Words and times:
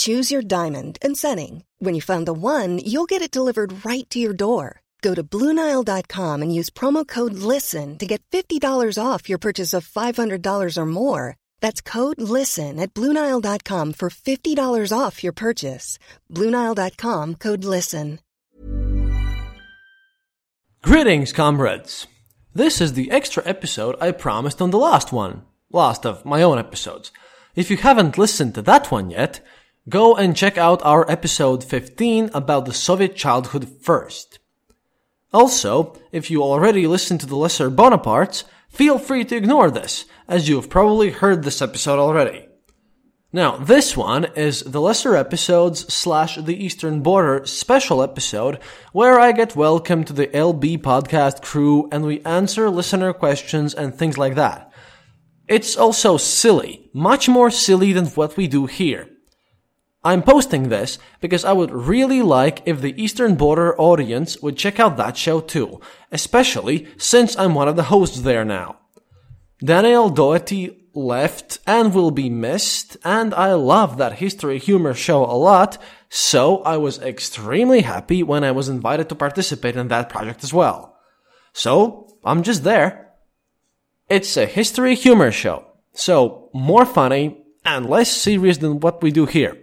Choose 0.00 0.30
your 0.32 0.40
diamond 0.40 0.98
and 1.02 1.14
setting. 1.14 1.64
When 1.78 1.94
you 1.94 2.00
find 2.00 2.26
the 2.26 2.32
one, 2.32 2.78
you'll 2.78 3.08
get 3.08 3.20
it 3.20 3.30
delivered 3.30 3.84
right 3.84 4.08
to 4.10 4.18
your 4.18 4.32
door. 4.32 4.80
Go 5.02 5.14
to 5.14 5.22
Bluenile.com 5.22 6.42
and 6.42 6.54
use 6.54 6.70
promo 6.70 7.06
code 7.06 7.34
LISTEN 7.34 7.98
to 7.98 8.06
get 8.06 8.22
$50 8.32 8.96
off 8.98 9.28
your 9.28 9.38
purchase 9.38 9.74
of 9.74 9.86
$500 9.86 10.76
or 10.78 10.86
more. 10.86 11.36
That's 11.60 11.80
code 11.82 12.20
LISTEN 12.20 12.80
at 12.80 12.94
Bluenile.com 12.94 13.92
for 13.92 14.08
$50 14.08 14.98
off 14.98 15.22
your 15.22 15.34
purchase. 15.34 15.98
Bluenile.com 16.30 17.34
code 17.34 17.64
LISTEN. 17.64 18.20
Greetings, 20.82 21.34
comrades. 21.34 22.06
This 22.54 22.80
is 22.80 22.94
the 22.94 23.10
extra 23.10 23.42
episode 23.44 23.96
I 24.00 24.12
promised 24.12 24.62
on 24.62 24.70
the 24.70 24.78
last 24.78 25.12
one. 25.12 25.42
Last 25.70 26.06
of 26.06 26.24
my 26.24 26.40
own 26.40 26.58
episodes. 26.58 27.12
If 27.54 27.70
you 27.70 27.76
haven't 27.76 28.16
listened 28.16 28.54
to 28.54 28.62
that 28.62 28.90
one 28.90 29.10
yet, 29.10 29.40
go 29.90 30.14
and 30.14 30.36
check 30.36 30.56
out 30.56 30.80
our 30.84 31.10
episode 31.10 31.64
15 31.64 32.30
about 32.32 32.64
the 32.64 32.72
Soviet 32.72 33.16
childhood 33.16 33.68
first. 33.82 34.38
Also, 35.32 35.98
if 36.12 36.30
you 36.30 36.42
already 36.42 36.86
listened 36.86 37.20
to 37.20 37.26
the 37.26 37.36
Lesser 37.36 37.70
Bonapartes, 37.70 38.44
feel 38.68 38.98
free 38.98 39.24
to 39.24 39.36
ignore 39.36 39.70
this, 39.70 40.04
as 40.28 40.48
you 40.48 40.56
have 40.56 40.70
probably 40.70 41.10
heard 41.10 41.42
this 41.42 41.60
episode 41.60 41.98
already. 41.98 42.46
Now, 43.32 43.56
this 43.56 43.96
one 43.96 44.26
is 44.36 44.62
the 44.62 44.80
Lesser 44.80 45.16
Episodes 45.16 45.92
slash 45.92 46.36
the 46.36 46.64
Eastern 46.64 47.00
Border 47.00 47.44
special 47.46 48.02
episode 48.02 48.60
where 48.92 49.18
I 49.18 49.32
get 49.32 49.56
welcome 49.56 50.04
to 50.04 50.12
the 50.12 50.28
LB 50.28 50.78
podcast 50.78 51.42
crew 51.42 51.88
and 51.90 52.04
we 52.04 52.22
answer 52.22 52.70
listener 52.70 53.12
questions 53.12 53.74
and 53.74 53.94
things 53.94 54.18
like 54.18 54.36
that. 54.36 54.72
It's 55.48 55.76
also 55.76 56.16
silly, 56.16 56.90
much 56.92 57.28
more 57.28 57.50
silly 57.50 57.92
than 57.92 58.06
what 58.06 58.36
we 58.36 58.46
do 58.46 58.66
here. 58.66 59.08
I'm 60.02 60.22
posting 60.22 60.68
this 60.68 60.98
because 61.20 61.44
I 61.44 61.52
would 61.52 61.70
really 61.70 62.22
like 62.22 62.62
if 62.64 62.80
the 62.80 63.00
Eastern 63.00 63.34
Border 63.34 63.78
audience 63.78 64.40
would 64.40 64.56
check 64.56 64.80
out 64.80 64.96
that 64.96 65.16
show 65.16 65.40
too, 65.40 65.80
especially 66.10 66.88
since 66.96 67.36
I'm 67.36 67.54
one 67.54 67.68
of 67.68 67.76
the 67.76 67.84
hosts 67.84 68.20
there 68.20 68.44
now. 68.44 68.78
Daniel 69.62 70.08
Doherty 70.08 70.88
left 70.94 71.58
and 71.66 71.94
will 71.94 72.10
be 72.10 72.30
missed, 72.30 72.96
and 73.04 73.34
I 73.34 73.52
love 73.52 73.98
that 73.98 74.14
history 74.14 74.58
humor 74.58 74.94
show 74.94 75.22
a 75.24 75.36
lot, 75.36 75.76
so 76.08 76.62
I 76.62 76.78
was 76.78 76.98
extremely 76.98 77.82
happy 77.82 78.22
when 78.22 78.42
I 78.42 78.52
was 78.52 78.70
invited 78.70 79.08
to 79.10 79.14
participate 79.14 79.76
in 79.76 79.88
that 79.88 80.08
project 80.08 80.42
as 80.42 80.54
well. 80.54 80.96
So, 81.52 82.08
I'm 82.24 82.42
just 82.42 82.64
there. 82.64 83.12
It's 84.08 84.36
a 84.38 84.46
history 84.46 84.94
humor 84.94 85.30
show, 85.30 85.66
so 85.92 86.48
more 86.54 86.86
funny 86.86 87.44
and 87.64 87.88
less 87.88 88.10
serious 88.10 88.58
than 88.58 88.80
what 88.80 89.02
we 89.02 89.10
do 89.10 89.26
here. 89.26 89.56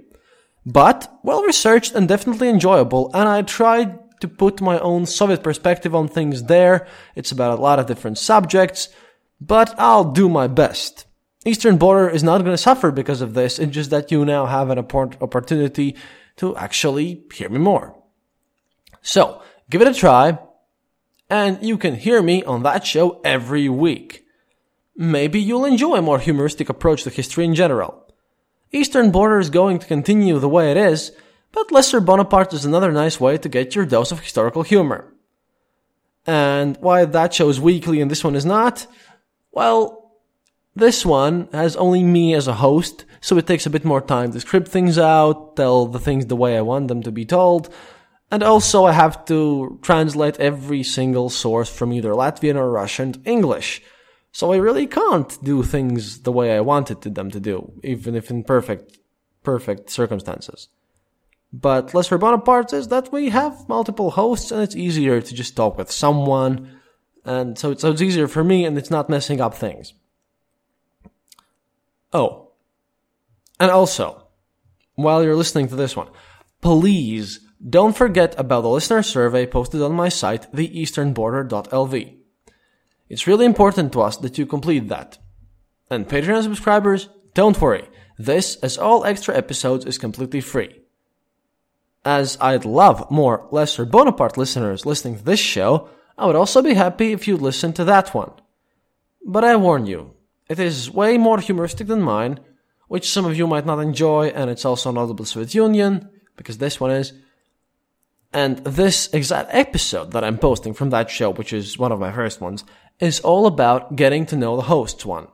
But 0.67 1.19
well 1.23 1.43
researched 1.43 1.95
and 1.95 2.09
definitely 2.09 2.49
enjoyable, 2.49 3.09
and 3.13 3.29
I 3.29 3.41
tried 3.41 4.19
to 4.19 4.27
put 4.27 4.59
my 4.59 4.77
own 4.79 5.05
Soviet 5.05 5.41
perspective 5.41 5.95
on 5.95 6.09
things 6.09 6.43
there. 6.43 6.87
It's 7.15 7.31
about 7.31 7.57
a 7.57 7.61
lot 7.61 7.79
of 7.79 7.85
different 7.85 8.17
subjects, 8.17 8.89
but 9.39 9.73
I'll 9.79 10.11
do 10.11 10.27
my 10.27 10.47
best. 10.47 11.05
Eastern 11.45 11.77
border 11.77 12.09
is 12.09 12.21
not 12.21 12.39
going 12.39 12.51
to 12.51 12.57
suffer 12.57 12.91
because 12.91 13.21
of 13.21 13.33
this. 13.33 13.59
It's 13.59 13.73
just 13.73 13.91
that 13.91 14.11
you 14.11 14.25
now 14.25 14.45
have 14.45 14.69
an 14.69 14.77
opportunity 14.77 15.95
to 16.35 16.57
actually 16.57 17.23
hear 17.33 17.47
me 17.47 17.59
more. 17.59 17.95
So 19.01 19.41
give 19.69 19.81
it 19.81 19.87
a 19.87 19.93
try 19.93 20.37
and 21.29 21.63
you 21.63 21.77
can 21.77 21.95
hear 21.95 22.21
me 22.21 22.43
on 22.43 22.63
that 22.63 22.85
show 22.85 23.21
every 23.23 23.69
week. 23.69 24.25
Maybe 24.97 25.39
you'll 25.39 25.63
enjoy 25.63 25.95
a 25.95 26.01
more 26.01 26.19
humoristic 26.19 26.67
approach 26.67 27.03
to 27.03 27.09
history 27.09 27.45
in 27.45 27.55
general. 27.55 28.06
Eastern 28.71 29.11
border 29.11 29.39
is 29.39 29.49
going 29.49 29.79
to 29.79 29.87
continue 29.87 30.39
the 30.39 30.49
way 30.49 30.71
it 30.71 30.77
is, 30.77 31.11
but 31.51 31.71
Lesser 31.71 32.01
Bonaparte 32.01 32.53
is 32.53 32.65
another 32.65 32.91
nice 32.91 33.19
way 33.19 33.37
to 33.37 33.49
get 33.49 33.75
your 33.75 33.85
dose 33.85 34.11
of 34.11 34.19
historical 34.19 34.63
humor. 34.63 35.13
And 36.25 36.77
why 36.81 37.05
that 37.05 37.33
show 37.33 37.47
is 37.49 37.59
weekly 37.61 38.01
and 38.01 38.11
this 38.11 38.23
one 38.23 38.35
is 38.35 38.45
not? 38.45 38.85
Well, 39.51 40.11
this 40.75 41.05
one 41.05 41.47
has 41.53 41.75
only 41.77 42.03
me 42.03 42.35
as 42.35 42.47
a 42.47 42.53
host, 42.53 43.05
so 43.21 43.37
it 43.37 43.47
takes 43.47 43.65
a 43.65 43.71
bit 43.71 43.85
more 43.85 44.01
time 44.01 44.31
to 44.31 44.39
script 44.39 44.67
things 44.67 44.99
out, 44.99 45.55
tell 45.55 45.87
the 45.87 45.99
things 45.99 46.25
the 46.25 46.35
way 46.35 46.57
I 46.57 46.61
want 46.61 46.89
them 46.89 47.01
to 47.03 47.11
be 47.11 47.25
told, 47.25 47.73
and 48.29 48.43
also 48.43 48.85
I 48.85 48.91
have 48.91 49.25
to 49.25 49.79
translate 49.81 50.39
every 50.39 50.83
single 50.83 51.29
source 51.29 51.69
from 51.69 51.93
either 51.93 52.11
Latvian 52.11 52.57
or 52.57 52.69
Russian 52.69 53.13
to 53.13 53.21
English. 53.23 53.81
So 54.37 54.53
I 54.53 54.57
really 54.57 54.85
can't 54.85 55.35
do 55.43 55.63
things 55.63 56.21
the 56.21 56.31
way 56.31 56.55
I 56.55 56.59
wanted 56.59 57.01
them 57.01 57.31
to 57.31 57.39
do, 57.39 57.73
even 57.83 58.13
if 58.13 58.29
in 58.29 58.43
perfect, 58.43 58.99
perfect 59.41 59.89
circumstances. 59.89 60.67
But 61.51 61.95
Lesser 61.95 62.19
Bonaparte 62.19 62.73
is 62.73 62.89
that 62.89 63.11
we 63.11 63.29
have 63.29 63.67
multiple 63.67 64.11
hosts 64.11 64.51
and 64.51 64.61
it's 64.61 64.75
easier 64.75 65.21
to 65.21 65.33
just 65.33 65.55
talk 65.55 65.75
with 65.75 65.91
someone, 65.91 66.79
and 67.25 67.57
so 67.57 67.71
it's, 67.71 67.81
so 67.81 67.89
it's 67.89 68.01
easier 68.03 68.27
for 68.27 68.43
me 68.43 68.63
and 68.63 68.77
it's 68.77 68.91
not 68.91 69.09
messing 69.09 69.41
up 69.41 69.55
things. 69.55 69.95
Oh. 72.13 72.51
And 73.59 73.71
also, 73.71 74.27
while 74.93 75.23
you're 75.23 75.35
listening 75.35 75.67
to 75.69 75.75
this 75.75 75.95
one, 75.95 76.09
please 76.61 77.39
don't 77.67 77.97
forget 77.97 78.35
about 78.37 78.61
the 78.61 78.69
listener 78.69 79.01
survey 79.01 79.47
posted 79.47 79.81
on 79.81 79.93
my 79.93 80.09
site, 80.09 80.51
theeasternborder.lv. 80.51 82.16
It's 83.09 83.27
really 83.27 83.45
important 83.45 83.93
to 83.93 84.01
us 84.01 84.17
that 84.17 84.37
you 84.37 84.45
complete 84.45 84.89
that. 84.89 85.17
And 85.89 86.07
Patreon 86.07 86.43
subscribers, 86.43 87.09
don't 87.33 87.59
worry. 87.61 87.87
This, 88.17 88.55
as 88.57 88.77
all 88.77 89.05
extra 89.05 89.35
episodes, 89.35 89.85
is 89.85 89.97
completely 89.97 90.41
free. 90.41 90.81
As 92.03 92.37
I'd 92.41 92.65
love 92.65 93.09
more 93.11 93.47
Lesser 93.51 93.85
Bonaparte 93.85 94.37
listeners 94.37 94.85
listening 94.85 95.17
to 95.17 95.23
this 95.23 95.39
show, 95.39 95.89
I 96.17 96.25
would 96.25 96.35
also 96.35 96.61
be 96.61 96.73
happy 96.73 97.11
if 97.11 97.27
you'd 97.27 97.41
listen 97.41 97.73
to 97.73 97.85
that 97.85 98.13
one. 98.13 98.31
But 99.25 99.43
I 99.43 99.55
warn 99.55 99.85
you, 99.85 100.13
it 100.49 100.59
is 100.59 100.89
way 100.89 101.17
more 101.17 101.39
humoristic 101.39 101.87
than 101.87 102.01
mine, 102.01 102.39
which 102.87 103.11
some 103.11 103.25
of 103.25 103.37
you 103.37 103.45
might 103.45 103.65
not 103.65 103.79
enjoy, 103.79 104.27
and 104.27 104.49
it's 104.49 104.65
also 104.65 104.91
not 104.91 105.15
the 105.15 105.25
Soviet 105.25 105.53
Union, 105.53 106.09
because 106.37 106.57
this 106.57 106.79
one 106.79 106.91
is. 106.91 107.13
And 108.33 108.57
this 108.59 109.09
exact 109.13 109.49
episode 109.53 110.11
that 110.11 110.23
I'm 110.23 110.37
posting 110.37 110.73
from 110.73 110.89
that 110.91 111.09
show, 111.09 111.31
which 111.31 111.53
is 111.53 111.77
one 111.77 111.91
of 111.91 111.99
my 111.99 112.11
first 112.11 112.41
ones, 112.41 112.63
is 112.99 113.19
all 113.19 113.45
about 113.45 113.95
getting 113.95 114.25
to 114.27 114.35
know 114.35 114.55
the 114.55 114.63
hosts 114.63 115.05
one, 115.05 115.27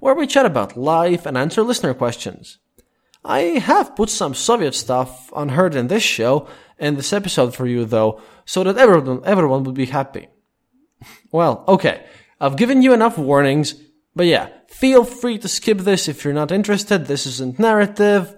where 0.00 0.14
we 0.14 0.26
chat 0.26 0.46
about 0.46 0.76
life 0.76 1.26
and 1.26 1.36
answer 1.36 1.62
listener 1.62 1.94
questions. 1.94 2.58
I 3.24 3.40
have 3.58 3.96
put 3.96 4.10
some 4.10 4.34
Soviet 4.34 4.74
stuff 4.74 5.32
unheard 5.34 5.74
in 5.74 5.88
this 5.88 6.02
show 6.02 6.48
in 6.78 6.94
this 6.94 7.12
episode 7.12 7.54
for 7.54 7.66
you 7.66 7.84
though, 7.84 8.20
so 8.44 8.62
that 8.64 8.78
everyone, 8.78 9.22
everyone 9.24 9.64
would 9.64 9.74
be 9.74 9.86
happy. 9.86 10.28
Well, 11.32 11.64
okay, 11.68 12.04
I've 12.40 12.56
given 12.56 12.82
you 12.82 12.92
enough 12.92 13.18
warnings, 13.18 13.74
but 14.14 14.26
yeah, 14.26 14.48
feel 14.68 15.04
free 15.04 15.38
to 15.38 15.48
skip 15.48 15.78
this 15.78 16.08
if 16.08 16.24
you're 16.24 16.34
not 16.34 16.52
interested. 16.52 17.06
This 17.06 17.26
isn't 17.26 17.58
narrative. 17.58 18.34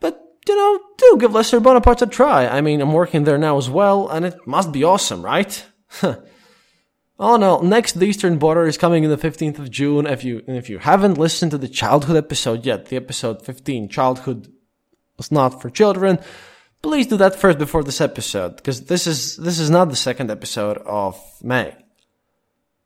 But, 0.00 0.20
you 0.46 0.56
know, 0.56 0.80
do 0.98 1.16
give 1.18 1.32
Lesser 1.32 1.60
Bonaparte 1.60 2.02
a 2.02 2.06
try. 2.06 2.46
I 2.46 2.60
mean, 2.60 2.80
I'm 2.80 2.92
working 2.92 3.24
there 3.24 3.38
now 3.38 3.58
as 3.58 3.70
well, 3.70 4.08
and 4.08 4.24
it 4.24 4.46
must 4.46 4.72
be 4.72 4.84
awesome, 4.84 5.24
right? 5.24 5.64
oh 7.18 7.36
no, 7.36 7.60
next 7.60 7.92
the 7.92 8.06
Eastern 8.06 8.38
Border 8.38 8.66
is 8.66 8.78
coming 8.78 9.04
in 9.04 9.10
the 9.10 9.16
15th 9.16 9.58
of 9.58 9.70
June. 9.70 10.06
If 10.06 10.24
you, 10.24 10.42
if 10.46 10.68
you 10.68 10.78
haven't 10.78 11.18
listened 11.18 11.50
to 11.52 11.58
the 11.58 11.68
childhood 11.68 12.16
episode 12.16 12.66
yet, 12.66 12.86
the 12.86 12.96
episode 12.96 13.42
15, 13.42 13.88
childhood 13.88 14.52
was 15.16 15.32
not 15.32 15.60
for 15.60 15.70
children, 15.70 16.18
please 16.82 17.06
do 17.06 17.16
that 17.16 17.36
first 17.36 17.58
before 17.58 17.82
this 17.82 18.00
episode, 18.00 18.56
because 18.56 18.82
this 18.86 19.06
is 19.06 19.36
this 19.36 19.58
is 19.58 19.70
not 19.70 19.88
the 19.88 19.96
second 19.96 20.30
episode 20.30 20.78
of 20.78 21.20
May. 21.42 21.74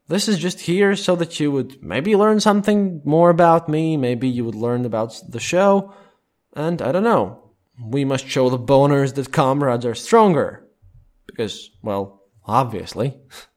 This 0.09 0.27
is 0.27 0.39
just 0.39 0.61
here 0.61 0.97
so 0.97 1.15
that 1.17 1.39
you 1.39 1.53
would 1.53 1.83
maybe 1.83 2.17
learn 2.17 2.41
something 2.41 3.01
more 3.05 3.31
about 3.31 3.69
me, 3.69 3.97
maybe 3.97 4.29
you 4.29 4.45
would 4.45 4.57
learn 4.57 4.85
about 4.85 5.21
the 5.29 5.39
show, 5.39 5.95
and 6.55 6.83
I 6.83 6.91
don't 6.93 7.05
know. 7.05 7.53
We 7.83 8.05
must 8.05 8.27
show 8.27 8.51
the 8.51 8.59
boners 8.59 9.15
that 9.15 9.33
comrades 9.33 9.87
are 9.87 9.95
stronger. 9.95 10.67
Because, 11.27 11.71
well, 11.83 12.23
obviously. 12.45 13.19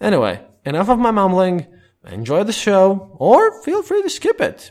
anyway, 0.00 0.44
enough 0.64 0.88
of 0.88 0.98
my 0.98 1.10
mumbling. 1.10 1.66
Enjoy 2.06 2.44
the 2.44 2.52
show, 2.52 3.16
or 3.18 3.62
feel 3.62 3.82
free 3.82 4.02
to 4.02 4.10
skip 4.10 4.40
it. 4.40 4.70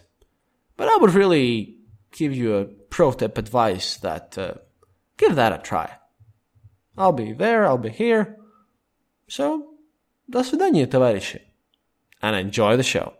But 0.75 0.87
I 0.87 0.97
would 0.97 1.13
really 1.13 1.77
give 2.11 2.33
you 2.33 2.55
a 2.55 2.65
pro 2.65 3.11
tip 3.11 3.37
advice 3.37 3.97
that 3.97 4.37
uh, 4.37 4.55
give 5.17 5.35
that 5.35 5.53
a 5.53 5.57
try. 5.57 5.91
I'll 6.97 7.11
be 7.11 7.33
there, 7.33 7.65
I'll 7.65 7.77
be 7.77 7.89
here. 7.89 8.37
So, 9.27 9.73
до 10.29 10.43
свидания, 10.43 10.87
товарищи. 10.87 11.41
And 12.21 12.35
enjoy 12.35 12.77
the 12.77 12.83
show. 12.83 13.13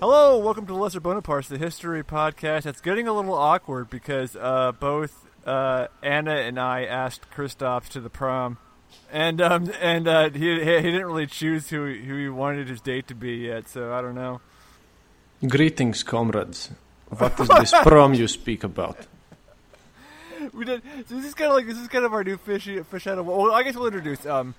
Hello, 0.00 0.38
welcome 0.38 0.64
to 0.66 0.74
Lesser 0.74 1.00
Bonapartes, 1.00 1.48
the 1.48 1.58
history 1.58 2.04
podcast. 2.04 2.66
It's 2.66 2.80
getting 2.80 3.08
a 3.08 3.12
little 3.12 3.34
awkward 3.34 3.90
because 3.90 4.36
uh, 4.36 4.70
both 4.78 5.26
uh, 5.45 5.87
Anna 6.01 6.35
and 6.35 6.59
I 6.59 6.85
asked 6.85 7.29
Kristaps 7.31 7.89
to 7.89 8.01
the 8.01 8.09
prom, 8.09 8.57
and 9.11 9.41
um, 9.41 9.71
and 9.81 10.07
uh, 10.07 10.29
he 10.29 10.59
he 10.59 10.65
didn't 10.65 11.05
really 11.05 11.27
choose 11.27 11.69
who 11.69 11.93
who 11.93 12.17
he 12.17 12.29
wanted 12.29 12.67
his 12.69 12.81
date 12.81 13.07
to 13.07 13.15
be 13.15 13.35
yet. 13.35 13.67
So 13.67 13.93
I 13.93 14.01
don't 14.01 14.15
know. 14.15 14.41
Greetings, 15.47 16.03
comrades. 16.03 16.71
What 17.09 17.39
is 17.39 17.47
this 17.47 17.71
prom 17.83 18.13
you 18.13 18.27
speak 18.27 18.63
about? 18.63 18.97
We 20.53 20.65
did. 20.65 20.81
So 21.07 21.15
this 21.15 21.25
is 21.25 21.33
kind 21.33 21.51
of 21.51 21.55
like 21.55 21.67
this 21.67 21.77
is 21.77 21.87
kind 21.87 22.03
of 22.03 22.13
our 22.13 22.23
new 22.23 22.35
fish 22.35 22.67
fish 22.89 23.07
out 23.07 23.17
of 23.17 23.25
well. 23.25 23.53
I 23.53 23.63
guess 23.63 23.75
we'll 23.75 23.85
introduce. 23.85 24.25
Um, 24.25 24.55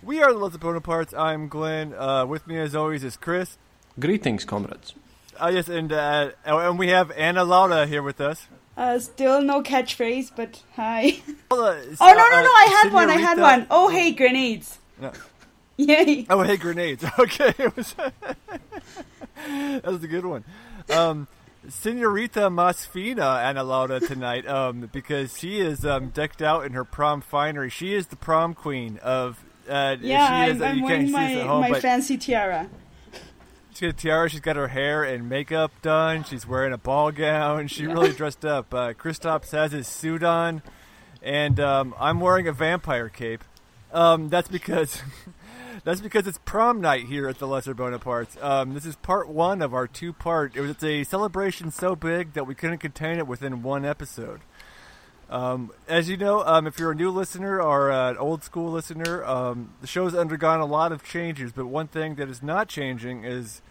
we 0.00 0.22
are 0.22 0.32
the 0.32 0.38
Lesser 0.38 0.58
Bonapartes. 0.58 1.12
I'm 1.18 1.48
Glenn. 1.48 1.92
Uh, 1.92 2.24
with 2.24 2.46
me 2.46 2.56
as 2.56 2.76
always 2.76 3.02
is 3.02 3.16
Chris. 3.16 3.58
Greetings, 3.98 4.44
comrades. 4.44 4.94
Uh, 5.36 5.50
yes, 5.52 5.68
and 5.68 5.92
uh, 5.92 6.30
and 6.44 6.78
we 6.78 6.88
have 6.88 7.10
Anna 7.12 7.42
Laura 7.42 7.84
here 7.86 8.02
with 8.02 8.20
us. 8.20 8.46
Uh, 8.76 8.98
still 8.98 9.40
no 9.42 9.62
catchphrase, 9.62 10.30
but 10.34 10.62
hi. 10.76 11.18
Uh, 11.50 11.56
oh 11.56 11.84
no 12.00 12.14
no 12.14 12.42
no! 12.42 12.50
I 12.50 12.80
had 12.82 12.92
one. 12.92 13.08
I 13.08 13.14
had 13.16 13.38
one. 13.38 13.66
Oh 13.70 13.88
hey, 13.88 14.10
grenades! 14.10 14.78
No. 15.00 15.12
Yay! 15.76 16.26
Oh, 16.28 16.42
hey, 16.42 16.56
grenades. 16.56 17.04
Okay, 17.18 17.52
it 17.58 17.76
was 17.76 17.94
that 17.94 19.84
was 19.84 20.02
a 20.02 20.08
good 20.08 20.26
one. 20.26 20.42
Um, 20.90 21.28
Senorita 21.68 22.50
Masfina 22.50 23.42
Anna 23.44 23.62
Laura 23.62 24.00
tonight, 24.00 24.46
um, 24.48 24.90
because 24.92 25.38
she 25.38 25.60
is 25.60 25.84
um, 25.86 26.08
decked 26.08 26.42
out 26.42 26.64
in 26.64 26.72
her 26.72 26.84
prom 26.84 27.20
finery. 27.20 27.70
She 27.70 27.94
is 27.94 28.08
the 28.08 28.16
prom 28.16 28.54
queen 28.54 28.98
of. 29.02 29.38
Uh, 29.68 29.96
Yeah, 30.00 30.46
she 30.46 30.50
is, 30.52 30.60
I'm, 30.62 30.78
I'm 30.78 30.82
wearing 30.82 31.10
my 31.12 31.34
home, 31.34 31.60
my 31.60 31.70
but 31.70 31.82
fancy 31.82 32.18
tiara. 32.18 32.68
She's 33.74 33.80
got 33.80 33.88
a 33.88 33.92
tiara. 33.92 34.28
She's 34.30 34.40
got 34.40 34.56
her 34.56 34.68
hair 34.68 35.02
and 35.04 35.28
makeup 35.28 35.72
done. 35.82 36.24
She's 36.24 36.46
wearing 36.46 36.72
a 36.72 36.78
ball 36.78 37.10
gown. 37.10 37.68
She 37.68 37.86
really 37.86 38.12
dressed 38.12 38.44
up. 38.44 38.72
Uh, 38.72 38.92
Kristaps 38.92 39.50
has 39.50 39.72
his 39.72 39.88
suit 39.88 40.22
on, 40.22 40.62
and 41.22 41.58
um, 41.58 41.94
I'm 41.98 42.20
wearing 42.20 42.46
a 42.46 42.52
vampire 42.52 43.08
cape. 43.08 43.42
Um, 43.92 44.28
that's 44.28 44.48
because 44.48 45.02
that's 45.84 46.00
because 46.00 46.26
it's 46.26 46.38
prom 46.44 46.80
night 46.80 47.06
here 47.06 47.28
at 47.28 47.38
the 47.38 47.46
Lesser 47.46 47.74
Bonapartes. 47.74 48.42
Um, 48.42 48.74
this 48.74 48.84
is 48.84 48.96
part 48.96 49.28
one 49.28 49.62
of 49.62 49.74
our 49.74 49.86
two-part. 49.86 50.56
It 50.56 50.60
was 50.60 50.70
it's 50.70 50.84
a 50.84 51.04
celebration 51.04 51.70
so 51.70 51.96
big 51.96 52.32
that 52.34 52.46
we 52.46 52.54
couldn't 52.54 52.78
contain 52.78 53.18
it 53.18 53.26
within 53.26 53.62
one 53.62 53.84
episode. 53.84 54.40
Um, 55.30 55.70
as 55.88 56.08
you 56.08 56.16
know, 56.16 56.44
um, 56.44 56.66
if 56.66 56.78
you're 56.78 56.92
a 56.92 56.94
new 56.94 57.10
listener 57.10 57.60
or 57.60 57.90
an 57.90 58.16
old 58.18 58.44
school 58.44 58.70
listener, 58.70 59.24
um, 59.24 59.74
the 59.80 59.86
show's 59.86 60.14
undergone 60.14 60.60
a 60.60 60.66
lot 60.66 60.92
of 60.92 61.02
changes. 61.02 61.52
But 61.52 61.66
one 61.66 61.88
thing 61.88 62.16
that 62.16 62.28
is 62.28 62.42
not 62.42 62.68
changing 62.68 63.24
is 63.24 63.62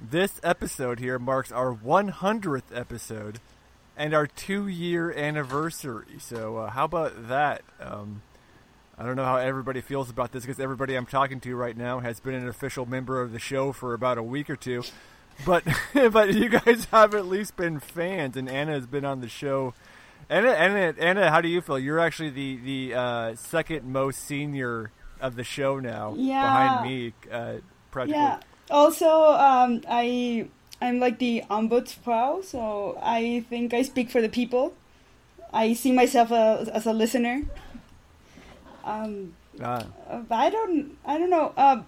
this 0.00 0.40
episode 0.42 0.98
here 0.98 1.18
marks 1.18 1.52
our 1.52 1.74
100th 1.74 2.74
episode 2.74 3.40
and 3.96 4.14
our 4.14 4.26
two-year 4.26 5.12
anniversary. 5.12 6.18
So 6.18 6.58
uh, 6.58 6.70
how 6.70 6.84
about 6.84 7.28
that? 7.28 7.62
Um, 7.80 8.22
I 8.96 9.04
don't 9.04 9.16
know 9.16 9.24
how 9.24 9.36
everybody 9.36 9.80
feels 9.80 10.10
about 10.10 10.32
this 10.32 10.44
because 10.44 10.60
everybody 10.60 10.94
I'm 10.94 11.06
talking 11.06 11.40
to 11.40 11.56
right 11.56 11.76
now 11.76 12.00
has 12.00 12.20
been 12.20 12.34
an 12.34 12.48
official 12.48 12.86
member 12.86 13.20
of 13.20 13.32
the 13.32 13.38
show 13.38 13.72
for 13.72 13.94
about 13.94 14.18
a 14.18 14.22
week 14.22 14.48
or 14.50 14.56
two. 14.56 14.84
But 15.44 15.64
but 15.94 16.34
you 16.34 16.48
guys 16.48 16.86
have 16.90 17.14
at 17.14 17.26
least 17.26 17.56
been 17.56 17.80
fans, 17.80 18.36
and 18.36 18.48
Anna 18.48 18.72
has 18.72 18.86
been 18.86 19.04
on 19.04 19.20
the 19.20 19.28
show. 19.28 19.74
Anna, 20.30 20.50
Anna, 20.50 20.94
Anna, 20.98 21.30
how 21.30 21.40
do 21.40 21.48
you 21.48 21.60
feel? 21.60 21.78
You're 21.78 21.98
actually 21.98 22.30
the 22.30 22.56
the 22.58 22.94
uh, 22.94 23.34
second 23.34 23.84
most 23.92 24.24
senior 24.24 24.92
of 25.20 25.34
the 25.34 25.42
show 25.44 25.80
now, 25.80 26.14
Yeah. 26.16 26.42
behind 26.42 26.88
me, 26.88 27.12
uh, 27.30 27.54
practically. 27.90 28.22
Yeah. 28.22 28.38
Also, 28.70 29.10
um, 29.32 29.82
I 29.90 30.46
I'm 30.80 31.00
like 31.00 31.18
the 31.18 31.42
ombudsfrau, 31.50 32.44
so 32.44 32.96
I 33.02 33.44
think 33.50 33.74
I 33.74 33.82
speak 33.82 34.08
for 34.08 34.22
the 34.22 34.28
people. 34.28 34.72
I 35.52 35.72
see 35.74 35.90
myself 35.90 36.30
as, 36.30 36.68
as 36.68 36.86
a 36.86 36.92
listener. 36.92 37.42
Um, 38.84 39.34
Ah. 39.60 39.84
I 40.30 40.48
don't. 40.48 40.96
I 41.04 41.18
don't 41.18 41.28
know. 41.28 41.52
Uh, 41.56 41.82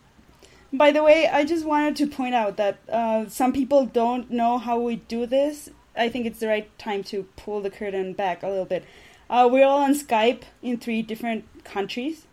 by 0.72 0.90
the 0.90 1.02
way, 1.02 1.28
I 1.28 1.44
just 1.44 1.64
wanted 1.64 1.94
to 1.96 2.06
point 2.08 2.34
out 2.34 2.56
that 2.56 2.78
uh, 2.90 3.28
some 3.28 3.52
people 3.52 3.86
don't 3.86 4.30
know 4.32 4.58
how 4.58 4.80
we 4.80 4.96
do 4.96 5.26
this. 5.26 5.70
I 5.96 6.08
think 6.08 6.26
it's 6.26 6.40
the 6.40 6.48
right 6.48 6.78
time 6.78 7.02
to 7.04 7.24
pull 7.36 7.60
the 7.60 7.70
curtain 7.70 8.12
back 8.12 8.42
a 8.42 8.48
little 8.48 8.64
bit. 8.64 8.84
Uh, 9.28 9.48
we're 9.50 9.64
all 9.64 9.78
on 9.78 9.94
Skype 9.94 10.42
in 10.62 10.78
three 10.78 11.02
different 11.02 11.44
countries, 11.64 12.26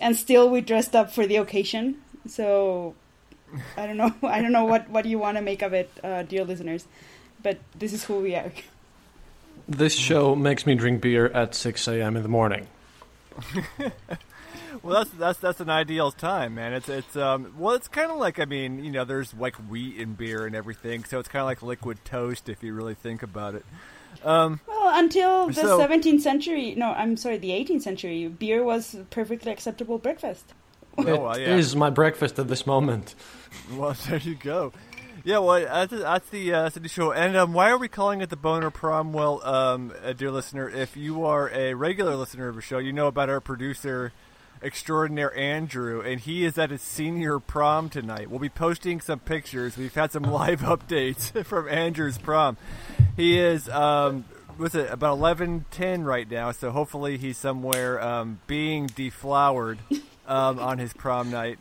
and 0.00 0.16
still 0.16 0.48
we 0.48 0.60
dressed 0.60 0.94
up 0.94 1.12
for 1.12 1.26
the 1.26 1.36
occasion. 1.36 2.00
So 2.26 2.94
I 3.76 3.86
don't 3.86 3.96
know. 3.96 4.14
I 4.22 4.40
don't 4.40 4.52
know 4.52 4.64
what 4.64 4.88
what 4.90 5.04
you 5.06 5.18
want 5.18 5.36
to 5.36 5.42
make 5.42 5.62
of 5.62 5.72
it, 5.72 5.90
uh, 6.02 6.22
dear 6.22 6.44
listeners. 6.44 6.86
But 7.42 7.58
this 7.76 7.92
is 7.92 8.04
who 8.04 8.20
we 8.20 8.34
are. 8.34 8.52
This 9.68 9.94
show 9.94 10.34
makes 10.34 10.66
me 10.66 10.74
drink 10.74 11.02
beer 11.02 11.26
at 11.26 11.54
6 11.54 11.86
a.m. 11.88 12.16
in 12.16 12.22
the 12.22 12.28
morning. 12.28 12.66
Well, 14.82 14.98
that's 15.04 15.10
that's 15.18 15.38
that's 15.38 15.60
an 15.60 15.70
ideal 15.70 16.10
time, 16.12 16.54
man. 16.54 16.72
It's 16.72 16.88
it's 16.88 17.16
um 17.16 17.54
well, 17.58 17.74
it's 17.74 17.88
kind 17.88 18.10
of 18.10 18.18
like 18.18 18.38
I 18.38 18.44
mean, 18.44 18.84
you 18.84 18.90
know, 18.90 19.04
there's 19.04 19.34
like 19.34 19.56
wheat 19.56 19.98
and 19.98 20.16
beer 20.16 20.46
and 20.46 20.54
everything, 20.54 21.04
so 21.04 21.18
it's 21.18 21.28
kind 21.28 21.40
of 21.40 21.46
like 21.46 21.62
liquid 21.62 21.98
toast 22.04 22.48
if 22.48 22.62
you 22.62 22.72
really 22.74 22.94
think 22.94 23.22
about 23.22 23.54
it. 23.54 23.64
Um, 24.24 24.60
Well, 24.66 24.98
until 24.98 25.46
the 25.48 25.54
So- 25.54 25.78
17th 25.78 26.20
century, 26.22 26.74
no, 26.76 26.92
I'm 26.92 27.16
sorry, 27.16 27.38
the 27.38 27.50
18th 27.50 27.82
century, 27.82 28.26
beer 28.28 28.62
was 28.64 28.96
perfectly 29.10 29.52
acceptable 29.52 29.98
breakfast. 29.98 30.52
oh, 30.96 31.02
It 31.02 31.20
well, 31.20 31.38
yeah. 31.38 31.54
is 31.56 31.76
my 31.76 31.90
breakfast 31.90 32.38
at 32.38 32.48
this 32.48 32.66
moment. 32.66 33.14
Well, 33.76 33.94
there 34.08 34.18
you 34.18 34.34
go. 34.34 34.72
Yeah, 35.24 35.38
well, 35.38 35.60
that's, 35.60 35.92
that's 35.92 36.28
the 36.30 36.54
uh, 36.54 36.62
that's 36.62 36.76
the 36.78 36.88
show. 36.88 37.12
And 37.12 37.36
um, 37.36 37.52
why 37.52 37.70
are 37.70 37.76
we 37.78 37.88
calling 37.88 38.20
it 38.22 38.30
the 38.30 38.36
Boner 38.36 38.70
Prom? 38.70 39.12
Well, 39.12 39.44
um, 39.46 39.92
uh, 40.02 40.12
dear 40.14 40.30
listener, 40.30 40.68
if 40.70 40.96
you 40.96 41.24
are 41.24 41.50
a 41.50 41.74
regular 41.74 42.14
listener 42.16 42.48
of 42.48 42.54
the 42.54 42.62
show, 42.62 42.78
you 42.78 42.92
know 42.92 43.08
about 43.08 43.28
our 43.28 43.40
producer 43.40 44.12
extraordinaire 44.62 45.36
Andrew, 45.36 46.00
and 46.00 46.20
he 46.20 46.44
is 46.44 46.58
at 46.58 46.70
his 46.70 46.82
senior 46.82 47.38
prom 47.38 47.88
tonight. 47.88 48.30
We'll 48.30 48.38
be 48.38 48.48
posting 48.48 49.00
some 49.00 49.18
pictures. 49.20 49.76
We've 49.76 49.94
had 49.94 50.12
some 50.12 50.22
live 50.24 50.60
updates 50.60 51.44
from 51.46 51.68
Andrew's 51.68 52.18
prom. 52.18 52.56
He 53.16 53.38
is 53.38 53.68
um, 53.68 54.24
what's 54.56 54.74
it 54.74 54.90
about 54.90 55.14
eleven 55.14 55.64
ten 55.70 56.04
right 56.04 56.28
now, 56.30 56.52
so 56.52 56.70
hopefully 56.70 57.18
he's 57.18 57.38
somewhere 57.38 58.00
um, 58.02 58.40
being 58.46 58.86
deflowered 58.86 59.78
um, 60.28 60.58
on 60.60 60.78
his 60.78 60.92
prom 60.92 61.30
night. 61.30 61.58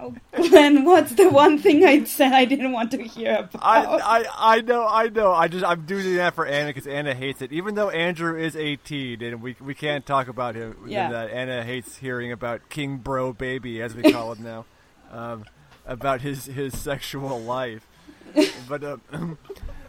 Oh, 0.00 0.14
Glenn, 0.32 0.84
what's 0.84 1.12
the 1.12 1.28
one 1.28 1.58
thing 1.58 1.84
I 1.84 2.04
said 2.04 2.32
I 2.32 2.46
didn't 2.46 2.72
want 2.72 2.90
to 2.92 3.02
hear 3.02 3.34
about? 3.40 3.62
I, 3.62 3.84
I 3.84 4.24
I 4.56 4.60
know 4.62 4.86
I 4.86 5.08
know 5.08 5.32
I 5.32 5.48
just 5.48 5.62
I'm 5.64 5.84
doing 5.84 6.16
that 6.16 6.34
for 6.34 6.46
Anna 6.46 6.70
because 6.70 6.86
Anna 6.86 7.14
hates 7.14 7.42
it. 7.42 7.52
Even 7.52 7.74
though 7.74 7.90
Andrew 7.90 8.38
is 8.38 8.56
18 8.56 9.22
and 9.22 9.42
we 9.42 9.56
we 9.60 9.74
can't 9.74 10.06
talk 10.06 10.28
about 10.28 10.54
him. 10.54 10.74
Yeah. 10.86 11.10
That 11.10 11.30
Anna 11.30 11.64
hates 11.64 11.96
hearing 11.96 12.32
about 12.32 12.70
King 12.70 12.96
Bro 12.96 13.34
Baby 13.34 13.82
as 13.82 13.94
we 13.94 14.10
call 14.10 14.32
him 14.32 14.42
now, 14.42 14.64
um, 15.12 15.44
about 15.84 16.22
his 16.22 16.46
his 16.46 16.76
sexual 16.78 17.40
life. 17.40 17.86
But, 18.68 18.84
uh, 18.84 18.98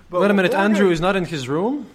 but 0.09 0.21
Wait 0.21 0.31
a 0.31 0.33
minute, 0.33 0.53
Andrew 0.53 0.89
is 0.89 1.01
not 1.01 1.17
in 1.17 1.25
his 1.25 1.49
room? 1.49 1.87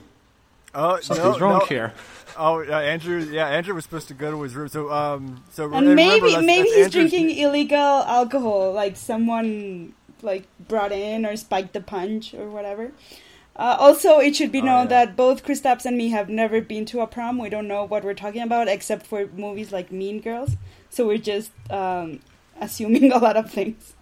Oh, 0.75 0.99
Something's 1.00 1.38
no, 1.38 1.47
wrong 1.47 1.59
no. 1.61 1.66
here. 1.66 1.93
Oh, 2.37 2.61
uh, 2.62 2.73
Andrew. 2.81 3.19
Yeah, 3.21 3.49
Andrew 3.49 3.75
was 3.75 3.85
supposed 3.85 4.09
to 4.09 4.14
go 4.14 4.31
to 4.31 4.43
his 4.43 4.54
room. 4.54 4.69
So 4.69 4.90
um, 4.93 5.45
so 5.50 5.64
and 5.64 5.73
remember, 5.88 5.95
maybe 5.95 6.26
that's- 6.28 6.45
maybe 6.45 6.62
that's 6.69 6.75
he's 6.75 6.85
Andrew's- 6.87 7.11
drinking 7.12 7.37
illegal 7.38 7.78
alcohol, 7.78 8.73
like 8.73 8.97
someone 8.97 9.95
like 10.23 10.47
brought 10.69 10.90
in 10.93 11.25
or 11.26 11.37
spiked 11.37 11.73
the 11.75 11.81
punch 11.81 12.35
or 12.35 12.49
whatever. 12.49 12.90
Uh, 13.57 13.76
also, 13.78 14.19
it 14.19 14.35
should 14.35 14.50
be 14.50 14.61
Oh, 14.62 14.64
known 14.64 14.83
yeah. 14.90 15.04
that 15.04 15.16
both 15.16 15.45
Kristaps 15.45 15.85
and 15.87 15.97
me 15.97 16.09
have 16.09 16.28
never 16.28 16.61
been 16.61 16.85
to 16.87 17.00
a 17.02 17.07
prom. 17.07 17.38
We 17.38 17.49
don't 17.50 17.69
know 17.69 17.85
what 17.85 18.02
we're 18.02 18.14
talking 18.14 18.43
about, 18.43 18.66
except 18.66 19.07
for 19.07 19.26
movies 19.37 19.71
like 19.71 19.93
Mean 19.93 20.21
Girls. 20.21 20.57
So 20.90 21.07
we're 21.07 21.19
just 21.19 21.52
um, 21.71 22.19
assuming 22.61 23.12
a 23.19 23.19
lot 23.19 23.37
of 23.37 23.50
things. 23.52 23.95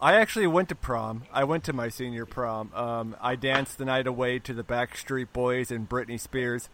I 0.00 0.14
actually 0.14 0.46
went 0.46 0.68
to 0.68 0.74
prom. 0.74 1.24
I 1.32 1.44
went 1.44 1.64
to 1.64 1.72
my 1.72 1.88
senior 1.88 2.26
prom. 2.26 2.70
Um, 2.74 3.16
I 3.20 3.34
danced 3.34 3.78
the 3.78 3.86
night 3.86 4.06
away 4.06 4.38
to 4.40 4.52
the 4.52 4.62
Backstreet 4.62 5.28
Boys 5.32 5.70
and 5.70 5.88
Britney 5.88 6.20
Spears, 6.20 6.68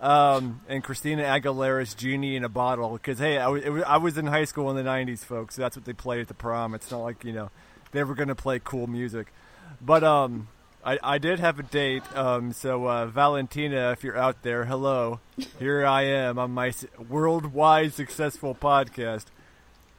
um, 0.00 0.60
and 0.68 0.84
Christina 0.84 1.24
Aguilera's 1.24 1.94
"Genie 1.94 2.36
in 2.36 2.44
a 2.44 2.48
Bottle." 2.48 2.92
Because 2.92 3.18
hey, 3.18 3.38
I 3.38 3.48
was, 3.48 3.64
I 3.84 3.96
was 3.96 4.16
in 4.16 4.26
high 4.26 4.44
school 4.44 4.70
in 4.70 4.76
the 4.76 4.88
'90s, 4.88 5.24
folks. 5.24 5.56
So 5.56 5.62
that's 5.62 5.76
what 5.76 5.86
they 5.86 5.92
played 5.92 6.20
at 6.20 6.28
the 6.28 6.34
prom. 6.34 6.74
It's 6.74 6.90
not 6.90 6.98
like 6.98 7.24
you 7.24 7.32
know 7.32 7.50
they 7.90 8.04
were 8.04 8.14
going 8.14 8.28
to 8.28 8.36
play 8.36 8.60
cool 8.62 8.86
music, 8.86 9.32
but 9.80 10.04
um, 10.04 10.46
I, 10.84 10.98
I 11.02 11.18
did 11.18 11.40
have 11.40 11.58
a 11.58 11.64
date. 11.64 12.04
Um, 12.16 12.52
so 12.52 12.88
uh, 12.88 13.06
Valentina, 13.06 13.90
if 13.90 14.04
you're 14.04 14.16
out 14.16 14.42
there, 14.42 14.64
hello. 14.64 15.18
Here 15.58 15.84
I 15.84 16.02
am 16.02 16.38
on 16.38 16.52
my 16.52 16.72
worldwide 17.08 17.92
successful 17.92 18.54
podcast. 18.54 19.26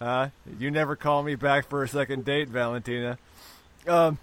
Uh, 0.01 0.29
you 0.57 0.71
never 0.71 0.95
call 0.95 1.23
me 1.23 1.35
back 1.35 1.67
for 1.69 1.83
a 1.83 1.87
second 1.87 2.25
date, 2.25 2.47
Valentina. 2.47 3.17
Um, 3.87 4.17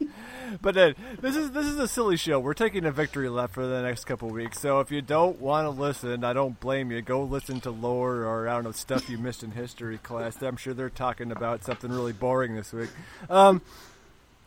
but 0.60 0.74
then 0.74 0.94
this 1.20 1.36
is 1.36 1.52
this 1.52 1.66
is 1.66 1.78
a 1.78 1.88
silly 1.88 2.16
show. 2.16 2.38
We're 2.38 2.54
taking 2.54 2.84
a 2.84 2.92
victory 2.92 3.28
lap 3.28 3.52
for 3.52 3.66
the 3.66 3.82
next 3.82 4.04
couple 4.04 4.28
weeks. 4.28 4.60
So 4.60 4.80
if 4.80 4.90
you 4.90 5.00
don't 5.00 5.40
want 5.40 5.66
to 5.66 5.70
listen, 5.70 6.24
I 6.24 6.32
don't 6.32 6.58
blame 6.60 6.90
you. 6.90 7.00
Go 7.02 7.22
listen 7.24 7.60
to 7.62 7.70
lore 7.70 8.24
or 8.24 8.48
I 8.48 8.54
don't 8.54 8.64
know 8.64 8.72
stuff 8.72 9.08
you 9.08 9.16
missed 9.18 9.42
in 9.42 9.52
history 9.52 9.98
class. 9.98 10.40
I'm 10.42 10.56
sure 10.56 10.74
they're 10.74 10.90
talking 10.90 11.32
about 11.32 11.64
something 11.64 11.90
really 11.90 12.12
boring 12.12 12.54
this 12.54 12.72
week. 12.72 12.90
Um, 13.30 13.62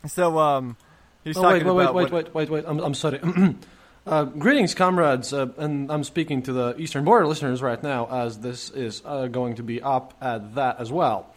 so 0.06 0.38
um, 0.38 0.78
he's 1.24 1.38
oh, 1.38 1.42
talking 1.42 1.66
wait, 1.66 1.74
wait, 1.74 1.84
about 1.84 1.96
wait, 1.96 2.12
what- 2.12 2.36
wait, 2.36 2.50
wait, 2.50 2.50
wait. 2.50 2.66
I'm, 2.68 2.80
I'm 2.80 2.94
sorry. 2.94 3.20
uh, 4.08 4.24
greetings, 4.26 4.74
comrades, 4.74 5.34
uh, 5.34 5.48
and 5.58 5.92
I'm 5.92 6.04
speaking 6.04 6.42
to 6.44 6.54
the 6.54 6.76
Eastern 6.80 7.04
Border 7.04 7.28
listeners 7.28 7.62
right 7.62 7.82
now, 7.82 8.08
as 8.08 8.40
this 8.40 8.70
is 8.70 9.02
uh, 9.06 9.28
going 9.28 9.56
to 9.56 9.64
be 9.64 9.82
up 9.82 10.14
at 10.22 10.56
that 10.56 10.80
as 10.80 10.92
well. 10.92 11.28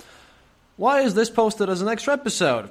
Why 0.76 1.00
is 1.00 1.14
this 1.14 1.28
posted 1.30 1.68
as 1.68 1.82
an 1.82 1.88
extra 1.88 2.14
episode? 2.14 2.70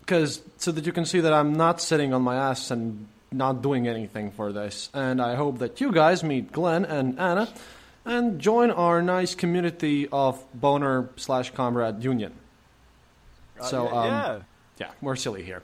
Because 0.00 0.40
so 0.58 0.72
that 0.72 0.86
you 0.86 0.92
can 0.92 1.04
see 1.04 1.20
that 1.20 1.32
I'm 1.32 1.54
not 1.54 1.80
sitting 1.80 2.12
on 2.12 2.22
my 2.22 2.36
ass 2.36 2.70
and 2.70 3.06
not 3.30 3.62
doing 3.62 3.86
anything 3.86 4.30
for 4.32 4.52
this, 4.52 4.90
and 4.94 5.20
I 5.20 5.34
hope 5.34 5.58
that 5.58 5.80
you 5.80 5.92
guys 5.92 6.24
meet 6.24 6.50
Glenn 6.52 6.84
and 6.84 7.18
Anna 7.18 7.48
and 8.04 8.40
join 8.40 8.70
our 8.70 9.02
nice 9.02 9.34
community 9.34 10.08
of 10.10 10.42
boner 10.54 11.10
slash 11.16 11.50
comrade 11.50 12.02
union. 12.02 12.32
So 13.62 13.88
Uh, 13.88 13.94
um, 13.94 14.06
yeah. 14.06 14.38
yeah, 14.78 14.90
we're 15.02 15.16
silly 15.16 15.42
here. 15.42 15.62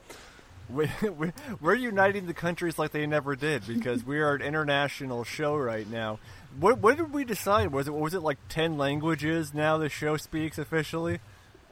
We, 0.74 0.90
we, 1.10 1.32
we're 1.60 1.74
uniting 1.74 2.26
the 2.26 2.34
countries 2.34 2.78
like 2.78 2.90
they 2.92 3.06
never 3.06 3.36
did 3.36 3.66
because 3.66 4.04
we 4.04 4.20
are 4.20 4.34
an 4.34 4.42
international 4.42 5.24
show 5.24 5.56
right 5.56 5.88
now. 5.88 6.18
What, 6.58 6.78
what 6.78 6.96
did 6.96 7.12
we 7.12 7.24
decide? 7.24 7.72
Was 7.72 7.88
it 7.88 7.94
was 7.94 8.14
it 8.14 8.20
like 8.20 8.38
ten 8.48 8.76
languages 8.78 9.52
now? 9.54 9.78
The 9.78 9.88
show 9.88 10.16
speaks 10.16 10.58
officially. 10.58 11.18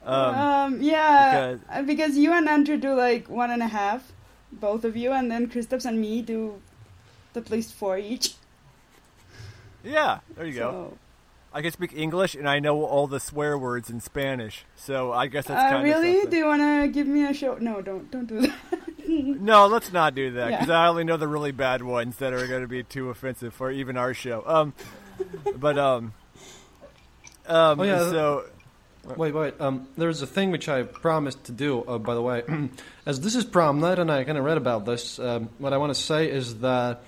Um, 0.04 0.35
Um, 0.35 0.80
yeah, 0.82 1.54
because- 1.54 1.61
because, 1.61 1.87
because 1.87 2.16
you 2.18 2.32
and 2.32 2.49
Andrew 2.49 2.76
do 2.76 2.94
like 2.94 3.28
one 3.28 3.50
and 3.50 3.62
a 3.62 3.68
half, 3.68 4.11
both 4.50 4.85
of 4.85 4.97
you, 4.97 5.12
and 5.12 5.30
then 5.30 5.49
Kristaps 5.49 5.85
and 5.85 6.00
me 6.00 6.23
do 6.23 6.61
at 7.37 7.50
least 7.50 7.73
four 7.75 7.97
each. 7.99 8.35
yeah, 9.85 10.18
there 10.37 10.47
you 10.47 10.54
go. 10.54 10.99
So, 11.52 11.59
I 11.59 11.62
can 11.62 11.73
speak 11.73 11.92
English 11.94 12.35
and 12.35 12.49
I 12.49 12.59
know 12.59 12.85
all 12.85 13.06
the 13.06 13.21
swear 13.21 13.59
words 13.59 13.90
in 13.90 14.00
Spanish, 14.00 14.64
so 14.76 15.12
I 15.12 15.26
guess 15.26 15.47
that's 15.47 15.61
uh, 15.62 15.71
kind 15.71 15.85
really? 15.85 16.09
of 16.11 16.14
something. 16.23 16.30
Do 16.30 16.37
you 16.37 16.47
wanna 16.47 16.88
give 16.88 17.06
me 17.06 17.25
a 17.26 17.35
show? 17.35 17.56
No, 17.61 17.82
don't 17.82 18.11
don't 18.11 18.26
do 18.26 18.40
that. 18.42 18.54
No, 19.04 19.66
let's 19.66 19.92
not 19.92 20.14
do 20.14 20.30
that 20.32 20.50
because 20.52 20.68
Yeah. 20.68 20.80
I 20.80 20.87
only 20.87 21.04
know 21.04 21.16
the 21.16 21.28
really 21.28 21.50
bad 21.52 21.82
ones 21.82 22.16
that 22.18 22.32
are 22.32 22.47
going 22.47 22.62
to 22.62 22.68
be 22.68 22.82
too 22.85 23.11
offensive 23.11 23.52
for 23.52 23.71
even 23.71 23.97
our 23.97 24.14
show. 24.14 24.42
Um, 24.47 24.75
but 25.56 25.76
um, 25.76 26.14
um, 27.47 27.80
Oh, 27.80 27.82
yeah, 27.82 27.99
so 28.11 28.44
Wait, 29.16 29.35
wait. 29.35 29.61
Um, 29.61 29.88
there's 29.97 30.23
a 30.23 30.26
thing 30.26 30.52
which 30.52 30.68
I 30.68 30.85
promised 30.85 31.44
to 31.44 31.52
do. 31.52 31.82
Uh, 31.82 31.99
by 31.99 32.14
the 32.14 32.23
way, 32.23 32.42
as 33.06 33.21
this 33.21 33.35
is 33.35 33.44
prom 33.44 33.80
night, 33.80 33.99
and 33.99 34.11
I 34.11 34.23
kind 34.23 34.38
of 34.38 34.44
read 34.44 34.56
about 34.56 34.87
this. 34.87 35.18
Um, 35.18 35.50
what 35.59 35.73
I 35.73 35.76
want 35.78 35.92
to 35.92 36.00
say 36.00 36.30
is 36.30 36.61
that 36.61 37.02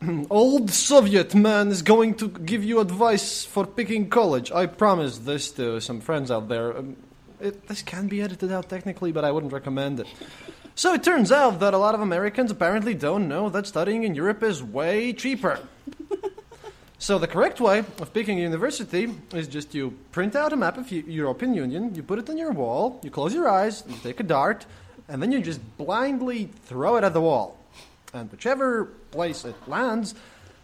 old 0.30 0.70
Soviet 0.70 1.34
man 1.34 1.68
is 1.68 1.82
going 1.82 2.14
to 2.14 2.28
give 2.28 2.62
you 2.64 2.80
advice 2.80 3.44
for 3.44 3.66
picking 3.66 4.08
college. 4.08 4.52
I 4.52 4.66
promised 4.66 5.26
this 5.26 5.50
to 5.52 5.80
some 5.80 6.00
friends 6.00 6.30
out 6.30 6.48
there. 6.48 6.76
Um, 6.76 6.96
it, 7.40 7.66
this 7.68 7.82
can 7.82 8.08
be 8.08 8.22
edited 8.22 8.52
out 8.52 8.68
technically, 8.68 9.12
but 9.12 9.24
I 9.24 9.32
wouldn't 9.32 9.52
recommend 9.52 10.00
it. 10.00 10.06
So 10.74 10.94
it 10.94 11.02
turns 11.02 11.32
out 11.32 11.60
that 11.60 11.74
a 11.74 11.78
lot 11.78 11.94
of 11.94 12.00
Americans 12.00 12.50
apparently 12.50 12.94
don't 12.94 13.28
know 13.28 13.48
that 13.50 13.66
studying 13.66 14.04
in 14.04 14.14
Europe 14.14 14.42
is 14.42 14.62
way 14.62 15.12
cheaper. 15.12 15.60
So 17.00 17.16
the 17.16 17.28
correct 17.28 17.60
way 17.60 17.78
of 17.78 18.12
picking 18.12 18.40
a 18.40 18.42
university 18.42 19.08
is 19.32 19.46
just 19.46 19.72
you 19.72 19.96
print 20.10 20.34
out 20.34 20.52
a 20.52 20.56
map 20.56 20.76
of 20.76 20.90
Eu- 20.90 21.04
European 21.06 21.54
Union, 21.54 21.94
you 21.94 22.02
put 22.02 22.18
it 22.18 22.28
on 22.28 22.36
your 22.36 22.50
wall, 22.50 22.98
you 23.04 23.10
close 23.10 23.32
your 23.32 23.48
eyes, 23.48 23.84
you 23.88 23.94
take 24.02 24.18
a 24.18 24.24
dart, 24.24 24.66
and 25.08 25.22
then 25.22 25.30
you 25.30 25.40
just 25.40 25.60
blindly 25.78 26.50
throw 26.64 26.96
it 26.96 27.04
at 27.04 27.14
the 27.14 27.20
wall. 27.20 27.56
And 28.14 28.30
whichever 28.30 28.86
place 29.10 29.44
it 29.44 29.54
lands, 29.66 30.14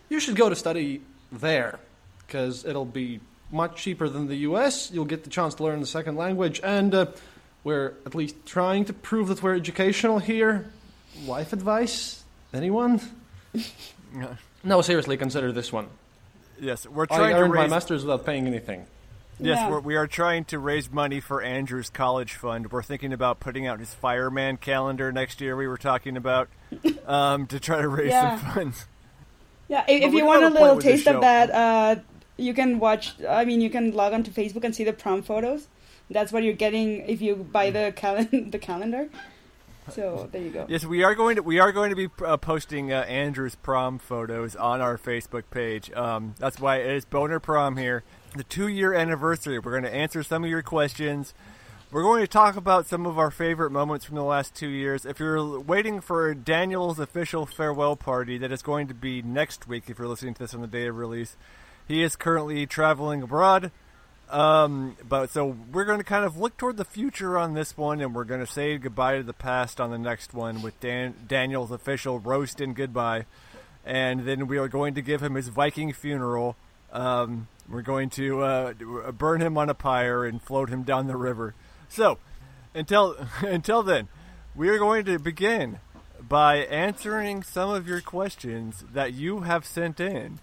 you 0.09 0.19
should 0.21 0.37
go 0.37 0.49
to 0.49 0.57
study 0.57 1.03
there, 1.31 1.79
because 2.27 2.65
it'll 2.65 2.85
be 2.85 3.21
much 3.53 3.77
cheaper 3.77 4.09
than 4.09 4.27
the 4.29 4.37
U.S. 4.37 4.91
You'll 4.91 5.05
get 5.05 5.25
the 5.25 5.31
chance 5.31 5.55
to 5.57 5.63
learn 5.65 5.81
the 5.81 5.87
second 5.87 6.17
language, 6.17 6.61
and 6.65 6.95
uh, 6.95 7.07
we're 7.63 7.95
at 8.07 8.15
least 8.15 8.37
trying 8.47 8.85
to 8.87 8.93
prove 8.93 9.29
that 9.29 9.43
we're 9.43 9.55
educational 9.55 10.19
here. 10.19 10.71
Life 11.27 11.53
advice? 11.53 12.25
Anyone? 12.53 13.01
No, 14.63 14.81
seriously, 14.81 15.17
consider 15.17 15.53
this 15.53 15.73
one. 15.73 15.89
yes, 16.61 16.87
we're 16.87 17.03
I 17.11 17.17
trying 17.17 17.35
to 17.35 17.41
earned 17.43 17.53
my 17.53 17.67
master's 17.67 18.03
without 18.05 18.25
paying 18.25 18.47
anything. 18.47 18.87
Yes, 19.41 19.59
Yeah. 19.59 19.71
we're, 19.71 19.81
we 19.81 19.97
are 19.97 20.07
trying 20.07 20.45
to 20.47 20.59
raise 20.59 20.91
money 20.91 21.21
for 21.21 21.43
Andrew's 21.43 21.91
college 21.91 22.35
fund. 22.35 22.71
We're 22.71 22.83
thinking 22.83 23.13
about 23.13 23.41
putting 23.41 23.67
out 23.67 23.81
his 23.81 23.93
fireman 23.95 24.57
calendar 24.59 25.11
next 25.13 25.41
year. 25.41 25.57
We 25.57 25.67
were 25.67 25.77
talking 25.77 26.17
about 26.17 26.49
um, 27.07 27.47
to 27.49 27.59
try 27.59 27.81
to 27.81 27.89
raise 27.89 28.11
Yeah. 28.11 28.39
some 28.41 28.53
funds. 28.53 28.87
Yeah, 29.69 29.85
if, 29.89 30.03
if 30.05 30.13
you 30.13 30.25
want 30.27 30.43
a 30.43 30.45
have 30.45 30.53
a 30.53 30.57
point 30.57 30.67
little 30.77 30.81
taste 30.83 31.07
of 31.09 31.23
that, 31.23 31.51
uh, 31.51 31.97
you 32.37 32.53
can 32.55 32.79
watch. 32.79 33.15
I 33.27 33.45
mean, 33.45 33.61
you 33.61 33.71
can 33.71 33.93
log 33.93 34.13
on 34.13 34.23
to 34.25 34.31
Facebook 34.31 34.63
and 34.65 34.75
see 34.77 34.85
the 34.85 34.93
prom 34.93 35.23
photos. 35.23 35.69
That's 36.11 36.33
what 36.33 36.43
you're 36.43 36.53
getting 36.53 37.09
if 37.09 37.23
you 37.23 37.35
buy 37.37 37.71
the 37.71 37.93
cal- 37.97 38.25
the 38.33 38.59
calendar. 38.59 39.09
So 39.91 40.29
there 40.33 40.43
you 40.43 40.51
go. 40.51 40.67
Yes, 40.69 40.85
we 40.85 41.03
are 41.03 41.15
going 41.15 41.37
to 41.37 41.43
we 41.43 41.59
are 41.61 41.73
going 41.73 41.91
to 41.91 41.97
be 41.97 42.09
uh, 42.25 42.37
posting 42.37 42.93
uh, 42.93 43.01
Andrew's 43.03 43.55
prom 43.55 43.99
photos 43.99 44.55
on 44.55 44.81
our 44.83 44.97
Facebook 44.99 45.45
page. 45.51 45.91
Um, 45.93 46.35
that's 46.39 46.61
why 46.61 46.77
it 46.77 46.91
is 46.91 47.05
Boner 47.07 47.41
Prom 47.41 47.77
here, 47.79 48.03
the 48.35 48.45
two 48.45 48.69
year 48.69 48.93
anniversary. 48.93 49.59
We're 49.59 49.71
going 49.73 49.85
to 49.85 49.95
answer 49.95 50.23
some 50.23 50.45
of 50.45 50.51
your 50.51 50.63
questions. 50.63 51.35
We're 51.91 52.03
going 52.03 52.23
to 52.23 52.29
talk 52.29 52.57
about 52.57 52.87
some 52.87 53.07
of 53.07 53.19
our 53.19 53.31
favorite 53.31 53.71
moments 53.71 54.05
from 54.05 54.17
the 54.17 54.25
last 54.25 54.55
two 54.55 54.69
years. 54.69 55.07
If 55.07 55.21
you're 55.21 55.61
waiting 55.61 56.01
for 56.01 56.35
Daniel's 56.35 56.99
official 56.99 57.47
farewell 57.47 57.95
party, 57.95 58.37
that 58.39 58.51
is 58.51 58.63
going 58.63 58.89
to 58.89 58.95
be 58.95 59.23
next 59.23 59.69
week. 59.69 59.85
If 59.89 59.99
you're 59.99 60.09
listening 60.09 60.35
to 60.35 60.43
this 60.43 60.55
on 60.55 60.61
the 60.61 60.67
day 60.67 60.87
of 60.87 60.97
release, 60.97 61.37
he 61.87 62.03
is 62.03 62.17
currently 62.17 62.67
traveling 62.67 63.23
abroad. 63.23 63.71
Um, 64.29 64.97
but 65.09 65.31
so 65.31 65.57
we're 65.71 65.85
going 65.85 65.99
to 65.99 66.05
kind 66.05 66.25
of 66.25 66.37
look 66.37 66.57
toward 66.57 66.79
the 66.79 66.85
future 66.85 67.39
on 67.39 67.55
this 67.55 67.77
one, 67.77 68.01
and 68.01 68.13
we're 68.15 68.25
going 68.25 68.41
to 68.41 68.51
say 68.51 68.77
goodbye 68.79 69.19
to 69.19 69.23
the 69.23 69.33
past 69.33 69.81
on 69.81 69.91
the 69.91 69.99
next 69.99 70.35
one 70.35 70.63
with 70.63 70.81
Dan- 70.81 71.15
Daniel's 71.29 71.71
official 71.71 72.19
roast 72.19 72.61
and 72.61 72.75
goodbye, 72.75 73.27
and 73.85 74.27
then 74.27 74.49
we 74.49 74.59
are 74.59 74.67
going 74.67 74.95
to 74.95 75.03
give 75.03 75.23
him 75.23 75.35
his 75.35 75.49
Viking 75.49 75.93
funeral. 75.93 76.57
Um, 76.95 77.49
we're 77.69 77.83
going 77.83 78.09
to 78.11 78.43
uh, 78.43 78.73
burn 79.13 79.43
him 79.43 79.59
on 79.59 79.69
a 79.69 79.75
pyre 79.75 80.25
and 80.25 80.41
float 80.41 80.71
him 80.71 80.83
down 80.83 81.07
the 81.07 81.17
river. 81.17 81.55
So 81.89 82.19
until 82.75 83.17
until 83.41 83.83
then, 83.83 84.09
we 84.55 84.69
are 84.69 84.79
going 84.79 85.05
to 85.05 85.19
begin 85.19 85.81
by 86.21 86.57
answering 86.57 87.43
some 87.43 87.69
of 87.69 87.87
your 87.87 88.01
questions 88.01 88.85
that 88.93 89.13
you 89.13 89.41
have 89.41 89.67
sent 89.67 90.01
in 90.01 90.39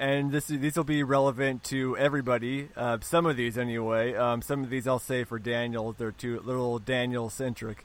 and 0.00 0.32
this 0.32 0.46
these 0.46 0.76
will 0.76 0.82
be 0.82 1.02
relevant 1.02 1.62
to 1.64 1.94
everybody. 1.98 2.70
Uh, 2.74 2.96
some 3.02 3.26
of 3.26 3.36
these, 3.36 3.58
anyway. 3.58 4.14
Um, 4.14 4.40
some 4.40 4.64
of 4.64 4.70
these 4.70 4.88
I'll 4.88 4.98
say 4.98 5.24
for 5.24 5.38
Daniel. 5.38 5.92
They're 5.92 6.10
too 6.10 6.40
little 6.40 6.78
Daniel 6.78 7.28
centric, 7.28 7.84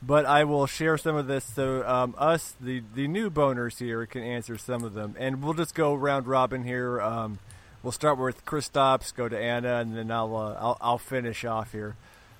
but 0.00 0.24
I 0.24 0.44
will 0.44 0.68
share 0.68 0.96
some 0.96 1.16
of 1.16 1.26
this 1.26 1.44
so 1.44 1.86
um, 1.86 2.14
us, 2.16 2.54
the 2.60 2.84
the 2.94 3.08
new 3.08 3.30
boners 3.30 3.80
here, 3.80 4.06
can 4.06 4.22
answer 4.22 4.56
some 4.56 4.84
of 4.84 4.94
them, 4.94 5.16
and 5.18 5.42
we'll 5.42 5.54
just 5.54 5.74
go 5.74 5.92
round 5.92 6.28
robin 6.28 6.62
here. 6.62 7.00
Um, 7.00 7.40
we'll 7.86 7.92
start 7.92 8.18
with 8.18 8.44
Kristaps, 8.44 9.14
go 9.14 9.28
to 9.28 9.38
Anna, 9.38 9.76
and 9.76 9.96
then 9.96 10.10
I'll, 10.10 10.34
uh, 10.34 10.56
I'll 10.58 10.76
I'll 10.80 10.98
finish 10.98 11.44
off 11.44 11.70
here. 11.70 11.94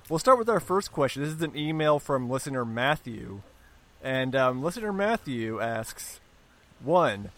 We'll 0.09 0.19
start 0.19 0.37
with 0.37 0.49
our 0.49 0.59
first 0.59 0.91
question. 0.91 1.23
This 1.23 1.31
is 1.31 1.41
an 1.41 1.55
email 1.55 1.99
from 1.99 2.29
listener 2.29 2.65
Matthew, 2.65 3.43
and 4.03 4.35
um, 4.35 4.61
listener 4.61 4.91
Matthew 4.91 5.61
asks, 5.61 6.19
one. 6.83 7.29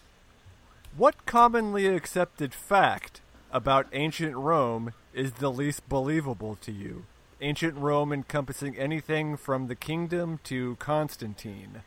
What 0.96 1.24
commonly 1.24 1.86
accepted 1.86 2.52
fact 2.52 3.20
about 3.52 3.86
ancient 3.92 4.34
Rome 4.34 4.92
is 5.14 5.34
the 5.34 5.52
least 5.52 5.88
believable 5.88 6.58
to 6.62 6.72
you? 6.72 7.04
Ancient 7.40 7.76
Rome 7.76 8.12
encompassing 8.12 8.76
anything 8.76 9.36
from 9.36 9.68
the 9.68 9.76
kingdom 9.76 10.40
to 10.44 10.74
Constantine. 10.80 11.82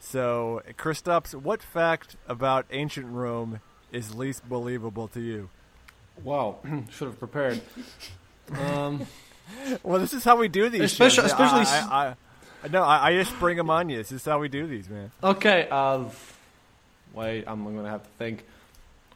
So, 0.00 0.60
Kristaps, 0.76 1.36
what 1.36 1.62
fact 1.62 2.16
about 2.26 2.66
ancient 2.72 3.06
Rome 3.06 3.60
is 3.92 4.14
least 4.14 4.48
believable 4.48 5.08
to 5.08 5.20
you? 5.20 5.48
Wow, 6.24 6.56
should 6.90 7.08
have 7.08 7.18
prepared. 7.18 7.60
Um, 8.58 9.06
well, 9.82 10.00
this 10.00 10.12
is 10.12 10.24
how 10.24 10.36
we 10.36 10.48
do 10.48 10.68
these. 10.68 10.80
Especially- 10.82 11.22
shows. 11.22 11.32
especially 11.32 11.58
I, 11.58 11.62
s- 11.62 11.70
I, 11.90 12.06
I, 12.06 12.14
I, 12.64 12.68
no, 12.68 12.82
I, 12.82 13.08
I 13.08 13.14
just 13.14 13.38
bring 13.38 13.56
them 13.56 13.70
on 13.70 13.88
you. 13.88 13.98
This 13.98 14.12
is 14.12 14.24
how 14.24 14.38
we 14.38 14.48
do 14.48 14.66
these, 14.66 14.88
man. 14.88 15.10
Okay, 15.22 15.68
uh, 15.70 16.04
wait, 17.14 17.44
I'm 17.46 17.64
gonna 17.64 17.88
have 17.90 18.02
to 18.02 18.10
think. 18.18 18.44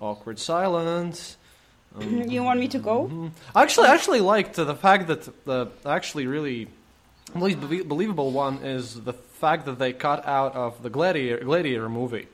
Awkward 0.01 0.39
silence. 0.39 1.37
you 2.01 2.43
want 2.43 2.61
me 2.61 2.69
to 2.69 2.79
go? 2.79 3.05
Mm-hmm. 3.05 3.29
I 3.55 3.63
actually, 3.63 3.89
actually 3.89 4.21
liked 4.21 4.55
the 4.57 4.75
fact 4.75 5.07
that 5.07 5.29
the 5.47 5.69
actually 5.87 6.27
really 6.27 6.69
least 7.35 7.61
belie- 7.61 7.83
believable 7.83 8.31
one 8.31 8.59
is 8.59 9.01
the 9.03 9.15
fact 9.15 9.65
that 9.67 9.79
they 9.79 9.93
cut 9.95 10.27
out 10.27 10.55
of 10.55 10.83
the 10.83 10.91
Gladiator, 10.91 11.43
Gladiator 11.45 11.89
movie, 11.89 12.27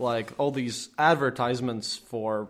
like 0.00 0.32
all 0.38 0.50
these 0.50 0.88
advertisements 0.98 1.96
for 1.96 2.48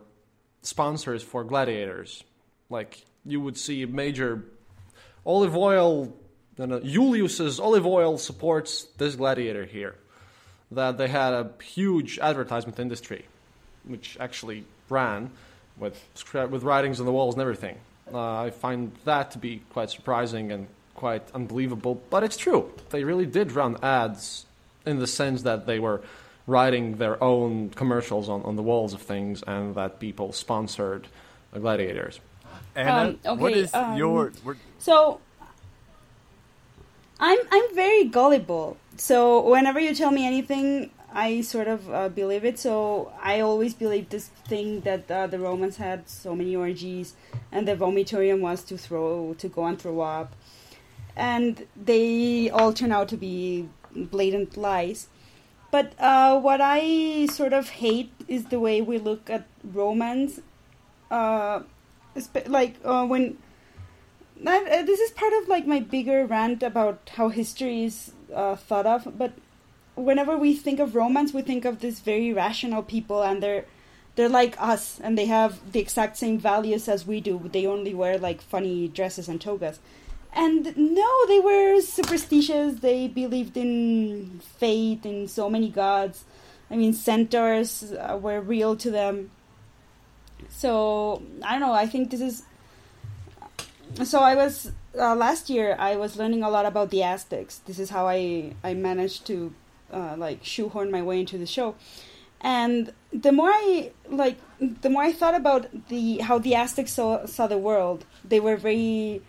sponsors 0.63 1.23
for 1.23 1.45
gladiators. 1.45 2.23
Like 2.69 3.05
you 3.27 3.41
would 3.41 3.59
see 3.59 3.85
major 3.85 4.45
olive 5.27 5.57
oil, 5.57 6.15
you 6.57 6.67
know, 6.67 6.81
Julius's 6.81 7.59
olive 7.59 7.87
oil 7.87 8.19
supports 8.19 8.85
this 8.97 9.17
gladiator 9.17 9.65
here. 9.65 9.97
That 10.71 10.99
they 10.99 11.09
had 11.09 11.33
a 11.33 11.51
huge 11.65 12.21
advertisement 12.21 12.79
industry, 12.79 13.25
which 13.85 14.17
actually 14.21 14.65
ran 14.89 15.31
with 15.77 16.01
with 16.35 16.63
writings 16.63 17.01
on 17.01 17.07
the 17.07 17.13
walls 17.13 17.35
and 17.35 17.43
everything. 17.43 17.77
Uh, 18.13 18.43
I 18.43 18.51
find 18.51 18.93
that 19.05 19.33
to 19.33 19.39
be 19.39 19.63
quite 19.71 19.91
surprising 19.91 20.53
and 20.53 20.69
quite 20.95 21.23
unbelievable, 21.35 22.01
but 22.11 22.23
it's 22.23 22.37
true. 22.37 22.71
They 22.91 23.03
really 23.03 23.27
did 23.27 23.53
run 23.53 23.79
ads 23.83 24.47
in 24.87 24.99
the 24.99 25.07
sense 25.07 25.43
that 25.43 25.67
they 25.67 25.79
were 25.81 26.03
writing 26.51 26.97
their 26.97 27.23
own 27.23 27.71
commercials 27.71 28.29
on, 28.29 28.43
on 28.43 28.57
the 28.57 28.63
walls 28.63 28.93
of 28.93 29.01
things 29.01 29.43
and 29.47 29.75
that 29.77 30.01
people 30.01 30.33
sponsored 30.33 31.07
the 31.53 31.61
gladiators. 31.61 32.21
Anna, 32.75 33.17
Um, 33.25 33.41
okay, 33.41 33.55
is 33.61 33.75
um, 33.75 33.97
your? 33.97 34.33
What, 34.43 34.57
So 34.79 35.21
I'm 37.19 37.39
I'm 37.51 37.75
very 37.75 38.05
gullible. 38.05 38.77
So 38.97 39.41
whenever 39.55 39.81
you 39.81 39.95
tell 39.95 40.11
me 40.11 40.27
anything, 40.27 40.91
I 41.13 41.41
sort 41.43 41.69
of 41.69 41.91
uh, 41.91 42.09
believe 42.09 42.45
it. 42.45 42.59
So 42.59 43.13
I 43.23 43.41
always 43.41 43.75
believe 43.75 44.09
this 44.09 44.29
thing 44.49 44.81
that 44.83 45.11
uh, 45.11 45.27
the 45.27 45.39
Romans 45.39 45.77
had 45.77 46.09
so 46.09 46.35
many 46.35 46.55
orgies, 46.57 47.15
and 47.53 47.67
the 47.67 47.77
vomitorium 47.77 48.41
was 48.41 48.63
to 48.65 48.79
throw 48.79 49.35
to 49.39 49.49
go 49.49 49.67
and 49.67 49.79
throw 49.79 50.01
up, 50.01 50.35
and 51.17 51.67
they 51.77 52.51
all 52.51 52.73
turn 52.73 52.93
out 52.93 53.09
to 53.09 53.17
be 53.17 53.69
blatant 53.95 54.57
lies. 54.57 55.09
But 55.71 55.93
uh, 55.99 56.41
what 56.41 56.61
I 56.61 57.27
sort 57.27 57.53
of 57.53 57.69
hate 57.69 58.13
is 58.29 58.47
the 58.47 58.59
way 58.61 58.81
we 58.81 58.99
look 58.99 59.31
at 59.31 59.47
romance. 59.65 60.41
uh, 61.11 61.63
like 62.47 62.77
uh, 62.85 63.07
when 63.07 63.39
that, 64.43 64.67
uh, 64.67 64.83
this 64.83 65.01
is 65.01 65.11
part 65.13 65.33
of 65.35 65.49
like 65.49 65.67
my 65.67 65.81
bigger 65.81 66.27
rant 66.27 66.63
about 66.63 67.11
how 67.17 67.29
history 67.29 67.85
is 67.85 68.13
uh, 68.35 68.57
thought 68.57 68.87
of. 68.87 69.19
But 69.19 69.33
whenever 69.95 70.37
we 70.37 70.55
think 70.55 70.81
of 70.81 70.95
romance, 70.95 71.33
we 71.35 71.43
think 71.43 71.65
of 71.65 71.81
these 71.81 72.01
very 72.01 72.33
rational 72.33 72.83
people, 72.83 73.23
and 73.23 73.43
they're 73.43 73.65
they're 74.17 74.29
like 74.29 74.61
us, 74.61 75.01
and 75.03 75.17
they 75.17 75.27
have 75.27 75.73
the 75.73 75.81
exact 75.81 76.17
same 76.17 76.39
values 76.39 76.89
as 76.89 77.07
we 77.07 77.21
do. 77.21 77.49
They 77.53 77.67
only 77.67 77.95
wear 77.95 78.19
like 78.19 78.41
funny 78.41 78.89
dresses 78.89 79.29
and 79.29 79.41
togas. 79.41 79.81
And 80.33 80.77
no, 80.77 81.27
they 81.27 81.41
were 81.41 81.81
superstitious. 81.81 82.81
They 82.81 83.09
believed 83.09 83.57
in 83.57 84.41
fate, 84.59 85.05
in 85.05 85.29
so 85.29 85.51
many 85.51 85.69
gods. 85.69 86.25
I 86.71 86.77
mean, 86.77 86.93
centaurs 86.93 87.93
uh, 87.93 88.17
were 88.21 88.41
real 88.41 88.77
to 88.77 88.91
them. 88.91 89.31
So 90.49 91.23
I 91.43 91.53
don't 91.53 91.61
know. 91.61 91.73
I 91.73 91.87
think 91.87 92.11
this 92.11 92.21
is 92.21 92.45
so 94.05 94.21
I 94.21 94.35
was 94.37 94.73
uh, 94.97 95.15
last 95.15 95.51
year. 95.51 95.77
I 95.79 95.97
was 95.97 96.17
learning 96.17 96.43
a 96.43 96.51
lot 96.51 96.65
about 96.65 96.91
the 96.91 97.03
Aztecs. 97.03 97.59
This 97.59 97.79
is 97.79 97.91
how 97.91 98.07
I 98.07 98.55
I 98.63 98.75
managed 98.75 99.27
to 99.27 99.53
uh, 99.93 100.15
like 100.17 100.45
shoehorn 100.45 100.91
my 100.91 101.03
way 101.03 101.21
into 101.21 101.39
the 101.39 101.47
show. 101.47 101.75
And 102.41 102.93
the 103.13 103.33
more 103.33 103.51
I 103.51 103.91
like, 104.09 104.39
the 104.61 104.89
more 104.89 105.03
I 105.03 105.13
thought 105.13 105.35
about 105.35 105.89
the 105.89 106.19
how 106.19 106.39
the 106.39 106.55
Aztecs 106.55 106.93
saw 106.93 107.27
saw 107.27 107.47
the 107.47 107.59
world. 107.59 108.07
They 108.25 108.41
were 108.41 108.57
very, 108.57 109.23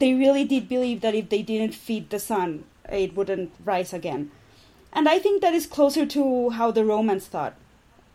they 0.00 0.14
really 0.14 0.44
did 0.44 0.68
believe 0.68 1.00
that 1.02 1.14
if 1.14 1.28
they 1.28 1.42
didn't 1.42 1.74
feed 1.74 2.10
the 2.10 2.18
sun, 2.18 2.64
it 2.90 3.14
wouldn't 3.14 3.52
rise 3.64 3.92
again. 3.92 4.30
And 4.92 5.08
I 5.08 5.20
think 5.20 5.40
that 5.40 5.54
is 5.54 5.66
closer 5.66 6.04
to 6.06 6.50
how 6.50 6.72
the 6.72 6.84
Romans 6.84 7.26
thought, 7.26 7.54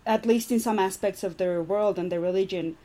at 0.05 0.25
least 0.25 0.51
in 0.51 0.59
some 0.59 0.79
aspects 0.79 1.23
of 1.23 1.37
their 1.37 1.61
world 1.61 1.97
and 1.97 2.11
their 2.11 2.19
religion. 2.19 2.75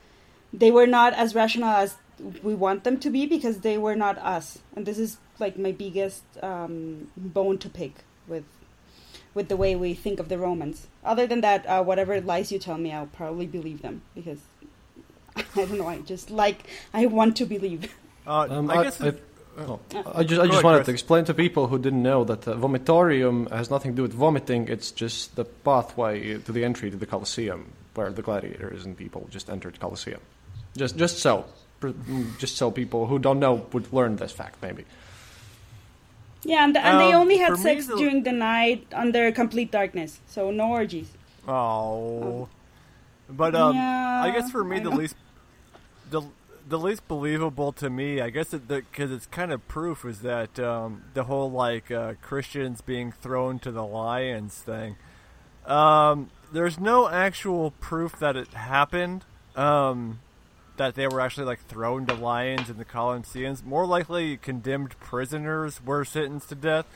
They 0.53 0.71
were 0.71 0.87
not 0.87 1.13
as 1.15 1.35
rational 1.35 1.71
as 1.71 1.97
we 2.43 2.55
want 2.55 2.85
them 2.85 2.99
to 3.01 3.11
be 3.11 3.27
because 3.27 3.61
they 3.61 3.79
were 3.79 3.97
not 3.97 4.19
us 4.19 4.59
and 4.77 4.87
this 4.87 4.99
is 4.99 5.19
like 5.39 5.59
my 5.59 5.73
biggest 5.73 6.23
um, 6.43 7.09
bone 7.17 7.59
to 7.59 7.69
pick 7.69 8.05
with 8.29 8.45
with 9.33 9.49
the 9.49 9.57
way 9.57 9.75
we 9.75 9.95
think 9.95 10.21
of 10.21 10.29
the 10.29 10.39
romans 10.39 10.87
other 11.05 11.27
than 11.27 11.41
that 11.41 11.65
uh, 11.67 11.83
whatever 11.83 12.21
lies 12.21 12.53
you 12.53 12.59
tell 12.59 12.79
me 12.79 12.93
i'll 12.93 13.07
probably 13.07 13.47
believe 13.47 13.81
them 13.83 14.03
because 14.15 14.41
i 15.37 15.45
don't 15.55 15.79
know 15.79 15.87
i 15.87 15.99
just 16.01 16.31
like 16.31 16.67
i 16.93 17.07
want 17.07 17.37
to 17.37 17.47
believe 17.47 17.95
uh, 18.31 18.47
Um, 18.59 18.71
I 18.71 18.83
guess. 18.85 19.01
I, 19.01 19.09
it- 19.09 19.23
oh, 19.59 19.81
I 20.15 20.23
just, 20.31 20.41
I 20.41 20.47
just 20.47 20.65
wanted 20.65 20.85
to 20.89 20.93
explain 20.93 21.25
to 21.31 21.35
people 21.35 21.67
who 21.71 21.79
didn't 21.87 22.03
know 22.11 22.25
that 22.25 22.43
uh, 22.49 22.55
vomitorium 22.55 23.51
has 23.51 23.69
nothing 23.71 23.91
to 23.93 23.97
do 23.97 24.03
with 24.03 24.15
vomiting. 24.15 24.69
It's 24.69 24.91
just 24.93 25.37
the 25.37 25.45
pathway 25.45 26.15
to 26.47 26.53
the 26.53 26.65
entry 26.65 26.89
to 26.91 26.97
the 26.97 27.07
Colosseum, 27.07 27.61
where 27.97 28.11
the 28.19 28.23
gladiators 28.23 28.85
and 28.87 28.97
people 28.97 29.27
just 29.31 29.51
entered 29.51 29.75
Colosseum. 29.81 30.21
Just, 30.77 30.97
just 30.97 31.19
so, 31.19 31.45
mm, 31.83 32.39
just 32.39 32.57
so 32.57 32.71
people 32.71 33.07
who 33.09 33.19
don't 33.19 33.41
know 33.41 33.55
would 33.73 33.93
learn 33.93 34.17
this 34.17 34.33
fact, 34.33 34.57
maybe. 34.63 34.85
yeah 36.45 36.65
and, 36.65 36.77
and 36.77 36.97
they 37.01 37.13
Um, 37.13 37.21
only 37.23 37.37
had 37.45 37.57
sex 37.59 37.87
the- 37.87 37.97
during 38.01 38.23
the 38.23 38.33
night 38.33 38.87
under 39.03 39.31
complete 39.33 39.71
darkness 39.71 40.21
so 40.27 40.51
no 40.51 40.67
orgies 40.71 41.09
Oh, 41.49 42.49
but 43.29 43.55
um, 43.55 43.75
Yeah, 43.77 44.23
I 44.27 44.31
guess 44.31 44.51
for 44.51 44.63
me 44.65 44.77
I 44.77 44.81
the 44.81 44.91
know. 44.91 44.97
least 44.97 45.17
the 46.11 46.23
the 46.71 46.79
least 46.79 47.07
believable 47.09 47.73
to 47.73 47.91
me, 47.91 48.21
I 48.21 48.31
guess 48.31 48.55
because 48.55 49.11
it's 49.11 49.27
kind 49.27 49.53
of 49.53 49.67
proof 49.67 50.05
is 50.05 50.21
that 50.21 50.59
um, 50.61 51.03
the 51.15 51.25
whole 51.25 51.51
like 51.51 51.91
uh, 51.91 52.15
Christians 52.23 52.81
being 52.81 53.13
thrown 53.13 53.59
to 53.61 53.73
the 53.73 53.85
lions 53.85 54.55
thing. 54.55 54.97
Um, 55.67 56.31
there's 56.53 56.79
no 56.79 57.09
actual 57.09 57.73
proof 57.73 58.19
that 58.21 58.37
it 58.37 58.55
happened. 58.55 59.25
Um, 59.57 60.21
that 60.77 60.95
they 60.95 61.07
were 61.07 61.21
actually 61.21 61.45
like 61.45 61.67
thrown 61.67 62.07
to 62.07 62.15
lions 62.15 62.71
in 62.71 62.79
the 62.79 62.85
Colosseums. 62.87 63.63
More 63.63 63.85
likely, 63.85 64.39
condemned 64.39 64.99
prisoners 65.01 65.85
were 65.85 66.05
sentenced 66.05 66.49
to 66.51 66.55
death 66.55 66.87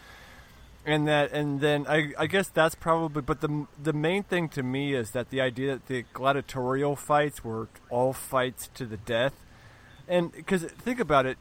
and 0.86 1.08
that 1.08 1.32
and 1.32 1.60
then 1.60 1.86
I, 1.88 2.12
I 2.18 2.26
guess 2.26 2.48
that's 2.48 2.74
probably 2.74 3.22
but 3.22 3.40
the 3.40 3.66
the 3.82 3.92
main 3.92 4.22
thing 4.22 4.48
to 4.50 4.62
me 4.62 4.94
is 4.94 5.12
that 5.12 5.30
the 5.30 5.40
idea 5.40 5.72
that 5.72 5.86
the 5.86 6.04
gladiatorial 6.12 6.96
fights 6.96 7.42
were 7.42 7.68
all 7.88 8.12
fights 8.12 8.68
to 8.74 8.84
the 8.84 8.98
death 8.98 9.32
and 10.06 10.32
because 10.32 10.62
think 10.62 11.00
about 11.00 11.26
it 11.26 11.38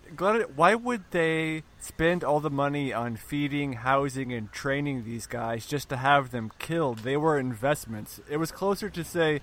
why 0.55 0.73
would 0.73 1.03
they 1.11 1.63
spend 1.79 2.23
all 2.23 2.39
the 2.39 2.49
money 2.49 2.93
on 2.93 3.15
feeding 3.15 3.73
housing 3.73 4.31
and 4.31 4.51
training 4.51 5.03
these 5.03 5.27
guys 5.27 5.65
just 5.65 5.89
to 5.89 5.97
have 5.97 6.31
them 6.31 6.51
killed 6.59 6.99
they 6.99 7.17
were 7.17 7.37
investments 7.37 8.19
it 8.29 8.37
was 8.37 8.51
closer 8.51 8.89
to 8.89 9.03
say 9.03 9.41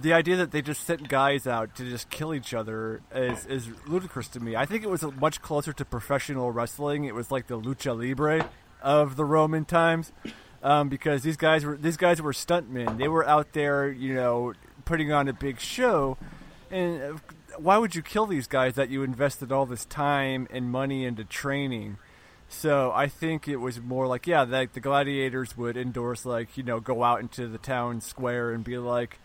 the 0.00 0.12
idea 0.12 0.36
that 0.36 0.52
they 0.52 0.62
just 0.62 0.84
sent 0.84 1.08
guys 1.08 1.46
out 1.46 1.74
to 1.76 1.84
just 1.88 2.08
kill 2.08 2.34
each 2.34 2.54
other 2.54 3.02
is, 3.14 3.44
is 3.46 3.68
ludicrous 3.86 4.28
to 4.28 4.40
me. 4.40 4.56
I 4.56 4.64
think 4.64 4.84
it 4.84 4.90
was 4.90 5.02
much 5.20 5.42
closer 5.42 5.72
to 5.72 5.84
professional 5.84 6.50
wrestling. 6.50 7.04
It 7.04 7.14
was 7.14 7.30
like 7.30 7.46
the 7.46 7.60
lucha 7.60 7.96
libre 7.96 8.48
of 8.80 9.16
the 9.16 9.24
Roman 9.24 9.64
times, 9.64 10.12
um, 10.62 10.88
because 10.88 11.22
these 11.22 11.36
guys 11.36 11.64
were 11.64 11.76
these 11.76 11.96
guys 11.96 12.22
were 12.22 12.32
stuntmen. 12.32 12.98
They 12.98 13.08
were 13.08 13.26
out 13.28 13.52
there, 13.52 13.90
you 13.90 14.14
know, 14.14 14.54
putting 14.84 15.12
on 15.12 15.28
a 15.28 15.32
big 15.32 15.60
show. 15.60 16.16
And 16.70 17.02
uh, 17.02 17.18
why 17.56 17.78
would 17.78 17.94
you 17.94 18.02
kill 18.02 18.26
these 18.26 18.46
guys 18.46 18.74
that 18.74 18.90
you 18.90 19.02
invested 19.02 19.52
all 19.52 19.66
this 19.66 19.84
time 19.84 20.48
and 20.50 20.70
money 20.70 21.04
into 21.04 21.24
training? 21.24 21.98
So 22.48 22.92
I 22.94 23.08
think 23.08 23.48
it 23.48 23.56
was 23.56 23.80
more 23.80 24.06
like, 24.06 24.26
yeah, 24.26 24.42
like 24.42 24.74
the 24.74 24.80
gladiators 24.80 25.56
would 25.56 25.76
endorse, 25.76 26.26
like, 26.26 26.56
you 26.56 26.62
know, 26.62 26.80
go 26.80 27.02
out 27.02 27.20
into 27.20 27.48
the 27.48 27.58
town 27.58 28.00
square 28.00 28.50
and 28.52 28.62
be 28.62 28.76
like, 28.76 29.18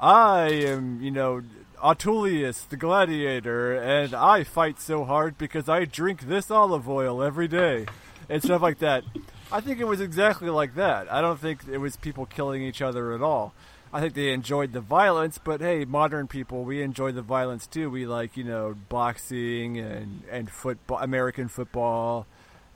I 0.00 0.48
am, 0.48 1.00
you 1.00 1.12
know, 1.12 1.42
Autullius 1.78 2.68
the 2.68 2.76
gladiator, 2.76 3.74
and 3.74 4.14
I 4.14 4.42
fight 4.42 4.80
so 4.80 5.04
hard 5.04 5.38
because 5.38 5.68
I 5.68 5.84
drink 5.84 6.22
this 6.22 6.50
olive 6.50 6.88
oil 6.88 7.22
every 7.22 7.46
day, 7.46 7.86
and 8.28 8.42
stuff 8.42 8.62
like 8.62 8.78
that. 8.80 9.04
I 9.52 9.60
think 9.60 9.78
it 9.78 9.86
was 9.86 10.00
exactly 10.00 10.50
like 10.50 10.74
that. 10.74 11.12
I 11.12 11.20
don't 11.20 11.38
think 11.38 11.68
it 11.70 11.78
was 11.78 11.96
people 11.96 12.26
killing 12.26 12.62
each 12.62 12.82
other 12.82 13.12
at 13.12 13.22
all. 13.22 13.54
I 13.92 14.00
think 14.00 14.14
they 14.14 14.32
enjoyed 14.32 14.72
the 14.72 14.80
violence, 14.80 15.38
but 15.38 15.60
hey, 15.60 15.84
modern 15.84 16.26
people, 16.26 16.64
we 16.64 16.80
enjoy 16.82 17.12
the 17.12 17.22
violence 17.22 17.66
too. 17.66 17.90
We 17.90 18.06
like, 18.06 18.36
you 18.36 18.44
know, 18.44 18.74
boxing 18.88 19.78
and 19.78 20.22
and 20.30 20.50
football, 20.50 20.98
American 20.98 21.48
football, 21.48 22.26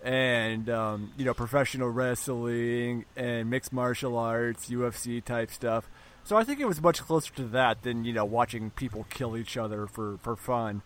and 0.02 0.68
um, 0.68 1.12
you 1.16 1.24
know, 1.24 1.33
professional 1.33 1.88
wrestling 1.88 3.07
and 3.16 3.48
mixed 3.48 3.72
martial 3.72 4.18
arts, 4.18 4.68
UFC 4.68 5.24
type 5.24 5.50
stuff. 5.50 5.88
So 6.24 6.37
I 6.37 6.44
think 6.44 6.61
it 6.61 6.66
was 6.66 6.83
much 6.83 7.00
closer 7.00 7.33
to 7.35 7.44
that 7.44 7.83
than 7.83 8.05
you 8.05 8.12
know 8.12 8.24
watching 8.24 8.70
people 8.70 9.07
kill 9.09 9.38
each 9.38 9.57
other 9.57 9.87
for 9.87 10.18
for 10.18 10.37
fun. 10.37 10.83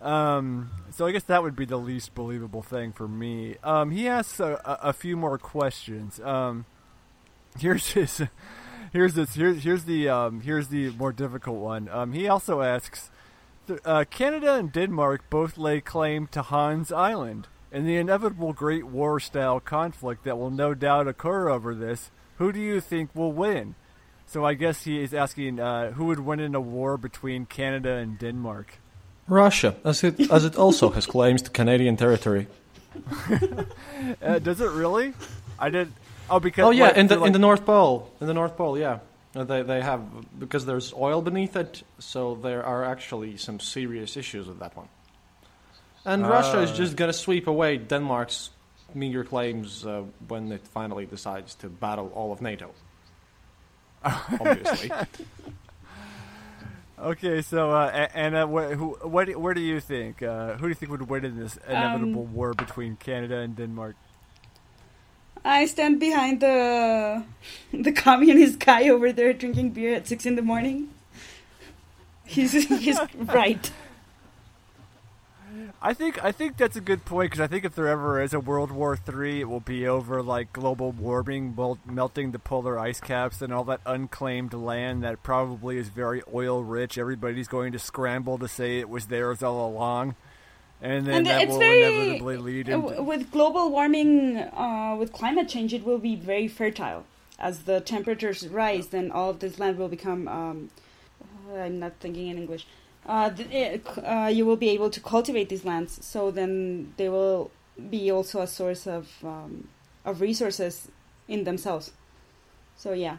Um, 0.00 0.70
so 0.90 1.06
I 1.06 1.12
guess 1.12 1.24
that 1.24 1.42
would 1.42 1.56
be 1.56 1.64
the 1.64 1.78
least 1.78 2.14
believable 2.14 2.62
thing 2.62 2.92
for 2.92 3.08
me. 3.08 3.56
Um, 3.64 3.90
he 3.90 4.06
asks 4.06 4.38
a, 4.38 4.60
a, 4.64 4.92
few 4.92 5.16
more 5.16 5.38
questions. 5.38 6.20
Um, 6.20 6.66
here's 7.58 7.90
his. 7.92 8.22
Here's 8.96 9.12
this. 9.12 9.34
Here's 9.34 9.62
here's 9.62 9.84
the 9.84 10.08
um, 10.08 10.40
here's 10.40 10.68
the 10.68 10.88
more 10.92 11.12
difficult 11.12 11.58
one. 11.58 11.86
Um, 11.90 12.14
he 12.14 12.28
also 12.28 12.62
asks, 12.62 13.10
uh, 13.84 14.06
Canada 14.08 14.54
and 14.54 14.72
Denmark 14.72 15.28
both 15.28 15.58
lay 15.58 15.82
claim 15.82 16.28
to 16.28 16.40
Hans 16.40 16.90
Island. 16.90 17.46
In 17.70 17.84
the 17.84 17.96
inevitable 17.96 18.54
Great 18.54 18.86
War 18.86 19.20
style 19.20 19.60
conflict 19.60 20.24
that 20.24 20.38
will 20.38 20.50
no 20.50 20.72
doubt 20.72 21.08
occur 21.08 21.50
over 21.50 21.74
this, 21.74 22.10
who 22.38 22.52
do 22.52 22.58
you 22.58 22.80
think 22.80 23.14
will 23.14 23.32
win? 23.32 23.74
So 24.26 24.46
I 24.46 24.54
guess 24.54 24.84
he 24.84 25.02
is 25.02 25.12
asking 25.12 25.60
uh, 25.60 25.90
who 25.90 26.06
would 26.06 26.20
win 26.20 26.40
in 26.40 26.54
a 26.54 26.60
war 26.62 26.96
between 26.96 27.44
Canada 27.44 27.96
and 27.96 28.18
Denmark. 28.18 28.78
Russia, 29.28 29.76
as 29.84 30.02
it 30.04 30.18
as 30.30 30.46
it 30.46 30.56
also 30.56 30.88
has 30.92 31.04
claims 31.04 31.42
to 31.42 31.50
Canadian 31.50 31.98
territory. 31.98 32.46
Uh, 34.22 34.38
does 34.38 34.60
it 34.60 34.70
really? 34.70 35.12
I 35.58 35.68
did. 35.68 35.92
Oh, 36.30 36.40
because 36.40 36.64
Oh 36.66 36.70
yeah, 36.70 36.86
what, 36.88 36.96
in 36.96 37.06
the 37.06 37.16
like- 37.16 37.26
in 37.26 37.32
the 37.32 37.38
North 37.38 37.64
Pole, 37.64 38.10
in 38.20 38.26
the 38.26 38.34
North 38.34 38.56
Pole, 38.56 38.78
yeah, 38.78 38.98
Uh, 39.36 39.44
they 39.44 39.62
they 39.62 39.80
have 39.82 40.00
because 40.38 40.64
there's 40.66 40.92
oil 40.94 41.20
beneath 41.22 41.56
it, 41.56 41.82
so 41.98 42.34
there 42.42 42.62
are 42.64 42.84
actually 42.92 43.36
some 43.36 43.60
serious 43.60 44.16
issues 44.16 44.46
with 44.48 44.58
that 44.58 44.76
one. 44.76 44.88
And 46.04 46.22
Russia 46.28 46.60
is 46.62 46.78
just 46.78 46.96
gonna 46.96 47.12
sweep 47.12 47.46
away 47.46 47.76
Denmark's 47.78 48.50
meager 48.94 49.24
claims 49.24 49.84
uh, 49.84 50.02
when 50.28 50.52
it 50.52 50.66
finally 50.74 51.06
decides 51.06 51.54
to 51.56 51.68
battle 51.68 52.10
all 52.14 52.32
of 52.32 52.40
NATO. 52.40 52.70
Obviously, 54.40 54.90
Okay, 56.98 57.42
so 57.42 57.72
uh, 57.72 58.08
Anna, 58.14 58.46
what, 58.46 58.72
who, 58.72 58.96
what, 59.02 59.28
where 59.36 59.52
do 59.54 59.60
you 59.60 59.80
think? 59.80 60.22
Uh, 60.22 60.54
who 60.56 60.62
do 60.62 60.68
you 60.68 60.74
think 60.74 60.90
would 60.90 61.10
win 61.10 61.24
in 61.26 61.36
this 61.38 61.58
inevitable 61.68 62.22
Um, 62.22 62.32
war 62.34 62.54
between 62.54 62.96
Canada 62.96 63.36
and 63.38 63.54
Denmark? 63.54 63.96
I 65.46 65.66
stand 65.66 66.00
behind 66.00 66.40
the 66.40 67.22
the 67.72 67.92
communist 67.92 68.58
guy 68.58 68.88
over 68.88 69.12
there 69.12 69.32
drinking 69.32 69.70
beer 69.70 69.94
at 69.94 70.06
six 70.08 70.26
in 70.26 70.34
the 70.34 70.42
morning. 70.42 70.90
He's 72.24 72.52
he's 72.52 72.98
right. 73.16 73.70
I 75.80 75.94
think 75.94 76.22
I 76.24 76.32
think 76.32 76.56
that's 76.56 76.74
a 76.74 76.80
good 76.80 77.04
point 77.04 77.30
because 77.30 77.40
I 77.40 77.46
think 77.46 77.64
if 77.64 77.74
there 77.76 77.86
ever 77.86 78.20
is 78.20 78.34
a 78.34 78.40
World 78.40 78.72
War 78.72 78.96
Three, 78.96 79.40
it 79.40 79.48
will 79.48 79.60
be 79.60 79.86
over 79.86 80.20
like 80.22 80.52
global 80.52 80.90
warming, 80.90 81.54
mel- 81.56 81.78
melting 81.86 82.32
the 82.32 82.40
polar 82.40 82.78
ice 82.78 83.00
caps, 83.00 83.40
and 83.40 83.52
all 83.52 83.64
that 83.64 83.80
unclaimed 83.86 84.52
land 84.52 85.04
that 85.04 85.22
probably 85.22 85.76
is 85.78 85.88
very 85.88 86.22
oil 86.34 86.64
rich. 86.64 86.98
Everybody's 86.98 87.46
going 87.46 87.72
to 87.72 87.78
scramble 87.78 88.36
to 88.38 88.48
say 88.48 88.80
it 88.80 88.88
was 88.88 89.06
theirs 89.06 89.42
all 89.42 89.68
along, 89.68 90.16
and 90.86 91.06
then 91.06 91.14
And 91.16 91.26
that 91.26 91.42
it's 91.42 91.52
will 91.52 91.58
very 91.58 91.82
inevitably 91.84 92.36
lead 92.36 92.70
uh, 92.70 92.72
into. 92.74 93.02
with 93.02 93.30
global 93.32 93.70
warming, 93.70 94.38
uh, 94.38 94.94
with 94.98 95.12
climate 95.12 95.48
change, 95.48 95.74
it 95.74 95.84
will 95.84 95.98
be 95.98 96.14
very 96.14 96.48
fertile. 96.48 97.04
As 97.38 97.54
the 97.64 97.80
temperatures 97.80 98.46
rise, 98.48 98.86
then 98.88 99.10
all 99.10 99.30
of 99.30 99.40
this 99.40 99.58
land 99.58 99.76
will 99.78 99.88
become. 99.88 100.28
Um, 100.28 100.70
uh, 101.50 101.58
I'm 101.64 101.78
not 101.80 101.94
thinking 102.00 102.28
in 102.28 102.38
English. 102.38 102.66
Uh, 103.04 103.30
th- 103.30 103.50
it, 103.50 103.86
uh, 103.98 104.30
you 104.32 104.44
will 104.46 104.56
be 104.66 104.70
able 104.70 104.90
to 104.90 105.00
cultivate 105.00 105.48
these 105.48 105.64
lands, 105.64 106.04
so 106.04 106.30
then 106.30 106.92
they 106.96 107.08
will 107.08 107.50
be 107.90 108.10
also 108.10 108.40
a 108.40 108.46
source 108.46 108.86
of 108.86 109.04
um, 109.24 109.68
of 110.04 110.20
resources 110.20 110.88
in 111.28 111.44
themselves. 111.44 111.92
So 112.76 112.92
yeah, 112.92 113.16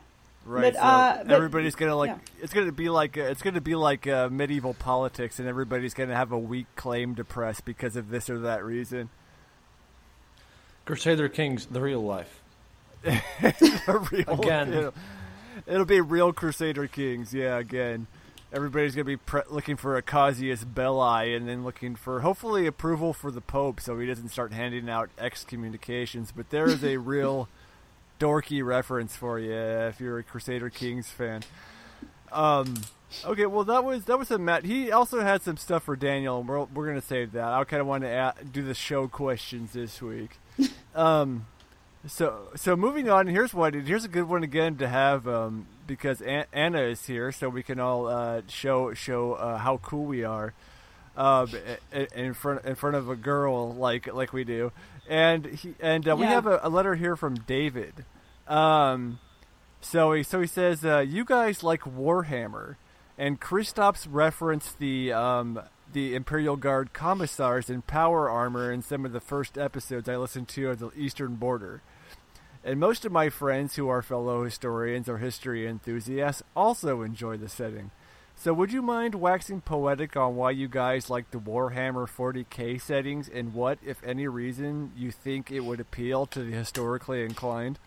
Right. 0.48 0.74
But, 0.74 0.76
so 0.76 0.80
uh, 0.82 1.24
but- 1.24 1.32
everybody's 1.34 1.76
gonna 1.76 1.96
like. 1.96 2.10
yeah. 2.10 2.18
It's 2.42 2.54
gonna 2.54 2.72
be 2.72 2.90
like. 2.90 3.18
Uh, 3.18 3.22
it's 3.24 3.42
gonna 3.42 3.62
be 3.62 3.76
like 3.76 4.08
uh, 4.08 4.30
medieval 4.32 4.74
politics, 4.74 5.40
and 5.40 5.48
everybody's 5.48 5.94
gonna 5.94 6.16
have 6.16 6.32
a 6.32 6.40
weak 6.40 6.68
claim 6.76 7.16
to 7.16 7.24
press 7.26 7.60
because 7.62 7.96
of 7.96 8.10
this 8.10 8.30
or 8.30 8.40
that 8.40 8.64
reason. 8.64 9.10
Crusader 10.86 11.28
Kings, 11.30 11.66
the 11.66 11.82
real 11.82 12.02
life. 12.02 12.42
A 13.06 14.00
real, 14.12 14.30
Again. 14.42 14.74
It'll, 14.74 14.94
it'll 15.68 15.86
be 15.86 16.02
real 16.02 16.34
Crusader 16.34 16.88
Kings. 16.88 17.34
Yeah, 17.34 17.58
again. 17.58 18.08
Everybody's 18.54 18.96
gonna 18.96 19.04
be 19.04 19.18
pre- 19.18 19.42
looking 19.50 19.76
for 19.76 19.98
a 19.98 20.02
Casus 20.02 20.64
Belli, 20.64 21.34
and 21.36 21.48
then 21.48 21.66
looking 21.66 21.96
for 21.96 22.22
hopefully 22.22 22.66
approval 22.66 23.12
for 23.14 23.30
the 23.30 23.42
Pope, 23.42 23.82
so 23.82 24.00
he 24.00 24.08
doesn't 24.08 24.30
start 24.30 24.54
handing 24.54 24.90
out 24.90 25.10
excommunications. 25.20 26.32
But 26.32 26.50
there 26.50 26.68
is 26.68 26.84
a 26.84 26.96
real 27.14 27.50
dorky 28.20 28.64
reference 28.64 29.16
for 29.16 29.40
you 29.40 29.54
if 29.54 30.00
you're 30.00 30.20
a 30.20 30.24
Crusader 30.24 30.70
Kings 30.70 31.10
fan. 31.10 31.44
Um, 32.32 32.82
okay, 33.26 33.46
well 33.46 33.64
that 33.66 33.84
was 33.84 34.06
that 34.06 34.20
was 34.20 34.32
a 34.32 34.38
Matt. 34.38 34.66
He 34.66 34.92
also 34.92 35.22
had 35.22 35.42
some 35.42 35.58
stuff 35.58 35.84
for 35.84 35.96
Daniel, 35.96 36.44
we're 36.44 36.64
we're 36.66 36.88
gonna 36.88 37.02
save 37.02 37.32
that. 37.34 37.48
I 37.48 37.64
kind 37.64 37.82
of 37.82 37.88
want 37.88 38.04
to 38.04 38.10
a 38.10 38.34
do 38.44 38.64
the 38.64 38.74
show 38.74 39.08
questions 39.08 39.74
this 39.74 40.02
week. 40.02 40.40
um, 40.96 41.46
so 42.06 42.50
so 42.56 42.76
moving 42.76 43.10
on. 43.10 43.28
Here's 43.28 43.54
one. 43.54 43.74
Here's 43.74 44.06
a 44.06 44.10
good 44.10 44.28
one 44.28 44.44
again 44.44 44.78
to 44.78 44.88
have 44.88 45.28
um, 45.28 45.68
because 45.86 46.22
An- 46.22 46.46
Anna 46.54 46.82
is 46.82 47.06
here, 47.06 47.32
so 47.32 47.50
we 47.50 47.64
can 47.64 47.80
all 47.80 48.08
uh, 48.08 48.42
show 48.48 48.94
show 48.94 49.34
uh, 49.34 49.58
how 49.58 49.78
cool 49.78 50.06
we 50.06 50.24
are. 50.24 50.54
Um, 51.16 51.50
in 52.16 52.36
front 52.36 52.64
in 52.66 52.76
front 52.76 52.96
of 52.96 53.10
a 53.10 53.16
girl 53.16 53.74
like 53.74 54.14
like 54.14 54.34
we 54.34 54.44
do, 54.44 54.72
and 55.08 55.46
he, 55.46 55.76
and 55.80 56.08
uh, 56.08 56.16
we 56.16 56.24
Yeah. 56.26 56.32
have 56.32 56.48
a, 56.48 56.60
a 56.64 56.70
letter 56.70 56.96
here 56.96 57.16
from 57.16 57.36
David. 57.36 58.06
Um, 58.48 59.20
so 59.82 60.14
he 60.14 60.24
so 60.24 60.40
he 60.42 60.48
says, 60.48 60.84
uh, 60.86 61.00
"You 61.00 61.26
guys 61.26 61.64
like 61.64 61.82
Warhammer," 61.82 62.76
and 63.18 63.40
Kristaps 63.40 64.08
referenced 64.10 64.80
the 64.80 65.14
um, 65.14 65.60
the 65.92 66.16
Imperial 66.16 66.56
Guard 66.58 66.94
commissars 66.94 67.70
in 67.70 67.82
power 67.82 68.30
armor 68.30 68.72
in 68.72 68.82
some 68.82 69.06
of 69.06 69.12
the 69.14 69.20
first 69.22 69.58
episodes 69.58 70.10
I 70.10 70.16
listened 70.18 70.48
to 70.50 70.70
of 70.72 70.80
the 70.80 70.92
Eastern 70.96 71.36
Border. 71.36 71.82
And 72.64 72.80
most 72.80 73.06
of 73.06 73.12
my 73.14 73.30
friends 73.30 73.76
who 73.76 73.88
are 73.88 74.02
fellow 74.02 74.44
historians 74.44 75.08
or 75.08 75.20
history 75.20 75.66
enthusiasts 75.66 76.44
also 76.56 77.02
enjoy 77.02 77.38
the 77.38 77.48
setting. 77.48 77.92
So 78.40 78.54
would 78.54 78.72
you 78.72 78.84
mind 78.84 79.16
waxing 79.16 79.62
poetic 79.62 80.16
on 80.16 80.36
why 80.36 80.52
you 80.52 80.68
guys 80.68 81.10
like 81.10 81.32
the 81.32 81.40
Warhammer 81.40 82.08
40k 82.08 82.80
settings 82.80 83.28
and 83.28 83.54
what, 83.54 83.80
if 83.84 84.02
any 84.04 84.28
reason, 84.28 84.92
you 84.96 85.10
think 85.10 85.52
it 85.52 85.62
would 85.62 85.80
appeal 85.80 86.28
to 86.28 86.44
the 86.44 86.52
historically 86.52 87.24
inclined? 87.24 87.80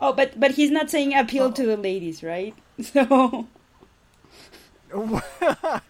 Oh, 0.00 0.12
but 0.12 0.40
but 0.40 0.52
he's 0.52 0.70
not 0.70 0.90
saying 0.90 1.14
appeal 1.14 1.52
to 1.52 1.66
the 1.66 1.76
ladies, 1.76 2.22
right? 2.22 2.54
So 2.82 3.46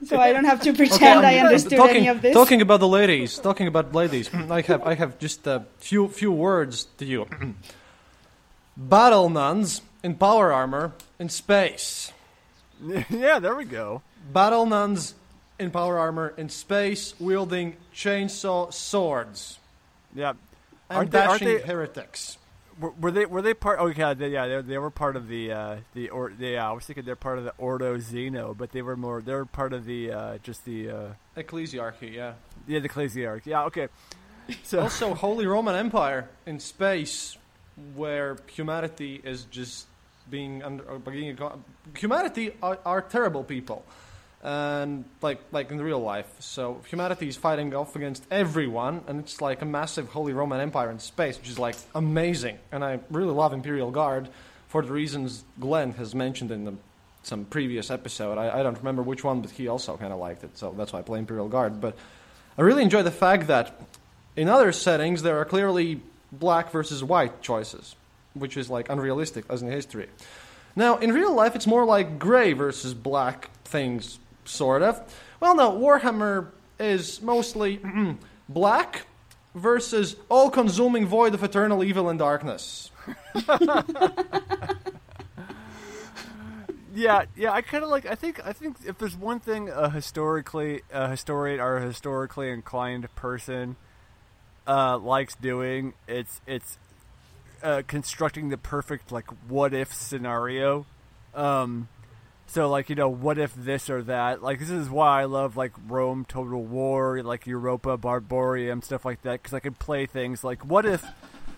so 0.06 0.18
I 0.18 0.32
don't 0.32 0.46
have 0.46 0.62
to 0.62 0.72
pretend 0.72 1.26
I 1.26 1.38
understood 1.38 1.76
talking, 1.76 1.96
any 1.96 2.08
of 2.08 2.22
this. 2.22 2.32
Talking 2.32 2.62
about 2.62 2.80
the 2.80 2.88
ladies, 2.88 3.38
talking 3.38 3.66
about 3.66 3.94
ladies, 3.94 4.32
I 4.32 4.62
have 4.62 4.82
I 4.82 4.94
have 4.94 5.18
just 5.18 5.46
a 5.46 5.66
few 5.76 6.08
few 6.08 6.32
words 6.32 6.86
to 6.96 7.04
you. 7.04 7.28
Battle 8.76 9.28
nuns 9.28 9.82
in 10.02 10.14
power 10.14 10.52
armor 10.52 10.94
in 11.18 11.28
space. 11.28 12.13
yeah, 13.10 13.38
there 13.38 13.54
we 13.54 13.64
go. 13.64 14.02
Battle 14.32 14.66
nuns 14.66 15.14
in 15.58 15.70
power 15.70 15.98
armor 15.98 16.34
in 16.36 16.48
space, 16.48 17.14
wielding 17.20 17.76
chainsaw 17.94 18.72
swords 18.72 19.58
Yeah. 20.14 20.30
and 20.30 20.38
Aren't 20.90 21.10
they, 21.10 21.18
aren't 21.20 21.40
dashing 21.40 21.48
they, 21.48 21.60
heretics. 21.60 22.38
were, 22.80 22.90
were 23.00 23.10
they 23.10 23.26
were 23.26 23.42
they 23.42 23.54
part? 23.54 23.78
Oh 23.80 23.86
yeah, 23.86 24.14
they, 24.14 24.28
yeah, 24.30 24.46
they, 24.48 24.60
they 24.62 24.78
were 24.78 24.90
part 24.90 25.14
of 25.16 25.28
the 25.28 25.52
uh, 25.52 25.76
the 25.94 26.10
or 26.10 26.32
yeah. 26.38 26.68
I 26.68 26.72
was 26.72 26.84
thinking 26.84 27.04
they're 27.04 27.14
part 27.16 27.38
of 27.38 27.44
the 27.44 27.52
Ordo 27.58 27.98
Zeno, 27.98 28.54
but 28.54 28.72
they 28.72 28.82
were 28.82 28.96
more 28.96 29.20
they're 29.22 29.44
part 29.44 29.72
of 29.72 29.84
the 29.84 30.10
uh, 30.12 30.38
just 30.42 30.64
the 30.64 30.90
uh, 30.90 31.06
Ecclesiarchy, 31.36 32.12
yeah. 32.14 32.34
yeah 32.66 32.80
the 32.80 32.88
Ecclesiarch. 32.88 33.42
Yeah, 33.46 33.64
okay. 33.64 33.88
So 34.64 34.80
Also, 34.80 35.14
Holy 35.14 35.46
Roman 35.46 35.74
Empire 35.74 36.28
in 36.44 36.60
space, 36.60 37.38
where 37.94 38.36
humanity 38.48 39.18
is 39.24 39.44
just 39.44 39.86
being 40.30 40.62
under 40.62 40.84
or 40.84 40.98
being 40.98 41.36
humanity 41.96 42.52
are, 42.62 42.78
are 42.84 43.02
terrible 43.02 43.44
people, 43.44 43.84
and 44.42 45.04
like 45.22 45.40
like 45.52 45.70
in 45.70 45.80
real 45.80 46.00
life. 46.00 46.26
So 46.40 46.80
humanity 46.88 47.28
is 47.28 47.36
fighting 47.36 47.74
off 47.74 47.96
against 47.96 48.24
everyone, 48.30 49.02
and 49.06 49.20
it's 49.20 49.40
like 49.40 49.62
a 49.62 49.66
massive 49.66 50.08
Holy 50.08 50.32
Roman 50.32 50.60
Empire 50.60 50.90
in 50.90 50.98
space, 50.98 51.38
which 51.38 51.48
is 51.48 51.58
like 51.58 51.76
amazing. 51.94 52.58
And 52.72 52.84
I 52.84 53.00
really 53.10 53.34
love 53.34 53.52
Imperial 53.52 53.90
Guard 53.90 54.28
for 54.68 54.82
the 54.82 54.92
reasons 54.92 55.44
Glenn 55.60 55.92
has 55.92 56.14
mentioned 56.14 56.50
in 56.50 56.64
the, 56.64 56.74
some 57.22 57.44
previous 57.44 57.90
episode. 57.90 58.38
I, 58.38 58.58
I 58.58 58.62
don't 58.62 58.76
remember 58.78 59.02
which 59.02 59.22
one, 59.22 59.40
but 59.40 59.50
he 59.50 59.68
also 59.68 59.96
kind 59.96 60.12
of 60.12 60.18
liked 60.18 60.42
it, 60.42 60.58
so 60.58 60.74
that's 60.76 60.92
why 60.92 60.98
I 60.98 61.02
play 61.02 61.20
Imperial 61.20 61.48
Guard. 61.48 61.80
But 61.80 61.96
I 62.58 62.62
really 62.62 62.82
enjoy 62.82 63.02
the 63.02 63.12
fact 63.12 63.46
that 63.46 63.80
in 64.36 64.48
other 64.48 64.72
settings, 64.72 65.22
there 65.22 65.38
are 65.38 65.44
clearly 65.44 66.00
black 66.32 66.72
versus 66.72 67.04
white 67.04 67.40
choices, 67.40 67.94
which 68.34 68.56
is 68.56 68.68
like 68.68 68.88
unrealistic 68.90 69.44
as 69.48 69.62
in 69.62 69.70
history. 69.70 70.08
Now, 70.76 70.96
in 70.98 71.12
real 71.12 71.32
life, 71.32 71.54
it's 71.54 71.66
more 71.66 71.84
like 71.84 72.18
gray 72.18 72.52
versus 72.52 72.94
black 72.94 73.50
things, 73.64 74.18
sort 74.44 74.82
of. 74.82 75.00
Well, 75.40 75.54
no, 75.54 75.70
Warhammer 75.70 76.48
is 76.78 77.22
mostly 77.22 77.80
black 78.48 79.06
versus 79.54 80.16
all 80.28 80.50
consuming 80.50 81.06
void 81.06 81.34
of 81.34 81.44
eternal 81.44 81.84
evil 81.84 82.08
and 82.08 82.18
darkness. 82.18 82.90
Yeah, 86.94 87.24
yeah. 87.36 87.52
I 87.52 87.60
kind 87.60 87.82
of 87.82 87.90
like. 87.90 88.06
I 88.06 88.14
think. 88.14 88.44
I 88.46 88.52
think 88.52 88.76
if 88.86 88.98
there's 88.98 89.16
one 89.16 89.40
thing 89.40 89.68
a 89.68 89.90
historically 89.90 90.82
a 90.92 91.08
historian 91.08 91.58
or 91.60 91.78
a 91.78 91.82
historically 91.82 92.50
inclined 92.50 93.12
person 93.16 93.74
uh, 94.66 94.98
likes 94.98 95.34
doing, 95.34 95.94
it's 96.06 96.40
it's 96.46 96.78
uh, 97.64 97.82
constructing 97.86 98.50
the 98.50 98.58
perfect 98.58 99.10
like 99.10 99.26
what 99.48 99.72
if 99.72 99.92
scenario. 99.92 100.86
Um, 101.34 101.88
so 102.46 102.68
like 102.68 102.90
you 102.90 102.94
know, 102.94 103.08
what 103.08 103.38
if 103.38 103.54
this 103.54 103.88
or 103.88 104.02
that? 104.02 104.42
Like 104.42 104.60
this 104.60 104.70
is 104.70 104.90
why 104.90 105.22
I 105.22 105.24
love 105.24 105.56
like 105.56 105.72
Rome 105.88 106.26
Total 106.28 106.62
War, 106.62 107.22
like 107.22 107.46
Europa 107.46 107.96
Barbarorum, 107.96 108.84
stuff 108.84 109.04
like 109.04 109.22
that, 109.22 109.42
because 109.42 109.54
I 109.54 109.60
can 109.60 109.74
play 109.74 110.06
things 110.06 110.44
like 110.44 110.64
what 110.64 110.86
if. 110.86 111.04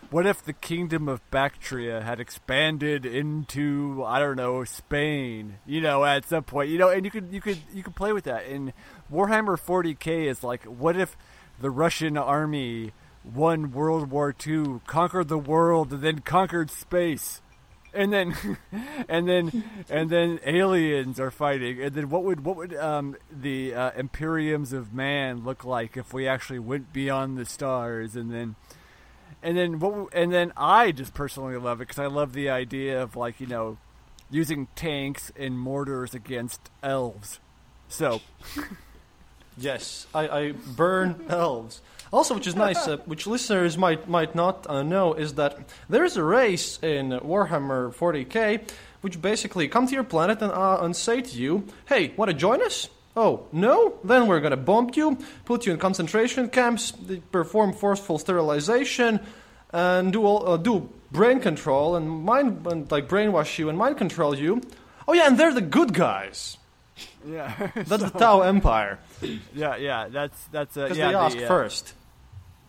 What 0.09 0.25
if 0.25 0.45
the 0.45 0.53
kingdom 0.53 1.09
of 1.09 1.21
Bactria 1.33 2.01
had 2.01 2.21
expanded 2.21 3.05
into 3.05 4.05
I 4.07 4.21
don't 4.21 4.37
know 4.37 4.62
Spain? 4.62 5.59
You 5.66 5.81
know, 5.81 6.05
at 6.05 6.29
some 6.29 6.45
point, 6.45 6.71
you 6.71 6.79
know, 6.79 6.90
and 6.90 7.05
you 7.05 7.11
could 7.11 7.33
you 7.33 7.40
could 7.40 7.59
you 7.75 7.83
could 7.83 7.97
play 7.97 8.12
with 8.12 8.23
that. 8.23 8.47
And 8.47 8.73
Warhammer 9.12 9.59
40k 9.59 10.27
is 10.27 10.45
like, 10.45 10.62
what 10.62 10.97
if 10.97 11.16
the 11.61 11.73
Russian 11.73 12.16
army 12.16 12.92
won 13.35 13.73
World 13.73 14.11
War 14.11 14.35
II, 14.47 14.81
conquered 14.87 15.29
the 15.29 15.39
world, 15.39 15.93
and 15.93 16.03
then 16.03 16.21
conquered 16.21 16.71
space? 16.71 17.41
and 17.97 18.12
then 18.12 18.37
and 19.09 19.29
then 19.29 19.65
and 19.89 20.11
then 20.11 20.39
aliens 20.45 21.19
are 21.19 21.31
fighting. 21.31 21.83
And 21.83 21.95
then 21.95 22.11
what 22.11 22.23
would 22.23 22.45
what 22.45 22.57
would 22.57 22.75
um, 22.75 23.17
the 23.31 23.75
uh, 23.75 23.91
imperiums 23.93 24.73
of 24.73 24.93
man 24.93 25.45
look 25.45 25.65
like 25.65 25.97
if 25.97 26.12
we 26.12 26.29
actually 26.29 26.59
went 26.59 26.93
beyond 26.93 27.37
the 27.39 27.45
stars? 27.45 28.15
And 28.15 28.33
then 28.33 28.55
and 29.43 29.57
then 29.57 29.79
what 29.81 30.12
and 30.12 30.33
then 30.33 30.53
I 30.57 30.93
just 30.93 31.15
personally 31.15 31.57
love 31.57 31.81
it 31.81 31.89
because 31.89 31.99
I 31.99 32.07
love 32.07 32.35
the 32.35 32.51
idea 32.51 33.03
of 33.03 33.17
like 33.17 33.41
you 33.41 33.47
know 33.47 33.79
using 34.31 34.69
tanks 34.77 35.33
and 35.37 35.59
mortars 35.59 36.15
against 36.15 36.71
elves. 36.83 37.41
So 37.89 38.21
Yes, 39.57 40.07
I, 40.14 40.29
I 40.29 40.53
burn 40.53 41.25
elves. 41.29 41.81
Also, 42.12 42.35
which 42.35 42.47
is 42.47 42.55
nice, 42.55 42.87
uh, 42.87 42.97
which 43.07 43.27
listeners 43.27 43.77
might 43.77 44.09
might 44.09 44.35
not 44.35 44.66
uh, 44.69 44.83
know, 44.83 45.14
is 45.14 45.35
that 45.35 45.59
there 45.88 46.05
is 46.05 46.16
a 46.16 46.23
race 46.23 46.79
in 46.83 47.11
Warhammer 47.11 47.95
40k, 47.95 48.69
which 49.01 49.21
basically 49.21 49.66
come 49.69 49.87
to 49.87 49.95
your 49.95 50.05
planet 50.05 50.40
and 50.42 50.53
uh, 50.53 50.79
and 50.83 50.95
say 50.95 51.21
to 51.21 51.37
you, 51.37 51.64
"Hey, 51.87 52.12
want 52.16 52.31
to 52.31 52.35
join 52.37 52.62
us?" 52.62 52.88
Oh 53.16 53.47
no? 53.51 53.99
Then 54.05 54.27
we're 54.27 54.40
gonna 54.40 54.57
bomb 54.59 54.90
you, 54.95 55.19
put 55.47 55.66
you 55.66 55.73
in 55.73 55.79
concentration 55.79 56.49
camps, 56.51 56.92
perform 57.33 57.73
forceful 57.73 58.19
sterilization, 58.19 59.21
and 59.73 60.12
do 60.12 60.25
all, 60.25 60.47
uh, 60.47 60.57
do 60.59 60.88
brain 61.11 61.40
control 61.40 61.97
and 61.97 62.09
mind 62.09 62.66
and 62.66 62.90
like 62.90 63.09
brainwash 63.09 63.59
you 63.59 63.69
and 63.69 63.79
mind 63.79 63.97
control 63.97 64.37
you. 64.37 64.61
Oh 65.09 65.14
yeah, 65.14 65.27
and 65.27 65.38
they're 65.38 65.55
the 65.55 65.62
good 65.62 65.95
guys. 65.95 66.59
Yeah 67.27 67.71
That's 67.75 68.03
the 68.03 68.11
Tau 68.11 68.43
Empire 68.43 68.99
yeah 69.55 69.77
yeah 69.77 70.09
that's 70.09 70.45
that's 70.47 70.77
uh, 70.77 70.93
yeah 70.95 71.07
they 71.07 71.12
the, 71.12 71.19
ask 71.19 71.39
uh, 71.39 71.49
first. 71.49 71.95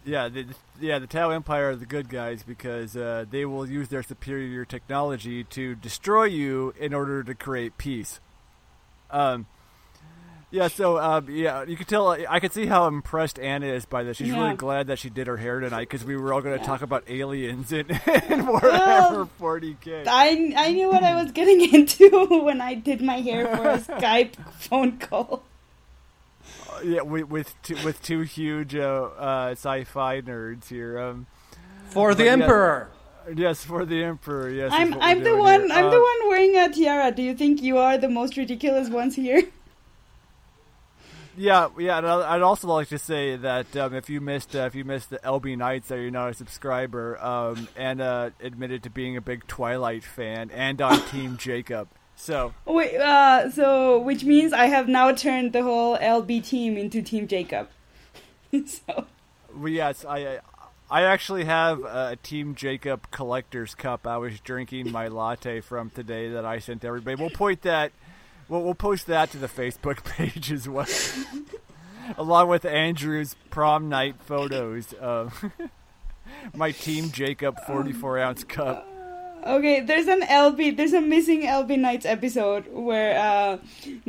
Yeah, 0.05 0.29
the, 0.29 0.45
yeah, 0.79 0.99
the 0.99 1.07
Tau 1.07 1.31
Empire 1.31 1.71
are 1.71 1.75
the 1.75 1.85
good 1.85 2.07
guys 2.07 2.41
because 2.41 2.95
uh, 2.95 3.25
they 3.29 3.43
will 3.45 3.69
use 3.69 3.89
their 3.89 4.03
superior 4.03 4.63
technology 4.63 5.43
to 5.43 5.75
destroy 5.75 6.23
you 6.23 6.73
in 6.79 6.93
order 6.93 7.23
to 7.23 7.35
create 7.35 7.77
peace. 7.77 8.21
Um, 9.11 9.47
yeah, 10.51 10.67
so 10.69 10.97
um, 10.97 11.27
yeah, 11.29 11.63
you 11.63 11.75
can 11.75 11.85
tell. 11.85 12.09
I 12.09 12.39
can 12.39 12.51
see 12.51 12.65
how 12.67 12.87
impressed 12.87 13.37
Anna 13.39 13.65
is 13.67 13.85
by 13.85 14.03
this. 14.03 14.17
She's 14.17 14.27
Yeah. 14.29 14.41
really 14.43 14.55
glad 14.55 14.87
that 14.87 14.97
she 14.99 15.09
did 15.09 15.27
her 15.27 15.37
hair 15.37 15.59
tonight 15.59 15.81
because 15.89 16.05
we 16.05 16.15
were 16.15 16.33
all 16.33 16.41
going 16.41 16.57
to 16.57 16.65
talk 16.65 16.81
about 16.81 17.03
aliens 17.09 17.71
in, 17.71 17.79
in 17.89 17.95
Warhammer 18.45 19.27
40k. 19.39 20.05
I, 20.07 20.53
I 20.55 20.71
knew 20.71 20.87
what 20.87 21.03
I 21.03 21.21
was 21.21 21.31
getting 21.33 21.73
into 21.73 22.43
when 22.43 22.61
I 22.61 22.75
did 22.75 23.01
my 23.01 23.19
hair 23.21 23.45
for 23.55 23.69
a 23.69 23.77
Skype 23.99 24.35
phone 24.53 24.97
call. 24.99 25.43
yeah, 26.83 27.01
with 27.01 27.27
with 27.29 27.55
two, 27.63 27.75
with 27.83 28.01
two 28.01 28.21
huge 28.21 28.75
uh, 28.75 29.09
uh, 29.17 29.47
sci-fi 29.51 30.21
nerds 30.21 30.69
here. 30.69 30.97
Um, 30.99 31.25
For 31.89 32.15
the. 32.15 32.29
Emperor. 32.29 32.89
yes, 33.35 33.65
for 33.65 33.85
the 33.85 34.03
Emperor. 34.03 34.49
Yes, 34.49 34.71
I'm 34.73 34.93
I'm 35.01 35.23
the 35.23 35.35
one 35.35 35.61
here. 35.67 35.71
I'm 35.73 35.85
Um, 35.85 35.91
the 35.91 35.99
one 35.99 36.29
wearing 36.29 36.55
a 36.55 36.71
tiara. 36.71 37.11
Do 37.11 37.21
you 37.21 37.35
think 37.35 37.61
you 37.61 37.77
are 37.77 37.97
the 37.97 38.07
most 38.09 38.37
ridiculous 38.37 38.89
ones 38.89 39.15
here? 39.15 39.43
Yeah, 41.39 41.69
yeah, 41.77 41.99
and 41.99 42.07
I'd 42.07 42.41
also 42.41 42.67
like 42.67 42.87
to 42.87 42.97
say 42.97 43.35
that 43.35 43.75
um, 43.77 43.93
if 43.93 44.09
you 44.09 44.19
missed 44.21 44.55
uh, 44.55 44.61
if 44.61 44.73
you 44.73 44.83
missed 44.83 45.11
the 45.11 45.19
LB 45.19 45.55
Nights, 45.55 45.89
that 45.89 45.97
you're 45.97 46.09
not 46.09 46.31
a 46.31 46.33
subscriber. 46.33 47.23
Um, 47.23 47.67
Anna 47.75 48.33
admitted 48.41 48.81
to 48.83 48.89
being 48.89 49.15
a 49.17 49.21
big 49.21 49.45
Twilight 49.45 50.03
fan 50.03 50.49
and 50.49 50.81
on 50.81 50.99
Team 51.09 51.37
Jacob. 51.37 51.89
So 52.15 52.55
Wait, 52.65 52.97
uh, 52.97 53.51
so 53.51 53.99
which 53.99 54.23
means 54.23 54.51
I 54.51 54.65
have 54.65 54.87
now 54.87 55.11
turned 55.11 55.53
the 55.53 55.61
whole 55.61 55.95
LB 55.99 56.43
team 56.43 56.75
into 56.75 57.03
Team 57.03 57.27
Jacob. 57.27 57.69
so 58.65 59.05
well, 59.55 59.69
yes, 59.69 60.05
I 60.05 60.39
I 60.89 61.03
actually 61.03 61.45
have 61.45 61.83
a 61.83 62.17
Team 62.23 62.55
Jacob 62.55 63.11
collector's 63.11 63.75
cup. 63.75 64.07
I 64.07 64.17
was 64.17 64.39
drinking 64.39 64.91
my 64.91 65.07
latte 65.09 65.61
from 65.61 65.91
today 65.91 66.29
that 66.31 66.45
I 66.45 66.57
sent 66.57 66.83
everybody. 66.83 67.21
We'll 67.21 67.29
point 67.29 67.61
that. 67.61 67.91
We'll, 68.49 68.63
we'll 68.63 68.75
post 68.75 69.07
that 69.07 69.31
to 69.31 69.37
the 69.37 69.47
Facebook 69.47 70.03
page 70.17 70.51
as 70.51 70.69
well, 70.69 70.87
along 72.17 72.47
with 72.47 72.65
Andrew's 72.65 73.35
prom 73.49 73.89
night 73.89 74.15
photos 74.19 74.93
of 74.93 75.45
my 76.53 76.71
Team 76.71 77.11
Jacob 77.11 77.59
44 77.65 78.19
ounce 78.19 78.43
cup. 78.43 78.87
Okay, 79.45 79.81
there's 79.81 80.07
an 80.07 80.21
LB, 80.21 80.77
there's 80.77 80.93
a 80.93 81.01
missing 81.01 81.43
LB 81.43 81.79
Nights 81.79 82.05
episode 82.05 82.65
where 82.71 83.17
uh, 83.17 83.57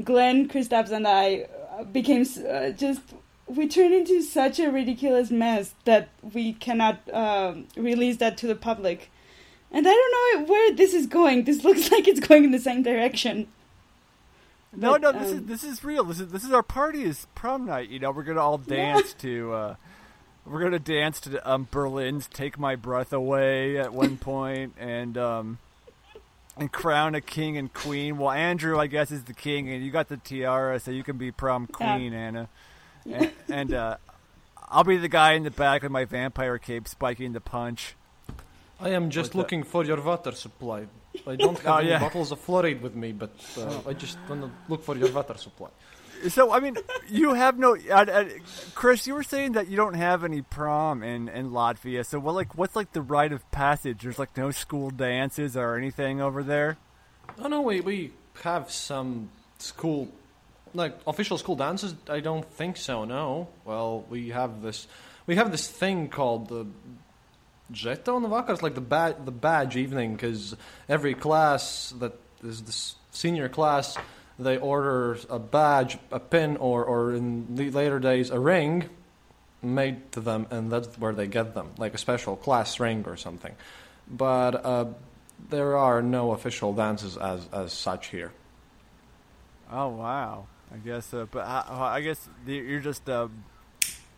Glenn, 0.02 0.48
Kristaps, 0.48 0.90
and 0.90 1.06
I 1.06 1.46
uh, 1.78 1.84
became 1.84 2.24
uh, 2.48 2.70
just. 2.70 3.02
We 3.46 3.66
turned 3.66 3.94
into 3.94 4.20
such 4.20 4.60
a 4.60 4.70
ridiculous 4.70 5.30
mess 5.30 5.74
that 5.86 6.10
we 6.20 6.52
cannot 6.52 6.98
um, 7.14 7.66
release 7.76 8.18
that 8.18 8.36
to 8.38 8.46
the 8.46 8.54
public. 8.54 9.10
And 9.70 9.86
I 9.88 9.90
don't 9.90 10.46
know 10.46 10.52
where 10.52 10.74
this 10.74 10.92
is 10.92 11.06
going. 11.06 11.44
This 11.44 11.64
looks 11.64 11.90
like 11.92 12.06
it's 12.08 12.20
going 12.20 12.44
in 12.44 12.50
the 12.50 12.58
same 12.58 12.82
direction. 12.82 13.48
No, 14.80 14.92
But, 14.92 15.00
no, 15.02 15.12
this 15.12 15.28
is 15.32 15.38
um, 15.38 15.46
this 15.46 15.64
is 15.64 15.84
real. 15.84 16.04
This 16.04 16.20
is 16.20 16.28
this 16.30 16.44
is 16.44 16.52
our 16.52 16.62
party. 16.62 17.02
Is 17.02 17.26
prom 17.34 17.66
night. 17.66 17.88
You 17.88 17.98
know, 17.98 18.10
we're 18.10 18.22
gonna 18.22 18.40
all 18.40 18.58
dance 18.58 19.12
to. 19.14 19.52
Uh, 19.52 19.74
we're 20.46 20.60
gonna 20.62 20.78
dance 20.78 21.20
to 21.22 21.50
um, 21.50 21.68
Berlin's 21.70 22.26
"Take 22.28 22.58
My 22.58 22.76
Breath 22.76 23.12
Away" 23.12 23.76
at 23.78 23.92
one 23.92 24.16
point, 24.32 24.74
and 24.78 25.18
um, 25.18 25.58
and 26.56 26.70
crown 26.72 27.14
a 27.14 27.20
king 27.20 27.56
and 27.56 27.72
queen. 27.72 28.18
Well, 28.18 28.30
Andrew, 28.30 28.78
I 28.78 28.86
guess, 28.86 29.10
is 29.10 29.24
the 29.24 29.34
king, 29.34 29.68
and 29.70 29.84
you 29.84 29.90
got 29.90 30.08
the 30.08 30.16
tiara, 30.16 30.80
so 30.80 30.90
you 30.90 31.02
can 31.02 31.18
be 31.18 31.30
prom 31.30 31.66
queen, 31.66 32.12
Anna. 32.14 32.48
And, 33.10 33.30
and 33.48 33.72
uh, 33.74 33.96
I'll 34.68 34.84
be 34.84 34.96
the 34.96 35.08
guy 35.08 35.32
in 35.32 35.42
the 35.44 35.50
back 35.50 35.82
with 35.82 35.92
my 35.92 36.04
vampire 36.04 36.58
cape, 36.58 36.88
spiking 36.88 37.32
the 37.32 37.40
punch. 37.40 37.94
I 38.80 38.90
am 38.90 39.10
just 39.10 39.28
Like 39.28 39.32
that. 39.32 39.38
looking 39.38 39.62
for 39.64 39.84
your 39.84 40.00
water 40.00 40.32
supply. 40.32 40.86
I 41.26 41.36
don't 41.36 41.58
have 41.58 41.66
Oh, 41.66 41.76
any 41.78 41.88
yeah. 41.90 41.98
bottles 42.00 42.32
of 42.32 42.44
fluoride 42.44 42.80
with 42.80 42.94
me, 42.94 43.12
but 43.12 43.32
uh, 43.58 43.80
I 43.88 43.92
just 43.94 44.18
want 44.28 44.42
to 44.42 44.50
look 44.68 44.82
for 44.84 44.96
your 44.96 45.10
water 45.12 45.36
supply. 45.36 45.68
So 46.28 46.50
I 46.52 46.58
mean, 46.60 46.76
you 47.08 47.34
have 47.34 47.58
no. 47.58 47.76
Chris, 48.74 49.06
you 49.06 49.14
were 49.14 49.22
saying 49.22 49.52
that 49.52 49.68
you 49.68 49.76
don't 49.76 49.94
have 49.94 50.24
any 50.24 50.42
prom 50.42 51.02
in, 51.02 51.28
in 51.28 51.50
Latvia. 51.50 52.04
So 52.04 52.18
what 52.18 52.34
like 52.34 52.56
what's 52.56 52.74
like 52.74 52.92
the 52.92 53.02
rite 53.02 53.32
of 53.32 53.48
passage? 53.52 54.02
There's 54.02 54.18
like 54.18 54.36
no 54.36 54.50
school 54.50 54.90
dances 54.90 55.56
or 55.56 55.76
anything 55.76 56.20
over 56.20 56.42
there. 56.42 56.76
Oh 57.38 57.46
no, 57.48 57.60
we 57.62 57.80
we 57.80 58.12
have 58.42 58.70
some 58.70 59.30
school, 59.58 60.08
like 60.74 60.98
official 61.06 61.38
school 61.38 61.54
dances. 61.56 61.94
I 62.08 62.18
don't 62.20 62.44
think 62.52 62.76
so. 62.78 63.04
No. 63.04 63.48
Well, 63.64 64.04
we 64.10 64.30
have 64.30 64.60
this. 64.60 64.88
We 65.26 65.36
have 65.36 65.52
this 65.52 65.68
thing 65.68 66.08
called 66.08 66.48
the 66.48 66.66
Jeton 67.72 68.26
Vakars, 68.28 68.62
like 68.62 68.74
the 68.74 68.80
badge, 68.80 69.16
the 69.24 69.30
badge 69.30 69.76
evening, 69.76 70.14
because 70.14 70.56
every 70.88 71.14
class 71.14 71.92
that 71.98 72.14
is 72.42 72.62
this 72.62 72.96
senior 73.10 73.48
class, 73.48 73.96
they 74.38 74.56
order 74.56 75.18
a 75.28 75.38
badge, 75.38 75.98
a 76.10 76.20
pin, 76.20 76.56
or 76.56 76.84
or 76.84 77.14
in 77.14 77.54
the 77.56 77.70
later 77.70 77.98
days 77.98 78.30
a 78.30 78.38
ring 78.40 78.88
made 79.60 80.12
to 80.12 80.20
them, 80.20 80.46
and 80.50 80.70
that's 80.70 80.96
where 80.98 81.12
they 81.12 81.26
get 81.26 81.54
them, 81.54 81.70
like 81.78 81.92
a 81.94 81.98
special 81.98 82.36
class 82.36 82.78
ring 82.80 83.04
or 83.06 83.16
something. 83.16 83.54
But 84.10 84.64
uh, 84.64 84.86
there 85.50 85.76
are 85.76 86.00
no 86.00 86.32
official 86.32 86.72
dances 86.72 87.16
as 87.16 87.48
as 87.52 87.72
such 87.72 88.06
here. 88.08 88.32
Oh 89.70 89.88
wow! 89.88 90.46
I 90.72 90.78
guess, 90.78 91.12
uh, 91.12 91.26
but 91.30 91.40
uh, 91.40 91.64
I 91.68 92.00
guess 92.00 92.28
the- 92.46 92.54
you're 92.54 92.80
just. 92.80 93.08
Uh, 93.08 93.28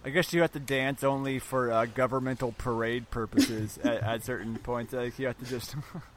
I 0.05 0.11
guess 0.11 0.33
you 0.33 0.41
have 0.41 0.53
to 0.53 0.61
dance 0.61 1.05
only 1.05 1.39
for 1.39 1.71
uh, 1.71 1.87
governmental 1.87 2.53
parade 2.57 3.11
purposes 3.11 3.79
at, 3.85 4.03
at 4.03 4.25
certain 4.25 4.57
points. 4.57 4.93
Like 4.93 5.19
you 5.19 5.27
have 5.27 5.39
to 5.39 5.45
just. 5.45 5.75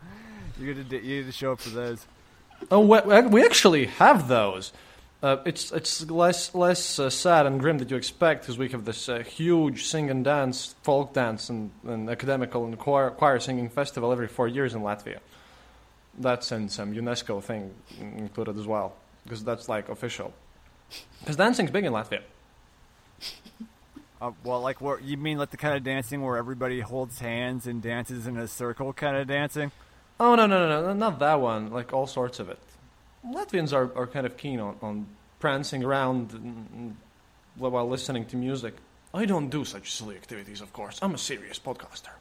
you 0.60 0.74
got 0.74 0.90
to 0.90 1.04
you 1.04 1.18
have 1.18 1.26
to 1.26 1.32
show 1.32 1.52
up 1.54 1.60
for 1.60 1.70
those. 1.70 2.06
Oh, 2.72 2.80
we, 2.80 3.22
we 3.28 3.46
actually 3.46 3.86
have 3.86 4.28
those. 4.28 4.72
Uh, 5.22 5.38
it's 5.46 5.72
it's 5.72 6.10
less 6.10 6.54
less 6.54 7.00
uh, 7.00 7.10
sad 7.10 7.46
and 7.46 7.60
grim 7.60 7.78
than 7.78 7.88
you 7.90 7.96
expect 7.96 8.42
because 8.42 8.58
we 8.58 8.70
have 8.70 8.86
this 8.86 9.08
uh, 9.08 9.20
huge 9.20 9.86
sing 9.86 10.10
and 10.10 10.24
dance, 10.24 10.76
folk 10.84 11.14
dance, 11.14 11.50
and, 11.50 11.72
and 11.88 12.10
academical 12.10 12.66
and 12.66 12.78
choir, 12.78 13.10
choir 13.10 13.40
singing 13.40 13.70
festival 13.70 14.12
every 14.12 14.28
four 14.28 14.48
years 14.48 14.74
in 14.74 14.82
Latvia. 14.82 15.20
that's 16.18 16.52
in 16.52 16.68
some 16.70 16.94
UNESCO 16.94 17.42
thing 17.42 17.74
included 18.18 18.58
as 18.58 18.68
well 18.68 18.96
because 19.24 19.44
that's 19.44 19.70
like 19.70 19.90
official. 19.90 20.34
Because 21.20 21.38
dancing's 21.38 21.72
big 21.72 21.86
in 21.86 21.94
Latvia. 21.94 22.22
Uh, 24.24 24.32
well, 24.46 24.62
like 24.62 24.80
what 24.80 25.04
you 25.04 25.18
mean, 25.18 25.38
like 25.38 25.50
the 25.50 25.58
kind 25.58 25.76
of 25.76 25.84
dancing 25.84 26.22
where 26.22 26.38
everybody 26.38 26.80
holds 26.80 27.20
hands 27.20 27.68
and 27.68 27.82
dances 27.82 28.26
in 28.26 28.38
a 28.38 28.48
circle, 28.48 28.94
kind 28.94 29.18
of 29.18 29.28
dancing. 29.28 29.70
Oh 30.18 30.36
no 30.36 30.48
no 30.48 30.70
no 30.70 30.82
no 30.82 30.94
not 30.94 31.20
that 31.20 31.42
one. 31.42 31.72
Like 31.72 31.92
all 31.92 32.08
sorts 32.08 32.40
of 32.40 32.48
it. 32.48 32.60
Latvians 33.28 33.74
are, 33.74 33.92
are 33.98 34.08
kind 34.08 34.26
of 34.26 34.38
keen 34.38 34.62
on, 34.62 34.78
on 34.82 35.08
prancing 35.40 35.84
around 35.84 36.32
and, 36.32 36.96
while 37.58 37.90
listening 37.90 38.26
to 38.28 38.38
music. 38.38 38.76
I 39.14 39.26
don't 39.26 39.50
do 39.50 39.66
such 39.66 39.92
silly 39.92 40.16
activities, 40.16 40.62
of 40.62 40.72
course. 40.72 41.00
I'm 41.02 41.16
a 41.16 41.18
serious 41.18 41.60
podcaster. 41.60 42.12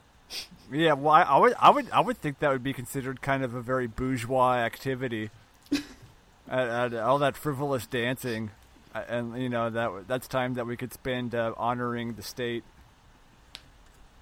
Yeah, 0.73 0.95
well, 0.95 1.15
I, 1.15 1.23
I 1.23 1.39
would, 1.39 1.55
I 1.61 1.71
would, 1.71 1.91
I 1.91 2.01
would 2.01 2.19
think 2.19 2.41
that 2.41 2.51
would 2.51 2.65
be 2.65 2.73
considered 2.73 3.23
kind 3.23 3.45
of 3.45 3.55
a 3.55 3.63
very 3.63 3.87
bourgeois 3.87 4.57
activity. 4.57 5.31
all 6.51 7.19
that 7.19 7.37
frivolous 7.37 7.87
dancing, 7.87 8.51
and 8.95 9.41
you 9.41 9.49
know 9.49 9.71
that 9.71 10.09
that's 10.09 10.29
time 10.29 10.55
that 10.55 10.67
we 10.67 10.77
could 10.77 10.93
spend 10.93 11.35
uh, 11.35 11.53
honoring 11.57 12.15
the 12.15 12.23
state. 12.23 12.65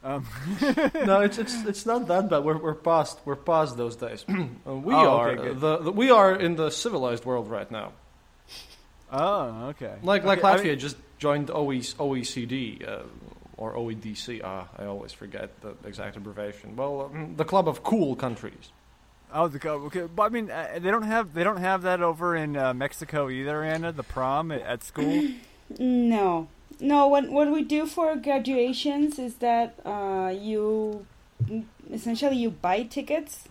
Um. 0.03 0.27
no, 1.05 1.21
it's 1.21 1.39
it's 1.39 1.65
it's 1.65 1.87
not 1.87 2.09
that 2.09 2.31
bad. 2.31 2.45
We're 2.45 2.57
we're 2.57 2.75
past 2.75 3.19
we're 3.25 3.37
past 3.37 3.77
those 3.77 3.97
days. 3.97 4.25
Uh, 4.67 4.75
we 4.75 4.95
oh, 4.95 5.17
are 5.17 5.31
okay, 5.31 5.53
the, 5.55 5.79
the, 5.79 5.93
we 5.93 6.11
are 6.11 6.35
in 6.35 6.57
the 6.57 6.71
civilized 6.71 7.25
world 7.25 7.49
right 7.49 7.71
now. 7.71 7.93
Oh, 9.13 9.69
okay. 9.71 9.95
Like 10.03 10.25
like 10.25 10.39
okay, 10.39 10.49
Latvia 10.49 10.61
I 10.61 10.65
mean, 10.65 10.79
just 10.79 10.97
joined 11.19 11.49
OECD 11.49 12.89
uh, 12.89 13.03
or 13.57 13.75
OEDC. 13.75 14.41
Ah, 14.45 14.69
I 14.79 14.85
always 14.85 15.13
forget 15.13 15.61
the 15.61 15.75
exact 15.85 16.17
abbreviation. 16.17 16.77
Well, 16.77 17.11
um, 17.13 17.37
the 17.37 17.45
club 17.45 17.69
of 17.69 17.83
cool 17.83 18.17
countries. 18.17 18.71
Oh, 19.33 19.49
the 19.49 19.69
okay. 19.69 20.07
But 20.15 20.23
I 20.23 20.29
mean, 20.29 20.51
uh, 20.51 20.79
they 20.81 20.91
don't 20.91 21.03
have 21.03 21.35
they 21.35 21.45
don't 21.45 21.59
have 21.59 21.83
that 21.83 22.03
over 22.03 22.35
in 22.37 22.57
uh, 22.57 22.75
Mexico 22.75 23.31
either, 23.31 23.63
Anna. 23.63 23.93
The 23.93 24.03
prom 24.03 24.51
at, 24.51 24.63
at 24.63 24.83
school. 24.83 25.31
no, 25.79 26.49
no. 26.81 27.09
What 27.09 27.31
what 27.31 27.51
we 27.51 27.63
do 27.63 27.87
for 27.87 28.17
graduations 28.17 29.19
is 29.19 29.37
that 29.37 29.79
uh, 29.85 30.35
you 30.37 31.07
essentially 31.93 32.37
you 32.37 32.51
buy 32.51 32.83
tickets 32.83 33.49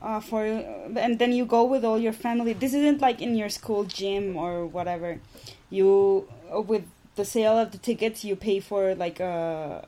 uh, 0.00 0.20
for 0.20 0.44
and 0.44 1.18
then 1.18 1.32
you 1.32 1.44
go 1.44 1.64
with 1.64 1.84
all 1.84 1.98
your 1.98 2.12
family. 2.12 2.52
This 2.52 2.72
isn't 2.72 3.00
like 3.00 3.20
in 3.20 3.34
your 3.34 3.48
school 3.50 3.84
gym 3.84 4.36
or 4.36 4.66
whatever. 4.66 5.20
You 5.68 6.28
uh, 6.54 6.60
with 6.62 6.84
the 7.16 7.24
sale 7.24 7.58
of 7.58 7.72
the 7.72 7.78
tickets, 7.78 8.24
you 8.24 8.34
pay 8.34 8.60
for 8.60 8.94
like 8.94 9.20
a 9.20 9.86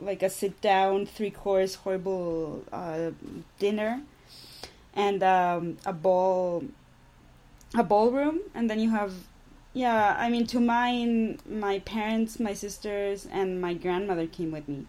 like 0.00 0.22
a 0.22 0.30
sit 0.30 0.60
down 0.60 1.06
three 1.06 1.30
course 1.30 1.76
horrible 1.76 2.64
uh, 2.72 3.12
dinner 3.60 4.02
and 4.94 5.22
um, 5.22 5.76
a 5.84 5.92
ball 5.92 6.64
a 7.74 7.82
ballroom. 7.82 8.40
And 8.54 8.70
then 8.70 8.80
you 8.80 8.90
have 8.90 9.12
yeah 9.76 10.14
i 10.20 10.28
mean 10.28 10.46
to 10.46 10.60
mine 10.60 11.36
my 11.50 11.80
parents 11.80 12.38
my 12.38 12.54
sisters 12.54 13.26
and 13.32 13.60
my 13.60 13.74
grandmother 13.74 14.26
came 14.26 14.50
with 14.52 14.68
me. 14.68 14.86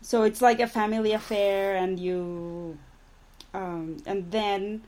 So 0.00 0.22
it's 0.22 0.40
like 0.40 0.60
a 0.60 0.66
family 0.66 1.12
affair 1.12 1.74
and 1.74 1.98
you 1.98 2.78
um, 3.54 3.96
and 4.06 4.30
then 4.30 4.82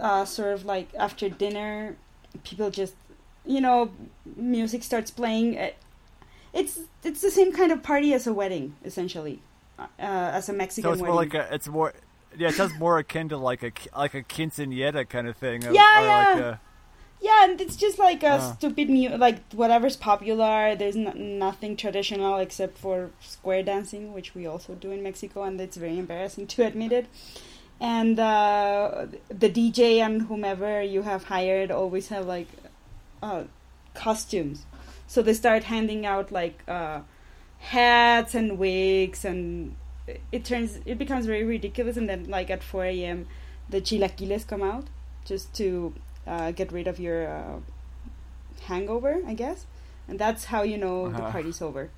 uh, 0.00 0.24
sort 0.24 0.54
of 0.54 0.64
like 0.64 0.88
after 0.94 1.28
dinner 1.28 1.96
people 2.44 2.70
just 2.70 2.94
you 3.44 3.60
know 3.60 3.90
music 4.36 4.82
starts 4.82 5.10
playing. 5.10 5.58
It's 6.52 6.80
it's 7.04 7.20
the 7.20 7.30
same 7.30 7.52
kind 7.52 7.72
of 7.72 7.82
party 7.82 8.14
as 8.14 8.26
a 8.26 8.32
wedding 8.32 8.76
essentially 8.84 9.42
uh, 9.78 9.86
as 9.98 10.48
a 10.48 10.52
mexican 10.52 10.88
so 10.88 10.92
it's 10.92 11.02
wedding. 11.02 11.14
more 11.14 11.24
like 11.24 11.34
a 11.34 11.54
it's 11.54 11.68
more 11.68 11.92
yeah, 12.36 12.48
it 12.48 12.54
sounds 12.54 12.74
more 12.78 12.98
akin 12.98 13.28
to 13.30 13.36
like 13.36 13.62
a 13.62 13.72
like 13.96 14.14
a 14.14 14.22
quinceanera 14.22 15.08
kind 15.08 15.26
of 15.28 15.36
thing. 15.36 15.62
Yeah, 15.62 15.70
or 15.70 15.72
yeah. 16.06 16.32
Like 16.34 16.44
a, 16.44 16.60
yeah, 17.20 17.44
and 17.44 17.60
it's 17.60 17.76
just 17.76 17.98
like 17.98 18.22
a 18.22 18.32
Uh. 18.32 18.52
stupid 18.54 18.90
mu- 18.90 19.16
like 19.16 19.38
whatever's 19.52 19.96
popular. 19.96 20.74
There's 20.76 20.96
n- 20.96 21.38
nothing 21.38 21.76
traditional 21.76 22.36
except 22.36 22.76
for 22.78 23.10
square 23.20 23.62
dancing, 23.62 24.12
which 24.12 24.34
we 24.34 24.46
also 24.46 24.74
do 24.74 24.90
in 24.90 25.02
Mexico, 25.02 25.42
and 25.42 25.60
it's 25.60 25.76
very 25.76 25.98
embarrassing 25.98 26.46
to 26.54 26.64
admit 26.66 26.92
it. 26.92 27.06
And 27.80 28.18
uh, 28.18 29.06
the 29.28 29.50
DJ 29.50 29.98
and 30.00 30.22
whomever 30.22 30.80
you 30.82 31.02
have 31.02 31.24
hired 31.24 31.70
always 31.70 32.08
have 32.08 32.26
like 32.26 32.48
uh, 33.22 33.44
costumes, 33.94 34.64
so 35.06 35.22
they 35.22 35.34
start 35.34 35.64
handing 35.64 36.06
out 36.06 36.32
like 36.32 36.62
uh, 36.68 37.00
hats 37.58 38.34
and 38.34 38.58
wigs 38.58 39.24
and 39.24 39.74
it 40.32 40.44
turns 40.44 40.78
it 40.86 40.98
becomes 40.98 41.26
very 41.26 41.44
ridiculous 41.44 41.96
and 41.96 42.08
then 42.08 42.24
like 42.28 42.50
at 42.50 42.62
4 42.62 42.84
a.m 42.84 43.26
the 43.68 43.80
chilaquiles 43.80 44.46
come 44.46 44.62
out 44.62 44.84
just 45.24 45.52
to 45.54 45.92
uh, 46.26 46.50
get 46.52 46.70
rid 46.72 46.86
of 46.86 46.98
your 47.00 47.26
uh, 47.26 47.58
hangover 48.62 49.20
i 49.26 49.34
guess 49.34 49.66
and 50.08 50.18
that's 50.18 50.44
how 50.46 50.62
you 50.62 50.78
know 50.78 51.08
the 51.08 51.18
Uh-huh. 51.18 51.32
party's 51.32 51.60
over 51.62 51.90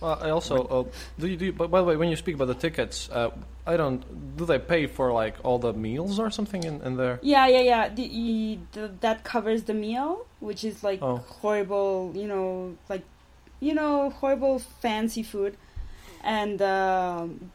Well, 0.00 0.18
I 0.20 0.30
also 0.30 0.56
uh, 0.66 0.84
do 1.18 1.26
you 1.28 1.36
do. 1.36 1.52
But 1.52 1.70
by 1.70 1.78
the 1.80 1.86
way, 1.86 1.96
when 1.96 2.10
you 2.10 2.16
speak 2.16 2.34
about 2.34 2.48
the 2.48 2.54
tickets, 2.66 3.08
uh, 3.10 3.30
I 3.66 3.76
don't. 3.78 4.02
Do 4.36 4.44
they 4.44 4.58
pay 4.58 4.86
for 4.86 5.12
like 5.12 5.36
all 5.44 5.58
the 5.58 5.72
meals 5.72 6.18
or 6.18 6.30
something 6.30 6.62
in, 6.64 6.82
in 6.82 6.96
there? 6.96 7.18
yeah 7.22 7.46
yeah 7.46 7.60
yeah 7.72 7.88
the, 7.88 8.58
the, 8.72 8.90
that 9.00 9.24
covers 9.24 9.62
the 9.64 9.72
meal 9.72 10.26
which 10.40 10.62
is 10.64 10.82
like 10.84 11.00
Oh. 11.00 11.18
horrible 11.40 12.12
you 12.14 12.26
know 12.28 12.76
like 12.92 13.04
you 13.60 13.72
know 13.72 14.10
horrible 14.10 14.58
fancy 14.58 15.22
food 15.22 15.56
and 16.24 16.60
um 16.62 17.52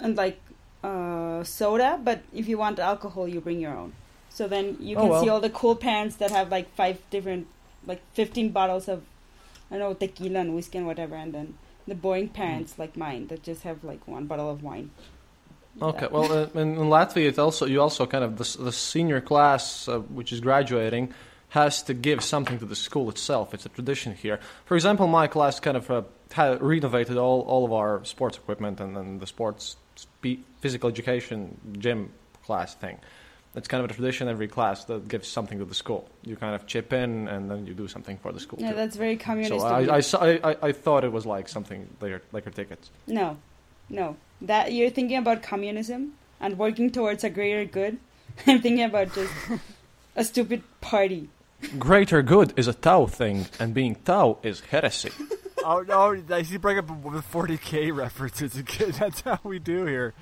and 0.00 0.16
like 0.16 0.40
uh, 0.84 1.42
soda 1.44 1.98
but 2.02 2.22
if 2.32 2.48
you 2.48 2.56
want 2.58 2.78
alcohol 2.78 3.26
you 3.28 3.40
bring 3.40 3.60
your 3.60 3.76
own 3.76 3.92
so 4.30 4.46
then 4.46 4.76
you 4.80 4.96
Oh, 4.96 5.02
can 5.02 5.12
see 5.20 5.28
all 5.28 5.40
the 5.40 5.50
cool 5.50 5.74
parents 5.76 6.16
that 6.16 6.30
have 6.30 6.50
like 6.50 6.72
five 6.74 6.98
different 7.10 7.46
like 7.86 8.00
15 8.14 8.50
bottles 8.50 8.88
of 8.88 9.02
i 9.70 9.78
don't 9.78 9.80
know 9.90 9.94
tequila 9.94 10.40
and 10.40 10.54
whiskey 10.54 10.78
and 10.78 10.86
whatever 10.86 11.16
and 11.16 11.32
then 11.34 11.54
the 11.86 11.94
boring 11.94 12.28
parents 12.28 12.78
like 12.78 12.96
mine 12.96 13.26
that 13.28 13.42
just 13.42 13.62
have 13.62 13.82
like 13.82 14.06
one 14.06 14.26
bottle 14.26 14.50
of 14.50 14.62
wine 14.62 14.90
Okay. 15.80 16.08
Well, 16.10 16.32
uh, 16.32 16.46
in, 16.60 16.76
in 16.76 16.88
Latvia, 16.88 17.28
it 17.28 17.38
also 17.38 17.66
you 17.66 17.80
also 17.80 18.06
kind 18.06 18.24
of 18.24 18.36
the, 18.36 18.64
the 18.64 18.72
senior 18.72 19.20
class, 19.20 19.86
uh, 19.88 20.00
which 20.00 20.32
is 20.32 20.40
graduating, 20.40 21.14
has 21.50 21.82
to 21.84 21.94
give 21.94 22.22
something 22.24 22.58
to 22.58 22.66
the 22.66 22.74
school 22.76 23.08
itself. 23.08 23.54
It's 23.54 23.64
a 23.64 23.68
tradition 23.68 24.14
here. 24.14 24.40
For 24.64 24.74
example, 24.74 25.06
my 25.06 25.28
class 25.28 25.60
kind 25.60 25.76
of 25.76 25.90
uh, 25.90 26.02
had 26.32 26.62
renovated 26.62 27.16
all, 27.16 27.42
all 27.42 27.64
of 27.64 27.72
our 27.72 28.04
sports 28.04 28.36
equipment 28.36 28.80
and 28.80 28.96
then 28.96 29.18
the 29.18 29.26
sports 29.26 29.76
spe- 29.96 30.44
physical 30.60 30.88
education 30.88 31.58
gym 31.78 32.10
class 32.44 32.74
thing. 32.74 32.98
It's 33.54 33.66
kind 33.66 33.82
of 33.82 33.90
a 33.90 33.94
tradition 33.94 34.28
every 34.28 34.46
class 34.46 34.84
that 34.84 35.08
gives 35.08 35.26
something 35.26 35.58
to 35.58 35.64
the 35.64 35.74
school. 35.74 36.08
You 36.22 36.36
kind 36.36 36.54
of 36.54 36.66
chip 36.66 36.92
in 36.92 37.28
and 37.28 37.50
then 37.50 37.66
you 37.66 37.74
do 37.74 37.88
something 37.88 38.18
for 38.18 38.30
the 38.30 38.40
school. 38.40 38.60
yeah 38.60 38.70
too. 38.70 38.76
that's 38.76 38.96
very 38.96 39.16
communist 39.16 39.60
so 39.60 39.66
I. 39.66 39.98
I, 39.98 40.50
I, 40.50 40.56
I, 40.68 40.72
thought 40.72 41.02
it 41.02 41.12
was 41.12 41.24
like 41.26 41.48
something 41.48 41.88
like 42.00 42.10
your, 42.10 42.22
like 42.32 42.44
your 42.44 42.52
tickets. 42.52 42.90
No, 43.06 43.38
no. 43.88 44.16
That 44.42 44.72
you're 44.72 44.90
thinking 44.90 45.16
about 45.16 45.42
communism 45.42 46.12
and 46.40 46.58
working 46.58 46.90
towards 46.90 47.24
a 47.24 47.30
greater 47.30 47.64
good. 47.64 47.98
I'm 48.46 48.60
thinking 48.60 48.84
about 48.84 49.14
just 49.14 49.32
a 50.14 50.24
stupid 50.24 50.62
party. 50.80 51.28
Greater 51.78 52.22
good 52.22 52.52
is 52.56 52.68
a 52.68 52.74
Tau 52.74 53.06
thing, 53.06 53.46
and 53.58 53.74
being 53.74 53.96
Tau 53.96 54.38
is 54.44 54.60
heresy. 54.60 55.10
oh 55.64 55.84
no! 55.86 56.22
I 56.34 56.42
see. 56.42 56.56
Bring 56.56 56.78
up 56.78 56.86
the 56.86 56.92
40k 56.92 57.94
references 57.96 58.56
again. 58.58 58.92
That's 58.98 59.20
how 59.22 59.38
we 59.42 59.58
do 59.58 59.84
here. 59.84 60.14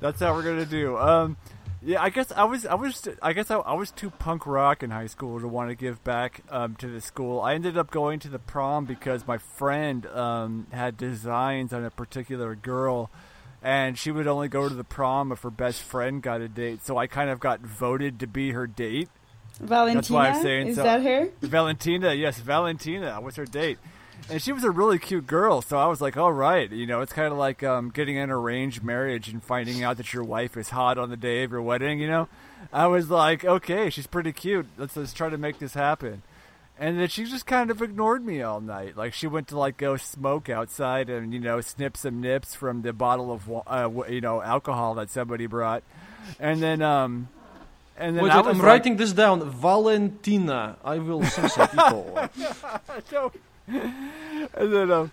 That's 0.00 0.20
how 0.20 0.34
we're 0.34 0.42
gonna 0.42 0.66
do. 0.66 0.96
Um, 0.96 1.36
yeah, 1.82 2.02
I 2.02 2.10
guess 2.10 2.32
I 2.32 2.44
was, 2.44 2.66
I 2.66 2.74
was, 2.74 3.08
I 3.22 3.32
guess 3.32 3.50
I, 3.50 3.58
I 3.58 3.74
was 3.74 3.92
too 3.92 4.10
punk 4.10 4.46
rock 4.46 4.82
in 4.82 4.90
high 4.90 5.06
school 5.06 5.38
to 5.40 5.46
want 5.46 5.70
to 5.70 5.76
give 5.76 6.02
back 6.02 6.42
um, 6.50 6.74
to 6.76 6.88
the 6.88 7.00
school. 7.00 7.40
I 7.40 7.54
ended 7.54 7.78
up 7.78 7.92
going 7.92 8.18
to 8.20 8.28
the 8.28 8.40
prom 8.40 8.86
because 8.86 9.26
my 9.26 9.38
friend 9.38 10.04
um, 10.06 10.66
had 10.72 10.96
designs 10.96 11.72
on 11.72 11.84
a 11.84 11.90
particular 11.90 12.56
girl, 12.56 13.08
and 13.62 13.96
she 13.96 14.10
would 14.10 14.26
only 14.26 14.48
go 14.48 14.68
to 14.68 14.74
the 14.74 14.84
prom 14.84 15.30
if 15.30 15.42
her 15.42 15.50
best 15.50 15.80
friend 15.80 16.22
got 16.22 16.40
a 16.40 16.48
date. 16.48 16.84
So 16.84 16.96
I 16.98 17.06
kind 17.06 17.30
of 17.30 17.38
got 17.38 17.60
voted 17.60 18.18
to 18.20 18.26
be 18.26 18.50
her 18.50 18.66
date. 18.66 19.08
Valentina, 19.60 19.94
That's 20.00 20.10
why 20.10 20.28
I'm 20.30 20.42
saying 20.42 20.66
is 20.68 20.76
so. 20.76 20.82
that 20.82 21.02
her? 21.02 21.28
Valentina, 21.40 22.12
yes, 22.14 22.38
Valentina 22.38 23.20
was 23.20 23.36
her 23.36 23.46
date. 23.46 23.78
And 24.28 24.42
she 24.42 24.52
was 24.52 24.64
a 24.64 24.70
really 24.70 24.98
cute 24.98 25.26
girl, 25.26 25.62
so 25.62 25.78
I 25.78 25.86
was 25.86 26.00
like, 26.00 26.16
all 26.16 26.32
right, 26.32 26.70
you 26.70 26.84
know, 26.86 27.00
it's 27.00 27.12
kind 27.12 27.30
of 27.30 27.38
like 27.38 27.62
um, 27.62 27.90
getting 27.90 28.18
an 28.18 28.30
arranged 28.30 28.82
marriage 28.82 29.28
and 29.28 29.40
finding 29.42 29.84
out 29.84 29.98
that 29.98 30.12
your 30.12 30.24
wife 30.24 30.56
is 30.56 30.70
hot 30.70 30.98
on 30.98 31.10
the 31.10 31.16
day 31.16 31.44
of 31.44 31.52
your 31.52 31.62
wedding, 31.62 32.00
you 32.00 32.08
know? 32.08 32.28
I 32.72 32.88
was 32.88 33.08
like, 33.08 33.44
okay, 33.44 33.88
she's 33.88 34.08
pretty 34.08 34.32
cute. 34.32 34.66
Let's, 34.76 34.96
let's 34.96 35.12
try 35.12 35.28
to 35.28 35.38
make 35.38 35.60
this 35.60 35.74
happen. 35.74 36.22
And 36.78 36.98
then 36.98 37.08
she 37.08 37.24
just 37.24 37.46
kind 37.46 37.70
of 37.70 37.80
ignored 37.80 38.24
me 38.24 38.42
all 38.42 38.60
night. 38.60 38.96
Like 38.96 39.14
she 39.14 39.26
went 39.26 39.48
to 39.48 39.58
like 39.58 39.76
go 39.78 39.96
smoke 39.96 40.50
outside 40.50 41.08
and 41.08 41.32
you 41.32 41.40
know 41.40 41.62
snip 41.62 41.96
some 41.96 42.20
nips 42.20 42.54
from 42.54 42.82
the 42.82 42.92
bottle 42.92 43.32
of 43.32 43.50
uh, 43.66 43.88
you 44.10 44.20
know 44.20 44.42
alcohol 44.42 44.94
that 44.96 45.08
somebody 45.08 45.46
brought, 45.46 45.82
and 46.38 46.62
then 46.62 46.82
um, 46.82 47.28
and 47.96 48.14
then 48.14 48.24
Wait, 48.24 48.32
I 48.32 48.40
I'm 48.40 48.58
like- 48.58 48.62
writing 48.62 48.96
this 48.98 49.14
down. 49.14 49.48
Valentina. 49.48 50.76
I 50.84 50.98
will 50.98 51.22
people. 51.22 52.28
no. 53.12 53.32
And 53.68 54.72
then, 54.72 54.90
um, 54.90 55.12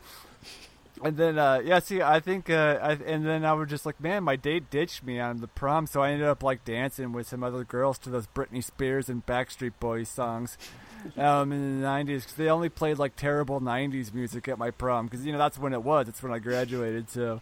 and 1.04 1.18
then 1.18 1.38
uh, 1.38 1.62
yeah, 1.64 1.80
see, 1.80 2.02
I 2.02 2.20
think, 2.20 2.50
uh, 2.50 2.80
I, 2.82 2.92
and 2.94 3.26
then 3.26 3.44
I 3.46 3.54
was 3.54 3.70
just 3.70 3.86
like, 3.86 4.00
man, 4.00 4.24
my 4.24 4.36
date 4.36 4.70
ditched 4.70 5.04
me 5.04 5.20
on 5.20 5.42
the 5.42 5.48
prom, 5.48 5.88
so 5.88 6.02
I 6.02 6.12
ended 6.12 6.28
up 6.28 6.44
like 6.44 6.64
dancing 6.64 7.12
with 7.12 7.28
some 7.28 7.44
other 7.44 7.64
girls 7.64 7.98
to 8.00 8.10
those 8.10 8.28
Britney 8.28 8.64
Spears 8.64 9.10
and 9.10 9.26
Backstreet 9.26 9.74
Boys 9.80 10.10
songs. 10.10 10.58
Um, 11.18 11.52
in 11.52 11.82
the 11.82 11.86
'90s, 11.86 12.06
because 12.06 12.34
they 12.36 12.48
only 12.48 12.70
played 12.70 12.98
like 12.98 13.18
terrible 13.18 13.60
'90s 13.60 14.14
music 14.14 14.48
at 14.48 14.58
my 14.58 14.72
prom, 14.72 15.08
because 15.08 15.26
you 15.26 15.34
know 15.34 15.38
that's 15.38 15.60
when 15.60 15.74
it 15.74 15.84
was. 15.84 16.06
That's 16.06 16.24
when 16.24 16.32
I 16.32 16.40
graduated. 16.40 17.10
So 17.10 17.42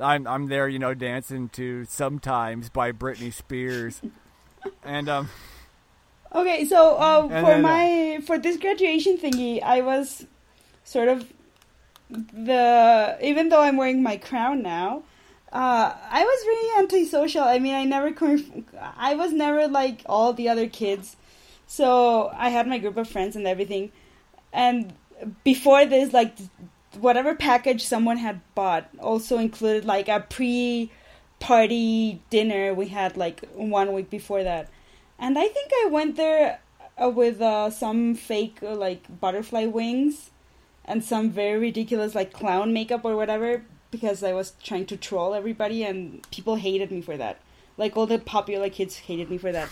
I'm 0.00 0.26
I'm 0.26 0.46
there, 0.46 0.66
you 0.66 0.78
know, 0.78 0.94
dancing 0.94 1.50
to 1.50 1.84
"Sometimes" 1.84 2.70
by 2.70 2.92
Britney 2.92 3.32
Spears, 3.32 4.00
and 4.82 5.08
um. 5.10 5.28
Okay, 6.34 6.64
so 6.64 6.96
uh, 6.96 7.22
for 7.22 7.28
then, 7.28 7.44
uh, 7.44 7.58
my 7.58 8.20
for 8.26 8.38
this 8.38 8.56
graduation 8.56 9.18
thingy, 9.18 9.62
I 9.62 9.82
was 9.82 10.26
sort 10.86 11.08
of 11.08 11.30
the 12.08 13.18
even 13.20 13.48
though 13.48 13.60
I'm 13.60 13.76
wearing 13.76 14.02
my 14.02 14.16
crown 14.16 14.62
now, 14.62 15.02
uh, 15.52 15.92
I 16.10 16.24
was 16.24 16.46
really 16.46 16.78
antisocial. 16.78 17.42
I 17.42 17.58
mean, 17.58 17.74
I 17.74 17.84
never 17.84 18.14
I 18.96 19.14
was 19.16 19.32
never 19.32 19.66
like 19.68 20.02
all 20.06 20.32
the 20.32 20.48
other 20.48 20.68
kids. 20.68 21.16
So 21.66 22.30
I 22.36 22.50
had 22.50 22.68
my 22.68 22.78
group 22.78 22.96
of 22.96 23.08
friends 23.08 23.34
and 23.34 23.46
everything, 23.46 23.90
and 24.52 24.94
before 25.42 25.84
this, 25.84 26.12
like 26.12 26.36
whatever 27.00 27.34
package 27.34 27.84
someone 27.84 28.16
had 28.18 28.40
bought 28.54 28.88
also 29.00 29.38
included 29.38 29.84
like 29.84 30.08
a 30.08 30.20
pre-party 30.30 32.22
dinner 32.30 32.72
we 32.72 32.86
had 32.88 33.16
like 33.16 33.44
one 33.54 33.92
week 33.92 34.08
before 34.08 34.44
that, 34.44 34.70
and 35.18 35.36
I 35.36 35.48
think 35.48 35.72
I 35.84 35.88
went 35.90 36.16
there 36.16 36.60
uh, 37.02 37.10
with 37.10 37.40
uh, 37.40 37.70
some 37.70 38.14
fake 38.14 38.58
like 38.62 39.02
butterfly 39.20 39.66
wings 39.66 40.30
and 40.86 41.04
some 41.04 41.30
very 41.30 41.58
ridiculous 41.58 42.14
like 42.14 42.32
clown 42.32 42.72
makeup 42.72 43.04
or 43.04 43.16
whatever 43.16 43.62
because 43.90 44.22
I 44.22 44.32
was 44.32 44.52
trying 44.62 44.86
to 44.86 44.96
troll 44.96 45.34
everybody 45.34 45.84
and 45.84 46.28
people 46.30 46.56
hated 46.56 46.90
me 46.90 47.00
for 47.00 47.16
that. 47.16 47.40
Like 47.76 47.96
all 47.96 48.06
the 48.06 48.18
popular 48.18 48.70
kids 48.70 48.96
hated 48.96 49.30
me 49.30 49.38
for 49.38 49.52
that. 49.52 49.68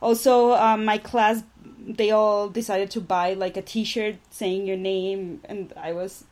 Also, 0.00 0.52
um, 0.52 0.84
my 0.84 0.98
class 0.98 1.42
they 1.86 2.10
all 2.10 2.48
decided 2.48 2.90
to 2.92 3.00
buy 3.00 3.34
like 3.34 3.56
a 3.56 3.62
T-shirt 3.62 4.16
saying 4.30 4.66
your 4.66 4.76
name, 4.76 5.40
and 5.44 5.72
I 5.76 5.92
was, 5.92 6.24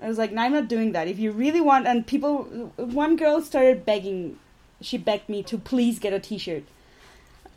I 0.00 0.08
was 0.08 0.18
like, 0.18 0.32
no, 0.32 0.42
I'm 0.42 0.52
not 0.52 0.68
doing 0.68 0.92
that. 0.92 1.08
If 1.08 1.18
you 1.18 1.32
really 1.32 1.60
want, 1.60 1.86
and 1.86 2.06
people, 2.06 2.44
one 2.76 3.16
girl 3.16 3.40
started 3.42 3.84
begging, 3.84 4.38
she 4.80 4.98
begged 4.98 5.28
me 5.28 5.42
to 5.44 5.58
please 5.58 5.98
get 5.98 6.12
a 6.12 6.20
T-shirt, 6.20 6.64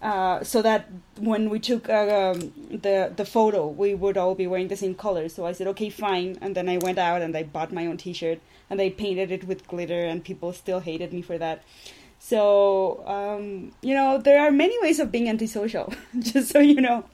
uh, 0.06 0.43
so 0.43 0.62
that 0.62 0.88
when 1.18 1.49
we 1.49 1.58
took 1.60 1.89
uh, 1.89 2.34
um, 2.34 2.53
the 2.70 3.12
the 3.16 3.26
photo, 3.26 3.68
we 3.68 3.95
would 3.95 4.18
all 4.18 4.36
be 4.36 4.45
wearing 4.45 4.68
the 4.68 4.78
same 4.78 4.93
color. 4.93 5.28
So 5.30 5.47
I 5.47 5.51
said, 5.51 5.66
okay, 5.74 5.89
fine, 5.89 6.38
and 6.41 6.53
then 6.53 6.70
I 6.70 6.78
went 6.78 6.99
out 6.99 7.24
and 7.24 7.36
I 7.36 7.41
bought 7.41 7.74
my 7.74 7.88
own 7.88 7.97
T-shirt, 7.97 8.39
and 8.70 8.80
I 8.80 8.89
painted 8.91 9.32
it 9.32 9.45
with 9.45 9.68
glitter, 9.68 10.06
and 10.06 10.24
people 10.24 10.53
still 10.53 10.80
hated 10.80 11.12
me 11.12 11.24
for 11.24 11.39
that. 11.39 11.64
So, 12.20 13.03
um, 13.08 13.72
you 13.82 13.95
know, 13.95 14.20
there 14.20 14.39
are 14.45 14.51
many 14.51 14.78
ways 14.84 14.99
of 14.99 15.12
being 15.12 15.28
antisocial, 15.28 15.91
just 16.20 16.51
so 16.51 16.60
you 16.60 16.82
know. 16.82 17.06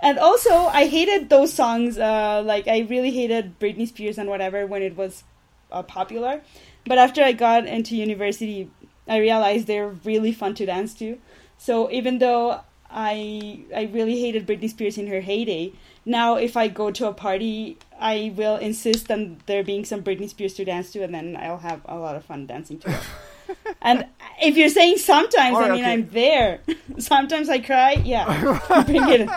And 0.00 0.18
also, 0.18 0.54
I 0.80 0.86
hated 0.86 1.28
those 1.28 1.52
songs. 1.52 1.98
Uh, 1.98 2.42
like, 2.46 2.66
I 2.66 2.80
really 2.88 3.10
hated 3.10 3.58
Britney 3.58 3.86
Spears 3.86 4.16
and 4.16 4.30
whatever 4.30 4.66
when 4.66 4.82
it 4.82 4.96
was 4.96 5.22
uh, 5.70 5.82
popular. 5.82 6.40
But 6.86 6.96
after 6.96 7.22
I 7.22 7.32
got 7.32 7.66
into 7.66 7.94
university, 7.94 8.70
I 9.06 9.18
realized 9.18 9.66
they're 9.66 9.94
really 10.04 10.32
fun 10.32 10.54
to 10.56 10.66
dance 10.66 10.94
to. 10.94 11.18
So 11.64 11.90
even 11.90 12.18
though 12.18 12.60
I 12.90 13.60
I 13.74 13.84
really 13.84 14.20
hated 14.20 14.46
Britney 14.46 14.68
Spears 14.68 14.98
in 14.98 15.06
her 15.06 15.22
heyday, 15.22 15.72
now 16.04 16.36
if 16.36 16.58
I 16.58 16.68
go 16.68 16.90
to 16.90 17.08
a 17.08 17.14
party, 17.14 17.78
I 17.98 18.34
will 18.36 18.56
insist 18.56 19.10
on 19.10 19.38
there 19.46 19.64
being 19.64 19.86
some 19.86 20.02
Britney 20.02 20.28
Spears 20.28 20.52
to 20.54 20.66
dance 20.66 20.92
to, 20.92 21.02
and 21.02 21.14
then 21.14 21.38
I'll 21.40 21.56
have 21.56 21.80
a 21.86 21.96
lot 21.96 22.16
of 22.16 22.24
fun 22.26 22.44
dancing 22.44 22.80
to 22.80 22.90
it. 22.90 23.56
and 23.80 24.04
if 24.42 24.58
you're 24.58 24.68
saying 24.68 24.98
sometimes, 24.98 25.56
I 25.56 25.70
mean 25.70 25.80
okay. 25.80 25.92
I'm 25.92 26.08
there. 26.10 26.60
sometimes 26.98 27.48
I 27.48 27.60
cry. 27.60 27.92
Yeah, 27.92 28.26
bring 28.84 29.08
it. 29.08 29.30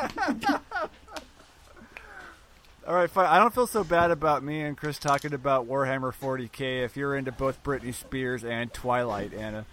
All 2.86 2.94
right, 2.94 3.10
fine. 3.10 3.28
I 3.28 3.40
don't 3.40 3.56
feel 3.56 3.68
so 3.68 3.86
bad 3.86 4.12
about 4.12 4.44
me 4.44 4.60
and 4.64 4.76
Chris 4.76 5.00
talking 5.00 5.34
about 5.34 5.66
Warhammer 5.66 6.14
40k 6.14 6.84
if 6.84 6.98
you're 6.98 7.16
into 7.16 7.32
both 7.32 7.64
Britney 7.64 7.94
Spears 7.94 8.44
and 8.44 8.74
Twilight, 8.74 9.34
Anna. 9.34 9.66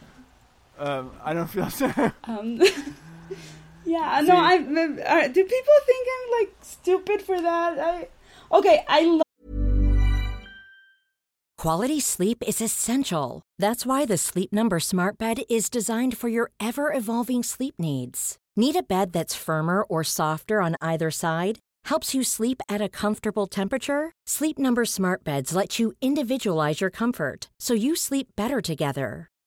Um, 0.79 1.13
I 1.23 1.35
don't 1.35 1.49
feel 1.49 1.71
so. 1.81 1.91
Um, 2.25 2.61
yeah, 3.85 4.21
no, 4.25 4.37
I. 4.37 4.57
Uh, 4.57 5.29
do 5.29 5.45
people 5.45 5.75
think 5.87 6.09
I'm 6.15 6.41
like 6.41 6.55
stupid 6.63 7.23
for 7.23 7.41
that? 7.41 7.79
I 7.79 8.09
okay. 8.53 8.85
I 8.89 9.03
love. 9.03 9.23
Quality 11.57 12.01
sleep 12.01 12.43
is 12.47 12.61
essential. 12.61 13.41
That's 13.59 13.87
why 13.87 14.05
the 14.05 14.19
Sleep 14.19 14.53
Number 14.53 14.79
Smart 14.81 15.17
Bed 15.17 15.43
is 15.49 15.71
designed 15.71 16.15
for 16.19 16.29
your 16.29 16.51
ever 16.61 16.93
evolving 16.93 17.43
sleep 17.43 17.77
needs. 17.79 18.37
Need 18.55 18.77
a 18.77 18.83
bed 18.83 19.13
that's 19.13 19.35
firmer 19.35 19.83
or 19.83 20.05
softer 20.05 20.61
on 20.61 20.77
either 20.83 21.11
side? 21.11 21.59
Helps 21.87 22.15
you 22.15 22.23
sleep 22.23 22.61
at 22.69 22.83
a 22.83 22.91
comfortable 22.91 23.47
temperature? 23.47 24.13
Sleep 24.27 24.59
Number 24.59 24.85
Smart 24.85 25.25
Beds 25.25 25.55
let 25.55 25.79
you 25.79 25.95
individualize 26.03 26.83
your 26.83 26.91
comfort 26.91 27.49
so 27.59 27.73
you 27.73 27.97
sleep 27.97 28.29
better 28.37 28.61
together. 28.61 29.29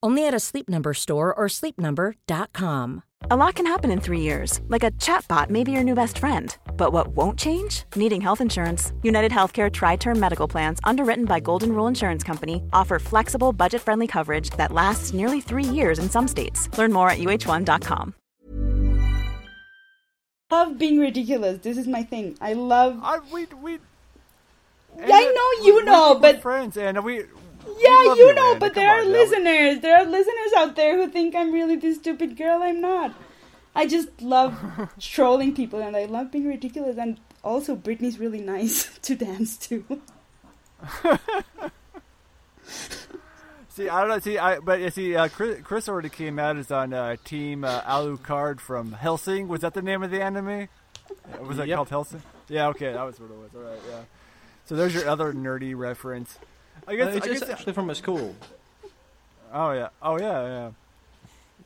Only 0.00 0.26
at 0.28 0.34
a 0.34 0.38
Sleep 0.38 0.68
Number 0.68 0.94
store 0.94 1.34
or 1.34 1.48
sleepnumber.com. 1.48 3.02
A 3.32 3.36
lot 3.36 3.56
can 3.56 3.66
happen 3.66 3.90
in 3.90 4.00
three 4.00 4.20
years, 4.20 4.60
like 4.68 4.84
a 4.84 4.92
chatbot 4.92 5.50
may 5.50 5.64
be 5.64 5.72
your 5.72 5.82
new 5.82 5.96
best 5.96 6.18
friend. 6.18 6.56
But 6.76 6.92
what 6.92 7.08
won't 7.08 7.36
change? 7.36 7.82
Needing 7.96 8.20
health 8.20 8.40
insurance. 8.40 8.92
United 9.02 9.32
Healthcare 9.32 9.72
Tri 9.72 9.96
Term 9.96 10.20
Medical 10.20 10.46
Plans, 10.46 10.78
underwritten 10.84 11.24
by 11.24 11.40
Golden 11.40 11.72
Rule 11.72 11.88
Insurance 11.88 12.22
Company, 12.22 12.62
offer 12.72 13.00
flexible, 13.00 13.52
budget 13.52 13.82
friendly 13.82 14.06
coverage 14.06 14.50
that 14.50 14.72
lasts 14.72 15.12
nearly 15.12 15.40
three 15.40 15.64
years 15.64 15.98
in 15.98 16.08
some 16.08 16.28
states. 16.28 16.68
Learn 16.78 16.92
more 16.92 17.10
at 17.10 17.18
uh1.com. 17.18 18.14
love 20.50 20.78
being 20.78 21.00
ridiculous. 21.00 21.58
This 21.58 21.76
is 21.76 21.88
my 21.88 22.04
thing. 22.04 22.38
I 22.40 22.52
love. 22.52 23.00
I 23.02 23.18
we 23.32 23.46
we. 23.60 23.78
I 25.00 25.24
know 25.24 25.66
you 25.66 25.84
know, 25.84 26.14
we're 26.14 26.20
but 26.20 26.40
friends, 26.40 26.76
and 26.76 27.02
We. 27.04 27.24
Yeah, 27.78 28.02
you 28.14 28.16
you, 28.16 28.34
know. 28.34 28.50
Anna. 28.50 28.60
But 28.60 28.74
Come 28.74 28.82
there 28.82 28.90
are 28.90 29.00
on, 29.00 29.06
now. 29.12 29.18
listeners. 29.18 29.80
There 29.80 29.96
are 29.96 30.04
listeners 30.04 30.52
out 30.56 30.76
there 30.76 30.96
who 30.96 31.08
think 31.10 31.34
I'm 31.34 31.52
really 31.52 31.76
this 31.76 31.96
stupid 31.98 32.36
girl. 32.36 32.62
I'm 32.62 32.80
not. 32.80 33.14
I 33.74 33.86
just 33.86 34.20
love 34.22 34.56
trolling 35.00 35.54
people, 35.54 35.80
and 35.80 35.96
I 35.96 36.04
love 36.06 36.30
being 36.32 36.46
ridiculous. 36.48 36.96
And 36.98 37.20
also, 37.44 37.76
Britney's 37.76 38.18
really 38.18 38.40
nice 38.40 38.98
to 39.02 39.14
dance 39.14 39.56
to. 39.68 39.84
See, 43.68 43.88
I 43.88 44.00
don't 44.00 44.08
know. 44.08 44.18
See, 44.18 44.38
I 44.38 44.58
but 44.58 44.80
you 44.80 44.90
see, 44.90 45.14
uh, 45.14 45.28
Chris, 45.28 45.60
Chris 45.62 45.88
already 45.88 46.08
came 46.08 46.38
out 46.38 46.56
as 46.56 46.70
on 46.72 46.92
uh, 46.92 47.14
Team 47.24 47.62
uh, 47.64 47.80
Alucard 47.82 48.58
from 48.60 48.92
Hellsing. 48.92 49.46
Was 49.46 49.60
that 49.60 49.74
the 49.74 49.82
name 49.82 50.02
of 50.02 50.10
the 50.10 50.20
anime? 50.20 50.48
Uh, 51.10 51.42
Was 51.44 51.58
that 51.58 51.68
Yep. 51.68 51.76
called 51.76 51.88
Hellsing? 51.90 52.22
Yeah. 52.48 52.68
Okay, 52.68 52.92
that 52.92 53.02
was 53.04 53.20
what 53.20 53.30
it 53.30 53.36
was. 53.38 53.50
All 53.54 53.60
right. 53.70 53.78
Yeah. 53.88 54.00
So 54.66 54.74
there's 54.74 54.94
your 54.94 55.08
other 55.08 55.32
nerdy 55.32 55.76
reference. 55.78 56.38
I 56.88 56.96
guess. 56.96 57.14
Uh, 57.14 57.16
it's 57.18 57.26
I 57.26 57.30
it's 57.30 57.48
actually 57.50 57.72
from 57.74 57.90
a 57.90 57.94
school. 57.94 58.34
oh 59.52 59.72
yeah. 59.72 59.88
Oh 60.02 60.18
yeah. 60.18 60.42
Yeah. 60.46 60.70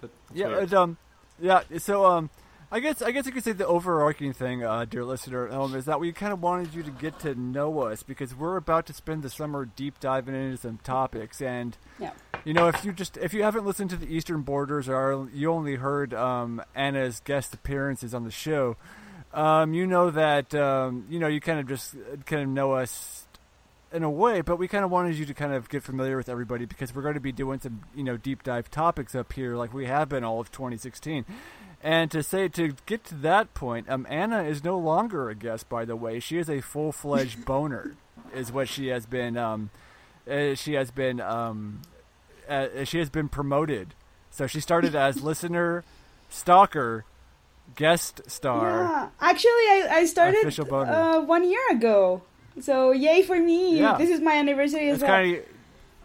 But 0.00 0.10
Yeah, 0.34 0.46
weird. 0.48 0.62
and, 0.64 0.74
um, 0.74 0.96
yeah. 1.40 1.62
So, 1.78 2.04
um, 2.06 2.30
I 2.70 2.80
guess 2.80 3.02
I 3.02 3.10
guess 3.12 3.26
you 3.26 3.32
could 3.32 3.44
say 3.44 3.52
the 3.52 3.66
overarching 3.66 4.32
thing, 4.32 4.64
uh, 4.64 4.84
dear 4.86 5.04
listener 5.04 5.46
at 5.46 5.52
home, 5.52 5.74
is 5.74 5.84
that 5.84 6.00
we 6.00 6.10
kind 6.12 6.32
of 6.32 6.40
wanted 6.42 6.74
you 6.74 6.82
to 6.82 6.90
get 6.90 7.18
to 7.20 7.34
know 7.34 7.80
us 7.82 8.02
because 8.02 8.34
we're 8.34 8.56
about 8.56 8.86
to 8.86 8.92
spend 8.94 9.22
the 9.22 9.30
summer 9.30 9.64
deep 9.66 10.00
diving 10.00 10.34
into 10.34 10.56
some 10.56 10.78
topics, 10.82 11.40
and 11.42 11.76
Yeah. 11.98 12.12
you 12.44 12.54
know, 12.54 12.68
if 12.68 12.82
you 12.84 12.92
just 12.92 13.16
if 13.18 13.34
you 13.34 13.42
haven't 13.42 13.66
listened 13.66 13.90
to 13.90 13.96
the 13.96 14.06
Eastern 14.12 14.40
Borders 14.42 14.88
or 14.88 15.28
you 15.34 15.52
only 15.52 15.74
heard 15.76 16.14
um, 16.14 16.62
Anna's 16.74 17.20
guest 17.20 17.52
appearances 17.52 18.14
on 18.14 18.24
the 18.24 18.30
show, 18.30 18.76
um, 19.34 19.74
you 19.74 19.86
know 19.86 20.10
that 20.10 20.54
um, 20.54 21.04
you 21.10 21.18
know 21.18 21.28
you 21.28 21.40
kind 21.40 21.60
of 21.60 21.68
just 21.68 21.94
kind 22.24 22.42
of 22.42 22.48
know 22.48 22.72
us 22.72 23.21
in 23.92 24.02
a 24.02 24.10
way, 24.10 24.40
but 24.40 24.56
we 24.56 24.68
kind 24.68 24.84
of 24.84 24.90
wanted 24.90 25.16
you 25.16 25.26
to 25.26 25.34
kind 25.34 25.52
of 25.52 25.68
get 25.68 25.82
familiar 25.82 26.16
with 26.16 26.28
everybody 26.28 26.64
because 26.64 26.94
we're 26.94 27.02
going 27.02 27.14
to 27.14 27.20
be 27.20 27.32
doing 27.32 27.60
some 27.60 27.82
you 27.94 28.02
know 28.02 28.16
deep 28.16 28.42
dive 28.42 28.70
topics 28.70 29.14
up 29.14 29.32
here 29.32 29.56
like 29.56 29.72
we 29.72 29.86
have 29.86 30.08
been 30.08 30.24
all 30.24 30.40
of 30.40 30.50
2016. 30.50 31.24
And 31.84 32.10
to 32.12 32.22
say 32.22 32.46
to 32.48 32.74
get 32.86 33.02
to 33.04 33.14
that 33.16 33.54
point, 33.54 33.90
um, 33.90 34.06
Anna 34.08 34.44
is 34.44 34.62
no 34.62 34.78
longer 34.78 35.28
a 35.28 35.34
guest. 35.34 35.68
By 35.68 35.84
the 35.84 35.96
way, 35.96 36.20
she 36.20 36.38
is 36.38 36.48
a 36.48 36.60
full 36.60 36.92
fledged 36.92 37.44
boner, 37.46 37.96
is 38.34 38.52
what 38.52 38.68
she 38.68 38.88
has 38.88 39.04
been. 39.06 39.36
Um, 39.36 39.70
uh, 40.30 40.54
she 40.54 40.74
has 40.74 40.90
been. 40.90 41.20
Um, 41.20 41.82
uh, 42.48 42.84
she 42.84 42.98
has 42.98 43.10
been 43.10 43.28
promoted. 43.28 43.94
So 44.30 44.46
she 44.46 44.60
started 44.60 44.94
as 44.94 45.22
listener, 45.24 45.84
stalker, 46.30 47.04
guest 47.74 48.22
star. 48.30 48.70
Yeah. 48.70 49.08
Actually, 49.20 49.50
I, 49.50 49.88
I 49.90 50.04
started 50.06 50.60
uh, 50.70 51.20
one 51.20 51.48
year 51.48 51.62
ago. 51.70 52.22
So 52.60 52.92
yay 52.92 53.22
for 53.22 53.38
me! 53.38 53.78
Yeah. 53.78 53.96
This 53.98 54.10
is 54.10 54.20
my 54.20 54.34
anniversary 54.34 54.88
as 54.90 54.96
It's 54.96 55.02
well. 55.02 55.10
kind 55.12 55.36
of 55.36 55.44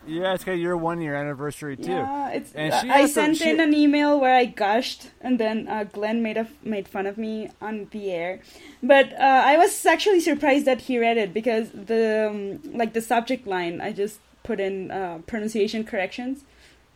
yeah, 0.08 0.34
it's 0.34 0.44
kind 0.46 0.56
of 0.56 0.62
your 0.62 0.78
one 0.78 1.02
year 1.02 1.16
anniversary 1.16 1.76
too. 1.76 1.92
Yeah, 1.92 2.30
it's. 2.30 2.54
And 2.54 2.72
uh, 2.72 2.82
she 2.82 2.90
I 2.90 3.06
sent 3.08 3.38
she- 3.38 3.50
in 3.50 3.60
an 3.60 3.74
email 3.74 4.20
where 4.20 4.34
I 4.36 4.46
gushed, 4.46 5.12
and 5.20 5.38
then 5.38 5.68
uh, 5.68 5.84
Glenn 5.84 6.24
made 6.24 6.38
a, 6.38 6.48
made 6.64 6.88
fun 6.88 7.06
of 7.06 7.18
me 7.18 7.50
on 7.62 7.88
the 7.92 8.12
air. 8.12 8.40
But 8.82 9.12
uh, 9.14 9.18
I 9.46 9.58
was 9.58 9.86
actually 9.86 10.22
surprised 10.22 10.64
that 10.66 10.82
he 10.82 10.98
read 10.98 11.18
it 11.18 11.34
because 11.34 11.72
the 11.72 12.30
um, 12.32 12.62
like 12.78 12.94
the 12.94 13.02
subject 13.02 13.46
line 13.46 13.82
I 13.82 13.92
just 13.92 14.20
put 14.44 14.62
in 14.62 14.92
uh, 14.92 15.20
pronunciation 15.28 15.84
corrections, 15.84 16.46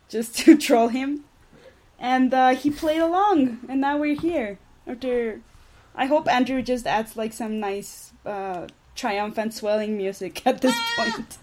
just 0.08 0.38
to 0.46 0.58
troll 0.58 0.88
him, 0.88 1.26
and 2.00 2.34
uh, 2.34 2.50
he 2.56 2.70
played 2.72 3.02
along, 3.02 3.60
and 3.68 3.82
now 3.82 3.98
we're 3.98 4.20
here. 4.20 4.58
After, 4.88 5.42
I 5.96 6.06
hope 6.06 6.28
Andrew 6.32 6.62
just 6.62 6.88
adds 6.88 7.18
like 7.18 7.34
some 7.34 7.60
nice 7.60 8.14
uh, 8.26 8.68
triumphant 9.02 9.52
swelling 9.52 9.98
music 9.98 10.46
at 10.46 10.62
this 10.62 10.76
point. 10.96 11.38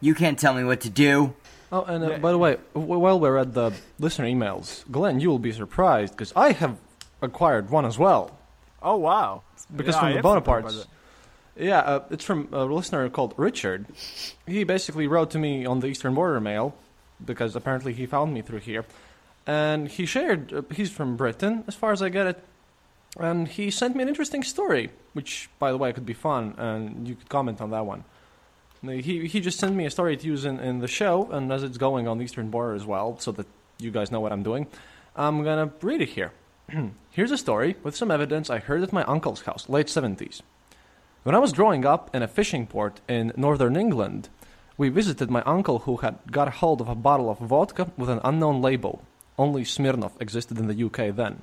You 0.00 0.14
can't 0.14 0.38
tell 0.38 0.54
me 0.54 0.64
what 0.64 0.80
to 0.82 0.90
do. 0.90 1.34
Oh, 1.72 1.82
and 1.82 2.04
uh, 2.04 2.18
by 2.18 2.30
the 2.30 2.38
way, 2.38 2.58
w- 2.74 2.98
while 2.98 3.18
we're 3.18 3.38
at 3.38 3.54
the 3.54 3.72
listener 3.98 4.26
emails, 4.26 4.88
Glenn, 4.90 5.18
you 5.20 5.28
will 5.30 5.38
be 5.40 5.52
surprised 5.52 6.12
because 6.12 6.32
I 6.36 6.52
have 6.52 6.76
acquired 7.22 7.70
one 7.70 7.84
as 7.84 7.98
well. 7.98 8.38
Oh 8.82 8.96
wow! 8.96 9.42
Because 9.74 9.96
Yeah, 9.96 10.00
I 10.00 10.12
from 10.12 10.12
the 10.12 10.18
am 10.18 10.42
Bonapartes. 10.42 10.86
Yeah, 11.56 11.78
uh, 11.80 12.04
it's 12.10 12.24
from 12.24 12.48
a 12.52 12.64
listener 12.66 13.08
called 13.08 13.34
Richard. 13.36 13.86
He 14.46 14.62
basically 14.64 15.06
wrote 15.08 15.30
to 15.30 15.38
me 15.38 15.64
on 15.64 15.80
the 15.80 15.86
Eastern 15.88 16.14
Border 16.14 16.40
Mail 16.40 16.76
because 17.24 17.56
apparently 17.56 17.94
he 17.94 18.04
found 18.06 18.34
me 18.34 18.42
through 18.42 18.60
here, 18.60 18.84
and 19.46 19.88
he 19.88 20.06
shared. 20.06 20.52
Uh, 20.52 20.62
he's 20.74 20.90
from 20.90 21.16
Britain, 21.16 21.64
as 21.66 21.74
far 21.74 21.92
as 21.92 22.02
I 22.02 22.08
get 22.08 22.26
it, 22.26 22.44
and 23.18 23.48
he 23.48 23.70
sent 23.70 23.96
me 23.96 24.02
an 24.02 24.08
interesting 24.08 24.42
story, 24.42 24.90
which, 25.12 25.48
by 25.58 25.70
the 25.70 25.78
way, 25.78 25.92
could 25.92 26.06
be 26.06 26.14
fun, 26.14 26.54
and 26.58 27.08
you 27.08 27.14
could 27.14 27.28
comment 27.28 27.60
on 27.60 27.70
that 27.70 27.86
one. 27.86 28.04
He 28.82 29.26
he 29.26 29.40
just 29.40 29.58
sent 29.58 29.74
me 29.74 29.86
a 29.86 29.90
story 29.90 30.16
to 30.16 30.26
use 30.26 30.44
in, 30.44 30.60
in 30.60 30.80
the 30.80 30.88
show, 30.88 31.30
and 31.30 31.52
as 31.52 31.62
it's 31.62 31.78
going 31.78 32.06
on 32.06 32.18
the 32.18 32.24
Eastern 32.24 32.50
Border 32.50 32.74
as 32.74 32.84
well, 32.84 33.18
so 33.18 33.32
that 33.32 33.46
you 33.78 33.90
guys 33.90 34.10
know 34.10 34.20
what 34.20 34.32
I'm 34.32 34.42
doing, 34.42 34.66
I'm 35.16 35.42
gonna 35.42 35.72
read 35.80 36.02
it 36.02 36.10
here. 36.10 36.32
Here's 37.10 37.30
a 37.30 37.38
story 37.38 37.76
with 37.82 37.96
some 37.96 38.10
evidence 38.10 38.50
I 38.50 38.58
heard 38.58 38.82
at 38.82 38.92
my 38.92 39.04
uncle's 39.04 39.42
house, 39.42 39.68
late 39.68 39.86
70s. 39.86 40.42
When 41.22 41.34
I 41.34 41.38
was 41.38 41.52
growing 41.52 41.84
up 41.84 42.14
in 42.14 42.22
a 42.22 42.28
fishing 42.28 42.66
port 42.66 43.00
in 43.08 43.32
northern 43.36 43.76
England, 43.76 44.28
we 44.76 44.88
visited 44.88 45.30
my 45.30 45.42
uncle 45.42 45.80
who 45.80 45.96
had 45.96 46.18
got 46.30 46.54
hold 46.54 46.80
of 46.80 46.88
a 46.88 46.94
bottle 46.94 47.30
of 47.30 47.38
vodka 47.38 47.90
with 47.96 48.10
an 48.10 48.20
unknown 48.22 48.60
label. 48.60 49.02
Only 49.38 49.62
Smirnoff 49.62 50.20
existed 50.20 50.58
in 50.58 50.68
the 50.68 50.84
UK 50.84 51.14
then. 51.14 51.42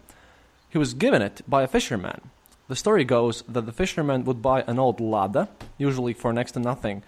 He 0.70 0.78
was 0.78 0.94
given 0.94 1.22
it 1.22 1.41
by 1.48 1.64
a 1.64 1.68
fisherman. 1.68 2.32
The 2.68 2.76
story 2.76 3.04
goes 3.04 3.44
that 3.48 3.66
the 3.66 3.72
fisherman 3.72 4.24
would 4.24 4.41
buy 4.41 4.64
an 4.64 4.80
old 4.80 5.00
Lada, 5.00 5.50
usually 5.78 6.14
for 6.14 6.34
next 6.34 6.54
to 6.54 6.60
nothing, 6.60 7.04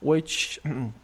which 0.00 0.58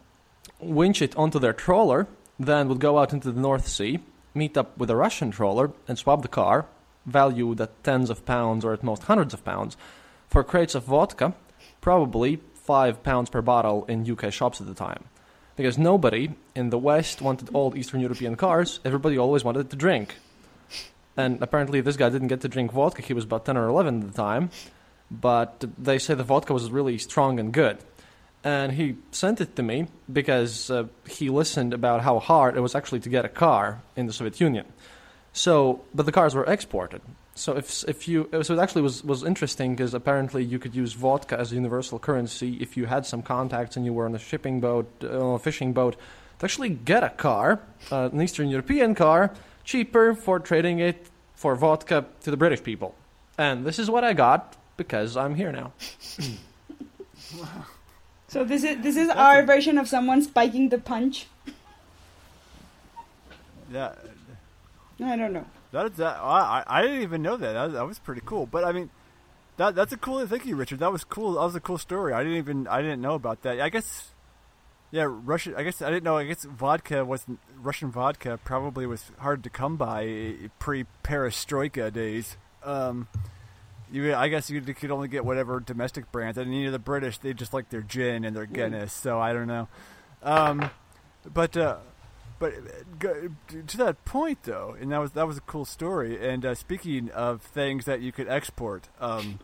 winch 0.59 1.01
it 1.01 1.15
onto 1.15 1.39
their 1.39 1.53
trawler, 1.53 2.07
then 2.37 2.67
would 2.67 2.79
go 2.79 2.99
out 2.99 3.13
into 3.13 3.31
the 3.31 3.39
North 3.39 3.67
Sea, 3.67 3.99
meet 4.33 4.57
up 4.57 4.77
with 4.77 4.89
a 4.89 4.95
Russian 4.95 5.31
trawler, 5.31 5.71
and 5.87 5.97
swap 5.97 6.21
the 6.21 6.27
car, 6.27 6.65
valued 7.05 7.61
at 7.61 7.83
tens 7.83 8.09
of 8.09 8.25
pounds 8.25 8.65
or 8.65 8.73
at 8.73 8.83
most 8.83 9.03
hundreds 9.03 9.33
of 9.33 9.45
pounds, 9.45 9.77
for 10.27 10.43
crates 10.43 10.75
of 10.75 10.83
vodka, 10.83 11.33
probably 11.81 12.41
five 12.53 13.01
pounds 13.03 13.29
per 13.29 13.41
bottle 13.41 13.85
in 13.85 14.09
UK 14.09 14.31
shops 14.31 14.59
at 14.59 14.67
the 14.67 14.73
time. 14.73 15.05
Because 15.55 15.77
nobody 15.77 16.31
in 16.53 16.69
the 16.69 16.77
West 16.77 17.21
wanted 17.21 17.49
old 17.53 17.77
Eastern 17.77 18.01
European 18.01 18.35
cars, 18.35 18.79
everybody 18.83 19.17
always 19.17 19.43
wanted 19.43 19.69
to 19.69 19.75
drink. 19.75 20.15
And 21.15 21.41
apparently, 21.41 21.79
this 21.79 21.95
guy 21.95 22.09
didn't 22.09 22.27
get 22.27 22.41
to 22.41 22.49
drink 22.49 22.71
vodka, 22.73 23.01
he 23.01 23.13
was 23.13 23.23
about 23.23 23.45
10 23.45 23.55
or 23.55 23.67
11 23.69 24.01
at 24.01 24.07
the 24.07 24.13
time, 24.13 24.49
but 25.09 25.63
they 25.77 25.97
say 25.97 26.13
the 26.13 26.23
vodka 26.23 26.53
was 26.53 26.69
really 26.71 26.97
strong 26.97 27.39
and 27.39 27.53
good 27.53 27.77
and 28.45 28.73
he 28.73 28.95
sent 29.11 29.41
it 29.41 29.55
to 29.55 29.63
me 29.63 29.87
because 30.11 30.69
uh, 30.69 30.85
he 31.09 31.29
listened 31.29 31.73
about 31.73 32.01
how 32.01 32.19
hard 32.19 32.55
it 32.55 32.61
was 32.61 32.75
actually 32.75 32.99
to 32.99 33.09
get 33.09 33.25
a 33.25 33.29
car 33.29 33.81
in 33.95 34.05
the 34.05 34.13
Soviet 34.13 34.39
Union. 34.39 34.67
So, 35.33 35.81
but 35.95 36.05
the 36.05 36.11
cars 36.11 36.35
were 36.35 36.45
exported. 36.45 37.01
So 37.37 37.57
if 37.57 37.83
if 37.87 38.07
you 38.07 38.29
so 38.41 38.53
it 38.53 38.59
actually 38.59 38.81
was 38.81 39.03
was 39.03 39.23
interesting 39.23 39.75
because 39.75 39.93
apparently 39.93 40.43
you 40.43 40.57
could 40.57 40.73
use 40.73 40.93
vodka 40.93 41.37
as 41.37 41.51
a 41.51 41.55
universal 41.55 41.99
currency 41.99 42.57
if 42.61 42.77
you 42.77 42.85
had 42.85 43.05
some 43.05 43.21
contacts 43.21 43.75
and 43.75 43.85
you 43.85 43.93
were 43.93 44.05
on 44.05 44.15
a 44.15 44.19
shipping 44.19 44.61
boat, 44.61 44.87
uh, 45.03 45.07
a 45.07 45.39
fishing 45.39 45.73
boat, 45.73 45.97
to 46.39 46.45
actually 46.45 46.69
get 46.69 47.03
a 47.03 47.09
car, 47.09 47.59
uh, 47.91 48.09
an 48.11 48.21
Eastern 48.21 48.47
European 48.47 48.95
car, 48.95 49.31
cheaper 49.65 50.15
for 50.15 50.39
trading 50.39 50.79
it 50.79 51.07
for 51.35 51.55
vodka 51.55 52.05
to 52.23 52.31
the 52.31 52.37
British 52.37 52.63
people. 52.63 52.95
And 53.37 53.65
this 53.65 53.79
is 53.79 53.89
what 53.89 54.05
I 54.05 54.13
got 54.13 54.55
because 54.77 55.17
I'm 55.17 55.35
here 55.35 55.51
now. 55.51 55.73
So 58.35 58.43
this 58.43 58.65
is 58.65 58.81
this 58.83 58.97
is 58.97 59.07
our 59.07 59.43
version 59.43 59.77
of 59.77 59.87
someone 59.87 60.21
spiking 60.21 60.67
the 60.67 60.77
punch. 60.77 61.27
Yeah, 63.71 63.93
I 64.99 65.15
don't 65.15 65.31
know. 65.31 65.45
That 65.75 65.91
is 65.91 65.97
that. 65.97 66.17
I 66.21 66.63
I 66.65 66.81
didn't 66.81 67.01
even 67.01 67.21
know 67.21 67.35
that. 67.35 67.53
That 67.53 67.65
was, 67.65 67.73
that 67.73 67.87
was 67.87 67.99
pretty 67.99 68.21
cool. 68.25 68.45
But 68.45 68.63
I 68.63 68.71
mean, 68.71 68.89
that 69.57 69.75
that's 69.75 69.91
a 69.91 69.97
cool. 69.97 70.25
Thank 70.25 70.45
you, 70.45 70.55
Richard. 70.55 70.79
That 70.79 70.91
was 70.91 71.03
cool. 71.03 71.33
That 71.33 71.41
was 71.41 71.55
a 71.55 71.59
cool 71.59 71.77
story. 71.77 72.13
I 72.13 72.23
didn't 72.23 72.37
even 72.37 72.67
I 72.67 72.81
didn't 72.81 73.01
know 73.01 73.15
about 73.15 73.41
that. 73.41 73.59
I 73.59 73.69
guess. 73.69 74.11
Yeah, 74.91 75.07
Russian. 75.09 75.55
I 75.55 75.63
guess 75.63 75.81
I 75.81 75.89
didn't 75.89 76.05
know. 76.05 76.17
I 76.17 76.23
guess 76.25 76.45
vodka 76.45 77.03
wasn't 77.03 77.39
Russian 77.61 77.91
vodka. 77.91 78.39
Probably 78.45 78.85
was 78.85 79.11
hard 79.19 79.43
to 79.43 79.49
come 79.49 79.75
by 79.75 80.35
pre 80.59 80.85
perestroika 81.03 81.91
days. 81.91 82.37
Um, 82.63 83.09
you, 83.91 84.15
I 84.15 84.29
guess 84.29 84.49
you 84.49 84.61
could 84.61 84.91
only 84.91 85.09
get 85.09 85.25
whatever 85.25 85.59
domestic 85.59 86.09
brands. 86.11 86.37
And 86.37 86.55
you 86.55 86.67
know, 86.67 86.71
the 86.71 86.79
British 86.79 87.17
they 87.17 87.33
just 87.33 87.53
like 87.53 87.69
their 87.69 87.81
gin 87.81 88.23
and 88.23 88.33
their 88.33 88.45
Guinness. 88.45 88.93
So 88.93 89.19
I 89.19 89.33
don't 89.33 89.47
know. 89.47 89.67
Um, 90.23 90.69
but 91.25 91.57
uh, 91.57 91.77
but 92.39 92.53
uh, 92.53 93.09
to 93.67 93.77
that 93.77 94.03
point 94.05 94.43
though, 94.43 94.75
and 94.79 94.91
that 94.91 94.99
was 94.99 95.11
that 95.11 95.27
was 95.27 95.37
a 95.37 95.41
cool 95.41 95.65
story. 95.65 96.27
And 96.27 96.45
uh, 96.45 96.55
speaking 96.55 97.09
of 97.11 97.41
things 97.41 97.85
that 97.85 98.01
you 98.01 98.11
could 98.11 98.27
export, 98.27 98.89
um, 98.99 99.39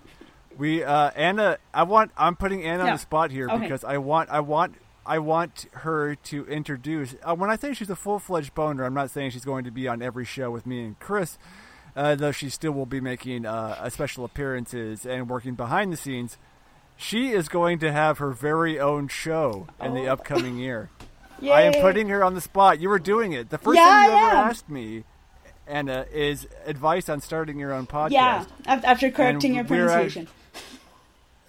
we 0.58 0.84
uh, 0.84 1.12
Anna, 1.16 1.58
I 1.74 1.84
want 1.84 2.12
I'm 2.18 2.36
putting 2.36 2.64
Anna 2.64 2.84
on 2.84 2.90
the 2.92 2.98
spot 2.98 3.32
here 3.32 3.48
Okay. 3.50 3.60
because 3.60 3.84
I 3.84 3.98
want 3.98 4.30
I 4.30 4.40
want 4.42 4.76
I 5.06 5.20
want 5.20 5.66
her 5.74 6.16
to 6.16 6.46
introduce. 6.48 7.16
Uh, 7.24 7.36
when 7.36 7.50
I 7.50 7.56
say 7.56 7.74
she's 7.74 7.90
a 7.90 7.96
full 7.96 8.20
fledged 8.20 8.54
boner, 8.54 8.84
I'm 8.84 8.94
not 8.94 9.10
saying 9.10 9.32
she's 9.32 9.46
going 9.46 9.64
to 9.64 9.72
be 9.72 9.88
on 9.88 10.02
every 10.02 10.26
show 10.26 10.52
with 10.52 10.66
me 10.66 10.84
and 10.84 11.00
Chris. 11.00 11.38
Uh, 11.94 12.16
though 12.16 12.32
she 12.32 12.48
still 12.50 12.72
will 12.72 12.86
be 12.86 13.02
making 13.02 13.46
uh, 13.46 13.90
special 13.90 14.24
appearances 14.24 15.06
and 15.06 15.30
working 15.30 15.56
behind 15.56 15.92
the 15.92 15.98
scenes, 15.98 16.38
she 16.96 17.32
is 17.32 17.50
going 17.50 17.80
to 17.80 17.92
have 17.92 18.20
her 18.20 18.32
very 18.32 18.80
own 18.80 19.10
show 19.10 19.68
in 19.82 19.94
the 19.94 20.08
Oh. 20.08 20.14
upcoming 20.14 20.58
year. 20.58 20.90
I 21.44 21.62
am 21.62 21.74
putting 21.82 22.10
her 22.10 22.24
on 22.24 22.34
the 22.36 22.42
spot. 22.42 22.80
You 22.80 22.90
were 22.90 23.00
doing 23.00 23.34
it. 23.34 23.50
The 23.50 23.58
first 23.58 23.78
Yeah, 23.78 24.02
thing 24.06 24.12
you 24.12 24.16
I 24.18 24.22
ever 24.28 24.36
am. 24.38 24.48
asked 24.50 24.70
me, 24.70 25.04
Anna, 25.68 26.06
is 26.14 26.48
advice 26.66 27.08
on 27.10 27.22
starting 27.22 27.58
your 27.60 27.74
own 27.74 27.88
podcast. 27.88 28.12
Yeah, 28.12 28.46
after 28.66 29.10
correcting 29.12 29.54
your 29.56 29.62
And 29.64 29.72
at- 29.72 29.78
pronunciation. 29.88 30.28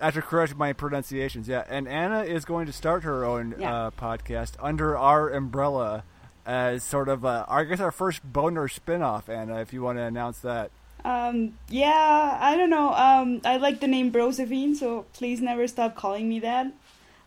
After 0.00 0.20
correcting 0.20 0.58
my 0.58 0.72
pronunciations, 0.72 1.46
yeah. 1.46 1.62
And 1.68 1.86
Anna 1.86 2.22
is 2.24 2.44
going 2.44 2.66
to 2.66 2.72
start 2.72 3.04
her 3.04 3.24
own 3.24 3.54
Yeah. 3.56 3.72
uh, 3.86 3.90
podcast 3.92 4.54
under 4.60 4.98
our 4.98 5.28
umbrella 5.30 6.02
as 6.44 6.82
sort 6.82 7.08
of, 7.08 7.24
uh, 7.24 7.44
I 7.48 7.62
guess, 7.62 7.78
our 7.78 7.92
first 7.92 8.20
boner 8.24 8.66
spin-off, 8.66 9.28
Anna, 9.28 9.60
if 9.60 9.72
you 9.72 9.80
want 9.80 9.98
to 9.98 10.02
announce 10.02 10.40
that. 10.40 10.72
Um, 11.04 11.56
yeah, 11.68 12.36
I 12.40 12.56
don't 12.56 12.70
know. 12.70 12.92
Um, 12.92 13.42
I 13.44 13.58
like 13.58 13.78
the 13.78 13.86
name 13.86 14.10
Brosephine, 14.10 14.74
so 14.74 15.06
please 15.12 15.40
never 15.40 15.68
stop 15.68 15.94
calling 15.94 16.28
me 16.28 16.40
that. 16.40 16.66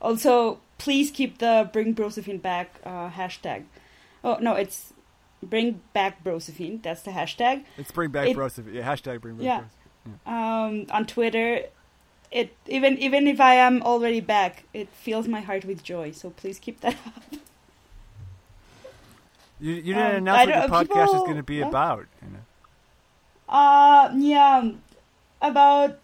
Also, 0.01 0.59
please 0.77 1.11
keep 1.11 1.37
the 1.39 1.69
Bring 1.71 1.93
Brosephine 1.93 2.41
Back 2.41 2.79
uh, 2.85 3.09
hashtag. 3.09 3.63
Oh, 4.23 4.37
no, 4.41 4.53
it's 4.53 4.93
Bring 5.43 5.81
Back 5.93 6.23
Brosephine. 6.23 6.81
That's 6.81 7.01
the 7.03 7.11
hashtag. 7.11 7.63
Let's 7.77 7.91
bring 7.91 8.11
back 8.11 8.27
It- 8.29 8.37
Broseph. 8.37 8.71
Yeah, 8.73 8.83
hashtag 8.83 9.21
bring 9.21 9.35
back 9.37 9.45
Yeah. 9.45 9.59
Broseph. 9.61 10.27
Um, 10.31 10.85
on 10.91 11.05
Twitter, 11.07 11.61
it 12.31 12.55
even 12.67 12.97
even 12.99 13.27
if 13.27 13.39
I 13.41 13.55
am 13.55 13.81
already 13.81 14.19
back, 14.19 14.65
it 14.73 14.89
fills 14.89 15.27
my 15.27 15.41
heart 15.41 15.65
with 15.65 15.81
joy. 15.83 16.11
So 16.11 16.29
please 16.29 16.59
keep 16.59 16.81
that 16.81 16.95
up. 17.05 17.23
You, 19.59 19.73
you 19.73 19.93
didn't 19.93 20.11
Um, 20.11 20.15
announce 20.27 20.47
what 20.69 20.87
the 20.87 20.93
podcast 20.93 21.15
is 21.15 21.21
going 21.21 21.37
to 21.37 21.43
be 21.43 21.55
yeah. 21.55 21.67
about. 21.69 22.05
Anna. 22.21 22.41
Uh, 23.47 24.11
yeah, 24.17 24.71
about 25.41 25.97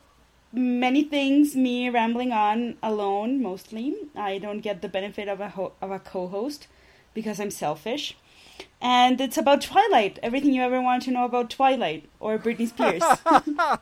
many 0.54 1.04
things. 1.04 1.56
Me 1.56 1.89
rambling 1.89 2.32
on 2.32 2.76
alone 2.84 3.41
mostly. 3.41 3.95
I 4.16 4.38
don't 4.38 4.62
get 4.62 4.82
the 4.82 4.89
benefit 4.89 5.28
of 5.28 5.39
a 5.39 5.49
ho- 5.49 5.74
of 5.82 5.91
a 5.91 5.99
co-host 5.99 6.68
because 7.14 7.39
I'm 7.39 7.52
selfish. 7.52 8.18
And 8.82 9.20
it's 9.22 9.38
about 9.38 9.62
Twilight. 9.62 10.20
Everything 10.24 10.54
you 10.54 10.62
ever 10.62 10.82
wanted 10.82 11.04
to 11.06 11.12
know 11.12 11.26
about 11.26 11.49
Twilight 11.49 12.10
or 12.20 12.38
Britney 12.38 12.68
Spears. 12.68 13.04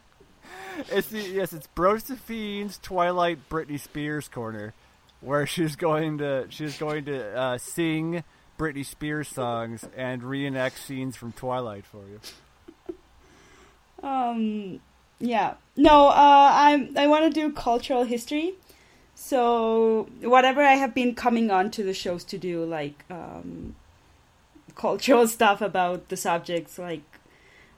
It's 0.89 1.09
the, 1.09 1.19
yes, 1.19 1.51
it's 1.51 1.67
Brosephine's 1.75 2.77
Twilight 2.77 3.49
Britney 3.49 3.77
Spears 3.79 4.29
corner. 4.29 4.73
where 5.19 5.45
she's 5.45 5.75
going 5.75 6.17
to 6.19 6.45
she's 6.49 6.77
going 6.77 7.03
to 7.05 7.37
uh, 7.37 7.57
sing 7.57 8.23
Britney 8.57 8.85
Spears 8.85 9.27
songs 9.27 9.85
and 9.97 10.23
reenact 10.23 10.79
scenes 10.79 11.17
from 11.17 11.33
Twilight 11.33 11.85
for 11.85 12.03
you. 12.07 12.19
Um, 14.01 14.79
yeah. 15.19 15.55
No, 15.75 16.07
uh, 16.07 16.49
I'm. 16.53 16.97
I 16.97 17.07
want 17.07 17.25
to 17.25 17.29
do 17.29 17.51
cultural 17.51 18.03
history. 18.03 18.55
So 19.15 20.07
whatever 20.21 20.61
I 20.61 20.75
have 20.75 20.93
been 20.93 21.13
coming 21.13 21.51
on 21.51 21.71
to 21.71 21.83
the 21.83 21.93
shows 21.93 22.23
to 22.25 22.37
do, 22.37 22.63
like 22.63 23.03
um, 23.09 23.75
cultural 24.75 25.27
stuff 25.37 25.61
about 25.61 26.09
the 26.09 26.17
subjects, 26.17 26.79
like 26.79 27.03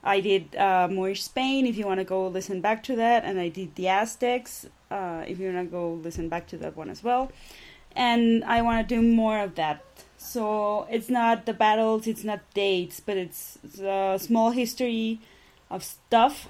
I 0.04 0.20
did 0.20 0.56
uh, 0.56 0.88
Moorish 0.90 1.24
Spain. 1.24 1.66
If 1.66 1.78
you 1.78 1.86
want 1.86 2.00
to 2.00 2.04
go 2.04 2.28
listen 2.28 2.62
back 2.62 2.84
to 2.84 2.96
that, 2.96 3.24
and 3.24 3.40
I 3.40 3.50
did 3.50 3.76
the 3.76 3.88
Aztecs. 3.88 4.68
Uh, 4.90 5.24
if 5.28 5.40
you 5.40 5.52
want 5.52 5.68
to 5.68 5.72
go 5.72 5.94
listen 5.94 6.30
back 6.30 6.48
to 6.48 6.58
that 6.58 6.76
one 6.76 6.90
as 6.90 7.04
well, 7.04 7.32
and 7.96 8.44
I 8.46 8.62
want 8.62 8.88
to 8.88 8.96
do 8.96 9.02
more 9.02 9.40
of 9.40 9.56
that. 9.56 9.84
So 10.18 10.86
it's 10.90 11.10
not 11.10 11.46
the 11.46 11.54
battles, 11.54 12.06
it's 12.06 12.24
not 12.24 12.42
dates, 12.54 13.00
but 13.00 13.18
it's 13.18 13.58
a 13.80 14.20
small 14.22 14.52
history 14.52 15.20
of 15.70 15.84
stuff. 15.84 16.48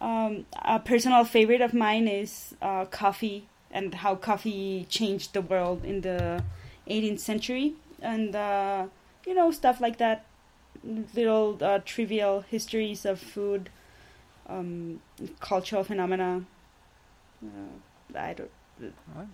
Um, 0.00 0.46
a 0.62 0.78
personal 0.78 1.24
favorite 1.24 1.60
of 1.62 1.72
mine 1.72 2.06
is 2.06 2.54
uh, 2.60 2.84
coffee 2.86 3.48
and 3.70 3.94
how 3.94 4.14
coffee 4.14 4.86
changed 4.88 5.32
the 5.32 5.40
world 5.40 5.84
in 5.84 6.02
the 6.02 6.44
18th 6.88 7.20
century, 7.20 7.74
and 8.00 8.34
uh, 8.36 8.86
you 9.26 9.34
know 9.34 9.50
stuff 9.50 9.80
like 9.80 9.98
that. 9.98 10.24
Little 10.84 11.58
uh, 11.60 11.80
trivial 11.84 12.42
histories 12.42 13.04
of 13.04 13.18
food, 13.18 13.70
um, 14.48 15.00
cultural 15.40 15.82
phenomena. 15.82 16.44
Uh, 17.42 18.18
I 18.18 18.34
don't. 18.34 18.50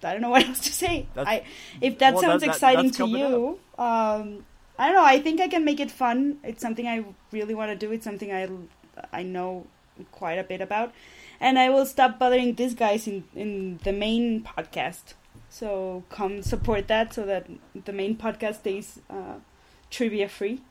I 0.02 0.12
don't 0.12 0.20
know 0.22 0.30
what 0.30 0.44
else 0.48 0.60
to 0.60 0.72
say. 0.72 1.06
That's- 1.14 1.42
I, 1.42 1.44
if 1.80 1.98
that 1.98 2.14
well, 2.14 2.22
sounds 2.22 2.40
that- 2.40 2.46
that- 2.46 2.54
exciting 2.54 2.84
that's 2.86 2.96
to 2.98 3.06
you, 3.08 3.58
um, 3.78 4.44
I 4.78 4.86
don't 4.86 4.94
know. 4.94 5.04
I 5.04 5.20
think 5.20 5.40
I 5.40 5.48
can 5.48 5.64
make 5.64 5.80
it 5.80 5.90
fun. 5.90 6.38
It's 6.44 6.62
something 6.62 6.86
I 6.86 7.04
really 7.32 7.54
want 7.54 7.70
to 7.72 7.76
do. 7.76 7.92
It's 7.92 8.04
something 8.04 8.32
I 8.32 8.48
I 9.12 9.22
know 9.24 9.66
quite 10.10 10.38
a 10.38 10.44
bit 10.44 10.60
about, 10.60 10.92
and 11.40 11.58
I 11.58 11.68
will 11.70 11.86
stop 11.86 12.18
bothering 12.18 12.54
these 12.54 12.74
guys 12.74 13.06
in 13.06 13.24
in 13.34 13.78
the 13.84 13.92
main 13.92 14.42
podcast. 14.42 15.14
So 15.48 16.02
come 16.08 16.42
support 16.42 16.88
that 16.88 17.12
so 17.14 17.26
that 17.26 17.46
the 17.84 17.92
main 17.92 18.16
podcast 18.16 18.56
stays 18.56 18.98
uh, 19.10 19.34
trivia 19.90 20.28
free. 20.28 20.62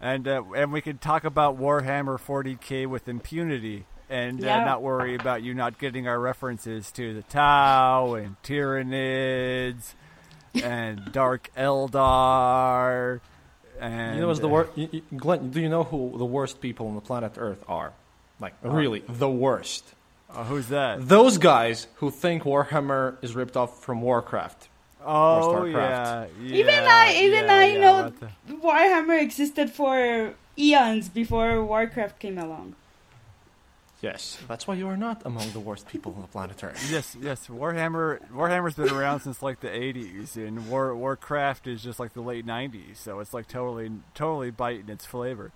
and 0.00 0.26
uh, 0.28 0.42
and 0.56 0.72
we 0.72 0.80
can 0.80 0.98
talk 0.98 1.24
about 1.24 1.58
Warhammer 1.58 2.18
40k 2.18 2.86
with 2.86 3.08
impunity 3.08 3.86
and 4.10 4.42
uh, 4.42 4.46
Yeah. 4.46 4.64
not 4.64 4.82
worry 4.82 5.14
about 5.14 5.42
you 5.42 5.54
not 5.54 5.78
getting 5.78 6.08
our 6.08 6.18
references 6.18 6.90
to 6.92 7.14
the 7.14 7.22
Tau 7.22 8.14
and 8.14 8.34
Tyranids 8.42 9.94
and 10.62 11.12
Dark 11.12 11.50
Eldar. 11.56 13.20
And 13.80 14.16
You 14.16 14.20
know 14.22 14.28
what's 14.28 14.40
the 14.40 14.48
uh. 14.48 15.00
Glenn, 15.16 15.50
do 15.50 15.60
you 15.60 15.68
know 15.68 15.84
who 15.84 16.18
the 16.18 16.26
worst 16.26 16.60
people 16.60 16.88
on 16.88 16.94
the 16.96 17.00
planet 17.00 17.34
Earth 17.38 17.64
are? 17.68 17.92
Like, 18.40 18.54
really, 18.62 19.02
the 19.08 19.28
worst. 19.30 19.84
uh, 20.30 20.44
who's 20.44 20.68
that? 20.68 21.06
Those 21.08 21.38
guys 21.38 21.86
who 21.96 22.10
think 22.10 22.44
Warhammer 22.44 23.16
is 23.22 23.34
ripped 23.34 23.56
off 23.56 23.82
from 23.82 24.00
Warcraft. 24.02 24.68
Oh 25.04 25.52
Starcraft. 25.54 25.72
yeah, 25.72 26.26
yeah, 26.42 26.54
even 26.56 26.74
I, 26.86 27.14
even 27.16 27.44
yeah, 27.46 27.54
I 27.54 27.64
yeah, 27.66 27.80
know 27.80 28.12
the- 28.46 28.54
Warhammer 28.54 29.20
existed 29.20 29.70
for 29.70 30.34
eons 30.58 31.08
before 31.08 31.64
Warcraft 31.64 32.18
came 32.18 32.36
along. 32.38 32.74
Yes, 34.02 34.38
that's 34.48 34.66
why 34.66 34.74
you 34.74 34.88
are 34.88 34.96
not 34.96 35.20
among 35.26 35.50
the 35.52 35.60
worst 35.60 35.86
people 35.86 36.14
on 36.16 36.22
the 36.22 36.28
planet 36.28 36.62
Earth. 36.64 36.88
Yes, 36.90 37.16
yes. 37.20 37.48
Warhammer 37.48 38.18
Warhammer's 38.30 38.74
been 38.74 38.88
around 38.90 39.20
since 39.20 39.42
like 39.42 39.60
the 39.60 39.68
'80s, 39.68 40.36
and 40.36 40.68
War 40.70 40.94
Warcraft 40.96 41.66
is 41.66 41.82
just 41.82 42.00
like 42.00 42.14
the 42.14 42.22
late 42.22 42.46
'90s. 42.46 42.96
So 42.96 43.20
it's 43.20 43.34
like 43.34 43.46
totally, 43.48 43.90
totally 44.14 44.50
biting 44.50 44.88
its 44.88 45.04
flavor. 45.04 45.52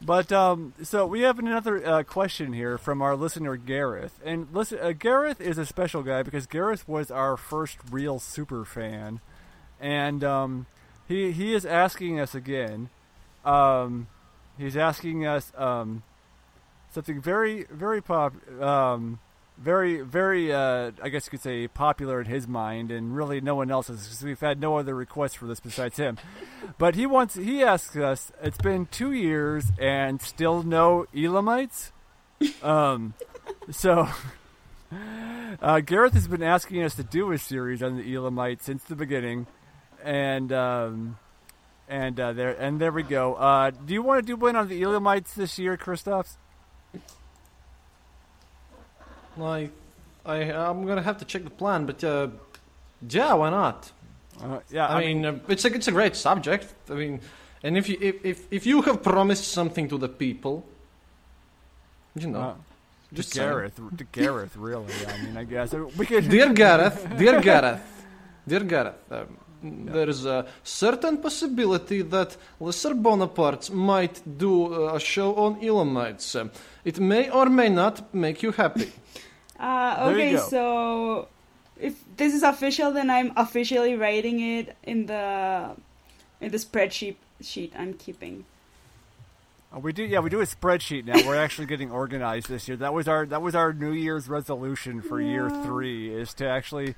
But 0.00 0.30
um, 0.30 0.74
so 0.82 1.06
we 1.06 1.22
have 1.22 1.38
another 1.38 1.84
uh, 1.84 2.02
question 2.02 2.52
here 2.52 2.76
from 2.76 3.00
our 3.00 3.16
listener 3.16 3.56
Gareth, 3.56 4.20
and 4.24 4.46
listen, 4.52 4.78
uh, 4.80 4.92
Gareth 4.92 5.40
is 5.40 5.56
a 5.56 5.64
special 5.64 6.02
guy 6.02 6.22
because 6.22 6.46
Gareth 6.46 6.86
was 6.86 7.10
our 7.10 7.36
first 7.36 7.78
real 7.90 8.18
super 8.18 8.64
fan, 8.66 9.20
and 9.80 10.22
um, 10.22 10.66
he 11.08 11.32
he 11.32 11.54
is 11.54 11.64
asking 11.64 12.20
us 12.20 12.34
again. 12.34 12.90
Um, 13.42 14.08
he's 14.58 14.76
asking 14.76 15.24
us 15.24 15.50
um, 15.56 16.02
something 16.92 17.20
very 17.20 17.64
very 17.70 18.02
pop 18.02 18.34
um, 18.60 19.18
very 19.58 20.02
very 20.02 20.52
uh, 20.52 20.90
I 21.02 21.08
guess 21.08 21.26
you 21.26 21.30
could 21.30 21.42
say 21.42 21.66
popular 21.68 22.20
in 22.20 22.26
his 22.26 22.46
mind 22.46 22.90
and 22.90 23.16
really 23.16 23.40
no 23.40 23.54
one 23.54 23.70
else's 23.70 24.04
because 24.04 24.22
we've 24.22 24.40
had 24.40 24.60
no 24.60 24.76
other 24.78 24.94
requests 24.94 25.34
for 25.34 25.46
this 25.46 25.60
besides 25.60 25.96
him. 25.96 26.18
But 26.78 26.94
he 26.94 27.06
wants 27.06 27.34
he 27.34 27.62
asks 27.62 27.96
us 27.96 28.30
it's 28.42 28.58
been 28.58 28.86
two 28.86 29.12
years 29.12 29.64
and 29.78 30.20
still 30.20 30.62
no 30.62 31.06
Elamites? 31.14 31.92
Um 32.62 33.14
so 33.70 34.08
uh, 35.62 35.80
Gareth 35.80 36.12
has 36.12 36.28
been 36.28 36.42
asking 36.42 36.82
us 36.82 36.94
to 36.96 37.02
do 37.02 37.32
a 37.32 37.38
series 37.38 37.82
on 37.82 37.96
the 37.96 38.14
Elamites 38.14 38.64
since 38.64 38.84
the 38.84 38.96
beginning. 38.96 39.46
And 40.04 40.52
um 40.52 41.18
and 41.88 42.18
uh, 42.20 42.32
there 42.32 42.50
and 42.50 42.80
there 42.80 42.92
we 42.92 43.04
go. 43.04 43.34
Uh, 43.34 43.70
do 43.70 43.94
you 43.94 44.02
want 44.02 44.20
to 44.20 44.26
do 44.26 44.36
one 44.36 44.56
on 44.56 44.68
the 44.68 44.82
Elamites 44.82 45.34
this 45.34 45.58
year 45.58 45.76
Kristaps 45.76 46.36
Like, 49.36 49.70
I, 50.24 50.36
I'm 50.52 50.86
gonna 50.86 51.02
have 51.02 51.18
to 51.18 51.24
check 51.24 51.44
the 51.44 51.50
plan, 51.50 51.86
but 51.86 52.02
uh, 52.02 52.28
yeah, 53.08 53.34
why 53.34 53.50
not? 53.50 53.92
uh, 54.42 54.58
yeah 54.70 54.86
I, 54.88 55.00
mean, 55.00 55.24
uh, 55.24 55.38
it's 55.48 55.64
a 55.64 55.72
it's 55.74 55.88
a 55.88 55.92
great 55.92 56.16
subject. 56.16 56.74
I 56.90 56.94
mean, 56.94 57.20
and 57.62 57.76
if 57.76 57.88
you 57.88 57.96
if 58.00 58.24
if, 58.24 58.38
if 58.50 58.66
you 58.66 58.82
have 58.82 59.02
promised 59.02 59.44
something 59.48 59.88
to 59.88 59.98
the 59.98 60.08
people, 60.08 60.64
you 62.14 62.28
know, 62.28 62.40
Uh, 62.40 62.54
just 63.12 63.32
to. 63.32 63.38
Gareth, 63.40 63.76
to 63.98 64.04
Gareth, 64.12 64.56
really. 64.56 64.92
I 65.06 65.22
mean, 65.22 65.36
I 65.36 65.44
guess 65.44 65.72
we 65.96 66.06
could. 66.06 66.28
dear 66.28 66.52
Gareth, 66.52 67.06
dear 67.18 67.40
Gareth, 67.40 68.04
dear 68.48 68.60
Gareth. 68.64 69.12
Um, 69.12 69.36
there 69.62 70.08
is 70.08 70.26
a 70.26 70.46
certain 70.62 71.16
possibility 71.18 72.02
that 72.02 72.36
Lesser 72.60 72.94
Bonapartes 72.94 73.70
might 73.70 74.20
do 74.38 74.88
uh, 74.88 74.94
a 74.94 75.00
show 75.00 75.34
on 75.34 75.56
Elamites. 75.62 76.36
Um, 76.36 76.50
it 76.84 77.00
may 77.00 77.30
or 77.30 77.46
may 77.48 77.68
not 77.68 78.14
make 78.14 78.42
you 78.42 78.52
happy. 78.52 78.92
Uh, 79.58 80.10
okay, 80.10 80.36
so 80.36 81.28
if 81.80 81.94
this 82.16 82.34
is 82.34 82.42
official, 82.42 82.92
then 82.92 83.10
I'm 83.10 83.32
officially 83.36 83.94
writing 83.96 84.40
it 84.40 84.76
in 84.82 85.06
the 85.06 85.70
in 86.40 86.50
the 86.50 86.58
spreadsheet 86.58 87.16
sheet 87.40 87.72
I'm 87.78 87.94
keeping. 87.94 88.44
Uh, 89.74 89.80
we 89.80 89.92
do, 89.92 90.04
yeah, 90.04 90.20
we 90.20 90.30
do 90.30 90.40
a 90.40 90.46
spreadsheet 90.46 91.04
now. 91.04 91.26
We're 91.26 91.36
actually 91.36 91.66
getting 91.66 91.90
organized 91.90 92.48
this 92.48 92.68
year. 92.68 92.76
That 92.76 92.94
was 92.94 93.08
our 93.08 93.26
that 93.26 93.42
was 93.42 93.54
our 93.54 93.72
New 93.72 93.92
Year's 93.92 94.28
resolution 94.28 95.02
for 95.02 95.20
year 95.20 95.50
three 95.50 96.14
is 96.14 96.34
to 96.34 96.46
actually 96.46 96.94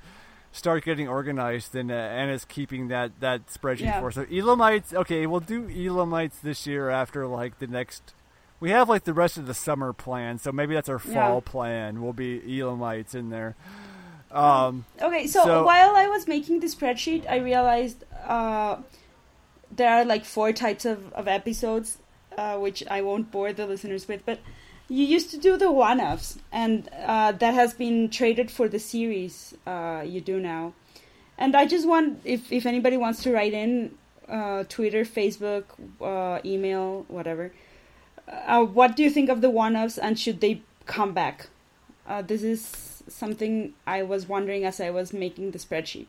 start 0.51 0.83
getting 0.83 1.07
organized, 1.07 1.75
and 1.75 1.91
uh, 1.91 1.95
Anna's 1.95 2.45
keeping 2.45 2.87
that 2.89 3.19
that 3.19 3.47
spreadsheet 3.47 3.81
Yeah. 3.81 3.99
for 3.99 4.07
us. 4.07 4.15
So 4.15 4.25
Elamites, 4.25 4.93
okay, 4.93 5.25
we'll 5.25 5.39
do 5.39 5.67
Elamites 5.69 6.39
this 6.41 6.67
year 6.67 6.89
after 6.89 7.25
like 7.27 7.59
the 7.59 7.67
next. 7.67 8.13
We 8.59 8.71
have 8.71 8.89
like 8.89 9.05
the 9.05 9.13
rest 9.13 9.37
of 9.37 9.47
the 9.47 9.53
summer 9.53 9.93
plan, 9.93 10.37
so 10.37 10.51
maybe 10.51 10.73
that's 10.75 10.89
our 10.89 11.01
Yeah. 11.07 11.27
fall 11.27 11.41
plan. 11.41 12.01
Will 12.01 12.13
be 12.13 12.41
Elamites 12.59 13.15
in 13.15 13.29
there. 13.29 13.55
Um, 14.31 14.85
Okay, 15.01 15.27
so, 15.27 15.43
So- 15.43 15.63
while 15.65 15.95
I 15.95 16.07
was 16.07 16.27
making 16.27 16.59
the 16.59 16.67
spreadsheet, 16.67 17.27
I 17.29 17.37
realized 17.37 18.03
uh, 18.27 18.77
there 19.71 19.89
are 19.89 20.05
like 20.05 20.25
four 20.25 20.51
types 20.51 20.85
of, 20.85 21.11
of 21.13 21.27
episodes, 21.27 21.97
uh, 22.37 22.57
which 22.57 22.83
I 22.91 23.01
won't 23.01 23.31
bore 23.31 23.53
the 23.53 23.65
listeners 23.65 24.07
with, 24.07 24.25
but 24.25 24.39
you 24.87 25.05
used 25.05 25.31
to 25.31 25.37
do 25.37 25.57
the 25.57 25.71
one 25.71 25.99
offs, 26.01 26.37
and 26.51 26.89
uh, 27.05 27.31
that 27.31 27.53
has 27.53 27.73
been 27.73 28.09
traded 28.09 28.51
for 28.51 28.67
the 28.67 28.79
series 28.79 29.53
uh, 29.65 30.03
you 30.05 30.19
do 30.21 30.39
now. 30.39 30.73
And 31.37 31.55
I 31.55 31.65
just 31.65 31.87
want, 31.87 32.19
if, 32.25 32.51
if 32.51 32.65
anybody 32.65 32.97
wants 32.97 33.23
to 33.23 33.31
write 33.31 33.53
in, 33.53 33.95
uh, 34.27 34.63
Twitter, 34.67 35.05
Facebook, 35.05 35.63
uh, 36.01 36.39
email, 36.45 37.05
whatever, 37.07 37.51
uh, 38.29 38.63
what 38.63 38.95
do 38.95 39.03
you 39.03 39.09
think 39.09 39.29
of 39.29 39.41
the 39.41 39.49
one 39.49 39.75
offs, 39.75 39.97
and 39.97 40.19
should 40.19 40.41
they 40.41 40.61
come 40.85 41.13
back? 41.13 41.47
Uh, 42.07 42.21
this 42.21 42.43
is 42.43 43.03
something 43.07 43.73
I 43.85 44.03
was 44.03 44.27
wondering 44.27 44.63
as 44.65 44.79
I 44.79 44.89
was 44.89 45.13
making 45.13 45.51
the 45.51 45.59
spreadsheet. 45.59 46.07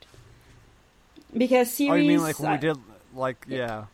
Because 1.36 1.70
series, 1.70 1.92
oh, 1.92 1.94
you 1.96 2.08
mean 2.08 2.20
like 2.20 2.38
when 2.40 2.50
uh, 2.50 2.54
we 2.54 2.58
did 2.58 2.76
like 3.14 3.44
yeah. 3.48 3.84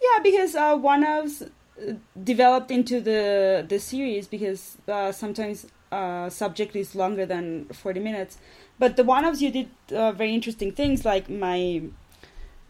yeah, 0.00 0.22
because 0.22 0.54
uh, 0.54 0.76
one 0.76 1.04
ofs 1.04 1.42
uh, 1.42 1.92
developed 2.22 2.70
into 2.70 3.00
the 3.00 3.64
the 3.68 3.78
series 3.78 4.26
because 4.26 4.78
uh, 4.88 5.12
sometimes 5.12 5.66
uh, 5.92 6.30
subject 6.30 6.74
is 6.74 6.94
longer 6.94 7.26
than 7.26 7.66
forty 7.66 8.00
minutes. 8.00 8.38
But 8.78 8.96
the 8.96 9.04
one 9.04 9.26
offs 9.26 9.42
you 9.42 9.50
did 9.50 9.68
uh, 9.92 10.12
very 10.12 10.34
interesting 10.34 10.72
things 10.72 11.04
like 11.04 11.28
my, 11.28 11.82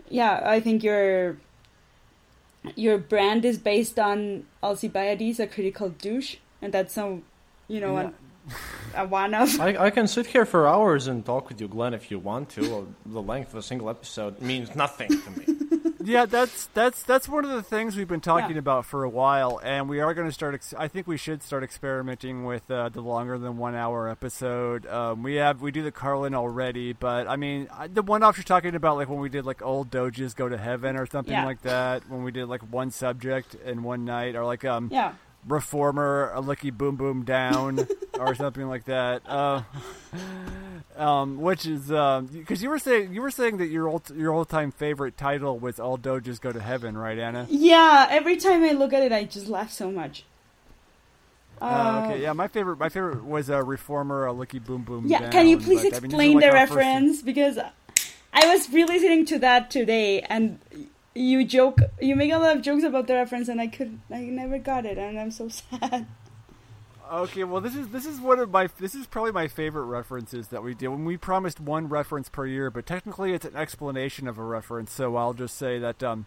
yeah, 0.08 0.42
I 0.44 0.58
think 0.58 0.82
your 0.82 1.38
your 2.76 2.98
brand 2.98 3.44
is 3.44 3.58
based 3.58 3.98
on 3.98 4.44
Alcibiades, 4.62 5.40
a 5.40 5.46
critical 5.46 5.88
douche, 5.90 6.36
and 6.62 6.72
that's 6.74 6.92
some, 6.94 7.22
you 7.68 7.80
know, 7.80 7.94
Yeah. 7.94 8.00
an- 8.02 8.14
a 8.96 9.06
one 9.06 9.34
of. 9.34 9.60
I, 9.60 9.76
I 9.86 9.90
can 9.90 10.06
sit 10.08 10.26
here 10.26 10.44
for 10.44 10.66
hours 10.66 11.06
and 11.06 11.24
talk 11.24 11.48
with 11.48 11.60
you, 11.60 11.68
Glenn, 11.68 11.94
if 11.94 12.10
you 12.10 12.18
want 12.18 12.48
to. 12.50 12.92
The 13.06 13.22
length 13.22 13.52
of 13.52 13.58
a 13.58 13.62
single 13.62 13.88
episode 13.88 14.40
means 14.40 14.74
nothing 14.74 15.08
to 15.08 15.30
me. 15.30 15.49
Yeah, 16.02 16.24
that's 16.26 16.66
that's 16.74 17.02
that's 17.02 17.28
one 17.28 17.44
of 17.44 17.50
the 17.50 17.62
things 17.62 17.96
we've 17.96 18.08
been 18.08 18.20
talking 18.20 18.56
Yeah. 18.56 18.60
about 18.60 18.86
for 18.86 19.04
a 19.04 19.08
while, 19.08 19.60
and 19.62 19.88
we 19.88 20.00
are 20.00 20.14
going 20.14 20.26
to 20.26 20.32
start. 20.32 20.54
Ex- 20.54 20.74
I 20.76 20.88
think 20.88 21.06
we 21.06 21.16
should 21.16 21.42
start 21.42 21.62
experimenting 21.62 22.44
with 22.44 22.70
uh, 22.70 22.88
the 22.88 23.00
longer 23.00 23.38
than 23.38 23.56
one 23.58 23.74
hour 23.74 24.08
episode. 24.08 24.86
Um, 24.86 25.22
we 25.22 25.34
have 25.36 25.60
we 25.60 25.70
do 25.70 25.82
the 25.82 25.92
Carlin 25.92 26.34
already, 26.34 26.92
but 26.92 27.28
I 27.28 27.36
mean 27.36 27.68
I, 27.72 27.86
the 27.88 28.02
one 28.02 28.22
off 28.22 28.36
you're 28.36 28.44
talking 28.44 28.74
about, 28.74 28.96
like 28.96 29.08
when 29.08 29.20
we 29.20 29.28
did 29.28 29.44
like 29.44 29.62
old 29.62 29.90
doges 29.90 30.34
go 30.34 30.48
to 30.48 30.56
heaven 30.58 30.96
or 30.96 31.06
something 31.06 31.32
Yeah. 31.32 31.44
like 31.44 31.62
that. 31.62 32.08
When 32.08 32.22
we 32.24 32.30
did 32.32 32.46
like 32.46 32.62
one 32.62 32.90
subject 32.90 33.54
in 33.54 33.82
one 33.82 34.04
night, 34.04 34.34
or 34.36 34.44
like 34.44 34.64
um 34.64 34.88
Yeah. 34.92 35.12
Reformer 35.46 36.30
a 36.34 36.42
licky 36.42 36.72
boom 36.72 36.96
boom 36.96 37.24
down 37.24 37.86
or 38.18 38.34
something 38.34 38.68
like 38.68 38.84
that. 38.84 39.22
Uh, 39.26 39.62
um, 40.96 41.40
which 41.40 41.66
is 41.66 41.86
because 41.88 42.62
you 42.62 42.68
were 42.70 42.78
saying 42.78 43.12
you 43.14 43.22
were 43.22 43.30
saying 43.30 43.56
that 43.58 43.68
your 43.68 43.88
old 43.88 44.10
your 44.14 44.32
all 44.34 44.44
time 44.44 44.70
favorite 44.70 45.16
title 45.16 45.58
was 45.58 45.80
"All 45.80 45.96
Doges 45.96 46.40
Go 46.40 46.52
to 46.52 46.60
Heaven," 46.60 46.96
right, 46.96 47.18
Anna? 47.18 47.46
Yeah, 47.48 48.06
every 48.10 48.36
time 48.36 48.62
I 48.64 48.72
look 48.72 48.92
at 48.92 49.02
it, 49.02 49.12
I 49.12 49.24
just 49.24 49.48
laugh 49.48 49.70
so 49.70 49.90
much. 49.90 50.24
Uh, 51.60 51.64
Uh, 51.64 52.02
okay, 52.06 52.22
yeah, 52.22 52.32
my 52.32 52.48
favorite 52.48 52.78
my 52.78 52.88
favorite 52.88 53.24
was 53.24 53.48
a 53.48 53.62
reformer 53.62 54.26
a 54.26 54.32
licky 54.32 54.64
boom 54.64 54.82
boom. 54.82 55.06
Yeah, 55.06 55.20
down, 55.20 55.30
can 55.32 55.46
you 55.48 55.58
please 55.58 55.82
but, 55.82 55.94
I 55.94 56.00
mean, 56.00 56.04
explain 56.06 56.34
like, 56.36 56.44
the 56.44 56.56
our 56.58 56.66
first- 56.66 56.76
reference? 56.76 57.22
Because 57.22 57.58
I 58.32 58.46
was 58.54 58.70
really 58.70 58.94
listening 58.94 59.26
to 59.26 59.38
that 59.40 59.70
today, 59.70 60.20
and 60.22 60.58
you 61.20 61.44
joke, 61.44 61.78
you 62.00 62.16
make 62.16 62.32
a 62.32 62.38
lot 62.38 62.56
of 62.56 62.62
jokes 62.62 62.82
about 62.82 63.06
the 63.06 63.14
reference, 63.14 63.48
and 63.48 63.60
I 63.60 63.66
could, 63.66 64.00
I 64.10 64.20
never 64.20 64.58
got 64.58 64.86
it, 64.86 64.98
and 64.98 65.18
I'm 65.18 65.30
so 65.30 65.48
sad. 65.48 66.06
Okay, 67.12 67.42
well, 67.42 67.60
this 67.60 67.74
is 67.74 67.88
this 67.88 68.06
is 68.06 68.20
one 68.20 68.38
of 68.38 68.52
my 68.52 68.68
this 68.78 68.94
is 68.94 69.08
probably 69.08 69.32
my 69.32 69.48
favorite 69.48 69.86
references 69.86 70.48
that 70.48 70.62
we 70.62 70.74
do. 70.74 70.92
When 70.92 71.04
we 71.04 71.16
promised 71.16 71.58
one 71.58 71.88
reference 71.88 72.28
per 72.28 72.46
year, 72.46 72.70
but 72.70 72.86
technically 72.86 73.32
it's 73.32 73.44
an 73.44 73.56
explanation 73.56 74.28
of 74.28 74.38
a 74.38 74.44
reference. 74.44 74.92
So 74.92 75.16
I'll 75.16 75.34
just 75.34 75.56
say 75.56 75.80
that 75.80 76.04
um, 76.04 76.26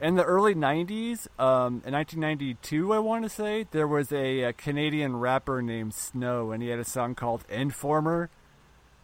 in 0.00 0.16
the 0.16 0.24
early 0.24 0.52
'90s, 0.52 1.28
um, 1.38 1.82
in 1.86 1.92
1992, 1.92 2.92
I 2.92 2.98
want 2.98 3.22
to 3.22 3.28
say 3.28 3.66
there 3.70 3.86
was 3.86 4.10
a, 4.10 4.42
a 4.42 4.52
Canadian 4.52 5.16
rapper 5.18 5.62
named 5.62 5.94
Snow, 5.94 6.50
and 6.50 6.64
he 6.64 6.68
had 6.68 6.80
a 6.80 6.84
song 6.84 7.14
called 7.14 7.44
"Informer." 7.48 8.28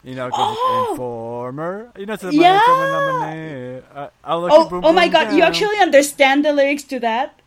You 0.03 0.15
know, 0.15 0.31
Oh! 0.33 0.89
"Informer." 0.91 1.93
You 1.99 2.07
know, 2.07 2.15
it's 2.15 2.25
Yeah! 2.25 3.81
uh, 3.95 4.09
I'll 4.25 4.41
look 4.41 4.51
Oh, 4.53 4.69
boom, 4.69 4.85
oh 4.85 4.93
my 4.93 5.07
boom 5.07 5.13
god, 5.13 5.33
you 5.35 5.43
actually 5.43 5.79
understand 5.79 6.45
the 6.45 6.53
lyrics 6.53 6.85
to 6.85 7.01
that? 7.01 7.39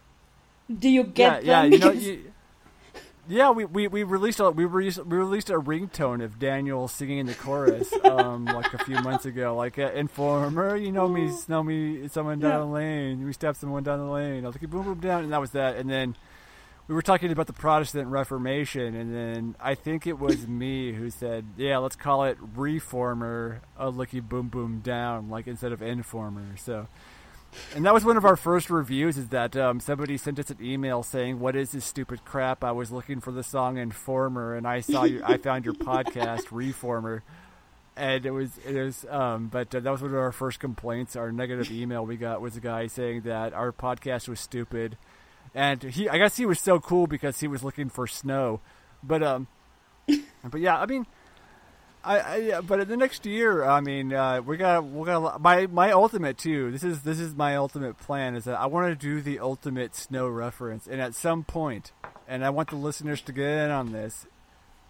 Do 0.69 0.89
you 0.89 1.03
get 1.03 1.43
yeah, 1.45 1.63
them? 1.63 1.71
yeah, 1.71 1.77
you 1.77 1.79
know, 1.79 1.91
you, 1.91 2.31
yeah. 3.27 3.49
We, 3.51 3.65
we, 3.65 3.87
we 3.87 4.03
released 4.03 4.39
a 4.39 4.51
we 4.51 4.65
released, 4.65 5.03
we 5.05 5.17
released 5.17 5.49
a 5.49 5.59
ringtone 5.59 6.23
of 6.23 6.39
Daniel 6.39 6.87
singing 6.87 7.17
in 7.19 7.25
the 7.25 7.33
chorus 7.33 7.91
um, 8.03 8.45
like 8.45 8.73
a 8.73 8.77
few 8.85 8.99
months 8.99 9.25
ago. 9.25 9.55
Like 9.55 9.79
uh, 9.79 9.91
informer, 9.93 10.75
you 10.75 10.91
know 10.91 11.07
me, 11.07 11.31
know 11.47 11.63
me, 11.63 12.07
someone 12.07 12.39
down 12.39 12.51
Yeah. 12.51 12.57
the 12.59 12.65
lane. 12.65 13.25
We 13.25 13.33
stabbed 13.33 13.57
someone 13.57 13.83
down 13.83 13.99
the 13.99 14.05
lane. 14.05 14.43
I 14.45 14.47
was 14.47 14.55
like 14.55 14.69
boom 14.69 14.83
boom 14.83 14.99
down, 14.99 15.23
and 15.23 15.33
that 15.33 15.41
was 15.41 15.51
that. 15.51 15.75
And 15.77 15.89
then 15.89 16.15
we 16.87 16.95
were 16.95 17.01
talking 17.01 17.31
about 17.31 17.47
the 17.47 17.53
Protestant 17.53 18.07
Reformation, 18.09 18.95
and 18.95 19.15
then 19.15 19.55
I 19.59 19.75
think 19.75 20.05
it 20.05 20.19
was 20.19 20.47
me 20.47 20.93
who 20.93 21.09
said, 21.09 21.45
"Yeah, 21.57 21.77
let's 21.77 21.95
call 21.95 22.23
it 22.25 22.37
reformer, 22.55 23.61
a 23.77 23.91
licky 23.91 24.21
boom 24.21 24.49
boom 24.49 24.79
down, 24.79 25.29
like 25.29 25.47
instead 25.47 25.71
of 25.71 25.81
informer." 25.81 26.57
So. 26.57 26.87
And 27.75 27.85
that 27.85 27.93
was 27.93 28.03
one 28.03 28.17
of 28.17 28.25
our 28.25 28.35
first 28.35 28.71
reviews. 28.71 29.15
Is 29.15 29.29
that 29.29 29.55
um, 29.55 29.79
somebody 29.79 30.17
sent 30.17 30.39
us 30.39 30.49
an 30.49 30.57
email 30.59 31.03
saying, 31.03 31.39
"What 31.39 31.55
is 31.55 31.71
this 31.71 31.85
stupid 31.85 32.25
crap?" 32.25 32.63
I 32.63 32.71
was 32.71 32.91
looking 32.91 33.19
for 33.19 33.31
the 33.31 33.43
song 33.43 33.77
Informer, 33.77 34.55
and 34.55 34.67
I 34.67 34.79
saw 34.79 35.03
you. 35.03 35.21
I 35.23 35.37
found 35.37 35.63
your 35.63 35.75
podcast 35.75 36.47
Reformer, 36.51 37.23
and 37.95 38.25
it 38.25 38.31
was 38.31 38.57
it 38.67 38.73
was. 38.73 39.05
Um, 39.07 39.47
but 39.47 39.73
uh, 39.73 39.79
that 39.81 39.91
was 39.91 40.01
one 40.01 40.11
of 40.11 40.17
our 40.17 40.31
first 40.31 40.59
complaints. 40.59 41.15
Our 41.15 41.31
negative 41.31 41.71
email 41.71 42.03
we 42.05 42.17
got 42.17 42.41
was 42.41 42.57
a 42.57 42.59
guy 42.59 42.87
saying 42.87 43.21
that 43.21 43.53
our 43.53 43.71
podcast 43.71 44.27
was 44.27 44.39
stupid, 44.39 44.97
and 45.55 45.81
he. 45.83 46.09
I 46.09 46.17
guess 46.17 46.37
he 46.37 46.45
was 46.45 46.59
so 46.59 46.79
cool 46.79 47.07
because 47.07 47.39
he 47.39 47.47
was 47.47 47.63
looking 47.63 47.89
for 47.89 48.07
snow, 48.07 48.59
but 49.03 49.21
um, 49.23 49.47
but 50.07 50.59
yeah, 50.61 50.79
I 50.79 50.85
mean. 50.85 51.05
I, 52.05 52.19
I 52.19 52.35
yeah, 52.35 52.59
but 52.59 52.81
in 52.81 52.89
the 52.89 52.97
next 52.97 53.25
year, 53.25 53.63
I 53.63 53.79
mean, 53.79 54.11
uh, 54.11 54.41
we 54.41 54.57
got 54.57 54.83
we 54.85 55.05
got 55.05 55.39
my 55.41 55.67
my 55.67 55.91
ultimate 55.93 56.37
too. 56.37 56.69
This 56.69 56.83
is 56.83 57.03
this 57.03 57.17
is 57.17 57.33
my 57.33 57.55
ultimate 57.55 57.97
plan 57.97 58.35
is 58.35 58.43
that 58.43 58.59
I 58.59 58.65
want 58.65 58.89
to 58.89 58.95
do 59.07 59.21
the 59.21 59.39
ultimate 59.39 59.95
snow 59.95 60.27
reference, 60.27 60.85
and 60.85 60.99
at 60.99 61.15
some 61.15 61.45
point, 61.45 61.93
and 62.27 62.43
I 62.43 62.49
want 62.49 62.71
the 62.71 62.75
listeners 62.75 63.21
to 63.21 63.31
get 63.31 63.45
in 63.47 63.71
on 63.71 63.93
this, 63.93 64.27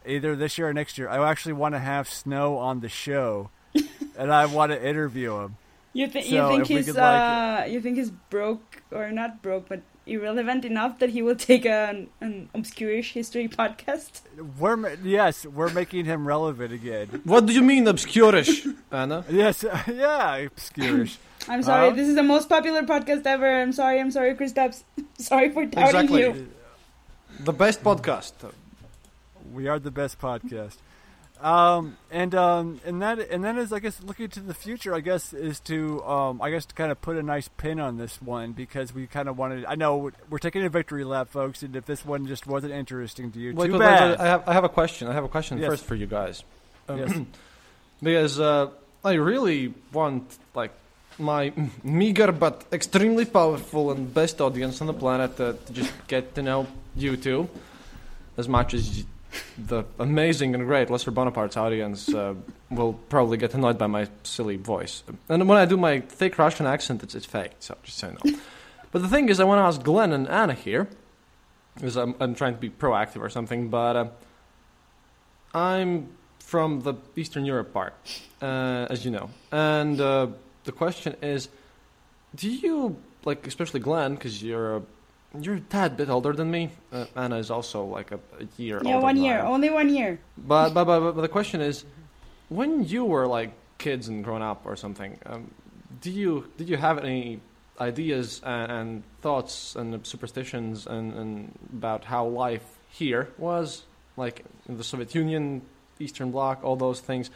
either 0.07 0.35
this 0.35 0.57
year 0.57 0.69
or 0.69 0.73
next 0.73 0.97
year. 0.97 1.07
I 1.07 1.29
actually 1.29 1.53
want 1.53 1.75
to 1.75 1.79
have 1.79 2.09
Snow 2.09 2.57
on 2.57 2.79
the 2.79 2.89
show, 2.89 3.51
and 4.17 4.33
I 4.33 4.47
want 4.47 4.71
to 4.71 4.83
interview 4.83 5.37
him. 5.37 5.57
You, 5.93 6.07
th- 6.07 6.27
So 6.27 6.31
you 6.49 6.55
think 6.55 6.65
he's 6.67 6.85
could, 6.87 6.95
like- 6.95 7.61
uh, 7.61 7.65
you 7.65 7.79
think 7.79 7.97
he's 7.97 8.09
broke 8.09 8.81
or 8.91 9.11
not 9.11 9.43
broke, 9.43 9.69
but 9.69 9.83
irrelevant 10.05 10.65
enough 10.65 10.99
that 10.99 11.09
he 11.11 11.21
will 11.21 11.35
take 11.35 11.65
an, 11.65 12.07
an 12.21 12.49
obscure-ish 12.53 13.13
history 13.13 13.47
podcast? 13.47 14.21
We're 14.59 14.75
ma- 14.77 14.89
yes, 15.03 15.45
we're 15.45 15.69
making 15.71 16.05
him 16.05 16.27
relevant 16.27 16.73
again. 16.73 17.21
What 17.23 17.45
do 17.45 17.53
you 17.53 17.61
mean 17.61 17.85
obscurish, 17.85 18.65
Anna? 18.91 19.23
Yes, 19.29 19.63
yeah, 19.87 20.35
obscure-ish. 20.35 21.17
I'm 21.49 21.61
sorry, 21.63 21.89
Huh? 21.89 21.95
this 21.95 22.07
is 22.07 22.15
the 22.15 22.23
most 22.23 22.47
popular 22.49 22.83
podcast 22.83 23.25
ever. 23.25 23.61
I'm 23.61 23.71
sorry, 23.73 23.99
I'm 23.99 24.11
sorry, 24.11 24.33
Chris 24.35 24.51
Stubbs. 24.51 24.83
sorry 25.17 25.49
for 25.51 25.65
doubting 25.65 25.95
Exactly. 26.01 26.21
you. 26.21 26.49
The 27.41 27.53
best 27.53 27.83
podcast. 27.83 28.33
We 29.53 29.67
are 29.67 29.79
the 29.79 29.91
best 29.91 30.19
podcast. 30.19 30.77
Um, 31.43 31.97
and 32.09 32.33
um, 32.35 32.79
and 32.85 33.01
that 33.01 33.19
and 33.19 33.43
then 33.43 33.57
is 33.57 33.73
I 33.73 33.79
guess 33.79 34.01
looking 34.01 34.29
to 34.29 34.39
the 34.39 34.53
future. 34.53 34.95
I 34.95 35.01
guess 35.01 35.33
is 35.33 35.59
to 35.61 36.01
um, 36.05 36.41
I 36.41 36.49
guess 36.49 36.65
to 36.67 36.73
kind 36.73 36.89
of 36.89 37.01
put 37.01 37.17
a 37.17 37.23
nice 37.23 37.49
pin 37.49 37.81
on 37.81 37.97
this 37.97 38.21
one 38.21 38.53
because 38.53 38.93
we 38.93 39.07
kind 39.07 39.27
of 39.27 39.37
wanted. 39.37 39.65
I 39.65 39.75
know 39.75 40.11
we're 40.29 40.37
taking 40.37 40.63
a 40.63 40.69
victory 40.69 41.03
lap, 41.03 41.27
folks, 41.29 41.61
and 41.61 41.75
if 41.75 41.85
this 41.85 42.05
one 42.05 42.27
just 42.27 42.47
wasn't 42.47 42.71
interesting 42.71 43.29
to 43.33 43.39
you, 43.39 43.53
too 43.53 43.77
bad. 43.77 44.15
I 44.17 44.25
have 44.25 44.47
I 44.47 44.53
have 44.53 44.63
a 44.63 44.69
question. 44.69 45.09
I 45.09 45.13
have 45.13 45.25
a 45.25 45.27
question 45.27 45.57
Yes. 45.57 45.69
first 45.69 45.83
for 45.85 45.95
you 45.95 46.07
guys. 46.07 46.43
Um, 46.87 46.99
Yes. 46.99 47.19
because 48.01 48.39
uh, 48.39 48.69
I 49.03 49.13
really 49.13 49.73
want 49.91 50.23
like 50.55 50.71
my 51.19 51.51
meager 51.83 52.31
but 52.31 52.65
extremely 52.71 53.25
powerful 53.25 53.91
and 53.91 54.13
best 54.13 54.39
audience 54.39 54.79
on 54.79 54.87
the 54.87 54.93
planet 54.93 55.35
to, 55.37 55.57
to 55.65 55.73
just 55.73 55.91
get 56.07 56.35
to 56.35 56.41
know 56.41 56.67
you 56.95 57.17
two 57.17 57.49
as 58.37 58.47
much 58.47 58.73
as 58.73 59.03
the 59.57 59.83
amazing 59.99 60.55
and 60.55 60.65
great 60.65 60.89
Lesser 60.89 61.11
Bonapartes 61.11 61.57
audience 61.57 62.13
uh, 62.13 62.35
will 62.69 62.93
probably 63.09 63.37
get 63.37 63.53
annoyed 63.53 63.77
by 63.77 63.87
my 63.87 64.07
silly 64.23 64.57
voice. 64.57 65.03
And 65.29 65.47
when 65.47 65.57
I 65.57 65.65
do 65.65 65.77
my 65.77 66.01
thick 66.01 66.37
Russian 66.37 66.65
accent, 66.65 67.03
it's, 67.03 67.15
it's 67.15 67.25
fake, 67.25 67.53
so 67.59 67.77
just 67.83 67.97
so 67.97 68.07
you 68.07 68.31
know. 68.31 68.39
but 68.91 69.01
the 69.01 69.07
thing 69.07 69.29
is, 69.29 69.39
I 69.39 69.43
want 69.43 69.59
to 69.59 69.63
ask 69.63 69.81
Glenn 69.83 70.11
and 70.11 70.27
Anna 70.27 70.53
here, 70.53 70.87
because 71.75 71.95
I'm, 71.95 72.15
I'm 72.19 72.35
trying 72.35 72.53
to 72.53 72.59
be 72.59 72.69
proactive 72.69 73.21
or 73.21 73.29
something, 73.29 73.69
but 73.69 73.95
uh, 73.95 74.07
I'm 75.53 76.09
from 76.39 76.81
the 76.81 76.95
Eastern 77.15 77.45
Europe 77.45 77.73
part, 77.73 77.93
uh, 78.41 78.87
as 78.89 79.05
you 79.05 79.11
know. 79.11 79.29
And 79.51 79.99
uh, 79.99 80.27
the 80.65 80.71
question 80.71 81.15
is, 81.21 81.49
do 82.35 82.49
you 82.49 82.97
like, 83.25 83.47
especially 83.47 83.79
Glenn, 83.79 84.15
because 84.15 84.43
you're 84.43 84.77
a 84.77 84.81
you're 85.39 85.55
a 85.55 85.59
tad 85.61 85.97
bit 85.97 86.09
older 86.09 86.33
than 86.33 86.51
me. 86.51 86.69
Uh, 86.91 87.05
Anna 87.15 87.37
is 87.37 87.49
also 87.49 87.85
like 87.85 88.11
a, 88.11 88.19
a 88.39 88.47
year 88.57 88.81
Yeah, 88.83 88.99
one 88.99 89.17
year, 89.17 89.39
only 89.39 89.69
one 89.69 89.93
year. 89.93 90.19
But, 90.37 90.69
but, 90.73 90.85
but, 90.85 90.99
but 91.13 91.21
the 91.21 91.27
question 91.27 91.61
is, 91.61 91.85
when 92.49 92.83
you 92.85 93.05
were 93.05 93.27
like 93.27 93.51
kids 93.77 94.07
and 94.07 94.23
growing 94.23 94.43
up 94.43 94.61
or 94.65 94.75
something, 94.75 95.17
um, 95.25 95.51
do 96.01 96.11
you 96.11 96.51
did 96.57 96.69
you 96.69 96.77
have 96.77 96.99
any 96.99 97.39
ideas 97.79 98.41
and, 98.43 98.71
and 98.71 99.03
thoughts 99.21 99.75
and 99.75 100.05
superstitions 100.05 100.85
and, 100.85 101.13
and 101.13 101.59
about 101.73 102.05
how 102.05 102.25
life 102.25 102.63
here 102.89 103.29
was, 103.37 103.83
like 104.17 104.45
in 104.67 104.77
the 104.77 104.83
Soviet 104.83 105.15
Union, 105.15 105.61
Eastern 105.99 106.31
Bloc, 106.31 106.63
all 106.63 106.75
those 106.75 106.99
things? 106.99 107.31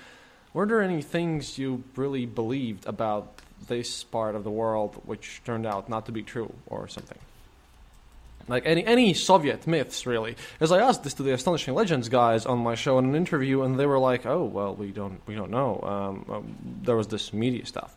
Were 0.54 0.66
there 0.66 0.82
any 0.82 1.02
things 1.02 1.58
you 1.58 1.84
really 1.96 2.26
believed 2.26 2.86
about 2.86 3.42
this 3.68 4.04
part 4.04 4.36
of 4.36 4.44
the 4.44 4.52
world 4.52 5.02
which 5.06 5.42
turned 5.44 5.66
out 5.66 5.90
not 5.90 6.06
to 6.06 6.12
be 6.12 6.22
true 6.22 6.54
or 6.68 6.88
something? 6.88 7.18
Like 8.48 8.66
any 8.66 8.86
any 8.86 9.14
Soviet 9.14 9.68
myths 9.68 10.06
really. 10.06 10.36
As 10.60 10.72
I 10.72 10.80
asked 10.80 11.04
this 11.04 11.14
to 11.16 11.24
the 11.24 11.34
Astonishing 11.34 11.74
Legends 11.74 12.10
guys 12.10 12.46
on 12.46 12.60
my 12.60 12.76
show 12.76 12.98
in 13.00 13.06
an 13.06 13.16
interview, 13.16 13.62
and 13.64 13.80
they 13.80 13.86
were 13.86 14.00
like, 14.00 14.26
"Oh 14.26 14.46
well, 14.46 14.76
we 14.76 14.92
don't 14.92 15.20
we 15.28 15.36
don't 15.36 15.52
know." 15.52 15.80
Um, 15.82 16.34
um, 16.34 16.56
there 16.84 16.96
was 16.96 17.08
this 17.08 17.34
media 17.34 17.66
stuff, 17.66 17.96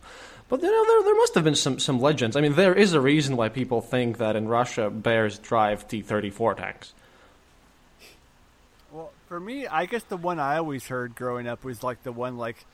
but 0.48 0.61
you 0.62 0.70
know 0.70 0.84
there 0.86 1.03
there 1.05 1.16
must 1.16 1.34
have 1.34 1.44
been 1.44 1.55
some 1.55 1.78
some 1.78 2.01
legends. 2.01 2.36
I 2.36 2.40
mean, 2.40 2.55
there 2.55 2.74
is 2.74 2.92
a 2.92 3.01
reason 3.01 3.36
why 3.36 3.48
people 3.48 3.80
think 3.80 4.18
that 4.18 4.36
in 4.36 4.48
Russia 4.48 4.90
bears 4.90 5.38
drive 5.38 5.86
T 5.86 6.03
thirty 6.03 6.30
four 6.30 6.55
tanks. 6.55 6.92
Well, 8.92 9.12
for 9.28 9.38
me, 9.38 9.66
I 9.68 9.86
guess 9.86 10.03
the 10.03 10.16
one 10.16 10.40
I 10.40 10.57
always 10.57 10.88
heard 10.88 11.14
growing 11.14 11.46
up 11.46 11.62
was 11.62 11.84
like 11.84 12.03
the 12.03 12.12
one 12.12 12.36
like, 12.36 12.64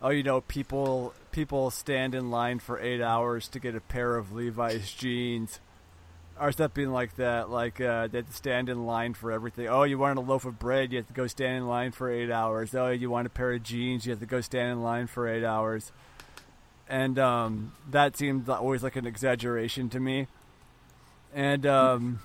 oh, 0.00 0.10
you 0.10 0.22
know, 0.22 0.40
people 0.42 1.12
people 1.32 1.70
stand 1.72 2.14
in 2.14 2.30
line 2.30 2.60
for 2.60 2.78
eight 2.78 3.00
hours 3.00 3.48
to 3.48 3.58
get 3.58 3.74
a 3.74 3.80
pair 3.80 4.16
of 4.16 4.32
Levi's 4.32 4.92
jeans, 4.92 5.58
or 6.40 6.52
something 6.52 6.90
like 6.90 7.16
that. 7.16 7.50
Like 7.50 7.80
uh, 7.80 8.08
they 8.08 8.18
had 8.18 8.26
to 8.26 8.32
stand 8.32 8.68
in 8.68 8.86
line 8.86 9.14
for 9.14 9.32
everything. 9.32 9.68
Oh, 9.68 9.84
you 9.84 9.98
wanted 9.98 10.18
a 10.18 10.22
loaf 10.22 10.44
of 10.44 10.58
bread, 10.58 10.92
you 10.92 10.98
have 10.98 11.06
to 11.08 11.12
go 11.12 11.26
stand 11.26 11.58
in 11.58 11.68
line 11.68 11.92
for 11.92 12.10
eight 12.10 12.30
hours. 12.30 12.74
Oh, 12.74 12.90
you 12.90 13.10
want 13.10 13.26
a 13.26 13.30
pair 13.30 13.52
of 13.52 13.62
jeans, 13.62 14.06
you 14.06 14.10
have 14.10 14.20
to 14.20 14.26
go 14.26 14.40
stand 14.40 14.72
in 14.72 14.82
line 14.82 15.06
for 15.06 15.28
eight 15.28 15.44
hours. 15.44 15.92
And 16.88 17.18
um, 17.18 17.72
that 17.90 18.16
seemed 18.16 18.48
always 18.48 18.82
like 18.82 18.96
an 18.96 19.06
exaggeration 19.06 19.88
to 19.90 20.00
me. 20.00 20.26
And 21.34 21.66
um, 21.66 22.20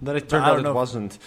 Then 0.00 0.16
it 0.16 0.28
turned 0.28 0.44
out 0.44 0.58
it 0.58 0.62
know. 0.62 0.72
wasn't. 0.72 1.18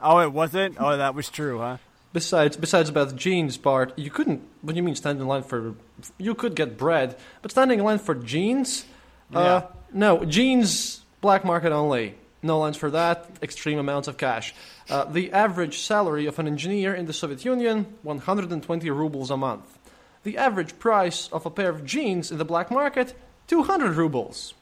oh, 0.00 0.20
it 0.20 0.32
wasn't. 0.32 0.76
Oh, 0.78 0.96
that 0.96 1.14
was 1.14 1.28
true, 1.28 1.58
huh? 1.58 1.78
Besides, 2.12 2.56
besides 2.56 2.88
about 2.88 3.10
the 3.10 3.16
jeans 3.16 3.58
part, 3.58 3.98
you 3.98 4.10
couldn't. 4.10 4.40
What 4.62 4.72
do 4.72 4.76
you 4.76 4.82
mean 4.82 4.94
stand 4.94 5.20
in 5.20 5.26
line 5.26 5.42
for? 5.42 5.74
You 6.16 6.34
could 6.34 6.54
get 6.54 6.78
bread, 6.78 7.16
but 7.42 7.50
standing 7.50 7.80
in 7.80 7.84
line 7.84 7.98
for 7.98 8.14
jeans? 8.14 8.86
Yeah. 9.30 9.38
Uh, 9.38 9.66
no, 9.92 10.24
jeans 10.24 11.02
black 11.20 11.44
market 11.44 11.72
only. 11.72 12.14
No 12.42 12.60
lines 12.60 12.76
for 12.76 12.90
that. 12.90 13.26
Extreme 13.42 13.78
amounts 13.78 14.08
of 14.08 14.16
cash. 14.16 14.54
Uh, 14.88 15.04
the 15.04 15.32
average 15.32 15.78
salary 15.78 16.26
of 16.26 16.38
an 16.38 16.46
engineer 16.46 16.94
in 16.94 17.06
the 17.06 17.12
Soviet 17.12 17.44
Union: 17.44 17.86
120 18.02 18.90
rubles 18.90 19.30
a 19.30 19.36
month. 19.36 19.78
The 20.22 20.38
average 20.38 20.78
price 20.78 21.28
of 21.32 21.46
a 21.46 21.50
pair 21.50 21.70
of 21.70 21.84
jeans 21.84 22.30
in 22.30 22.38
the 22.38 22.44
black 22.44 22.70
market: 22.70 23.14
200 23.48 23.96
rubles. 23.96 24.54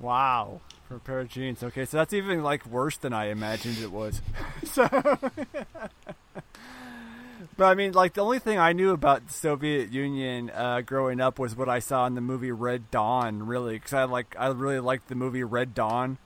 Wow. 0.00 0.60
For 0.88 0.96
a 0.96 1.00
pair 1.00 1.20
of 1.20 1.28
jeans. 1.28 1.62
Okay, 1.62 1.84
so 1.84 1.96
that's 1.96 2.12
even 2.12 2.42
like 2.42 2.66
worse 2.66 2.96
than 2.96 3.12
I 3.12 3.26
imagined 3.26 3.78
it 3.78 3.92
was. 3.92 4.20
so 4.64 4.88
But 7.56 7.66
I 7.66 7.74
mean, 7.74 7.92
like 7.92 8.14
the 8.14 8.22
only 8.22 8.38
thing 8.38 8.58
I 8.58 8.72
knew 8.72 8.90
about 8.90 9.28
the 9.28 9.32
Soviet 9.32 9.92
Union 9.92 10.50
uh, 10.50 10.80
growing 10.80 11.20
up 11.20 11.38
was 11.38 11.54
what 11.54 11.68
I 11.68 11.78
saw 11.78 12.06
in 12.06 12.14
the 12.14 12.20
movie 12.20 12.50
Red 12.50 12.90
Dawn, 12.90 13.46
really, 13.46 13.74
because 13.74 13.92
I 13.92 14.04
like 14.04 14.34
I 14.38 14.48
really 14.48 14.80
liked 14.80 15.08
the 15.08 15.14
movie 15.14 15.44
Red 15.44 15.74
Dawn, 15.74 16.18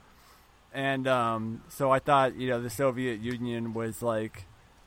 and 0.72 1.06
um, 1.06 1.62
so 1.68 1.90
I 1.90 1.98
thought 1.98 2.36
you 2.36 2.48
know 2.48 2.62
the 2.62 2.70
Soviet 2.70 3.20
Union 3.20 3.74
was 3.74 4.00
like 4.00 4.44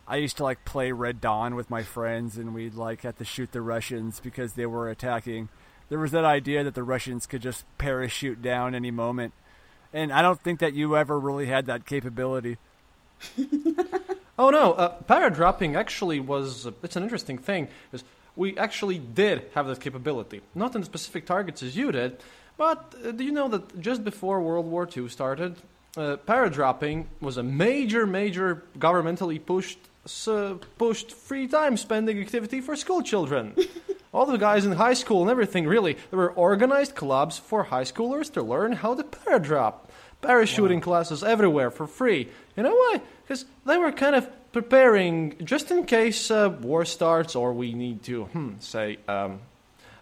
I 0.07 0.15
used 0.15 0.37
to 0.37 0.43
like 0.43 0.65
play 0.65 0.91
Red 0.91 1.21
Dawn 1.21 1.53
with 1.55 1.69
my 1.69 1.83
friends, 1.83 2.37
and 2.37 2.55
we'd 2.55 2.73
like 2.73 3.03
have 3.03 3.17
to 3.17 3.25
shoot 3.25 3.51
the 3.51 3.61
Russians 3.61 4.19
because 4.19 4.53
they 4.53 4.65
were 4.65 4.89
attacking. 4.89 5.49
There 5.89 5.99
was 5.99 6.11
that 6.11 6.25
idea 6.25 6.63
that 6.63 6.73
the 6.73 6.83
Russians 6.83 7.27
could 7.27 7.41
just 7.41 7.65
parachute 7.77 8.41
down 8.41 8.73
any 8.73 8.89
moment, 8.89 9.33
and 9.93 10.11
I 10.11 10.23
don't 10.23 10.41
think 10.41 10.59
that 10.59 10.73
you 10.73 10.97
ever 10.97 11.19
really 11.19 11.45
had 11.47 11.67
that 11.67 11.85
capability. 11.85 12.57
Oh 14.39 14.49
no, 14.49 14.73
uh, 14.73 14.95
paradropping 15.03 15.75
actually 15.75 16.19
was. 16.19 16.65
Uh, 16.67 16.71
it's 16.83 16.95
an 16.95 17.03
interesting 17.03 17.37
thing 17.37 17.67
because 17.91 18.03
we 18.35 18.57
actually 18.57 18.97
did 18.97 19.43
have 19.53 19.67
that 19.67 19.79
capability, 19.79 20.41
not 20.55 20.75
in 20.75 20.83
specific 20.83 21.25
targets 21.25 21.61
as 21.63 21.75
you 21.75 21.91
did, 21.91 22.17
but 22.57 22.95
uh, 23.05 23.11
do 23.11 23.23
you 23.23 23.31
know 23.31 23.47
that 23.49 23.79
just 23.81 24.03
before 24.03 24.41
World 24.41 24.65
War 24.65 24.87
II 24.95 25.09
started, 25.09 25.55
uh, 25.97 26.15
paradropping 26.25 27.05
was 27.19 27.37
a 27.37 27.43
major, 27.43 28.07
major 28.07 28.63
governmentally 28.79 29.43
pushed 29.45 29.79
s- 30.05 30.29
pushed 30.77 31.11
free 31.11 31.47
time 31.47 31.75
spending 31.77 32.19
activity 32.19 32.61
for 32.61 32.75
school 32.75 33.01
children. 33.01 33.55
All 34.13 34.25
the 34.25 34.37
guys 34.37 34.65
in 34.65 34.73
high 34.73 34.93
school 34.95 35.21
and 35.21 35.29
everything, 35.31 35.65
really, 35.67 35.93
there 36.09 36.19
were 36.19 36.31
organized 36.31 36.95
clubs 36.95 37.37
for 37.37 37.63
high 37.63 37.83
schoolers 37.85 38.31
to 38.33 38.41
learn 38.41 38.73
how 38.73 38.93
to 38.95 39.03
paradrop. 39.03 39.73
Parachuting 40.21 40.81
classes 40.83 41.23
everywhere 41.23 41.71
for 41.71 41.87
free. 41.87 42.27
You 42.55 42.63
know 42.63 42.75
why? 42.75 43.01
Because 43.31 43.45
they 43.65 43.77
were 43.77 43.93
kind 43.93 44.13
of 44.13 44.29
preparing 44.51 45.37
just 45.45 45.71
in 45.71 45.85
case 45.85 46.29
uh, 46.29 46.53
war 46.59 46.83
starts 46.83 47.33
or 47.33 47.53
we 47.53 47.71
need 47.71 48.03
to, 48.03 48.25
hmm, 48.25 48.55
say, 48.59 48.97
um, 49.07 49.39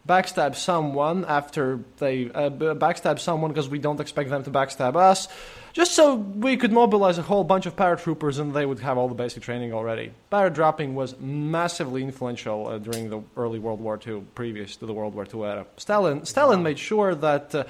backstab 0.08 0.56
someone 0.56 1.26
after 1.26 1.80
they 2.00 2.32
uh, 2.32 2.50
backstab 2.50 3.20
someone 3.20 3.52
because 3.52 3.70
we 3.70 3.78
don't 3.78 4.00
expect 4.00 4.32
them 4.32 4.42
to 4.46 4.50
backstab 4.50 4.96
us. 4.96 5.28
Just 5.74 5.94
so 5.94 6.16
we 6.16 6.58
could 6.58 6.72
mobilize 6.72 7.20
a 7.20 7.22
whole 7.22 7.44
bunch 7.44 7.68
of 7.68 7.76
paratroopers 7.76 8.40
and 8.40 8.52
they 8.52 8.66
would 8.66 8.80
have 8.80 8.98
all 8.98 9.08
the 9.08 9.14
basic 9.14 9.44
training 9.44 9.74
already. 9.74 10.12
Paradropping 10.32 10.96
was 10.96 11.16
massively 11.20 12.02
influential 12.02 12.66
uh, 12.66 12.80
during 12.80 13.12
the 13.12 13.22
early 13.38 13.60
World 13.60 13.80
War 13.80 14.00
II, 14.04 14.24
previous 14.34 14.76
to 14.78 14.88
the 14.88 14.94
World 14.94 15.14
War 15.14 15.28
II 15.32 15.44
era. 15.44 15.68
Stalin, 15.78 16.26
Stalin 16.26 16.64
made 16.64 16.80
sure 16.80 17.14
that. 17.14 17.68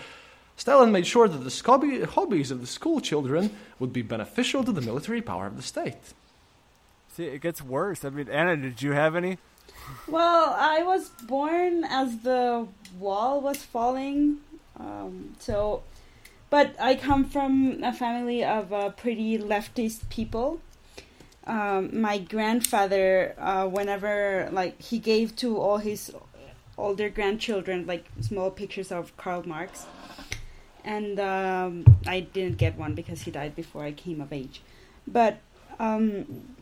Stalin 0.60 0.91
made 0.91 1.07
sure 1.07 1.30
that 1.30 1.38
the 1.38 2.05
hobbies 2.16 2.51
of 2.51 2.60
the 2.60 2.68
school 2.68 2.99
children 2.99 3.49
would 3.80 3.93
be 3.93 4.01
beneficial 4.01 4.62
to 4.66 4.74
the 4.74 4.82
military 4.82 5.22
power 5.22 5.47
of 5.47 5.55
the 5.55 5.62
state. 5.62 6.14
See, 7.16 7.24
it 7.28 7.39
gets 7.39 7.62
worse. 7.62 8.03
I 8.03 8.10
mean, 8.10 8.28
Anna, 8.28 8.57
did 8.57 8.82
you 8.82 8.91
have 8.91 9.16
any? 9.16 9.38
Well, 10.05 10.53
I 10.60 10.84
was 10.84 11.12
born 11.24 11.86
as 11.86 12.20
the 12.24 12.68
wall 12.99 13.39
was 13.39 13.64
falling, 13.64 14.39
um, 14.78 15.34
so. 15.39 15.84
But 16.49 16.76
I 16.78 16.95
come 16.95 17.24
from 17.24 17.82
a 17.82 17.93
family 17.93 18.43
of 18.43 18.74
uh, 18.74 18.89
pretty 18.89 19.38
leftist 19.38 20.10
people. 20.10 20.60
Um, 21.47 22.01
my 22.01 22.18
grandfather, 22.18 23.34
uh, 23.39 23.66
whenever 23.68 24.49
like 24.51 24.82
he 24.82 24.99
gave 24.99 25.38
to 25.38 25.57
all 25.57 25.78
his 25.78 26.12
older 26.78 27.07
grandchildren 27.07 27.88
like 27.88 28.03
small 28.20 28.51
pictures 28.51 28.91
of 28.91 29.16
Karl 29.16 29.47
Marx, 29.47 29.86
and 30.84 31.20
um, 31.20 31.86
I 32.08 32.22
didn't 32.22 32.58
get 32.58 32.78
one 32.78 32.96
because 32.96 33.22
he 33.22 33.32
died 33.32 33.56
before 33.56 33.84
I 33.84 33.92
came 33.92 34.22
of 34.22 34.32
age. 34.32 34.62
But 35.08 35.40
um, 35.80 36.56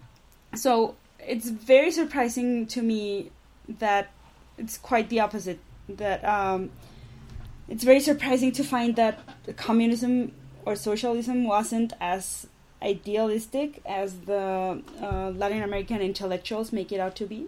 so 0.56 0.96
it's 1.20 1.50
very 1.50 1.92
surprising 1.92 2.68
to 2.68 2.82
me 2.82 3.32
that 3.68 4.12
it's 4.58 4.78
quite 4.78 5.10
the 5.10 5.20
opposite. 5.20 5.60
That 5.90 6.24
um, 6.26 6.72
it's 7.68 7.84
very 7.84 8.00
surprising 8.00 8.52
to 8.54 8.64
find 8.64 8.96
that 8.96 9.20
communism 9.58 10.32
or 10.66 10.76
socialism 10.76 11.46
wasn't 11.46 11.94
as 12.00 12.48
idealistic 12.82 13.82
as 13.86 14.20
the 14.22 14.82
uh, 15.02 15.30
Latin 15.32 15.64
American 15.64 16.02
intellectuals 16.02 16.72
make 16.72 16.92
it 16.92 17.00
out 17.00 17.16
to 17.16 17.26
be. 17.26 17.48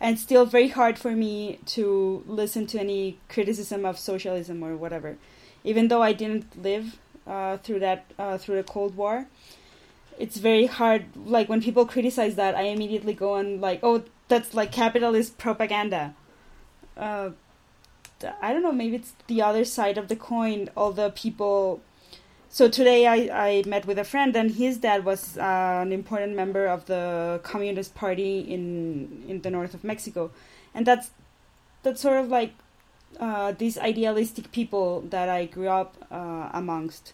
And 0.00 0.18
still 0.18 0.44
very 0.44 0.68
hard 0.68 0.98
for 0.98 1.12
me 1.12 1.58
to 1.66 2.22
listen 2.26 2.66
to 2.68 2.78
any 2.78 3.18
criticism 3.28 3.84
of 3.84 3.98
socialism 3.98 4.62
or 4.62 4.76
whatever, 4.76 5.16
even 5.64 5.88
though 5.88 6.02
I 6.02 6.12
didn't 6.12 6.62
live 6.62 6.98
uh, 7.26 7.56
through 7.58 7.80
that 7.80 8.04
uh, 8.18 8.38
through 8.38 8.56
the 8.56 8.64
Cold 8.64 8.96
War 8.96 9.26
it's 10.18 10.36
very 10.36 10.66
hard 10.66 11.04
like 11.16 11.48
when 11.48 11.60
people 11.60 11.86
criticize 11.86 12.36
that 12.36 12.54
i 12.54 12.62
immediately 12.62 13.14
go 13.14 13.34
and 13.34 13.60
like 13.60 13.80
oh 13.82 14.02
that's 14.26 14.54
like 14.54 14.72
capitalist 14.72 15.36
propaganda. 15.36 16.14
Uh, 16.96 17.30
i 18.40 18.52
don't 18.52 18.62
know 18.62 18.72
maybe 18.72 18.96
it's 18.96 19.12
the 19.26 19.42
other 19.42 19.64
side 19.64 19.98
of 19.98 20.08
the 20.08 20.16
coin 20.16 20.68
all 20.76 20.92
the 20.92 21.10
people. 21.10 21.80
So 22.48 22.68
today 22.68 23.06
i, 23.06 23.16
I 23.46 23.62
met 23.66 23.84
with 23.86 23.98
a 23.98 24.04
friend 24.04 24.34
and 24.36 24.52
his 24.52 24.78
dad 24.78 25.04
was 25.04 25.36
uh, 25.36 25.80
an 25.82 25.92
important 25.92 26.36
member 26.36 26.66
of 26.66 26.86
the 26.86 27.40
communist 27.42 27.94
party 27.94 28.40
in 28.40 29.24
in 29.28 29.42
the 29.42 29.50
north 29.50 29.74
of 29.74 29.82
mexico. 29.82 30.30
And 30.74 30.86
that's 30.86 31.10
that's 31.82 32.00
sort 32.00 32.18
of 32.18 32.28
like 32.28 32.52
uh, 33.20 33.52
these 33.52 33.78
idealistic 33.78 34.52
people 34.52 35.00
that 35.10 35.28
i 35.28 35.44
grew 35.44 35.68
up 35.68 35.96
uh, 36.10 36.48
amongst 36.52 37.12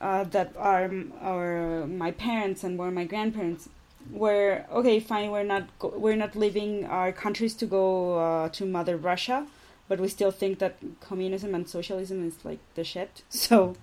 uh, 0.00 0.24
that 0.24 0.52
are 0.56 0.90
are 1.20 1.86
my 1.86 2.10
parents 2.10 2.64
and 2.64 2.78
were 2.78 2.90
my 2.90 3.04
grandparents 3.04 3.68
were 4.10 4.64
okay 4.70 5.00
fine 5.00 5.30
we're 5.30 5.44
not 5.44 5.64
we're 5.82 6.16
not 6.16 6.36
leaving 6.36 6.84
our 6.86 7.12
countries 7.12 7.54
to 7.54 7.66
go 7.66 8.18
uh, 8.18 8.48
to 8.50 8.66
mother 8.66 8.96
russia 8.96 9.46
but 9.88 10.00
we 10.00 10.08
still 10.08 10.30
think 10.30 10.58
that 10.58 10.76
communism 11.00 11.54
and 11.54 11.68
socialism 11.68 12.26
is 12.26 12.44
like 12.44 12.58
the 12.74 12.84
shit 12.84 13.22
so 13.28 13.74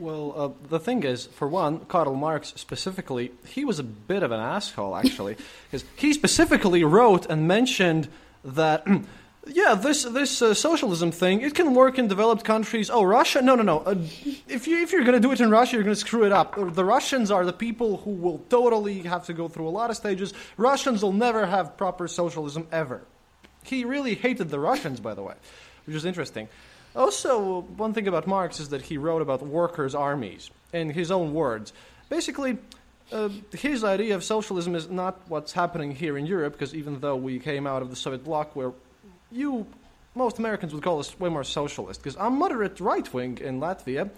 Well, 0.00 0.32
uh, 0.34 0.68
the 0.68 0.80
thing 0.80 1.02
is, 1.04 1.26
for 1.26 1.46
one, 1.46 1.80
Karl 1.86 2.14
Marx 2.14 2.54
specifically, 2.56 3.32
he 3.44 3.62
was 3.64 3.78
a 3.78 3.82
bit 3.82 4.22
of 4.22 4.30
an 4.32 4.40
asshole, 4.40 4.96
actually, 4.96 5.36
because 5.64 5.84
he 5.96 6.14
specifically 6.14 6.82
wrote 6.82 7.26
and 7.26 7.46
mentioned 7.46 8.08
that. 8.44 8.86
Yeah, 9.44 9.74
this 9.74 10.04
this 10.04 10.40
uh, 10.40 10.54
socialism 10.54 11.10
thing 11.10 11.40
it 11.40 11.54
can 11.56 11.74
work 11.74 11.98
in 11.98 12.06
developed 12.06 12.44
countries. 12.44 12.90
Oh, 12.90 13.02
Russia? 13.02 13.42
No, 13.42 13.56
no, 13.56 13.64
no. 13.64 13.80
Uh, 13.80 13.96
if 14.48 14.68
you 14.68 14.78
if 14.82 14.92
you're 14.92 15.02
gonna 15.02 15.18
do 15.18 15.32
it 15.32 15.40
in 15.40 15.50
Russia, 15.50 15.74
you're 15.74 15.82
gonna 15.82 15.96
screw 15.96 16.24
it 16.24 16.30
up. 16.30 16.56
Uh, 16.56 16.66
The 16.66 16.84
Russians 16.84 17.30
are 17.32 17.44
the 17.44 17.52
people 17.52 17.96
who 17.98 18.12
will 18.12 18.38
totally 18.48 19.00
have 19.00 19.26
to 19.26 19.32
go 19.32 19.48
through 19.48 19.66
a 19.66 19.74
lot 19.74 19.90
of 19.90 19.96
stages. 19.96 20.32
Russians 20.56 21.02
will 21.02 21.12
never 21.12 21.44
have 21.44 21.76
proper 21.76 22.06
socialism 22.06 22.68
ever. 22.70 23.02
He 23.64 23.84
really 23.84 24.14
hated 24.14 24.48
the 24.50 24.60
Russians, 24.60 25.00
by 25.00 25.14
the 25.14 25.22
way, 25.22 25.34
which 25.86 25.96
is 25.96 26.04
interesting. 26.04 26.48
Also, 26.94 27.62
one 27.76 27.94
thing 27.94 28.06
about 28.06 28.28
Marx 28.28 28.60
is 28.60 28.68
that 28.68 28.82
he 28.82 28.96
wrote 28.96 29.22
about 29.22 29.42
workers' 29.42 29.94
armies 29.94 30.50
in 30.72 30.90
his 30.90 31.10
own 31.10 31.34
words. 31.34 31.72
Basically, 32.08 32.58
uh, 33.10 33.28
his 33.50 33.82
idea 33.82 34.14
of 34.14 34.22
socialism 34.22 34.76
is 34.76 34.88
not 34.88 35.20
what's 35.28 35.52
happening 35.52 35.96
here 35.96 36.16
in 36.16 36.26
Europe, 36.26 36.52
because 36.52 36.74
even 36.74 37.00
though 37.00 37.16
we 37.16 37.40
came 37.40 37.66
out 37.66 37.82
of 37.82 37.90
the 37.90 37.96
Soviet 37.96 38.22
bloc, 38.22 38.54
where 38.54 38.72
you, 39.32 39.66
most 40.14 40.38
Americans 40.38 40.74
would 40.74 40.82
call 40.82 41.00
us 41.00 41.18
way 41.18 41.28
more 41.28 41.44
socialist, 41.44 42.02
because 42.02 42.16
I'm 42.16 42.38
moderate 42.38 42.80
right 42.80 43.12
wing 43.12 43.38
in 43.38 43.60
Latvia. 43.60 44.10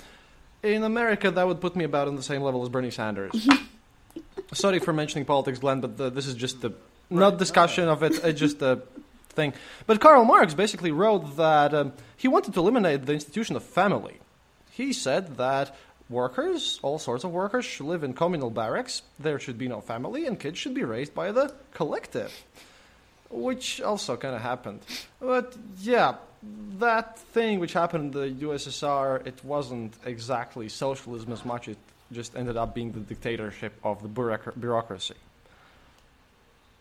In 0.63 0.83
America, 0.83 1.31
that 1.31 1.47
would 1.47 1.61
put 1.61 1.77
me 1.77 1.85
about 1.85 2.09
on 2.09 2.17
the 2.17 2.23
same 2.23 2.43
level 2.43 2.63
as 2.63 2.69
Bernie 2.69 2.91
Sanders. 2.91 3.49
Sorry 4.53 4.79
for 4.79 4.93
mentioning 4.93 5.25
politics, 5.25 5.59
Glenn, 5.59 5.81
but 5.81 5.97
the, 5.97 6.11
this 6.11 6.27
is 6.27 6.35
just 6.35 6.61
the 6.61 6.73
not 7.11 7.39
discussion 7.39 7.89
of 7.89 8.03
it. 8.03 8.13
It's 8.25 8.41
just 8.41 8.63
a 8.63 8.83
thing. 9.31 9.53
But 9.87 10.01
Karl 10.01 10.25
Marx 10.25 10.55
basically 10.55 10.91
wrote 10.91 11.37
that 11.37 11.75
um, 11.75 11.93
he 12.17 12.29
wanted 12.29 12.55
to 12.55 12.61
eliminate 12.61 13.07
the 13.07 13.13
institution 13.13 13.57
of 13.57 13.63
family. 13.63 14.21
He 14.71 14.93
said 14.93 15.37
that 15.37 15.77
workers, 16.09 16.81
all 16.83 16.99
sorts 16.99 17.25
of 17.25 17.31
workers, 17.31 17.65
should 17.65 17.87
live 17.87 18.03
in 18.03 18.15
communal 18.15 18.51
barracks. 18.51 19.03
There 19.19 19.39
should 19.39 19.59
be 19.59 19.69
no 19.69 19.81
family, 19.81 20.27
and 20.27 20.39
kids 20.39 20.59
should 20.59 20.75
be 20.75 20.85
raised 20.85 21.15
by 21.15 21.33
the 21.33 21.55
collective. 21.73 22.45
Which 23.35 23.81
also 23.81 24.17
kind 24.17 24.35
of 24.35 24.43
happened. 24.43 24.81
But 25.21 25.57
yeah, 25.81 26.15
that 26.79 27.19
thing 27.19 27.59
which 27.59 27.73
happened 27.73 28.15
in 28.15 28.21
the 28.21 28.47
USSR, 28.47 29.27
it 29.27 29.45
wasn't 29.45 29.95
exactly 30.05 30.69
socialism 30.69 31.33
as 31.33 31.45
much. 31.45 31.69
It 31.69 31.79
just 32.13 32.37
ended 32.37 32.57
up 32.57 32.75
being 32.75 32.93
the 32.93 33.01
dictatorship 33.01 33.73
of 33.83 34.03
the 34.03 34.09
bureaucracy. 34.57 35.15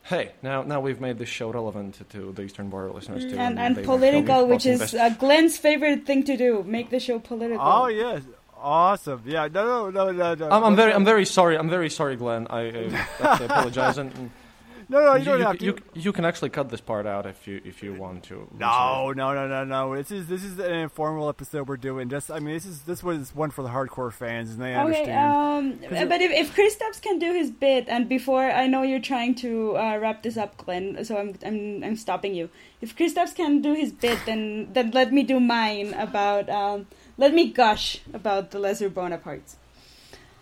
Hey, 0.04 0.34
now 0.42 0.64
now 0.64 0.82
we've 0.82 1.00
made 1.00 1.18
this 1.18 1.30
show 1.30 1.50
relevant 1.50 1.98
to 2.10 2.32
the 2.34 2.42
Eastern 2.42 2.70
Border 2.70 2.92
listeners 2.92 3.24
too, 3.24 3.38
and, 3.38 3.58
and, 3.58 3.78
and 3.78 3.86
political, 3.86 4.46
which 4.48 4.66
is 4.66 4.94
uh, 4.94 5.10
Glenn's 5.18 5.58
favorite 5.58 6.06
thing 6.06 6.26
to 6.26 6.36
do. 6.36 6.62
Make 6.68 6.90
the 6.90 7.00
show 7.00 7.20
political. 7.20 7.66
Oh 7.66 7.88
yes, 7.88 8.22
awesome. 8.58 9.24
Yeah, 9.26 9.48
no, 9.48 9.90
no, 9.90 10.12
no, 10.12 10.12
no. 10.12 10.34
no. 10.36 10.50
I'm, 10.50 10.64
I'm 10.66 10.76
very, 10.76 10.94
I'm 10.94 11.06
very 11.06 11.26
sorry. 11.26 11.58
I'm 11.58 11.70
very 11.70 11.90
sorry, 11.90 12.18
Glenn. 12.18 12.48
I, 12.50 12.60
I, 12.60 13.06
I 13.22 13.44
apologize. 13.46 13.98
And, 13.98 14.30
no, 14.90 15.00
no, 15.00 15.14
you, 15.14 15.20
you 15.20 15.26
don't 15.26 15.40
you, 15.40 15.46
have 15.46 15.58
to. 15.60 15.66
You, 15.66 15.78
you 15.94 16.12
can 16.14 16.26
actually 16.26 16.50
cut 16.50 16.70
this 16.70 16.82
part 16.82 17.06
out 17.06 17.26
if 17.26 17.48
you 17.48 17.62
if 17.64 17.84
you 17.84 17.94
want 17.94 18.24
to. 18.26 18.48
No, 18.58 19.12
no, 19.16 19.34
no, 19.34 19.48
no, 19.48 19.64
no. 19.64 19.96
This 19.96 20.12
is 20.12 20.28
this 20.28 20.44
is 20.44 20.60
an 20.60 20.72
informal 20.72 21.30
episode 21.30 21.68
we're 21.68 21.78
doing. 21.78 22.10
Just, 22.10 22.32
I 22.32 22.40
mean, 22.40 22.54
this 22.54 22.66
is 22.66 22.82
this 22.82 23.04
was 23.04 23.36
one 23.36 23.52
for 23.52 23.62
the 23.62 23.70
hardcore 23.70 24.12
fans, 24.12 24.52
and 24.52 24.62
they 24.62 24.72
okay, 24.72 24.80
understand. 24.80 25.84
Um, 25.92 26.08
but 26.10 26.22
if 26.22 26.32
if 26.32 26.56
Kristaps 26.56 27.02
can 27.02 27.20
do 27.20 27.34
his 27.34 27.52
bit, 27.52 27.86
and 27.88 28.08
before 28.08 28.50
I 28.50 28.68
know 28.68 28.84
you're 28.84 29.00
trying 29.00 29.36
to 29.36 29.78
uh, 29.78 29.98
wrap 29.98 30.24
this 30.24 30.38
up, 30.38 30.58
Glenn, 30.58 31.04
so 31.06 31.18
I'm 31.18 31.36
I'm 31.46 31.84
I'm 31.84 31.96
stopping 31.96 32.34
you. 32.34 32.50
If 32.82 32.96
Kristaps 32.96 33.36
can 33.36 33.62
do 33.62 33.74
his 33.74 33.92
bit, 33.92 34.20
then 34.26 34.70
then 34.74 34.92
let 34.92 35.12
me 35.14 35.24
do 35.24 35.40
mine 35.40 35.94
about. 35.94 36.50
Um, 36.50 36.88
let 37.18 37.34
me 37.34 37.52
gush 37.52 38.00
about 38.14 38.52
the 38.52 38.60
Lesser 38.60 38.90
Bonapartes. 38.90 39.56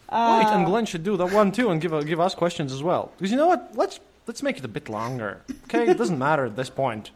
Uh, 0.07 0.41
Wait, 0.43 0.53
and 0.53 0.65
Glenn 0.65 0.85
should 0.85 1.03
do 1.03 1.15
that 1.17 1.31
one 1.31 1.51
too, 1.51 1.69
and 1.69 1.79
give 1.81 1.93
uh, 1.93 2.01
give 2.01 2.19
us 2.19 2.35
questions 2.35 2.73
as 2.73 2.83
well. 2.83 3.11
Because 3.17 3.31
you 3.31 3.37
know 3.37 3.47
what? 3.47 3.71
Let's 3.75 3.99
let's 4.28 4.43
make 4.43 4.57
it 4.57 4.65
a 4.65 4.67
bit 4.67 4.89
longer. 4.89 5.41
Okay, 5.65 5.89
it 5.89 5.97
doesn't 5.97 6.19
matter 6.19 6.45
at 6.45 6.55
this 6.55 6.69
point. 6.69 7.11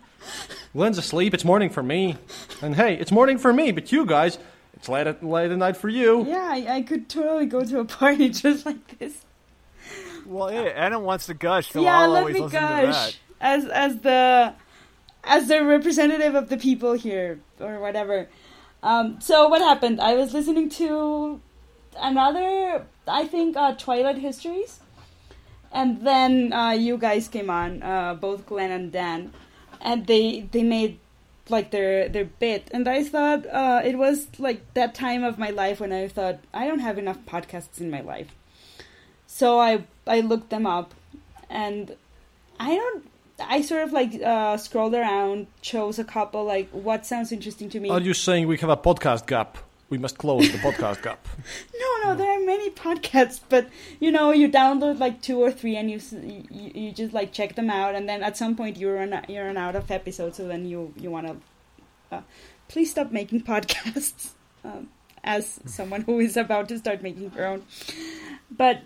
Glenn's 0.74 0.98
asleep. 0.98 1.34
It's 1.34 1.46
morning 1.46 1.70
for 1.70 1.84
me, 1.84 2.18
and 2.62 2.76
hey, 2.76 2.96
it's 2.96 3.12
morning 3.12 3.38
for 3.38 3.54
me. 3.54 3.72
But 3.72 3.92
you 3.92 4.06
guys, 4.06 4.38
it's 4.74 4.90
late 4.90 5.08
at 5.08 5.24
late 5.24 5.52
at 5.52 5.58
night 5.58 5.78
for 5.78 5.90
you. 5.90 6.26
Yeah, 6.26 6.50
I, 6.52 6.78
I 6.78 6.82
could 6.82 7.08
totally 7.10 7.46
go 7.46 7.64
to 7.64 7.80
a 7.80 7.86
party 7.86 8.30
just 8.44 8.66
like 8.66 8.98
this. 9.00 9.22
Well, 10.26 10.52
yeah, 10.52 10.62
Anna 10.62 11.00
wants 11.00 11.28
to 11.28 11.34
gush, 11.34 11.72
so 11.72 11.84
yeah, 11.84 12.00
I'll 12.00 12.10
let 12.10 12.20
always 12.22 12.36
me 12.36 12.42
listen 12.42 12.60
gush 12.60 12.82
to 12.82 12.92
that. 12.92 13.16
as 13.40 13.66
as 13.66 14.00
the 14.00 14.54
as 15.24 15.48
the 15.48 15.64
representative 15.64 16.36
of 16.36 16.50
the 16.50 16.58
people 16.58 16.94
here 16.94 17.40
or 17.60 17.80
whatever. 17.80 18.28
Um, 18.84 19.20
so 19.20 19.48
what 19.48 19.62
happened? 19.62 20.00
I 20.00 20.14
was 20.14 20.34
listening 20.34 20.70
to 20.72 21.42
another, 22.00 22.86
I 23.08 23.26
think, 23.26 23.58
uh, 23.58 23.74
Twilight 23.74 24.18
Histories 24.20 24.80
and 25.76 26.02
then 26.02 26.54
uh, 26.54 26.72
you 26.72 26.98
guys 26.98 27.28
came 27.28 27.50
on, 27.50 27.84
uh, 27.84 28.16
both 28.16 28.46
Glenn 28.46 28.72
and 28.72 28.92
Dan, 28.92 29.34
and 29.82 30.08
they 30.08 30.48
they 30.52 30.64
made 30.64 30.98
like 31.50 31.70
their 31.72 32.08
their 32.10 32.26
bit, 32.26 32.70
and 32.72 32.88
I 32.88 33.04
thought 33.04 33.46
uh, 33.46 33.82
it 33.84 33.98
was 33.98 34.28
like 34.40 34.74
that 34.74 34.96
time 34.96 35.24
of 35.24 35.38
my 35.38 35.50
life 35.50 35.82
when 35.82 35.92
I 35.92 36.08
thought 36.08 36.40
I 36.54 36.66
don't 36.66 36.80
have 36.80 36.98
enough 36.98 37.20
podcasts 37.26 37.82
in 37.82 37.92
my 37.92 38.02
life, 38.02 38.34
so 39.28 39.60
I 39.60 39.84
I 40.08 40.22
looked 40.22 40.50
them 40.50 40.66
up, 40.66 40.96
and 41.50 41.96
I 42.60 42.76
don't. 42.76 43.10
I 43.38 43.62
sort 43.62 43.84
of 43.84 43.92
like 43.92 44.16
uh, 44.24 44.56
scrolled 44.56 44.96
around, 44.96 45.48
chose 45.62 46.00
a 46.00 46.06
couple, 46.06 46.46
like 46.46 46.70
what 46.72 47.06
sounds 47.06 47.34
interesting 47.34 47.70
to 47.72 47.82
me. 47.82 47.90
Are 47.90 48.00
you 48.00 48.14
saying 48.14 48.48
we 48.48 48.58
have 48.60 48.70
a 48.70 48.78
podcast 48.78 49.28
gap? 49.28 49.58
We 49.90 49.98
must 49.98 50.18
close 50.18 50.52
the 50.52 50.58
podcast 50.58 51.04
gap. 51.04 51.28
No, 51.80 52.10
no, 52.12 52.16
there 52.16 52.30
are 52.30 52.46
many 52.46 52.70
podcasts, 52.70 53.40
but 53.50 53.68
you 54.00 54.12
know, 54.12 54.32
you 54.32 54.50
download 54.50 55.00
like 55.00 55.22
two 55.22 55.40
or 55.40 55.52
three, 55.52 55.76
and 55.76 55.90
you 55.90 56.00
you, 56.52 56.72
you 56.74 56.92
just 56.92 57.14
like 57.14 57.32
check 57.32 57.56
them 57.56 57.70
out, 57.70 57.96
and 57.96 58.08
then 58.08 58.22
at 58.24 58.38
some 58.38 58.56
point 58.56 58.78
you 58.78 58.92
run 58.92 59.24
you 59.28 59.42
run 59.42 59.58
out 59.58 59.76
of 59.76 59.90
episodes, 59.90 60.38
so 60.38 60.48
then 60.48 60.66
you 60.66 60.94
you 60.98 61.10
want 61.10 61.28
to. 61.28 61.36
Uh, 62.16 62.22
please 62.68 62.92
stop 62.92 63.12
making 63.12 63.42
podcasts. 63.54 64.32
Um, 64.64 64.90
as 65.24 65.60
someone 65.66 66.02
who 66.02 66.20
is 66.20 66.38
about 66.38 66.70
to 66.70 66.78
start 66.78 67.02
making 67.02 67.32
her 67.32 67.46
own, 67.46 67.64
but 68.52 68.82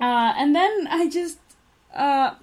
uh, 0.00 0.32
and 0.36 0.54
then 0.54 0.86
I 0.88 1.08
just 1.08 1.38
uh, 1.94 2.34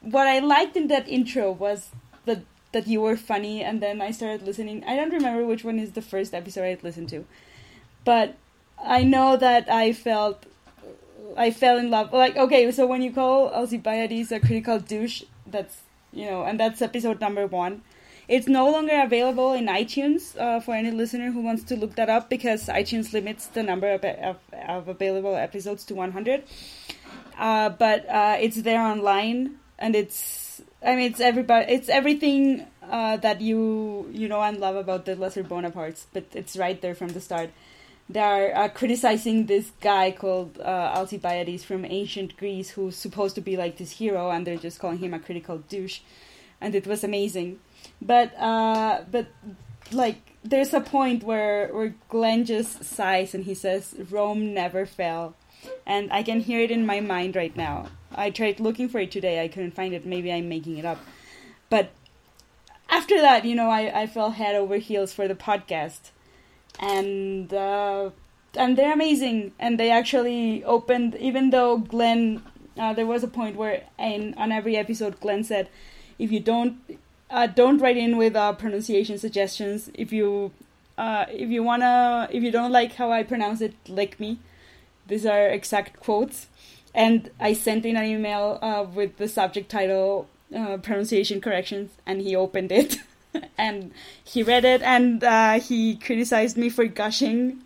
what 0.00 0.26
I 0.26 0.38
liked 0.38 0.76
in 0.76 0.88
that 0.88 1.08
intro 1.08 1.52
was 1.52 1.90
the 2.24 2.42
that 2.74 2.86
you 2.86 3.00
were 3.00 3.16
funny, 3.16 3.62
and 3.62 3.80
then 3.80 4.02
I 4.02 4.10
started 4.10 4.42
listening. 4.42 4.84
I 4.84 4.96
don't 4.96 5.10
remember 5.10 5.46
which 5.46 5.64
one 5.64 5.78
is 5.78 5.92
the 5.92 6.02
first 6.02 6.34
episode 6.34 6.64
I 6.64 6.76
listened 6.82 7.08
to, 7.08 7.24
but 8.04 8.36
I 8.78 9.02
know 9.02 9.38
that 9.38 9.72
I 9.72 9.92
felt 9.94 10.44
I 11.36 11.50
fell 11.50 11.78
in 11.78 11.90
love. 11.90 12.12
Like, 12.12 12.36
okay, 12.36 12.70
so 12.70 12.86
when 12.86 13.00
you 13.00 13.12
call 13.12 13.48
Alcibiades 13.48 14.30
a 14.30 14.40
critical 14.40 14.78
douche, 14.78 15.22
that's 15.46 15.82
you 16.12 16.26
know, 16.26 16.44
and 16.44 16.60
that's 16.60 16.82
episode 16.82 17.20
number 17.20 17.46
one. 17.46 17.82
It's 18.26 18.48
no 18.48 18.70
longer 18.70 19.02
available 19.02 19.52
in 19.52 19.66
iTunes 19.66 20.38
uh, 20.38 20.60
for 20.60 20.74
any 20.74 20.90
listener 20.90 21.30
who 21.30 21.42
wants 21.42 21.62
to 21.64 21.76
look 21.76 21.94
that 21.96 22.08
up 22.08 22.30
because 22.30 22.68
iTunes 22.68 23.12
limits 23.12 23.48
the 23.48 23.62
number 23.62 23.90
of, 23.92 24.02
of, 24.02 24.36
of 24.66 24.88
available 24.88 25.34
episodes 25.36 25.84
to 25.86 25.94
100. 25.94 26.42
Uh, 27.36 27.68
but 27.68 28.08
uh, 28.08 28.36
it's 28.40 28.62
there 28.62 28.80
online, 28.80 29.56
and 29.78 29.94
it's 29.94 30.43
I 30.84 30.96
mean, 30.96 31.10
it's 31.10 31.20
everybody. 31.20 31.72
It's 31.72 31.88
everything 31.88 32.66
uh, 32.82 33.16
that 33.18 33.40
you 33.40 34.08
you 34.12 34.28
know 34.28 34.42
and 34.42 34.58
love 34.58 34.76
about 34.76 35.06
the 35.06 35.16
Lesser 35.16 35.42
Bonapartes, 35.42 36.06
but 36.12 36.24
it's 36.34 36.56
right 36.56 36.80
there 36.80 36.94
from 36.94 37.08
the 37.08 37.20
start. 37.20 37.50
They 38.08 38.20
are 38.20 38.54
uh, 38.54 38.68
criticizing 38.68 39.46
this 39.46 39.72
guy 39.80 40.10
called 40.10 40.60
uh, 40.60 40.92
Alcibiades 40.94 41.64
from 41.64 41.86
ancient 41.86 42.36
Greece, 42.36 42.70
who's 42.70 42.96
supposed 42.96 43.34
to 43.36 43.40
be 43.40 43.56
like 43.56 43.78
this 43.78 43.92
hero, 43.92 44.30
and 44.30 44.46
they're 44.46 44.58
just 44.58 44.78
calling 44.78 44.98
him 44.98 45.14
a 45.14 45.18
critical 45.18 45.58
douche, 45.58 46.00
and 46.60 46.74
it 46.74 46.86
was 46.86 47.02
amazing. 47.02 47.60
But 48.02 48.38
uh, 48.38 49.04
but 49.10 49.28
like 49.90 50.36
there's 50.44 50.74
a 50.74 50.80
point 50.80 51.24
where 51.24 51.68
where 51.68 51.94
Glenn 52.10 52.44
just 52.44 52.84
sighs 52.84 53.34
and 53.34 53.44
he 53.44 53.54
says, 53.54 53.94
"Rome 54.10 54.52
never 54.52 54.84
fell," 54.84 55.34
and 55.86 56.12
I 56.12 56.22
can 56.22 56.40
hear 56.40 56.60
it 56.60 56.70
in 56.70 56.84
my 56.84 57.00
mind 57.00 57.36
right 57.36 57.56
now. 57.56 57.88
I 58.14 58.30
tried 58.30 58.60
looking 58.60 58.88
for 58.88 58.98
it 58.98 59.10
today. 59.10 59.42
I 59.42 59.48
couldn't 59.48 59.74
find 59.74 59.94
it. 59.94 60.06
Maybe 60.06 60.32
I'm 60.32 60.48
making 60.48 60.78
it 60.78 60.84
up. 60.84 60.98
But 61.70 61.90
after 62.88 63.20
that, 63.20 63.44
you 63.44 63.54
know, 63.54 63.68
I, 63.70 64.02
I 64.02 64.06
fell 64.06 64.30
head 64.30 64.54
over 64.54 64.76
heels 64.76 65.12
for 65.12 65.26
the 65.28 65.34
podcast. 65.34 66.10
And 66.78 67.52
uh, 67.52 68.10
and 68.56 68.78
they're 68.78 68.92
amazing. 68.92 69.52
And 69.58 69.78
they 69.78 69.90
actually 69.90 70.64
opened, 70.64 71.14
even 71.16 71.50
though 71.50 71.78
Glenn, 71.78 72.42
uh, 72.78 72.92
there 72.92 73.06
was 73.06 73.22
a 73.22 73.28
point 73.28 73.56
where 73.56 73.84
in 73.98 74.34
on 74.34 74.52
every 74.52 74.76
episode, 74.76 75.20
Glenn 75.20 75.44
said, 75.44 75.68
if 76.18 76.30
you 76.30 76.40
don't 76.40 76.78
uh, 77.30 77.46
don't 77.46 77.78
write 77.78 77.96
in 77.96 78.16
with 78.16 78.36
uh, 78.36 78.52
pronunciation 78.52 79.18
suggestions. 79.18 79.90
If 79.94 80.12
you 80.12 80.52
uh, 80.96 81.26
if 81.28 81.50
you 81.50 81.62
wanna 81.62 82.28
if 82.30 82.42
you 82.42 82.50
don't 82.50 82.72
like 82.72 82.94
how 82.94 83.10
I 83.10 83.22
pronounce 83.22 83.60
it, 83.60 83.74
lick 83.88 84.20
me. 84.20 84.38
These 85.06 85.26
are 85.26 85.48
exact 85.48 86.00
quotes 86.00 86.46
and 86.94 87.30
I 87.40 87.52
sent 87.52 87.84
in 87.84 87.96
an 87.96 88.04
email 88.04 88.58
uh, 88.62 88.86
with 88.92 89.16
the 89.16 89.28
subject 89.28 89.70
title 89.70 90.28
uh, 90.54 90.76
pronunciation 90.78 91.40
corrections, 91.40 91.90
and 92.06 92.20
he 92.20 92.36
opened 92.36 92.70
it, 92.70 92.98
and 93.58 93.92
he 94.22 94.42
read 94.42 94.64
it, 94.64 94.82
and 94.82 95.22
uh, 95.24 95.58
he 95.60 95.96
criticized 95.96 96.56
me 96.56 96.68
for 96.68 96.86
gushing. 96.86 97.62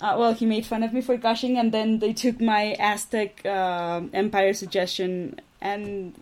Uh, 0.00 0.16
well, 0.18 0.34
he 0.34 0.46
made 0.46 0.66
fun 0.66 0.82
of 0.82 0.92
me 0.92 1.00
for 1.00 1.16
gushing, 1.16 1.58
and 1.58 1.72
then 1.72 1.98
they 1.98 2.12
took 2.12 2.40
my 2.40 2.76
Aztec 2.78 3.44
uh, 3.44 4.00
Empire 4.12 4.52
suggestion, 4.52 5.40
and 5.60 6.14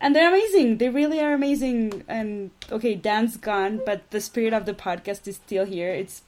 and 0.00 0.14
they're 0.14 0.28
amazing. 0.28 0.78
They 0.78 0.88
really 0.88 1.20
are 1.20 1.32
amazing. 1.32 2.04
And 2.08 2.50
okay, 2.70 2.94
Dan's 2.94 3.36
gone, 3.36 3.80
but 3.84 4.10
the 4.10 4.20
spirit 4.20 4.52
of 4.52 4.64
the 4.64 4.74
podcast 4.74 5.26
is 5.26 5.36
still 5.36 5.64
here. 5.64 5.90
It's 5.90 6.22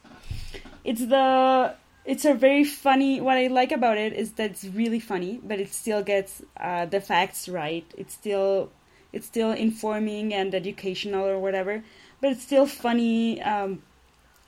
it's 0.85 1.07
the 1.07 1.75
it's 2.05 2.25
a 2.25 2.35
very 2.35 2.65
funny. 2.65 3.21
What 3.21 3.37
I 3.37 3.49
like 3.49 3.73
about 3.73 3.99
it 3.99 4.13
is 4.13 4.33
that 4.33 4.51
it's 4.51 4.65
really 4.65 5.01
funny, 5.01 5.41
but 5.43 5.61
it 5.61 5.73
still 5.73 6.03
gets 6.03 6.43
uh, 6.57 6.87
the 6.87 7.01
facts 7.01 7.49
right. 7.49 7.85
It's 7.97 8.15
still 8.15 8.71
it's 9.13 9.27
still 9.27 9.53
informing 9.53 10.33
and 10.33 10.55
educational 10.55 11.27
or 11.27 11.39
whatever, 11.39 11.83
but 12.21 12.31
it's 12.31 12.43
still 12.43 12.67
funny. 12.67 13.43
Um, 13.43 13.83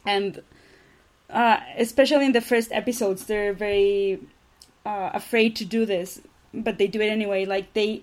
and 0.06 0.42
uh, 1.30 1.60
especially 1.76 2.26
in 2.26 2.32
the 2.32 2.40
first 2.40 2.72
episodes, 2.72 3.26
they're 3.26 3.52
very 3.52 4.20
uh, 4.86 5.10
afraid 5.12 5.56
to 5.56 5.64
do 5.64 5.84
this, 5.84 6.20
but 6.54 6.78
they 6.78 6.86
do 6.86 7.00
it 7.00 7.08
anyway. 7.08 7.44
Like 7.44 7.72
they 7.74 8.02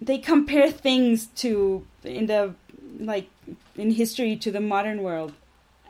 they 0.00 0.18
compare 0.18 0.70
things 0.70 1.26
to 1.36 1.86
in 2.04 2.26
the 2.26 2.54
like 3.00 3.28
in 3.76 3.92
history 3.92 4.36
to 4.36 4.50
the 4.50 4.60
modern 4.60 5.02
world, 5.02 5.32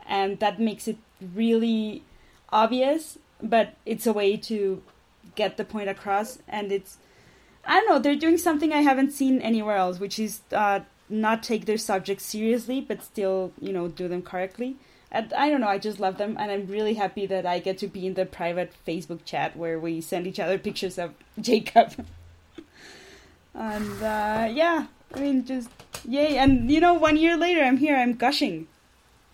and 0.07 0.39
that 0.39 0.59
makes 0.59 0.87
it 0.87 0.97
really 1.35 2.03
obvious, 2.51 3.17
but 3.41 3.75
it's 3.85 4.07
a 4.07 4.13
way 4.13 4.37
to 4.37 4.81
get 5.35 5.57
the 5.57 5.65
point 5.65 5.89
across. 5.89 6.39
And 6.47 6.71
it's, 6.71 6.97
I 7.65 7.79
don't 7.79 7.89
know, 7.89 7.99
they're 7.99 8.15
doing 8.15 8.37
something 8.37 8.73
I 8.73 8.81
haven't 8.81 9.11
seen 9.11 9.41
anywhere 9.41 9.77
else, 9.77 9.99
which 9.99 10.19
is 10.19 10.41
uh, 10.51 10.81
not 11.09 11.43
take 11.43 11.65
their 11.65 11.77
subjects 11.77 12.25
seriously, 12.25 12.81
but 12.81 13.03
still, 13.03 13.51
you 13.59 13.73
know, 13.73 13.87
do 13.87 14.07
them 14.07 14.21
correctly. 14.21 14.77
And 15.11 15.33
I 15.33 15.49
don't 15.49 15.61
know, 15.61 15.67
I 15.67 15.79
just 15.79 15.99
love 15.99 16.17
them, 16.17 16.37
and 16.39 16.51
I'm 16.51 16.67
really 16.67 16.93
happy 16.93 17.25
that 17.25 17.45
I 17.45 17.57
get 17.57 17.79
to 17.79 17.87
be 17.87 18.05
in 18.05 18.13
the 18.13 18.27
private 18.27 18.73
Facebook 18.87 19.25
chat 19.25 19.57
where 19.57 19.79
we 19.79 20.01
send 20.01 20.27
each 20.27 20.39
other 20.39 20.57
pictures 20.67 20.99
of 20.99 21.13
Jacob. 21.39 22.05
and 23.55 24.03
uh, 24.03 24.49
yeah, 24.51 24.85
I 25.13 25.19
mean, 25.19 25.45
just 25.45 25.69
yay! 26.07 26.37
And 26.37 26.69
you 26.69 26.79
know, 26.79 26.93
one 26.93 27.17
year 27.17 27.35
later, 27.35 27.63
I'm 27.63 27.77
here, 27.77 27.95
I'm 27.95 28.13
gushing. 28.13 28.67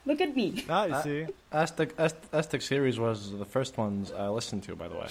Look 0.06 0.22
at 0.22 0.36
me. 0.36 0.64
Ah, 0.70 0.86
you 0.86 1.02
see. 1.02 1.34
Aztec, 1.52 1.94
Aztec, 1.98 2.22
Aztec 2.32 2.62
series 2.62 3.00
was 3.00 3.32
the 3.32 3.46
first 3.46 3.78
ones 3.78 4.12
I 4.12 4.28
listened 4.30 4.64
to, 4.64 4.76
by 4.76 4.88
the 4.88 4.96
way. 4.96 5.08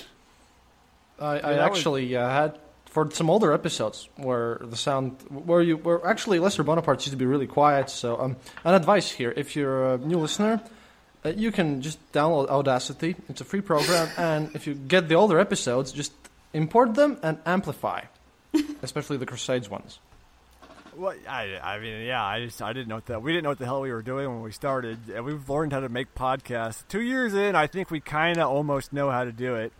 I, 1.18 1.26
I 1.36 1.40
that 1.40 1.70
was- 1.70 1.78
actually 1.78 2.16
uh, 2.16 2.28
had 2.28 2.58
for 2.86 3.10
some 3.10 3.28
older 3.28 3.52
episodes 3.52 4.08
where 4.16 4.58
the 4.62 4.76
sound 4.76 5.16
where 5.28 5.60
you 5.62 5.76
where 5.78 6.04
actually 6.06 6.38
Lesser 6.38 6.62
Bonaparte 6.62 7.00
used 7.00 7.10
to 7.10 7.16
be 7.16 7.26
really 7.26 7.46
quiet. 7.48 7.90
So 7.90 8.20
um, 8.20 8.36
an 8.64 8.74
advice 8.74 9.10
here: 9.10 9.32
if 9.36 9.56
you're 9.56 9.94
a 9.94 9.98
new 9.98 10.18
listener, 10.18 10.60
uh, 11.24 11.30
you 11.30 11.50
can 11.50 11.82
just 11.82 11.98
download 12.12 12.48
Audacity. 12.48 13.16
It's 13.28 13.40
a 13.40 13.44
free 13.44 13.60
program, 13.62 14.08
and 14.16 14.54
if 14.54 14.66
you 14.66 14.74
get 14.74 15.08
the 15.08 15.16
older 15.16 15.38
episodes, 15.40 15.90
just 15.92 16.12
import 16.52 16.94
them 16.94 17.18
and 17.22 17.38
amplify, 17.46 18.02
especially 18.82 19.16
the 19.16 19.26
Crusades 19.26 19.68
ones. 19.68 19.98
Well, 20.96 21.14
I, 21.28 21.58
I 21.62 21.78
mean, 21.78 22.06
yeah, 22.06 22.24
I 22.24 22.44
just 22.44 22.62
I 22.62 22.72
didn't 22.72 22.88
know 22.88 22.96
what 22.96 23.06
the 23.06 23.18
we 23.18 23.32
didn't 23.32 23.44
know 23.44 23.50
what 23.50 23.58
the 23.58 23.64
hell 23.64 23.80
we 23.80 23.92
were 23.92 24.02
doing 24.02 24.28
when 24.28 24.42
we 24.42 24.52
started, 24.52 24.98
and 25.12 25.24
we've 25.24 25.48
learned 25.48 25.72
how 25.72 25.80
to 25.80 25.88
make 25.88 26.14
podcasts. 26.14 26.84
Two 26.88 27.00
years 27.00 27.34
in, 27.34 27.56
I 27.56 27.66
think 27.66 27.90
we 27.90 28.00
kind 28.00 28.38
of 28.38 28.48
almost 28.48 28.92
know 28.92 29.10
how 29.10 29.24
to 29.24 29.32
do 29.32 29.56
it. 29.56 29.72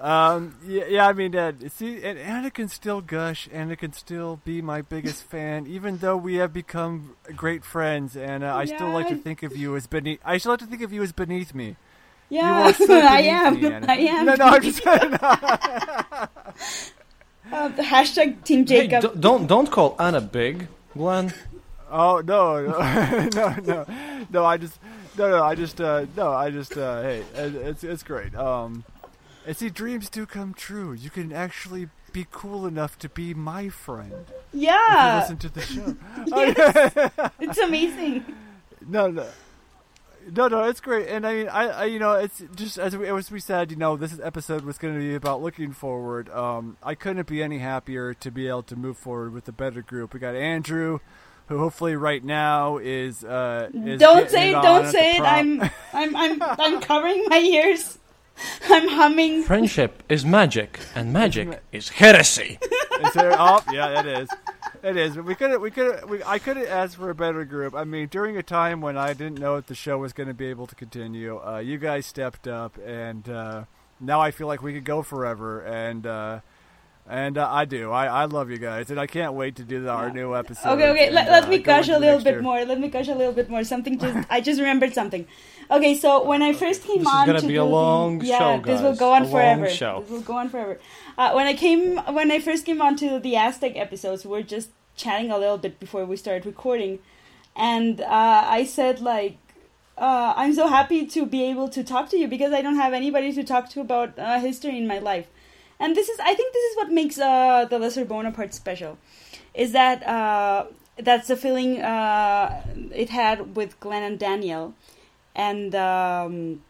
Um, 0.00 0.56
yeah, 0.66 0.84
yeah, 0.88 1.08
I 1.08 1.12
mean, 1.12 1.36
uh, 1.36 1.52
see, 1.68 2.04
and 2.04 2.18
Anna 2.18 2.50
can 2.50 2.68
still 2.68 3.00
gush. 3.00 3.48
Anna 3.52 3.76
can 3.76 3.92
still 3.92 4.40
be 4.44 4.60
my 4.60 4.82
biggest 4.82 5.22
fan, 5.30 5.66
even 5.66 5.98
though 5.98 6.16
we 6.16 6.36
have 6.36 6.52
become 6.52 7.16
great 7.36 7.64
friends. 7.64 8.16
And 8.16 8.42
uh, 8.42 8.54
I 8.54 8.64
still 8.64 8.90
like 8.90 9.08
to 9.08 9.16
think 9.16 9.42
of 9.42 9.56
you 9.56 9.76
as 9.76 9.86
beneath. 9.86 10.20
I 10.24 10.38
still 10.38 10.52
like 10.52 10.60
to 10.60 10.66
think 10.66 10.82
of 10.82 10.92
you 10.92 11.02
as 11.02 11.12
beneath 11.12 11.54
me. 11.54 11.76
Yeah, 12.28 12.68
are 12.68 12.72
so 12.72 12.92
I 12.98 13.20
am. 13.20 13.60
me. 13.60 13.72
I 13.72 13.96
am. 13.96 14.26
No, 14.26 14.34
no, 14.34 14.44
I'm 14.46 14.62
just 14.62 14.84
Uh, 17.54 17.68
the 17.68 17.82
hashtag 17.82 18.42
Team 18.44 18.66
Hey, 18.66 18.88
Jacob. 18.88 19.14
d- 19.14 19.20
don't 19.20 19.46
don't 19.46 19.70
call 19.70 19.94
Anna 19.98 20.20
big, 20.20 20.66
Glenn. 20.92 21.32
Oh 21.90 22.20
no, 22.24 22.60
no, 22.66 23.28
no, 23.34 23.56
no, 23.62 23.86
no! 24.30 24.44
I 24.44 24.56
just, 24.56 24.78
no, 25.16 25.30
no, 25.30 25.42
I 25.44 25.54
just, 25.54 25.80
uh, 25.80 26.06
no, 26.16 26.32
I 26.32 26.50
just, 26.50 26.76
uh, 26.76 27.02
hey, 27.02 27.22
it- 27.36 27.54
it's 27.54 27.84
it's 27.84 28.02
great. 28.02 28.34
Um, 28.34 28.82
and 29.46 29.56
see, 29.56 29.70
dreams 29.70 30.08
do 30.10 30.26
come 30.26 30.52
true. 30.54 30.92
You 30.94 31.10
can 31.10 31.32
actually 31.32 31.88
be 32.12 32.26
cool 32.32 32.66
enough 32.66 32.98
to 33.00 33.08
be 33.08 33.34
my 33.34 33.68
friend. 33.68 34.12
If 34.28 34.34
you 34.54 34.60
yeah, 34.68 35.20
listen 35.20 35.36
to 35.38 35.48
the 35.48 35.60
show. 35.60 35.96
yes. 36.26 37.30
it's 37.40 37.58
amazing. 37.58 38.24
No, 38.88 39.08
no. 39.10 39.26
No, 40.32 40.48
no, 40.48 40.64
it's 40.64 40.80
great, 40.80 41.08
and 41.08 41.26
I 41.26 41.34
mean, 41.34 41.48
I, 41.48 41.68
I 41.68 41.84
you 41.84 41.98
know, 41.98 42.12
it's 42.12 42.42
just 42.54 42.78
as 42.78 42.96
we, 42.96 43.08
as 43.08 43.30
we 43.30 43.40
said, 43.40 43.70
you 43.70 43.76
know, 43.76 43.96
this 43.96 44.18
episode 44.22 44.64
was 44.64 44.78
going 44.78 44.94
to 44.94 45.00
be 45.00 45.14
about 45.14 45.42
looking 45.42 45.72
forward. 45.72 46.30
Um, 46.30 46.76
I 46.82 46.94
couldn't 46.94 47.26
be 47.26 47.42
any 47.42 47.58
happier 47.58 48.14
to 48.14 48.30
be 48.30 48.48
able 48.48 48.62
to 48.64 48.76
move 48.76 48.96
forward 48.96 49.32
with 49.32 49.48
a 49.48 49.52
better 49.52 49.82
group. 49.82 50.14
We 50.14 50.20
got 50.20 50.34
Andrew, 50.34 51.00
who 51.48 51.58
hopefully 51.58 51.96
right 51.96 52.24
now 52.24 52.78
is, 52.78 53.24
uh, 53.24 53.70
is 53.74 54.00
don't 54.00 54.30
say 54.30 54.50
it. 54.50 54.62
Don't 54.62 54.86
say 54.86 55.16
it. 55.16 55.22
I'm, 55.22 55.62
I'm, 55.92 56.16
I'm, 56.16 56.42
I'm 56.42 56.80
covering 56.80 57.24
my 57.28 57.38
ears. 57.38 57.98
I'm 58.68 58.88
humming. 58.88 59.42
Friendship 59.42 60.02
is 60.08 60.24
magic, 60.24 60.80
and 60.94 61.12
magic 61.12 61.62
is 61.72 61.88
heresy. 61.88 62.58
Is 63.02 63.12
there, 63.12 63.36
oh, 63.38 63.62
yeah, 63.72 64.00
it 64.00 64.06
is. 64.06 64.28
It 64.84 64.98
is. 64.98 65.16
We 65.16 65.34
could 65.34 65.62
we 65.62 65.70
could 65.70 66.22
I 66.26 66.38
could 66.38 66.58
have 66.58 66.68
asked 66.68 66.96
for 66.96 67.08
a 67.08 67.14
better 67.14 67.46
group. 67.46 67.74
I 67.74 67.84
mean, 67.84 68.06
during 68.08 68.36
a 68.36 68.42
time 68.42 68.82
when 68.82 68.98
I 68.98 69.14
didn't 69.14 69.38
know 69.38 69.56
if 69.56 69.66
the 69.66 69.74
show 69.74 69.96
was 69.96 70.12
going 70.12 70.28
to 70.28 70.34
be 70.34 70.48
able 70.48 70.66
to 70.66 70.74
continue, 70.74 71.40
uh, 71.42 71.56
you 71.56 71.78
guys 71.78 72.04
stepped 72.04 72.46
up, 72.46 72.76
and 72.84 73.26
uh, 73.26 73.64
now 73.98 74.20
I 74.20 74.30
feel 74.30 74.46
like 74.46 74.62
we 74.62 74.74
could 74.74 74.84
go 74.84 75.00
forever. 75.02 75.62
And 75.62 76.06
uh, 76.06 76.40
and 77.06 77.36
uh, 77.38 77.48
I 77.50 77.64
do. 77.64 77.90
I, 77.90 78.06
I 78.06 78.24
love 78.26 78.50
you 78.50 78.58
guys, 78.58 78.90
and 78.90 78.98
I 78.98 79.06
can't 79.06 79.34
wait 79.34 79.56
to 79.56 79.62
do 79.62 79.82
the, 79.82 79.90
our 79.90 80.10
new 80.10 80.34
episode. 80.34 80.70
Okay, 80.70 80.88
okay. 80.90 81.10
Let, 81.10 81.26
and, 81.26 81.32
let 81.32 81.44
uh, 81.44 81.48
me 81.48 81.58
gush 81.58 81.88
a 81.88 81.98
little 81.98 82.20
bit 82.20 82.34
year. 82.34 82.42
more. 82.42 82.64
Let 82.64 82.80
me 82.80 82.88
gush 82.88 83.08
a 83.08 83.14
little 83.14 83.32
bit 83.32 83.50
more. 83.50 83.64
Something 83.64 83.98
just 83.98 84.26
I 84.30 84.40
just 84.40 84.60
remembered 84.60 84.94
something. 84.94 85.26
Okay, 85.70 85.96
so 85.96 86.24
when 86.24 86.42
I 86.42 86.52
first 86.52 86.82
came 86.84 86.98
This 86.98 87.08
is 87.08 87.14
on 87.14 87.26
gonna 87.26 87.40
to 87.40 87.46
be 87.46 87.54
do 87.54 87.62
a 87.62 87.64
the- 87.64 87.70
long 87.70 88.20
yeah, 88.22 88.38
show, 88.38 88.62
this 88.64 88.80
will 88.82 88.96
go 88.96 89.12
on 89.12 89.22
A 89.22 89.24
long 89.24 89.32
forever. 89.32 89.68
show. 89.70 90.00
This 90.02 90.10
will 90.10 90.20
go 90.20 90.36
on 90.36 90.48
forever. 90.48 90.78
Uh, 91.16 91.32
when 91.32 91.46
I 91.46 91.54
came, 91.54 91.96
when 92.12 92.30
I 92.30 92.40
first 92.40 92.64
came 92.66 92.82
on 92.82 92.96
to 92.96 93.18
the 93.18 93.36
Aztec 93.36 93.76
episodes, 93.76 94.24
we 94.24 94.30
were 94.30 94.42
just 94.42 94.70
chatting 94.96 95.30
a 95.30 95.38
little 95.38 95.58
bit 95.58 95.80
before 95.80 96.04
we 96.04 96.16
started 96.16 96.44
recording, 96.46 96.98
and 97.56 98.00
uh, 98.00 98.44
I 98.58 98.64
said 98.64 99.00
like. 99.00 99.38
Uh, 99.96 100.34
I'm 100.36 100.52
so 100.52 100.66
happy 100.66 101.06
to 101.06 101.24
be 101.24 101.44
able 101.44 101.68
to 101.68 101.84
talk 101.84 102.08
to 102.10 102.16
you 102.18 102.26
because 102.26 102.52
I 102.52 102.62
don't 102.62 102.74
have 102.74 102.92
anybody 102.92 103.32
to 103.32 103.44
talk 103.44 103.68
to 103.70 103.80
about 103.80 104.18
uh, 104.18 104.40
history 104.40 104.76
in 104.76 104.88
my 104.88 104.98
life, 104.98 105.28
and 105.80 105.96
this 105.96 106.08
is 106.08 106.18
I 106.20 106.34
think 106.34 106.52
this 106.52 106.70
is 106.70 106.76
what 106.76 106.90
makes 106.90 107.18
uh, 107.18 107.66
the 107.68 107.78
Lesser 107.78 108.04
Bonaparte 108.04 108.54
special, 108.54 108.98
is 109.54 109.72
that 109.72 110.06
uh, 110.06 110.66
that's 110.98 111.28
the 111.28 111.36
feeling 111.36 111.80
uh, 111.80 112.62
it 112.92 113.10
had 113.10 113.56
with 113.56 113.78
Glenn 113.80 114.02
and 114.02 114.18
Daniel, 114.18 114.74
and 115.34 115.74
um, 115.74 116.62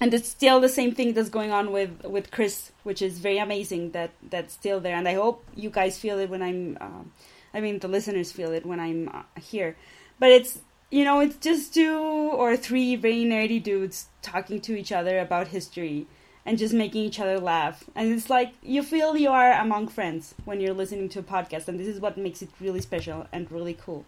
and 0.00 0.14
it's 0.14 0.28
still 0.28 0.60
the 0.60 0.68
same 0.68 0.94
thing 0.94 1.12
that's 1.12 1.28
going 1.28 1.52
on 1.52 1.72
with 1.72 2.04
with 2.04 2.30
Chris, 2.30 2.72
which 2.82 3.02
is 3.02 3.18
very 3.18 3.38
amazing 3.38 3.90
that 3.92 4.10
that's 4.30 4.54
still 4.54 4.80
there, 4.80 4.96
and 4.96 5.06
I 5.06 5.14
hope 5.14 5.44
you 5.54 5.70
guys 5.70 5.98
feel 5.98 6.18
it 6.18 6.30
when 6.30 6.42
I'm, 6.42 6.78
uh, 6.80 7.04
I 7.52 7.60
mean 7.60 7.78
the 7.78 7.88
listeners 7.88 8.32
feel 8.32 8.52
it 8.52 8.64
when 8.64 8.80
I'm 8.80 9.08
uh, 9.08 9.22
here, 9.38 9.76
but 10.18 10.30
it's 10.30 10.60
you 10.90 11.04
know 11.04 11.20
it's 11.20 11.36
just 11.36 11.74
two 11.74 11.98
or 11.98 12.56
three 12.56 12.96
very 12.96 13.24
nerdy 13.24 13.62
dudes 13.62 14.06
talking 14.22 14.60
to 14.62 14.78
each 14.78 14.90
other 14.92 15.18
about 15.18 15.48
history 15.48 16.06
and 16.46 16.58
just 16.58 16.74
making 16.74 17.02
each 17.02 17.20
other 17.20 17.38
laugh. 17.38 17.84
And 17.94 18.12
it's 18.12 18.30
like 18.30 18.54
you 18.62 18.82
feel 18.82 19.16
you 19.16 19.30
are 19.30 19.52
among 19.52 19.88
friends 19.88 20.34
when 20.44 20.60
you're 20.60 20.74
listening 20.74 21.08
to 21.10 21.20
a 21.20 21.22
podcast, 21.22 21.68
and 21.68 21.78
this 21.78 21.86
is 21.86 22.00
what 22.00 22.16
makes 22.16 22.42
it 22.42 22.48
really 22.60 22.80
special 22.80 23.26
and 23.32 23.50
really 23.50 23.74
cool. 23.74 24.04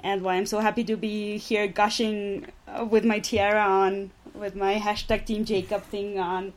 And 0.00 0.22
why 0.22 0.34
I'm 0.34 0.46
so 0.46 0.60
happy 0.60 0.84
to 0.84 0.96
be 0.96 1.38
here 1.38 1.66
gushing 1.66 2.46
uh, 2.68 2.84
with 2.84 3.04
my 3.04 3.20
tiara 3.20 3.62
on, 3.62 4.10
with 4.34 4.54
my 4.54 4.74
hashtag 4.78 5.24
Team 5.24 5.44
Jacob 5.44 5.82
thing 5.84 6.18
on, 6.18 6.52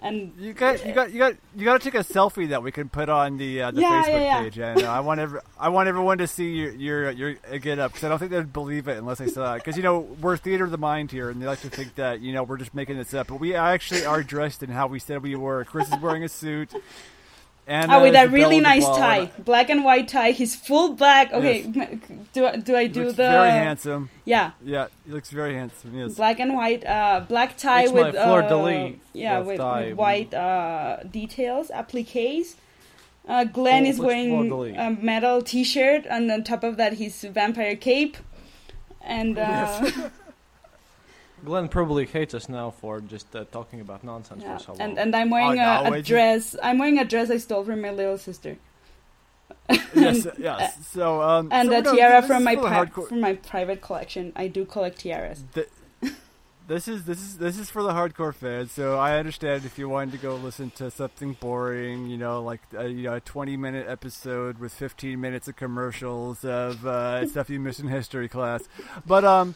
and 0.00 0.32
You 0.38 0.52
got, 0.52 0.84
you 0.86 0.92
got, 0.92 1.12
you 1.12 1.18
got, 1.18 1.34
you 1.56 1.64
got 1.64 1.80
to 1.80 1.90
take 1.90 1.98
a 2.00 2.04
selfie 2.04 2.48
that 2.50 2.62
we 2.62 2.70
can 2.70 2.88
put 2.88 3.08
on 3.08 3.36
the 3.36 3.62
uh, 3.62 3.70
the 3.72 3.80
Yeah, 3.80 4.02
Facebook 4.02 4.08
yeah, 4.08 4.20
yeah. 4.20 4.42
page, 4.42 4.58
and 4.58 4.82
uh, 4.84 4.92
I 4.92 5.00
want 5.00 5.20
every, 5.20 5.40
I 5.58 5.68
want 5.70 5.88
everyone 5.88 6.18
to 6.18 6.26
see 6.26 6.50
your 6.52 6.70
your 6.72 7.10
your 7.10 7.34
uh, 7.52 7.58
get 7.58 7.78
up 7.78 7.92
because 7.92 8.04
I 8.04 8.08
don't 8.08 8.18
think 8.18 8.30
they'd 8.30 8.52
believe 8.52 8.86
it 8.88 8.96
unless 8.96 9.18
they 9.18 9.28
saw 9.28 9.54
it. 9.54 9.58
Because 9.58 9.76
you 9.76 9.82
know 9.82 10.00
we're 10.20 10.36
theater 10.36 10.64
of 10.64 10.70
the 10.70 10.78
mind 10.78 11.10
here, 11.10 11.30
and 11.30 11.42
they 11.42 11.46
like 11.46 11.60
to 11.62 11.70
think 11.70 11.94
that 11.96 12.20
you 12.20 12.32
know 12.32 12.42
we're 12.44 12.58
just 12.58 12.74
making 12.74 12.96
this 12.96 13.12
up, 13.14 13.26
but 13.26 13.40
we 13.40 13.54
actually 13.54 14.04
are 14.04 14.22
dressed 14.22 14.62
in 14.62 14.70
how 14.70 14.86
we 14.86 14.98
said 14.98 15.22
we 15.22 15.34
were. 15.34 15.64
Chris 15.64 15.88
is 15.92 15.98
wearing 16.00 16.22
a 16.24 16.28
suit. 16.28 16.72
And 17.68 17.92
oh, 17.92 18.00
with 18.00 18.10
uh, 18.10 18.24
that 18.24 18.30
really 18.30 18.60
nice 18.60 18.84
tie, 18.86 19.18
and, 19.18 19.28
uh, 19.28 19.42
black 19.44 19.68
and 19.68 19.84
white 19.84 20.08
tie. 20.08 20.30
He's 20.30 20.56
full 20.56 20.94
black. 20.94 21.30
Okay, 21.34 21.62
do 22.32 22.46
I- 22.46 22.56
do 22.56 22.74
I 22.74 22.86
do 22.86 23.04
looks 23.04 23.16
the 23.16 23.28
very 23.28 23.50
handsome. 23.50 24.08
Yeah, 24.24 24.52
Yeah, 24.64 24.86
he 25.04 25.12
looks 25.12 25.30
very 25.30 25.54
handsome. 25.54 25.94
Yes. 25.94 26.14
black 26.14 26.40
and 26.40 26.54
white, 26.54 26.86
uh, 26.86 27.20
black 27.28 27.58
tie 27.58 27.82
It's 27.82 27.92
with 27.92 28.14
fleur-de-lis 28.14 28.94
uh, 28.94 28.98
yeah, 29.12 29.38
with, 29.40 29.60
with 29.60 29.96
white 29.96 30.32
uh, 30.32 31.02
details, 31.10 31.70
appliques. 31.70 32.56
Uh, 33.28 33.44
Glenn 33.44 33.84
Oh, 33.84 33.90
is 33.90 33.98
wearing 33.98 34.76
a 34.76 34.90
metal 34.90 35.42
T-shirt, 35.42 36.06
and 36.08 36.30
on 36.32 36.44
top 36.44 36.64
of 36.64 36.78
that, 36.78 36.94
his 36.94 37.20
vampire 37.22 37.76
cape. 37.76 38.16
And 39.02 39.38
uh, 39.38 39.90
Glenn 41.44 41.68
probably 41.68 42.06
hates 42.06 42.34
us 42.34 42.48
now 42.48 42.70
for 42.70 43.00
just 43.00 43.34
uh, 43.34 43.44
talking 43.52 43.80
about 43.80 44.04
nonsense 44.04 44.42
yeah, 44.42 44.56
for 44.58 44.62
so 44.64 44.72
long. 44.72 44.80
and 44.80 44.98
and 44.98 45.16
I'm 45.16 45.30
wearing 45.30 45.58
Oh, 45.58 45.84
a, 45.84 45.90
no, 45.90 45.92
a 45.94 46.02
dress. 46.02 46.56
I'm 46.62 46.78
wearing 46.78 46.98
a 46.98 47.04
dress 47.04 47.30
I 47.30 47.38
stole 47.38 47.64
from 47.64 47.80
my 47.80 47.90
little 47.90 48.18
sister, 48.18 48.56
yes, 49.94 50.26
yes. 50.38 50.86
So 50.86 51.22
um, 51.22 51.48
and 51.50 51.68
so, 51.68 51.78
a 51.78 51.82
tiara 51.82 52.20
this 52.20 52.28
from 52.30 52.44
my 52.44 52.56
pri- 52.56 52.86
from 52.86 53.20
my 53.20 53.34
private 53.34 53.80
collection. 53.80 54.32
I 54.36 54.48
do 54.48 54.64
collect 54.64 54.98
tiaras. 55.00 55.44
Th- 55.54 55.68
this 56.66 56.86
is 56.86 57.04
this 57.04 57.18
is 57.18 57.38
this 57.38 57.58
is 57.58 57.70
for 57.70 57.82
the 57.82 57.92
hardcore 57.92 58.34
fans. 58.34 58.72
So 58.72 58.98
I 58.98 59.18
understand 59.18 59.64
if 59.64 59.78
you 59.78 59.88
wanted 59.88 60.12
to 60.12 60.18
go 60.18 60.36
listen 60.36 60.70
to 60.72 60.90
something 60.90 61.32
boring, 61.40 62.08
you 62.08 62.18
know, 62.18 62.42
like 62.42 62.60
a, 62.76 62.88
you 62.88 63.04
know 63.04 63.14
a 63.14 63.20
twenty 63.20 63.56
minute 63.56 63.86
episode 63.88 64.58
with 64.58 64.74
fifteen 64.74 65.20
minutes 65.20 65.48
of 65.48 65.56
commercials 65.56 66.44
of 66.44 66.86
uh, 66.86 67.26
stuff 67.26 67.48
you 67.48 67.58
missed 67.58 67.80
in 67.80 67.88
history 67.88 68.28
class. 68.28 68.68
But 69.06 69.24
um, 69.24 69.54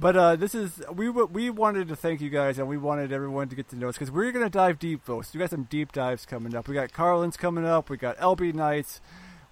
but 0.00 0.16
uh, 0.16 0.36
this 0.36 0.54
is 0.54 0.82
we 0.92 1.06
w- 1.06 1.28
we 1.32 1.50
wanted 1.50 1.88
to 1.88 1.96
thank 1.96 2.20
you 2.20 2.30
guys 2.30 2.58
and 2.58 2.68
we 2.68 2.76
wanted 2.78 3.12
everyone 3.12 3.48
to 3.48 3.56
get 3.56 3.68
to 3.70 3.76
know 3.76 3.88
us 3.88 3.96
because 3.96 4.10
we're 4.10 4.32
gonna 4.32 4.50
dive 4.50 4.78
deep, 4.78 5.04
folks. 5.04 5.32
We 5.34 5.38
got 5.40 5.50
some 5.50 5.64
deep 5.64 5.92
dives 5.92 6.24
coming 6.26 6.54
up. 6.54 6.68
We 6.68 6.74
got 6.74 6.92
Carlin's 6.92 7.36
coming 7.36 7.64
up. 7.66 7.90
We 7.90 7.96
got 7.96 8.16
LB 8.18 8.54
Nights. 8.54 9.00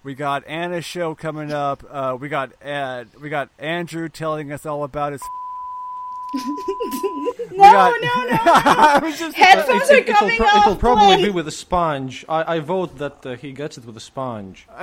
We 0.03 0.13
got 0.15 0.47
Anna's 0.47 0.85
show 0.85 1.15
coming 1.15 1.51
up. 1.51 1.83
Uh, 1.89 2.17
we 2.19 2.29
got 2.29 2.51
uh, 2.63 3.05
we 3.21 3.29
got 3.29 3.49
Andrew 3.59 4.07
telling 4.09 4.51
us 4.51 4.65
all 4.65 4.83
about 4.83 5.11
his 5.13 5.21
No, 7.51 7.63
got- 7.63 8.01
no, 8.01 8.07
no! 8.07 8.37
I 8.45 8.99
was 9.01 9.17
just 9.17 9.35
Headphones 9.35 9.89
are 9.89 9.95
it, 9.95 10.07
will 10.07 10.13
coming 10.13 10.37
pro- 10.37 10.45
off. 10.47 10.67
it 10.67 10.69
will 10.69 10.75
probably 10.75 11.05
Glenn. 11.15 11.21
be 11.23 11.29
with 11.29 11.47
a 11.47 11.51
sponge. 11.51 12.23
I, 12.29 12.55
I 12.55 12.59
vote 12.59 12.97
that 12.99 13.25
uh, 13.25 13.35
he 13.35 13.51
gets 13.51 13.77
it 13.77 13.85
with 13.85 13.97
a 13.97 14.01
sponge. 14.01 14.67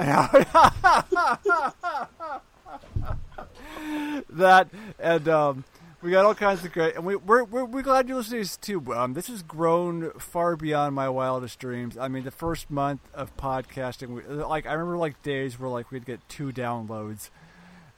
that 4.31 4.69
and 4.99 5.29
um 5.29 5.65
we 6.05 6.11
got 6.11 6.27
all 6.27 6.35
kinds 6.35 6.63
of 6.63 6.71
great, 6.73 6.97
and 6.97 7.07
we, 7.07 7.17
we're, 7.17 7.45
we're 7.45 7.65
we're 7.65 7.83
glad 7.83 8.09
you're 8.09 8.19
listening 8.19 8.43
to 8.43 8.45
this 8.45 8.59
too. 8.59 8.95
Um, 8.95 9.15
this 9.15 9.29
has 9.29 9.43
grown 9.43 10.11
far 10.19 10.55
beyond 10.55 10.95
my 10.95 11.09
wildest 11.09 11.59
dreams. 11.59 11.97
I 11.97 12.09
mean, 12.09 12.25
the 12.25 12.31
first 12.31 12.71
month 12.71 13.01
of 13.15 13.35
podcasting, 13.39 14.09
we, 14.09 14.23
like 14.23 14.67
I 14.67 14.75
remember, 14.75 14.99
like 14.99 15.23
days 15.23 15.59
where 15.59 15.71
like 15.71 15.91
we'd 15.91 16.05
get 16.05 16.21
two 16.29 16.53
downloads, 16.53 17.31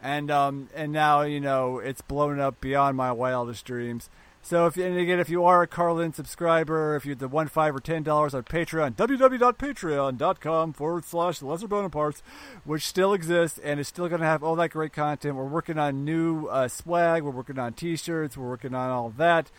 and 0.01 0.31
um, 0.31 0.69
and 0.73 0.93
now 0.93 1.23
you 1.23 1.41
know 1.41 1.81
it's 1.81 2.01
blown 2.01 2.39
up 2.39 2.61
beyond 2.61 2.97
my 2.97 3.11
wildest 3.11 3.65
dreams. 3.65 4.09
So 4.47 4.67
if 4.67 4.77
and 4.77 4.97
again, 4.97 5.19
if 5.19 5.29
you 5.29 5.45
are 5.45 5.63
a 5.63 5.67
Carlin 5.67 6.13
subscriber, 6.13 6.95
if 6.95 7.05
you're 7.05 7.17
the 7.17 7.27
one 7.27 7.49
five 7.49 7.75
or 7.75 7.81
ten 7.81 8.05
dollars 8.05 8.33
on 8.33 8.45
Patreon, 8.45 8.95
www.patreon.com 8.95 10.73
forward 10.73 11.05
slash 11.05 11.43
lesser 11.43 11.67
Bonapartes, 11.67 12.23
which 12.63 12.87
still 12.87 13.13
exists 13.13 13.59
and 13.59 13.81
is 13.81 13.89
still 13.89 14.07
going 14.09 14.21
to 14.21 14.27
have 14.27 14.45
all 14.45 14.55
that 14.55 14.71
great 14.71 14.93
content. 14.93 15.35
We're 15.35 15.47
working 15.47 15.81
on 15.81 16.05
new 16.05 16.47
uh, 16.47 16.69
swag, 16.69 17.25
we're 17.25 17.33
working 17.33 17.59
on 17.59 17.73
T-shirts, 17.73 18.37
we're 18.37 18.49
working 18.49 18.73
on 18.73 18.89
all 18.89 19.11
that. 19.17 19.51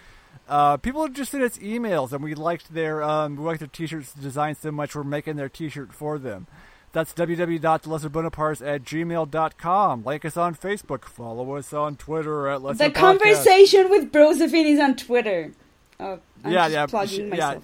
Uh, 0.47 0.77
people 0.77 1.05
just 1.09 1.31
sent 1.31 1.43
us 1.43 1.57
emails, 1.57 2.14
and 2.14 2.23
we 2.23 2.34
liked 2.34 2.73
their 2.73 3.03
um, 3.03 3.35
we 3.35 3.43
liked 3.43 3.59
their 3.59 3.68
T-shirts 3.68 4.14
design 4.14 4.55
so 4.55 4.72
much. 4.72 4.95
We're 4.95 5.03
making 5.03 5.35
their 5.35 5.49
T-shirt 5.49 5.91
for 5.91 6.18
them. 6.18 6.47
That's 6.93 7.14
www.lesserbonapartes 7.14 8.65
at 8.65 8.84
gmail.com. 8.84 10.03
Like 10.03 10.26
us 10.26 10.38
on 10.38 10.55
Facebook. 10.55 11.05
Follow 11.05 11.55
us 11.55 11.73
on 11.73 11.95
Twitter 11.95 12.47
at 12.47 12.61
Lesser 12.61 12.77
The 12.85 12.89
Podcast. 12.89 12.93
conversation 12.95 13.89
with 13.89 14.11
Brosephine 14.11 14.65
is 14.65 14.80
on 14.80 14.95
Twitter. 14.95 15.51
Oh, 15.99 16.19
I'm 16.43 16.51
yeah, 16.51 16.64
just 16.69 16.73
yeah, 16.73 16.85
plugging 16.88 17.19
yeah. 17.22 17.30
myself. 17.30 17.64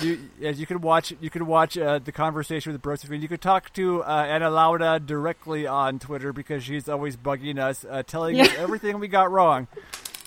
You, 0.00 0.18
yeah, 0.40 0.50
you 0.50 0.66
can 0.66 0.80
watch. 0.80 1.12
You 1.20 1.30
can 1.30 1.46
watch 1.46 1.78
uh, 1.78 2.00
the 2.00 2.10
conversation 2.10 2.72
with 2.72 2.82
Brosephine. 2.82 3.22
You 3.22 3.28
could 3.28 3.40
talk 3.40 3.72
to 3.74 4.02
uh, 4.02 4.26
Anna 4.28 4.50
Lauda 4.50 4.98
directly 4.98 5.68
on 5.68 6.00
Twitter 6.00 6.32
because 6.32 6.64
she's 6.64 6.88
always 6.88 7.16
bugging 7.16 7.58
us, 7.60 7.84
uh, 7.88 8.02
telling 8.02 8.40
us 8.40 8.52
everything 8.58 8.98
we 8.98 9.06
got 9.06 9.30
wrong. 9.30 9.68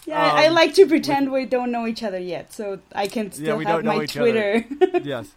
Yeah, 0.06 0.24
I, 0.24 0.46
I 0.46 0.48
Um, 0.48 0.54
like 0.56 0.74
to 0.76 0.88
pretend 0.88 1.34
we 1.34 1.46
don't 1.46 1.70
know 1.70 1.86
each 1.86 2.02
other 2.02 2.18
yet, 2.20 2.54
so 2.54 2.80
I 2.96 3.08
can 3.08 3.30
still 3.34 3.46
yeah, 3.46 3.56
we 3.56 3.66
have 3.66 3.76
don't 3.76 3.86
know 3.86 3.98
my 3.98 4.04
each 4.06 4.14
Twitter. 4.14 4.66
other. 4.82 5.00
yes. 5.04 5.34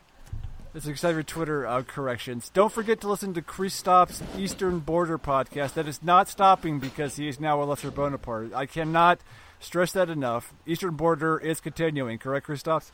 Accept 0.72 1.14
your 1.14 1.22
Twitter 1.24 1.66
uh, 1.66 1.82
corrections. 1.82 2.48
Don't 2.48 2.72
forget 2.72 3.00
to 3.00 3.08
listen 3.08 3.34
to 3.34 3.42
Kristaps's 3.42 4.22
Eastern 4.38 4.78
Border 4.78 5.18
podcast. 5.18 5.74
That 5.74 5.88
is 5.88 6.00
not 6.00 6.28
stopping 6.28 6.78
because 6.78 7.16
he 7.16 7.26
is 7.26 7.40
now 7.40 7.60
a 7.60 7.64
Lesser 7.64 7.90
Bonaparte. 7.90 8.54
I 8.54 8.66
cannot 8.66 9.18
stress 9.58 9.90
that 9.92 10.08
enough. 10.08 10.54
Eastern 10.66 10.94
Border 10.94 11.38
is 11.38 11.60
continuing, 11.60 12.18
correct, 12.18 12.46
Christoph? 12.46 12.92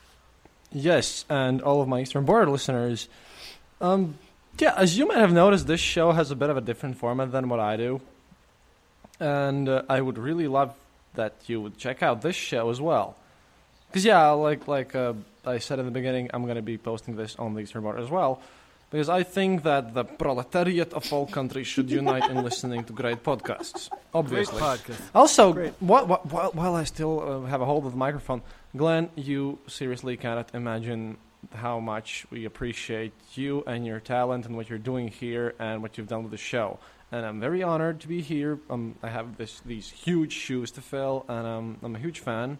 Yes, 0.72 1.26
and 1.28 1.60
all 1.60 1.82
of 1.82 1.88
my 1.88 2.00
Eastern 2.00 2.24
Border 2.24 2.50
listeners. 2.50 3.10
Um, 3.82 4.18
yeah, 4.58 4.72
as 4.74 4.96
you 4.96 5.06
might 5.06 5.18
have 5.18 5.34
noticed, 5.34 5.66
this 5.66 5.80
show 5.80 6.12
has 6.12 6.30
a 6.30 6.36
bit 6.36 6.48
of 6.48 6.56
a 6.56 6.62
different 6.62 6.96
format 6.96 7.30
than 7.30 7.50
what 7.50 7.60
I 7.60 7.76
do. 7.76 8.00
And 9.20 9.68
uh, 9.68 9.82
I 9.86 10.00
would 10.00 10.16
really 10.16 10.48
love 10.48 10.74
that 11.14 11.34
you 11.46 11.60
would 11.60 11.76
check 11.76 12.02
out 12.02 12.22
this 12.22 12.36
show 12.36 12.70
as 12.70 12.80
well. 12.80 13.16
Because, 13.88 14.04
yeah, 14.04 14.30
like 14.30 14.66
like 14.66 14.94
uh, 14.94 15.12
I 15.46 15.58
said 15.58 15.78
in 15.78 15.84
the 15.86 15.90
beginning, 15.92 16.30
I'm 16.34 16.44
going 16.44 16.56
to 16.56 16.62
be 16.62 16.78
posting 16.78 17.16
this 17.16 17.36
on 17.36 17.54
the 17.54 17.60
Eastern 17.60 17.82
Border 17.82 17.98
as 17.98 18.10
well. 18.10 18.40
Because 18.90 19.08
I 19.08 19.24
think 19.24 19.64
that 19.64 19.94
the 19.94 20.04
proletariat 20.04 20.92
of 20.92 21.12
all 21.12 21.26
countries 21.26 21.66
should 21.66 21.90
unite 22.02 22.30
in 22.30 22.42
listening 22.44 22.84
to 22.84 22.92
great 22.92 23.22
podcasts. 23.24 23.90
Obviously. 24.14 24.58
Great 24.58 24.78
podcast. 24.78 25.00
Also, 25.14 25.52
Great. 25.52 25.72
wh- 25.80 26.06
wh- 26.06 26.32
while, 26.32 26.50
while 26.52 26.74
I 26.76 26.84
still 26.84 27.20
uh, 27.44 27.46
have 27.48 27.60
a 27.60 27.64
hold 27.64 27.84
of 27.84 27.92
the 27.92 27.98
microphone, 27.98 28.42
Glenn, 28.76 29.10
you 29.16 29.58
seriously 29.66 30.16
cannot 30.16 30.54
imagine 30.54 31.16
how 31.52 31.80
much 31.80 32.26
we 32.30 32.44
appreciate 32.44 33.12
you 33.34 33.64
and 33.66 33.84
your 33.86 34.00
talent 34.00 34.46
and 34.46 34.56
what 34.56 34.68
you're 34.68 34.78
doing 34.78 35.08
here 35.08 35.54
and 35.58 35.82
what 35.82 35.98
you've 35.98 36.08
done 36.08 36.22
with 36.22 36.30
the 36.32 36.38
show. 36.38 36.78
And 37.10 37.24
I'm 37.26 37.40
very 37.40 37.62
honored 37.62 38.00
to 38.00 38.08
be 38.08 38.20
here. 38.20 38.58
Um, 38.70 38.96
I 39.02 39.08
have 39.08 39.36
this 39.36 39.60
these 39.64 39.88
huge 39.90 40.32
shoes 40.32 40.72
to 40.72 40.80
fill, 40.80 41.24
and 41.28 41.46
um, 41.46 41.78
I'm 41.82 41.94
a 41.94 41.98
huge 42.00 42.18
fan 42.20 42.58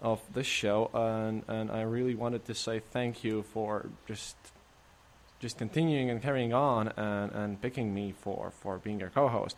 of 0.00 0.20
this 0.32 0.46
show. 0.46 0.90
And 0.94 1.42
and 1.48 1.70
I 1.70 1.82
really 1.82 2.14
wanted 2.14 2.44
to 2.46 2.54
say 2.54 2.80
thank 2.92 3.24
you 3.24 3.42
for 3.52 3.86
just 4.06 4.36
just 5.40 5.58
continuing 5.58 6.10
and 6.10 6.22
carrying 6.22 6.52
on 6.52 6.88
and, 6.96 7.32
and 7.32 7.62
picking 7.62 7.92
me 7.94 8.12
for, 8.20 8.52
for 8.60 8.78
being 8.78 9.00
your 9.00 9.08
co-host. 9.08 9.56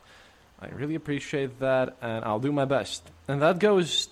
I 0.60 0.68
really 0.68 0.94
appreciate 0.94 1.58
that, 1.58 1.96
and 2.00 2.24
I'll 2.24 2.38
do 2.38 2.52
my 2.52 2.64
best. 2.64 3.02
And 3.26 3.42
that 3.42 3.58
goes 3.58 4.08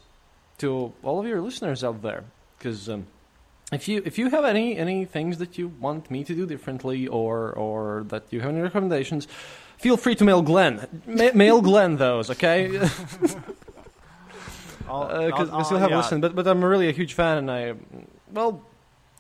to 0.59 0.93
all 1.05 1.21
of 1.21 1.27
your 1.27 1.41
listeners 1.41 1.85
out 1.85 2.03
there, 2.03 2.25
because 2.59 2.89
um, 2.89 3.07
if 3.71 3.87
you 3.87 4.03
if 4.05 4.19
you 4.19 4.31
have 4.31 4.45
any 4.45 4.77
any 4.77 5.05
things 5.05 5.39
that 5.39 5.59
you 5.59 5.69
want 5.69 6.11
me 6.11 6.25
to 6.25 6.35
do 6.35 6.45
differently, 6.47 7.07
or 7.07 7.53
or 7.53 8.05
that 8.09 8.25
you 8.31 8.41
have 8.41 8.51
any 8.51 8.63
recommendations, 8.63 9.29
feel 9.79 9.97
free 9.97 10.17
to 10.17 10.25
mail 10.25 10.43
Glenn. 10.43 11.03
Ma- 11.07 11.31
mail 11.35 11.63
Glenn 11.63 11.97
those, 11.97 12.31
okay? 12.31 12.81
I'll- 14.91 15.27
Because 15.27 15.51
I'll- 15.51 15.67
you'll 15.71 15.79
have 15.81 15.91
yeah. 15.91 15.97
a 15.97 16.03
listen. 16.03 16.21
But 16.21 16.35
but 16.35 16.47
I'm 16.47 16.65
really 16.65 16.89
a 16.89 16.93
huge 16.93 17.15
fan, 17.15 17.39
and 17.39 17.51
I 17.51 17.75
well, 18.33 18.63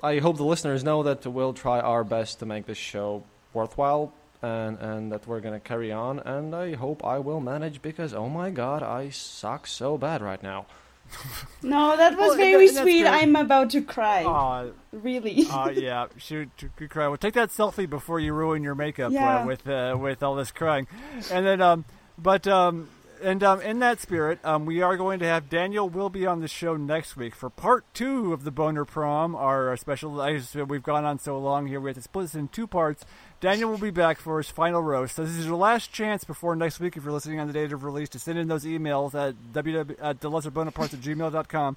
I 0.02 0.18
hope 0.18 0.36
the 0.36 0.44
listeners 0.44 0.82
know 0.84 1.02
that 1.02 1.26
we'll 1.26 1.52
try 1.54 1.80
our 1.80 2.04
best 2.04 2.38
to 2.40 2.46
make 2.46 2.66
this 2.66 2.78
show 2.78 3.22
worthwhile. 3.54 4.12
And, 4.42 4.78
and 4.78 5.12
that 5.12 5.26
we're 5.26 5.40
gonna 5.40 5.60
carry 5.60 5.92
on, 5.92 6.18
and 6.20 6.54
I 6.54 6.74
hope 6.74 7.04
I 7.04 7.18
will 7.18 7.40
manage 7.40 7.82
because 7.82 8.14
oh 8.14 8.26
my 8.30 8.48
god, 8.48 8.82
I 8.82 9.10
suck 9.10 9.66
so 9.66 9.98
bad 9.98 10.22
right 10.22 10.42
now. 10.42 10.64
no, 11.62 11.94
that 11.96 12.16
was 12.16 12.28
Well, 12.30 12.36
very 12.38 12.68
that- 12.70 12.82
sweet. 12.82 13.02
great. 13.02 13.12
I'm 13.12 13.36
about 13.36 13.68
to 13.70 13.82
cry. 13.82 14.24
Aw, 14.24 14.66
really. 14.92 15.44
uh, 15.50 15.68
yeah, 15.74 16.06
shoot, 16.16 16.48
good 16.76 16.88
cry. 16.88 17.08
Well, 17.08 17.18
take 17.18 17.34
that 17.34 17.50
selfie 17.50 17.88
before 17.90 18.18
you 18.18 18.32
ruin 18.32 18.62
your 18.64 18.74
makeup 18.74 19.12
Yeah. 19.12 19.40
uh, 19.42 19.46
with 19.46 19.68
uh, 19.68 19.96
with 20.00 20.22
all 20.22 20.36
this 20.36 20.50
crying, 20.52 20.86
and 21.30 21.44
then 21.44 21.60
um, 21.60 21.84
but 22.16 22.46
um, 22.46 22.88
and 23.22 23.42
um, 23.42 23.60
in 23.60 23.78
that 23.80 24.00
spirit, 24.00 24.38
um, 24.44 24.66
we 24.66 24.82
are 24.82 24.96
going 24.96 25.18
to 25.20 25.26
have 25.26 25.48
Daniel 25.48 25.88
will 25.88 26.10
be 26.10 26.26
on 26.26 26.40
the 26.40 26.48
show 26.48 26.76
next 26.76 27.16
week 27.16 27.34
for 27.34 27.50
part 27.50 27.84
two 27.94 28.32
of 28.32 28.44
the 28.44 28.50
Boner 28.50 28.84
Prom, 28.84 29.34
our 29.34 29.76
special. 29.76 30.20
I 30.20 30.38
just, 30.38 30.54
we've 30.54 30.82
gone 30.82 31.04
on 31.04 31.18
so 31.18 31.38
long 31.38 31.66
here, 31.66 31.80
we 31.80 31.90
have 31.90 31.96
to 31.96 32.02
split 32.02 32.24
this 32.26 32.34
in 32.34 32.48
two 32.48 32.66
parts. 32.66 33.04
Daniel 33.40 33.70
will 33.70 33.78
be 33.78 33.90
back 33.90 34.18
for 34.18 34.38
his 34.38 34.50
final 34.50 34.82
roast. 34.82 35.16
So 35.16 35.24
this 35.24 35.36
is 35.36 35.46
your 35.46 35.56
last 35.56 35.92
chance 35.92 36.24
before 36.24 36.54
next 36.56 36.80
week, 36.80 36.96
if 36.96 37.04
you're 37.04 37.12
listening 37.12 37.40
on 37.40 37.46
the 37.46 37.52
date 37.52 37.72
of 37.72 37.84
release, 37.84 38.08
to 38.10 38.18
send 38.18 38.38
in 38.38 38.48
those 38.48 38.64
emails 38.64 39.14
at 39.14 39.34
www 39.52 39.96
at 40.00 40.20
delesserbonapartes 40.20 40.94
at 40.94 41.00
gmail.com 41.00 41.76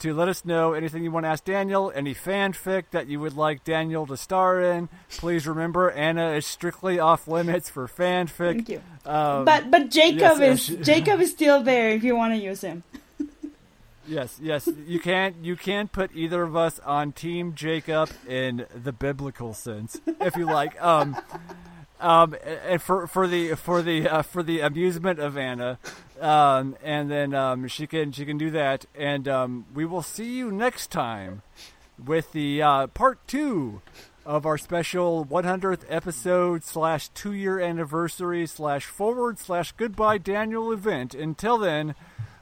to 0.00 0.14
let 0.14 0.28
us 0.28 0.44
know 0.44 0.72
anything 0.72 1.04
you 1.04 1.10
want 1.10 1.24
to 1.24 1.28
ask 1.28 1.44
Daniel, 1.44 1.92
any 1.94 2.14
fanfic 2.14 2.84
that 2.90 3.06
you 3.06 3.20
would 3.20 3.36
like 3.36 3.64
Daniel 3.64 4.06
to 4.06 4.16
star 4.16 4.60
in. 4.60 4.88
Please 5.10 5.46
remember, 5.46 5.90
Anna 5.90 6.32
is 6.32 6.46
strictly 6.46 6.98
off 6.98 7.28
limits 7.28 7.70
for 7.70 7.86
fanfic. 7.86 8.54
Thank 8.54 8.68
you. 8.68 8.82
Um, 9.06 9.44
but 9.44 9.70
but 9.70 9.90
Jacob 9.90 10.38
yes, 10.40 10.68
is. 10.68 10.86
Jacob 10.86 11.20
is 11.20 11.30
still 11.30 11.62
there 11.62 11.90
if 11.90 12.02
you 12.02 12.16
want 12.16 12.34
to 12.34 12.38
use 12.38 12.62
him. 12.62 12.82
yes, 14.06 14.38
yes, 14.42 14.68
you 14.86 15.00
can't 15.00 15.36
you 15.42 15.56
can't 15.56 15.92
put 15.92 16.10
either 16.14 16.42
of 16.42 16.56
us 16.56 16.78
on 16.80 17.12
Team 17.12 17.54
Jacob 17.54 18.10
in 18.26 18.66
the 18.74 18.92
biblical 18.92 19.54
sense, 19.54 20.00
if 20.20 20.36
you 20.36 20.46
like. 20.46 20.80
Um, 20.82 21.16
um, 22.00 22.34
and 22.66 22.80
for 22.80 23.06
for 23.06 23.28
the 23.28 23.54
for 23.54 23.82
the 23.82 24.08
uh, 24.08 24.22
for 24.22 24.42
the 24.42 24.60
amusement 24.60 25.18
of 25.18 25.36
Anna, 25.36 25.78
um, 26.19 26.75
and 26.83 27.09
then 27.09 27.33
um, 27.33 27.67
she 27.67 27.87
can 27.87 28.11
she 28.11 28.25
can 28.25 28.37
do 28.37 28.51
that, 28.51 28.85
and 28.95 29.27
um, 29.27 29.65
we 29.73 29.85
will 29.85 30.01
see 30.01 30.35
you 30.37 30.51
next 30.51 30.91
time 30.91 31.41
with 32.03 32.31
the 32.31 32.61
uh, 32.61 32.87
part 32.87 33.19
two 33.27 33.81
of 34.25 34.45
our 34.45 34.57
special 34.57 35.23
100th 35.25 35.83
episode 35.87 36.63
slash 36.63 37.09
two 37.09 37.33
year 37.33 37.59
anniversary 37.59 38.47
slash 38.47 38.85
forward 38.85 39.37
slash 39.37 39.71
goodbye 39.73 40.17
Daniel 40.17 40.71
event. 40.71 41.13
Until 41.13 41.57
then, 41.57 41.93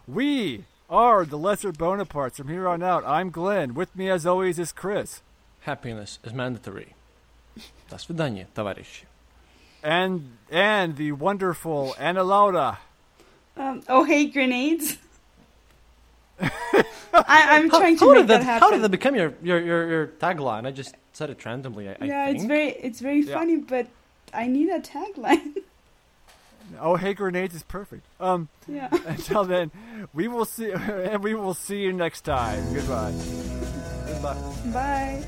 we 0.07 0.63
are 0.89 1.25
the 1.25 1.37
Lesser 1.37 1.73
Bonapartes. 1.73 2.37
From 2.37 2.47
here 2.47 2.67
on 2.67 2.81
out, 2.81 3.03
I'm 3.05 3.31
Glenn. 3.31 3.73
With 3.73 3.95
me, 3.95 4.09
as 4.09 4.25
always, 4.25 4.59
is 4.59 4.71
Chris. 4.71 5.21
Happiness 5.61 6.19
is 6.23 6.33
mandatory. 6.33 6.95
До 7.89 7.97
свидания, 7.97 8.47
товарищи. 8.55 9.05
And 9.83 10.37
and 10.49 10.95
the 10.95 11.11
wonderful 11.11 11.95
Anna 11.99 12.23
Laura. 12.23 12.79
Um, 13.58 13.82
oh 13.88 14.04
hey 14.04 14.26
grenades. 14.26 14.96
I, 16.40 16.50
I'm 17.12 17.68
trying 17.68 17.96
to 17.98 18.04
how 18.04 18.12
make 18.12 18.20
did 18.22 18.28
that, 18.28 18.38
that, 18.38 18.44
happen. 18.44 18.60
how 18.60 18.70
did 18.70 18.82
that 18.82 18.90
become 18.90 19.16
your, 19.16 19.34
your, 19.42 19.60
your, 19.60 19.90
your 19.90 20.06
tagline? 20.06 20.66
I 20.66 20.70
just 20.70 20.94
said 21.12 21.30
it 21.30 21.44
randomly. 21.44 21.88
I, 21.88 21.96
I 22.00 22.04
yeah, 22.04 22.26
think. 22.26 22.36
it's 22.38 22.44
very 22.46 22.68
it's 22.70 23.00
very 23.00 23.20
Yeah. 23.22 23.34
funny, 23.34 23.56
but 23.56 23.88
I 24.32 24.46
need 24.46 24.68
a 24.70 24.80
tagline. 24.80 25.56
Oh, 26.78 26.96
hey, 26.96 27.14
grenades 27.14 27.54
is 27.54 27.62
perfect. 27.62 28.04
Um, 28.20 28.50
yeah. 28.68 28.88
until 29.06 29.44
then, 29.44 29.70
we 30.12 30.28
will 30.28 30.44
see, 30.44 30.70
and 30.70 31.24
we 31.24 31.34
will 31.34 31.54
see 31.54 31.80
you 31.80 31.94
next 31.94 32.26
time. 32.26 32.74
Goodbye. 32.74 33.14
Goodbye. 34.06 34.36
Bye. 34.66 35.24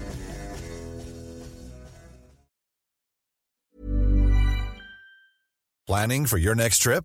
Planning 5.86 6.26
for 6.26 6.38
your 6.38 6.54
next 6.54 6.78
trip? 6.78 7.04